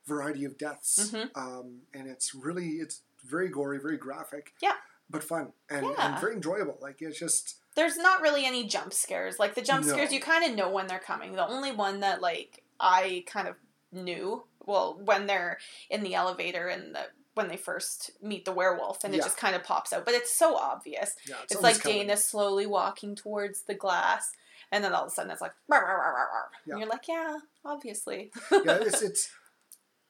variety 0.06 0.44
of 0.44 0.58
deaths, 0.58 1.10
Mhm. 1.12 1.30
um, 1.36 1.82
and 1.94 2.08
it's 2.08 2.34
really 2.34 2.70
it's 2.82 3.02
very 3.24 3.48
gory, 3.48 3.78
very 3.78 3.96
graphic. 3.96 4.52
Yeah. 4.60 4.76
But 5.08 5.22
fun 5.22 5.52
and, 5.70 5.86
Yeah. 5.86 5.94
and 6.12 6.20
very 6.20 6.34
enjoyable. 6.34 6.76
Like 6.80 7.00
it's 7.00 7.18
just 7.18 7.56
There's 7.74 7.96
not 7.96 8.20
really 8.20 8.44
any 8.44 8.66
jump 8.66 8.92
scares. 8.92 9.38
Like 9.38 9.54
the 9.54 9.62
jump 9.62 9.86
No. 9.86 9.92
scares, 9.92 10.12
you 10.12 10.20
kind 10.20 10.44
of 10.44 10.54
know 10.56 10.68
when 10.68 10.88
they're 10.88 10.98
coming. 10.98 11.32
The 11.36 11.46
only 11.46 11.70
one 11.72 12.00
that 12.00 12.20
like 12.20 12.64
I 12.80 13.24
kind 13.26 13.46
of 13.48 13.56
knew, 13.92 14.44
well, 14.66 14.94
when 14.98 15.26
they're 15.26 15.58
in 15.88 16.02
the 16.02 16.14
elevator 16.14 16.66
and 16.68 16.94
the 16.94 17.06
when 17.34 17.48
they 17.48 17.56
first 17.56 18.10
meet 18.20 18.44
the 18.44 18.52
werewolf 18.52 19.04
and 19.04 19.14
it 19.14 19.22
just 19.22 19.36
kind 19.38 19.56
of 19.56 19.64
pops 19.64 19.92
out, 19.92 20.04
but 20.04 20.14
it's 20.14 20.36
so 20.36 20.56
obvious. 20.56 21.14
yeah. 21.28 21.36
It's 21.44 21.56
almost 21.56 21.76
like 21.76 21.82
coming. 21.82 21.98
Dana 22.06 22.16
slowly 22.16 22.66
walking 22.66 23.14
towards 23.16 23.62
the 23.62 23.74
glass, 23.74 24.30
and 24.70 24.82
then 24.84 24.92
all 24.92 25.04
of 25.04 25.08
a 25.08 25.10
sudden 25.14 25.30
it's 25.32 25.40
like, 25.40 25.52
"Rawr, 25.70 25.82
rawr, 25.82 25.98
rawr, 25.98 26.14
rawr, 26.14 26.26
rawr." 26.34 26.48
Yeah. 26.66 26.72
and 26.74 26.80
you're 26.80 26.88
like, 26.90 27.08
yeah, 27.08 27.36
obviously. 27.64 28.30
yeah, 28.50 28.60
it's 28.80 29.02
it's 29.02 29.30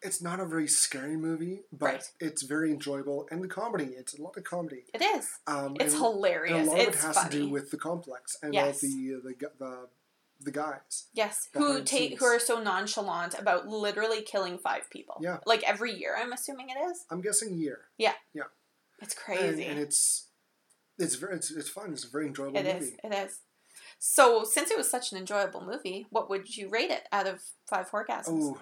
it's 0.05 0.21
not 0.21 0.41
a 0.41 0.45
very 0.45 0.67
scary 0.67 1.17
movie, 1.17 1.61
but 1.73 1.87
Right. 1.87 2.05
it's 2.19 2.43
very 2.43 2.73
enjoyable 2.73 3.29
and 3.31 3.41
the 3.43 3.47
comedy. 3.49 3.91
It's 3.97 4.19
a 4.19 4.21
lot 4.23 4.37
of 4.37 4.43
comedy. 4.43 4.83
It 4.93 5.01
is. 5.01 5.29
Um, 5.47 5.77
It's 5.79 5.95
and, 5.95 6.03
hilarious. 6.03 6.59
and 6.59 6.67
a 6.67 6.71
lot 6.73 6.81
of 6.81 6.89
it 6.89 6.95
has 6.97 7.15
funny. 7.17 7.31
to 7.31 7.37
do 7.39 7.49
with 7.49 7.71
the 7.71 7.77
complex 7.77 8.37
and 8.43 8.53
Yes. 8.53 8.83
all 8.83 8.91
the 8.91 9.21
the 9.23 9.51
the 9.61 9.89
the 10.45 10.51
guys. 10.51 11.07
yes, 11.13 11.49
who 11.55 11.83
take 11.83 12.19
who 12.19 12.25
are 12.25 12.39
so 12.39 12.61
nonchalant 12.63 13.39
about 13.39 13.67
literally 13.69 14.23
killing 14.23 14.59
five 14.59 14.89
people. 14.91 15.17
Yeah. 15.21 15.39
like 15.47 15.63
every 15.65 15.93
year. 15.93 16.17
I'm 16.19 16.33
assuming 16.33 16.69
it 16.71 16.79
is. 16.91 17.05
I'm 17.11 17.21
guessing 17.21 17.57
year. 17.57 17.81
Yeah, 17.99 18.15
yeah. 18.35 18.45
It's 19.01 19.15
crazy. 19.15 19.65
and 19.65 19.79
it's 19.79 20.29
it's 20.99 21.17
very 21.17 21.37
it's, 21.37 21.51
it's 21.51 21.69
fun. 21.69 21.93
It's 21.93 22.05
a 22.05 22.11
very 22.11 22.27
enjoyable 22.27 22.59
It 22.59 22.65
movie. 22.65 22.85
is. 22.87 22.93
It 23.03 23.15
is. 23.15 23.41
So, 23.99 24.45
since 24.45 24.71
it 24.71 24.77
was 24.77 24.91
such 24.91 25.13
an 25.13 25.19
enjoyable 25.19 25.65
movie, 25.65 26.07
what 26.11 26.29
would 26.29 26.57
you 26.57 26.69
rate 26.69 26.91
it 26.91 27.05
out 27.13 27.27
of 27.27 27.41
five 27.69 27.91
orgasms? 27.91 28.27
Oh, 28.29 28.61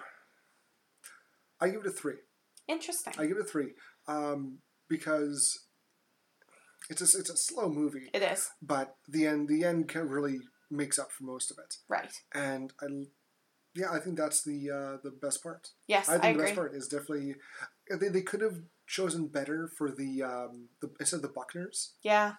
I 1.59 1.69
give 1.69 1.81
it 1.81 1.87
a 1.87 1.91
three. 1.91 2.15
Interesting. 2.67 3.13
I 3.17 3.25
give 3.25 3.37
it 3.37 3.41
a 3.43 3.47
three 3.47 3.71
um, 4.07 4.59
because 4.87 5.65
it's 6.89 7.01
a 7.01 7.19
it's 7.19 7.29
a 7.29 7.37
slow 7.37 7.69
movie, 7.69 8.09
it 8.13 8.21
is 8.21 8.49
but 8.61 8.95
the 9.07 9.27
end 9.27 9.47
the 9.47 9.63
end 9.63 9.87
can 9.87 10.07
really 10.09 10.39
makes 10.71 10.97
up 10.99 11.11
for 11.11 11.23
most 11.25 11.51
of 11.51 11.57
it. 11.57 11.75
right. 11.89 12.13
And 12.33 12.73
I, 12.81 12.85
yeah, 13.75 13.91
I 13.91 13.99
think 13.99 14.17
that's 14.17 14.43
the 14.43 14.69
uh, 14.69 14.97
the 15.03 15.11
best 15.11 15.41
part. 15.43 15.69
Yes, 15.87 16.09
I 16.09 16.15
I, 16.15 16.17
think 16.19 16.23
the 16.23 16.29
agree. 16.31 16.43
best 16.45 16.55
part 16.55 16.75
is 16.75 16.87
definitely 16.87 17.35
they, 17.89 18.09
they 18.09 18.21
could 18.21 18.41
have 18.41 18.57
chosen 18.87 19.27
better 19.27 19.69
for 19.77 19.91
the 19.91 20.23
um, 20.23 20.69
the 20.81 20.89
instead 20.99 21.17
of 21.17 21.21
the 21.23 21.29
Buckners. 21.29 21.91
Yeah, 22.03 22.33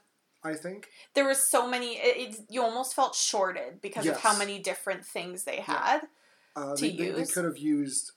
I 0.44 0.54
think 0.54 0.88
there 1.14 1.26
was 1.26 1.38
so 1.38 1.66
many. 1.66 1.94
It, 1.96 2.16
it, 2.34 2.36
you 2.50 2.62
almost 2.62 2.94
felt 2.94 3.14
shorted 3.14 3.80
because 3.80 4.06
of 4.06 4.18
how 4.18 4.36
many 4.36 4.58
different 4.58 5.04
things 5.06 5.44
they 5.44 5.56
Yeah. 5.56 5.62
had. 5.64 6.00
uh, 6.56 6.74
To 6.76 6.82
they, 6.82 6.90
they, 6.96 7.10
they 7.12 7.18
use. 7.20 7.32
could 7.32 7.44
have 7.44 7.58
used 7.58 8.12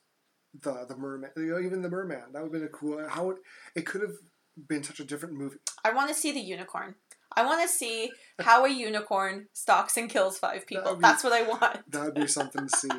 the 0.60 0.84
the 0.86 0.96
merman, 0.96 1.30
you 1.36 1.46
know, 1.52 1.60
even 1.60 1.80
the 1.82 1.88
merman. 1.90 2.32
That 2.32 2.42
would 2.42 2.52
have 2.52 2.52
been 2.52 2.64
a 2.64 2.68
cool. 2.68 3.06
How 3.08 3.30
it 3.30 3.38
it 3.74 3.86
could 3.86 4.02
have 4.02 4.16
been 4.68 4.82
such 4.82 5.00
a 5.00 5.04
different 5.04 5.34
movie. 5.36 5.58
I 5.84 5.92
want 5.92 6.08
to 6.08 6.14
see 6.14 6.32
the 6.32 6.40
unicorn. 6.40 6.94
I 7.36 7.44
want 7.44 7.62
to 7.62 7.68
see 7.68 8.10
how 8.40 8.64
a 8.64 8.68
unicorn 8.68 9.48
stalks 9.52 9.96
and 9.96 10.08
kills 10.08 10.38
five 10.38 10.66
people. 10.66 10.94
Be- 10.96 11.02
That's 11.02 11.22
what 11.22 11.32
I 11.32 11.42
want. 11.42 11.90
That 11.90 12.04
would 12.06 12.14
be 12.14 12.26
something 12.26 12.68
to 12.68 12.76
see. 12.76 12.88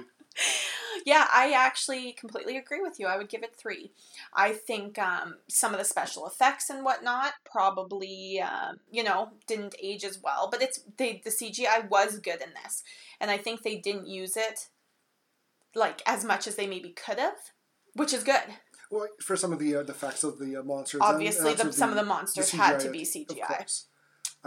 Yeah, 1.06 1.26
I 1.34 1.54
actually 1.54 2.12
completely 2.12 2.58
agree 2.58 2.82
with 2.82 3.00
you. 3.00 3.08
I 3.08 3.18
would 3.18 3.30
give 3.30 3.42
it 3.44 3.56
three. 3.56 3.92
I 4.34 4.52
think 4.52 5.00
um, 5.00 5.36
some 5.48 5.72
of 5.74 5.80
the 5.80 5.86
special 5.86 6.28
effects 6.28 6.70
and 6.70 6.84
whatnot 6.84 7.34
probably, 7.50 8.42
um, 8.42 8.80
you 8.92 9.04
know, 9.04 9.30
didn't 9.48 9.76
age 9.82 10.04
as 10.04 10.20
well. 10.22 10.50
But 10.52 10.62
it's 10.62 10.82
they 10.98 11.22
the 11.24 11.30
CGI 11.30 11.90
was 11.90 12.20
good 12.20 12.42
in 12.42 12.50
this, 12.62 12.84
and 13.22 13.32
I 13.32 13.38
think 13.38 13.64
they 13.64 13.78
didn't 13.78 14.08
use 14.08 14.36
it 14.36 14.68
like 15.76 16.02
as 16.06 16.26
much 16.26 16.46
as 16.46 16.56
they 16.56 16.68
maybe 16.68 16.90
could 16.90 17.20
have, 17.20 17.38
which 17.94 18.14
is 18.14 18.24
good. 18.24 18.44
Well, 18.92 19.08
for 19.22 19.38
some 19.38 19.54
of 19.54 19.60
the 19.60 19.78
uh, 19.78 19.84
the 19.84 19.94
facts 19.94 20.24
of 20.26 20.40
the 20.40 20.58
uh, 20.58 20.64
monsters, 20.64 21.02
and 21.02 21.16
Obviously, 21.16 21.54
the, 21.54 21.66
also 21.66 21.72
some 21.72 21.90
of 21.90 21.96
the 21.96 22.02
the 22.02 22.08
monsters 22.08 22.52
CGI, 22.52 22.58
had 22.58 22.80
to 22.82 22.90
be 22.90 23.04
CGI. 23.04 23.84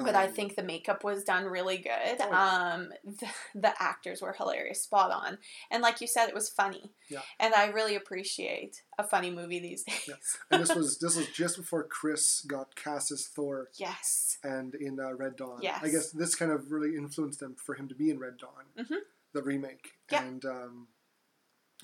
But 0.05 0.15
I 0.15 0.27
Um, 0.27 0.33
think 0.33 0.57
the 0.57 0.63
makeup 0.63 1.05
was 1.05 1.25
done 1.25 1.45
really 1.45 1.79
good. 1.79 2.21
Um, 2.21 2.93
the, 3.05 3.29
the 3.55 3.83
actors 3.83 4.21
were 4.23 4.33
hilarious, 4.33 4.83
spot 4.83 5.11
on, 5.11 5.39
and 5.71 5.83
like 5.83 6.01
you 6.01 6.07
said, 6.07 6.29
it 6.29 6.35
was 6.35 6.49
funny. 6.49 6.93
Yeah. 7.09 7.23
And 7.39 7.55
I 7.55 7.67
really 7.69 7.95
appreciate 7.97 8.83
a 8.99 9.05
funny 9.05 9.31
movie 9.31 9.59
these 9.61 9.83
days. 9.85 10.05
Yeah. 10.09 10.15
and 10.51 10.63
this 10.63 10.75
was 10.75 10.99
this 11.03 11.17
was 11.17 11.27
just 11.29 11.57
before 11.57 11.85
Chris 11.85 12.43
got 12.43 12.75
cast 12.77 13.11
as 13.13 13.27
Thor 13.27 13.69
Yes. 13.79 14.39
and 14.43 14.75
in 14.75 14.99
uh, 15.01 15.15
Red 15.15 15.37
Dawn. 15.37 15.59
Yes. 15.63 15.81
I 15.83 15.89
guess 15.91 16.11
this 16.11 16.35
kind 16.35 16.51
of 16.53 16.71
really 16.73 16.97
influenced 16.97 17.41
them 17.41 17.55
for 17.57 17.75
him 17.75 17.89
to 17.89 17.95
be 17.95 18.11
in 18.11 18.19
Red 18.19 18.37
Dawn, 18.39 18.67
Mhm. 18.85 18.99
the 19.33 19.43
remake. 19.43 19.93
Yeah. 20.11 20.25
And 20.25 20.45
um, 20.45 20.89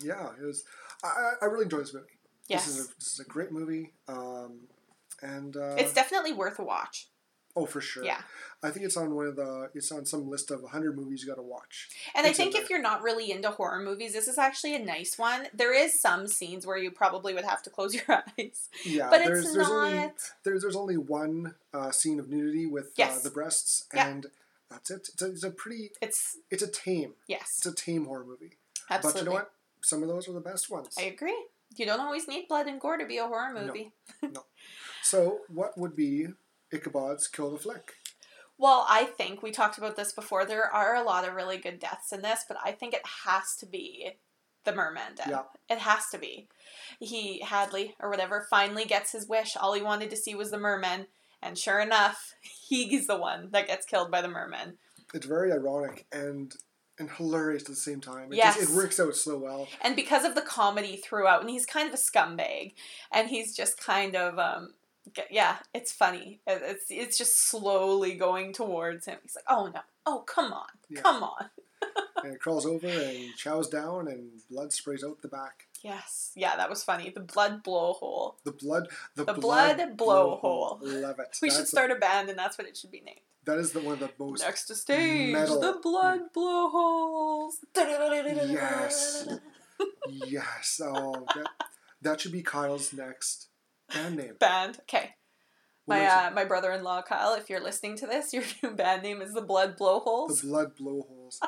yeah, 0.01 0.31
it 0.41 0.45
was. 0.45 0.65
I, 1.03 1.09
I- 1.09 1.33
I 1.43 1.45
really 1.47 1.65
enjoyed 1.65 1.83
this 1.83 1.95
movie. 1.95 2.07
Yes. 2.49 2.67
This 2.67 2.77
is 2.79 2.85
a, 2.91 2.95
this 2.99 3.13
is 3.15 3.21
a 3.21 3.25
great 3.25 3.51
movie. 3.51 3.93
Um, 4.09 4.69
and 5.23 5.57
uh, 5.57 5.75
it's 5.79 5.93
definitely 5.95 6.33
worth 6.33 6.59
a 6.59 6.65
watch. 6.65 7.09
Oh 7.57 7.67
for 7.67 7.81
sure. 7.81 8.05
Yeah. 8.05 8.21
I 8.63 8.71
think 8.71 8.87
it's 8.87 8.97
on 8.97 9.15
one 9.15 9.27
of 9.27 9.37
the. 9.37 9.71
It's 9.75 9.91
on 9.93 10.07
some 10.07 10.29
list 10.29 10.51
of 10.51 10.63
100 10.63 10.97
movies 10.97 11.23
you 11.23 11.29
got 11.29 11.37
to 11.37 11.43
watch. 11.43 11.89
And 12.15 12.27
I 12.27 12.31
It's 12.31 12.39
in 12.39 12.51
think 12.53 12.63
if 12.63 12.71
you're 12.71 12.81
not 12.81 13.03
really 13.03 13.31
into 13.31 13.51
horror 13.51 13.81
movies, 13.81 14.13
this 14.13 14.29
is 14.29 14.39
actually 14.39 14.75
a 14.75 14.79
nice 14.79 15.19
one. 15.19 15.47
There 15.55 15.75
is 15.75 16.01
some 16.01 16.27
scenes 16.27 16.67
where 16.67 16.79
you 16.79 16.91
probably 16.91 17.35
would 17.35 17.45
have 17.45 17.63
to 17.65 17.71
close 17.71 17.95
your 17.95 18.05
eyes. 18.39 18.69
Yeah, 18.85 19.11
But 19.11 19.25
there's 19.25 19.45
it's 19.45 19.55
there's 19.55 19.69
not 19.69 19.87
only 19.93 20.11
there's 20.45 20.63
there's 20.63 20.77
only 20.77 20.97
one 20.97 21.55
uh, 21.75 21.91
scene 21.91 22.19
of 22.19 22.29
nudity 22.29 22.67
with 22.67 22.93
uh, 23.01 23.19
the 23.23 23.31
breasts, 23.31 23.87
Yeah. 23.95 24.09
and 24.09 24.27
that's 24.71 24.91
it. 24.91 25.09
It's 25.13 25.23
a, 25.23 25.27
it's 25.31 25.45
a 25.45 25.51
pretty. 25.51 25.91
it's 26.03 26.37
It's 26.51 26.63
a 26.63 26.69
tame. 26.71 27.15
yes, 27.29 27.57
It's 27.59 27.67
a 27.67 27.75
tame 27.75 28.07
horror 28.07 28.25
movie. 28.25 28.53
absolutely. 28.91 29.21
But 29.21 29.25
you 29.25 29.31
know 29.31 29.35
what? 29.35 29.51
Some 29.83 30.03
of 30.03 30.09
those 30.09 30.29
are 30.29 30.33
the 30.33 30.41
best 30.41 30.71
ones. 30.71 30.95
I 30.99 31.03
agree. 31.03 31.37
You 31.77 31.85
don't 31.87 32.01
always 32.01 32.27
need 32.27 32.49
blood 32.49 32.67
and 32.67 32.81
gore 32.81 32.97
to 32.97 33.07
be 33.07 33.19
a 33.19 33.27
horror 33.27 33.53
movie. 33.53 33.93
No. 34.23 34.29
movie. 34.29 34.39
So, 35.03 35.41
what 35.49 35.79
would 35.79 35.95
be 35.95 36.27
Ichabod's 36.73 37.29
Kill 37.29 37.51
the 37.51 37.59
Flick? 37.59 37.95
Well, 38.59 38.87
I 38.89 39.05
think 39.05 39.43
we 39.43 39.51
talked 39.51 39.77
about 39.79 39.97
this 39.97 40.13
before. 40.13 40.45
There 40.45 40.65
are 40.65 40.95
a 40.95 41.03
lot 41.03 41.29
of 41.29 41.35
really 41.35 41.59
good 41.59 41.79
deaths 41.79 42.13
in 42.13 42.23
this, 42.23 42.45
but 42.49 42.57
I 42.65 42.73
think 42.73 42.95
it 42.95 43.03
has 43.25 43.55
to 43.61 43.67
be 43.67 44.13
the 44.65 44.75
merman 44.75 45.15
death. 45.15 45.29
Yeah. 45.29 45.43
It 45.69 45.79
has 45.81 46.09
to 46.13 46.19
be. 46.19 46.49
He 46.99 47.41
Hadley 47.41 47.95
or 48.01 48.09
whatever 48.11 48.47
finally 48.49 48.85
gets 48.85 49.13
his 49.13 49.29
wish. 49.29 49.57
All 49.57 49.75
he 49.75 49.83
wanted 49.83 50.11
to 50.11 50.17
see 50.17 50.35
was 50.35 50.51
the 50.51 50.59
merman, 50.59 51.07
and 51.43 51.59
sure 51.59 51.81
enough, 51.81 52.33
he's 52.69 53.07
the 53.07 53.19
one 53.19 53.51
that 53.53 53.67
gets 53.67 53.87
killed 53.87 54.11
by 54.11 54.23
the 54.23 54.29
merman. 54.29 54.79
It's 55.15 55.27
very 55.27 55.53
ironic 55.53 56.07
and 56.11 56.53
and 56.99 57.11
hilarious 57.11 57.65
at 57.65 57.69
the 57.69 57.77
same 57.77 58.01
time. 58.01 58.33
It 58.33 58.37
Yes. 58.37 58.57
just, 58.57 58.71
it 58.71 58.75
works 58.77 58.99
out 58.99 59.15
so 59.15 59.37
well. 59.37 59.69
And 59.83 59.95
because 59.95 60.25
of 60.25 60.35
the 60.35 60.41
comedy 60.41 60.97
throughout, 60.97 61.43
and 61.43 61.51
he's 61.51 61.67
kind 61.67 61.87
of 61.87 61.93
a 61.93 61.99
scumbag, 61.99 62.73
and 63.13 63.29
he's 63.29 63.55
just 63.55 63.79
kind 63.79 64.17
of 64.17 64.39
um, 64.39 64.73
yeah, 65.31 65.57
it's 65.75 65.93
funny. 65.93 66.41
It's 66.47 66.87
it's 66.91 67.19
just 67.19 67.49
slowly 67.49 68.15
going 68.15 68.53
towards 68.53 69.07
him. 69.07 69.19
He's 69.23 69.37
like, 69.37 69.45
oh 69.49 69.71
no, 69.73 69.81
oh 70.07 70.21
come 70.27 70.53
on, 70.53 70.67
Yeah. 70.89 71.01
come 71.03 71.23
on. 71.23 71.47
and 72.25 72.33
it 72.35 72.41
crawls 72.41 72.65
over 72.67 72.87
and 72.89 73.35
chows 73.37 73.69
down, 73.69 74.09
and 74.09 74.31
blood 74.51 74.73
sprays 74.73 75.05
out 75.05 75.21
the 75.23 75.29
back. 75.29 75.67
Yes, 75.83 76.33
yeah, 76.35 76.57
that 76.57 76.71
was 76.71 76.83
funny. 76.83 77.11
The 77.11 77.21
blood 77.21 77.63
blowhole. 77.63 78.35
The 78.45 78.53
blood, 78.53 78.89
the, 79.15 79.25
The 79.25 79.35
blood 79.35 79.79
blowhole. 79.97 80.79
Love 80.83 81.19
it. 81.21 81.39
We 81.43 81.51
should 81.51 81.61
That's 81.61 81.71
start 81.71 81.91
a 81.91 81.97
band, 81.97 82.29
and 82.31 82.39
that's 82.39 82.59
what 82.59 82.67
it 82.67 82.77
should 82.77 82.91
be 82.91 83.03
named. 83.03 83.21
that 83.45 83.59
is 83.59 83.73
the 83.73 83.81
one 83.81 83.93
of 83.95 84.01
the 84.01 84.11
most 84.19 84.43
Next 84.43 84.65
to 84.67 84.75
stage, 84.75 85.33
metal. 85.33 85.61
the 85.61 85.79
blood 85.83 86.33
blowholes. 86.35 87.59
Yes. 87.77 89.29
yes. 90.09 90.81
Oh, 90.83 91.27
that, 91.35 91.47
that 92.03 92.21
should 92.21 92.33
be 92.33 92.43
Kyle's 92.43 92.93
next 92.93 93.49
band 93.93 94.17
name. 94.17 94.35
Band. 94.39 94.79
Okay. 94.83 95.15
What 95.85 95.99
My 95.99 96.07
uh, 96.07 96.31
my 96.33 96.45
brother 96.45 96.73
in 96.73 96.83
law 96.83 97.03
Kyle, 97.03 97.35
if 97.35 97.49
you're 97.49 97.63
listening 97.63 97.97
to 97.99 98.07
this, 98.07 98.33
your 98.35 98.43
new 98.63 98.71
band 98.73 99.03
name 99.03 99.23
is 99.23 99.33
the 99.35 99.43
Blood? 99.43 99.77
Blowholes. 99.77 100.41
the 100.41 100.49
blood 100.49 100.75
blowholes. 100.77 101.41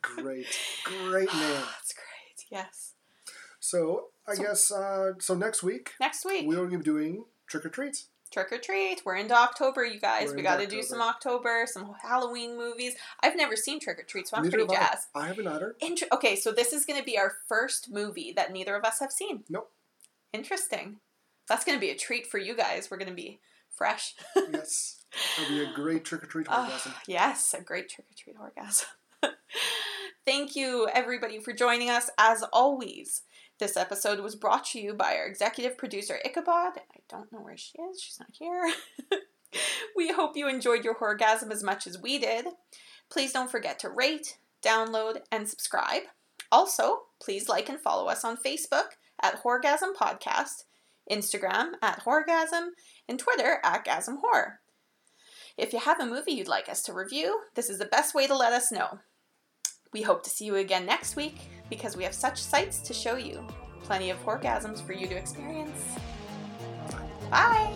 Great, 0.00 0.46
great 0.84 1.32
name. 1.32 1.62
That's 1.72 1.92
great. 1.94 2.46
Yes. 2.50 2.94
So 3.60 4.06
I 4.26 4.34
So- 4.34 4.42
guess 4.42 4.72
uh, 4.72 5.12
so. 5.18 5.34
Next 5.34 5.62
week 5.62 5.92
Next 6.00 6.24
week, 6.24 6.46
we 6.46 6.56
will 6.56 6.66
be 6.68 6.76
doing 6.78 7.24
trick 7.46 7.64
or 7.66 7.68
treats. 7.68 8.06
trick 8.32 8.52
or 8.52 8.58
treat. 8.58 9.02
We're 9.04 9.16
into 9.16 9.34
October, 9.34 9.84
you 9.84 9.98
guys. 10.00 10.30
We're 10.30 10.36
we 10.36 10.42
got 10.42 10.58
to 10.60 10.66
do 10.66 10.82
some 10.82 11.00
October. 11.00 11.64
Some 11.66 11.94
Halloween 12.02 12.56
movies. 12.56 12.94
I've 13.22 13.36
never 13.36 13.56
seen 13.56 13.80
trick 13.80 13.98
or 13.98 14.02
treat, 14.04 14.28
so 14.28 14.36
I'm 14.36 14.44
Neither 14.44 14.58
pretty 14.58 14.74
have 14.74 14.82
I. 14.82 14.86
jazzed. 14.92 15.08
I 15.14 15.26
haven't 15.28 15.46
either. 15.48 15.76
Inter- 15.80 16.06
okay, 16.12 16.36
so 16.36 16.52
this 16.52 16.72
is 16.72 16.84
going 16.84 16.98
to 16.98 17.04
be 17.04 17.18
our 17.18 17.34
first 17.48 17.90
movie 17.90 18.32
that 18.36 18.52
neither 18.52 18.74
of 18.76 18.84
us 18.84 19.00
have 19.00 19.12
seen. 19.12 19.44
Nope. 19.48 19.70
Interesting. 20.32 20.96
That's 21.48 21.64
going 21.64 21.76
to 21.76 21.80
be 21.80 21.90
a 21.90 21.96
treat 21.96 22.26
for 22.26 22.38
you 22.38 22.54
guys. 22.56 22.90
We're 22.90 22.98
going 22.98 23.08
to 23.08 23.14
be 23.14 23.40
fresh. 23.70 24.14
yes, 24.36 25.04
it'll 25.40 25.50
be 25.50 25.62
a 25.64 25.72
great 25.74 26.04
trick 26.04 26.22
or 26.22 26.26
treat 26.26 26.46
Ah, 26.50 26.64
orgasm. 26.64 26.92
yes, 27.06 27.54
a 27.54 27.62
great 27.62 27.88
trick 27.88 28.06
or 28.10 28.14
treat 28.16 28.36
orgasm. 28.40 28.86
Thank 30.24 30.56
you, 30.56 30.88
everybody, 30.92 31.38
for 31.38 31.52
joining 31.52 31.88
us. 31.88 32.10
As 32.18 32.44
always, 32.52 33.22
this 33.58 33.76
episode 33.76 34.20
was 34.20 34.34
brought 34.36 34.64
to 34.66 34.80
you 34.80 34.92
by 34.94 35.16
our 35.16 35.26
executive 35.26 35.78
producer, 35.78 36.18
Ichabod. 36.24 36.78
I 36.78 37.00
don't 37.08 37.32
know 37.32 37.40
where 37.40 37.56
she 37.56 37.78
is, 37.90 38.00
she's 38.00 38.20
not 38.20 38.28
here. 38.32 38.70
we 39.96 40.12
hope 40.12 40.36
you 40.36 40.48
enjoyed 40.48 40.84
your 40.84 40.94
orgasm 40.96 41.50
as 41.50 41.62
much 41.62 41.86
as 41.86 41.98
we 41.98 42.18
did. 42.18 42.46
Please 43.10 43.32
don't 43.32 43.50
forget 43.50 43.78
to 43.78 43.88
rate, 43.88 44.36
download, 44.62 45.20
and 45.32 45.48
subscribe. 45.48 46.02
Also, 46.52 47.00
please 47.22 47.48
like 47.48 47.68
and 47.70 47.80
follow 47.80 48.08
us 48.08 48.24
on 48.24 48.36
Facebook 48.36 48.90
at 49.22 49.42
Horgasm 49.42 49.94
Podcast, 49.98 50.64
Instagram 51.10 51.72
at 51.82 52.04
Horrorgasm, 52.04 52.70
and 53.08 53.18
Twitter 53.18 53.58
at 53.64 53.84
Gasm 53.84 54.18
Horror. 54.20 54.60
If 55.56 55.72
you 55.72 55.80
have 55.80 56.00
a 56.00 56.06
movie 56.06 56.32
you'd 56.32 56.48
like 56.48 56.68
us 56.68 56.82
to 56.84 56.92
review, 56.92 57.40
this 57.54 57.68
is 57.68 57.78
the 57.78 57.86
best 57.86 58.14
way 58.14 58.26
to 58.26 58.36
let 58.36 58.52
us 58.52 58.70
know. 58.70 59.00
We 59.92 60.02
hope 60.02 60.22
to 60.24 60.30
see 60.30 60.44
you 60.44 60.56
again 60.56 60.86
next 60.86 61.16
week 61.16 61.36
because 61.68 61.96
we 61.96 62.04
have 62.04 62.14
such 62.14 62.40
sights 62.40 62.80
to 62.80 62.94
show 62.94 63.16
you. 63.16 63.46
Plenty 63.82 64.10
of 64.10 64.24
orgasms 64.24 64.86
for 64.86 64.92
you 64.92 65.06
to 65.08 65.16
experience. 65.16 65.82
Bye! 67.30 67.74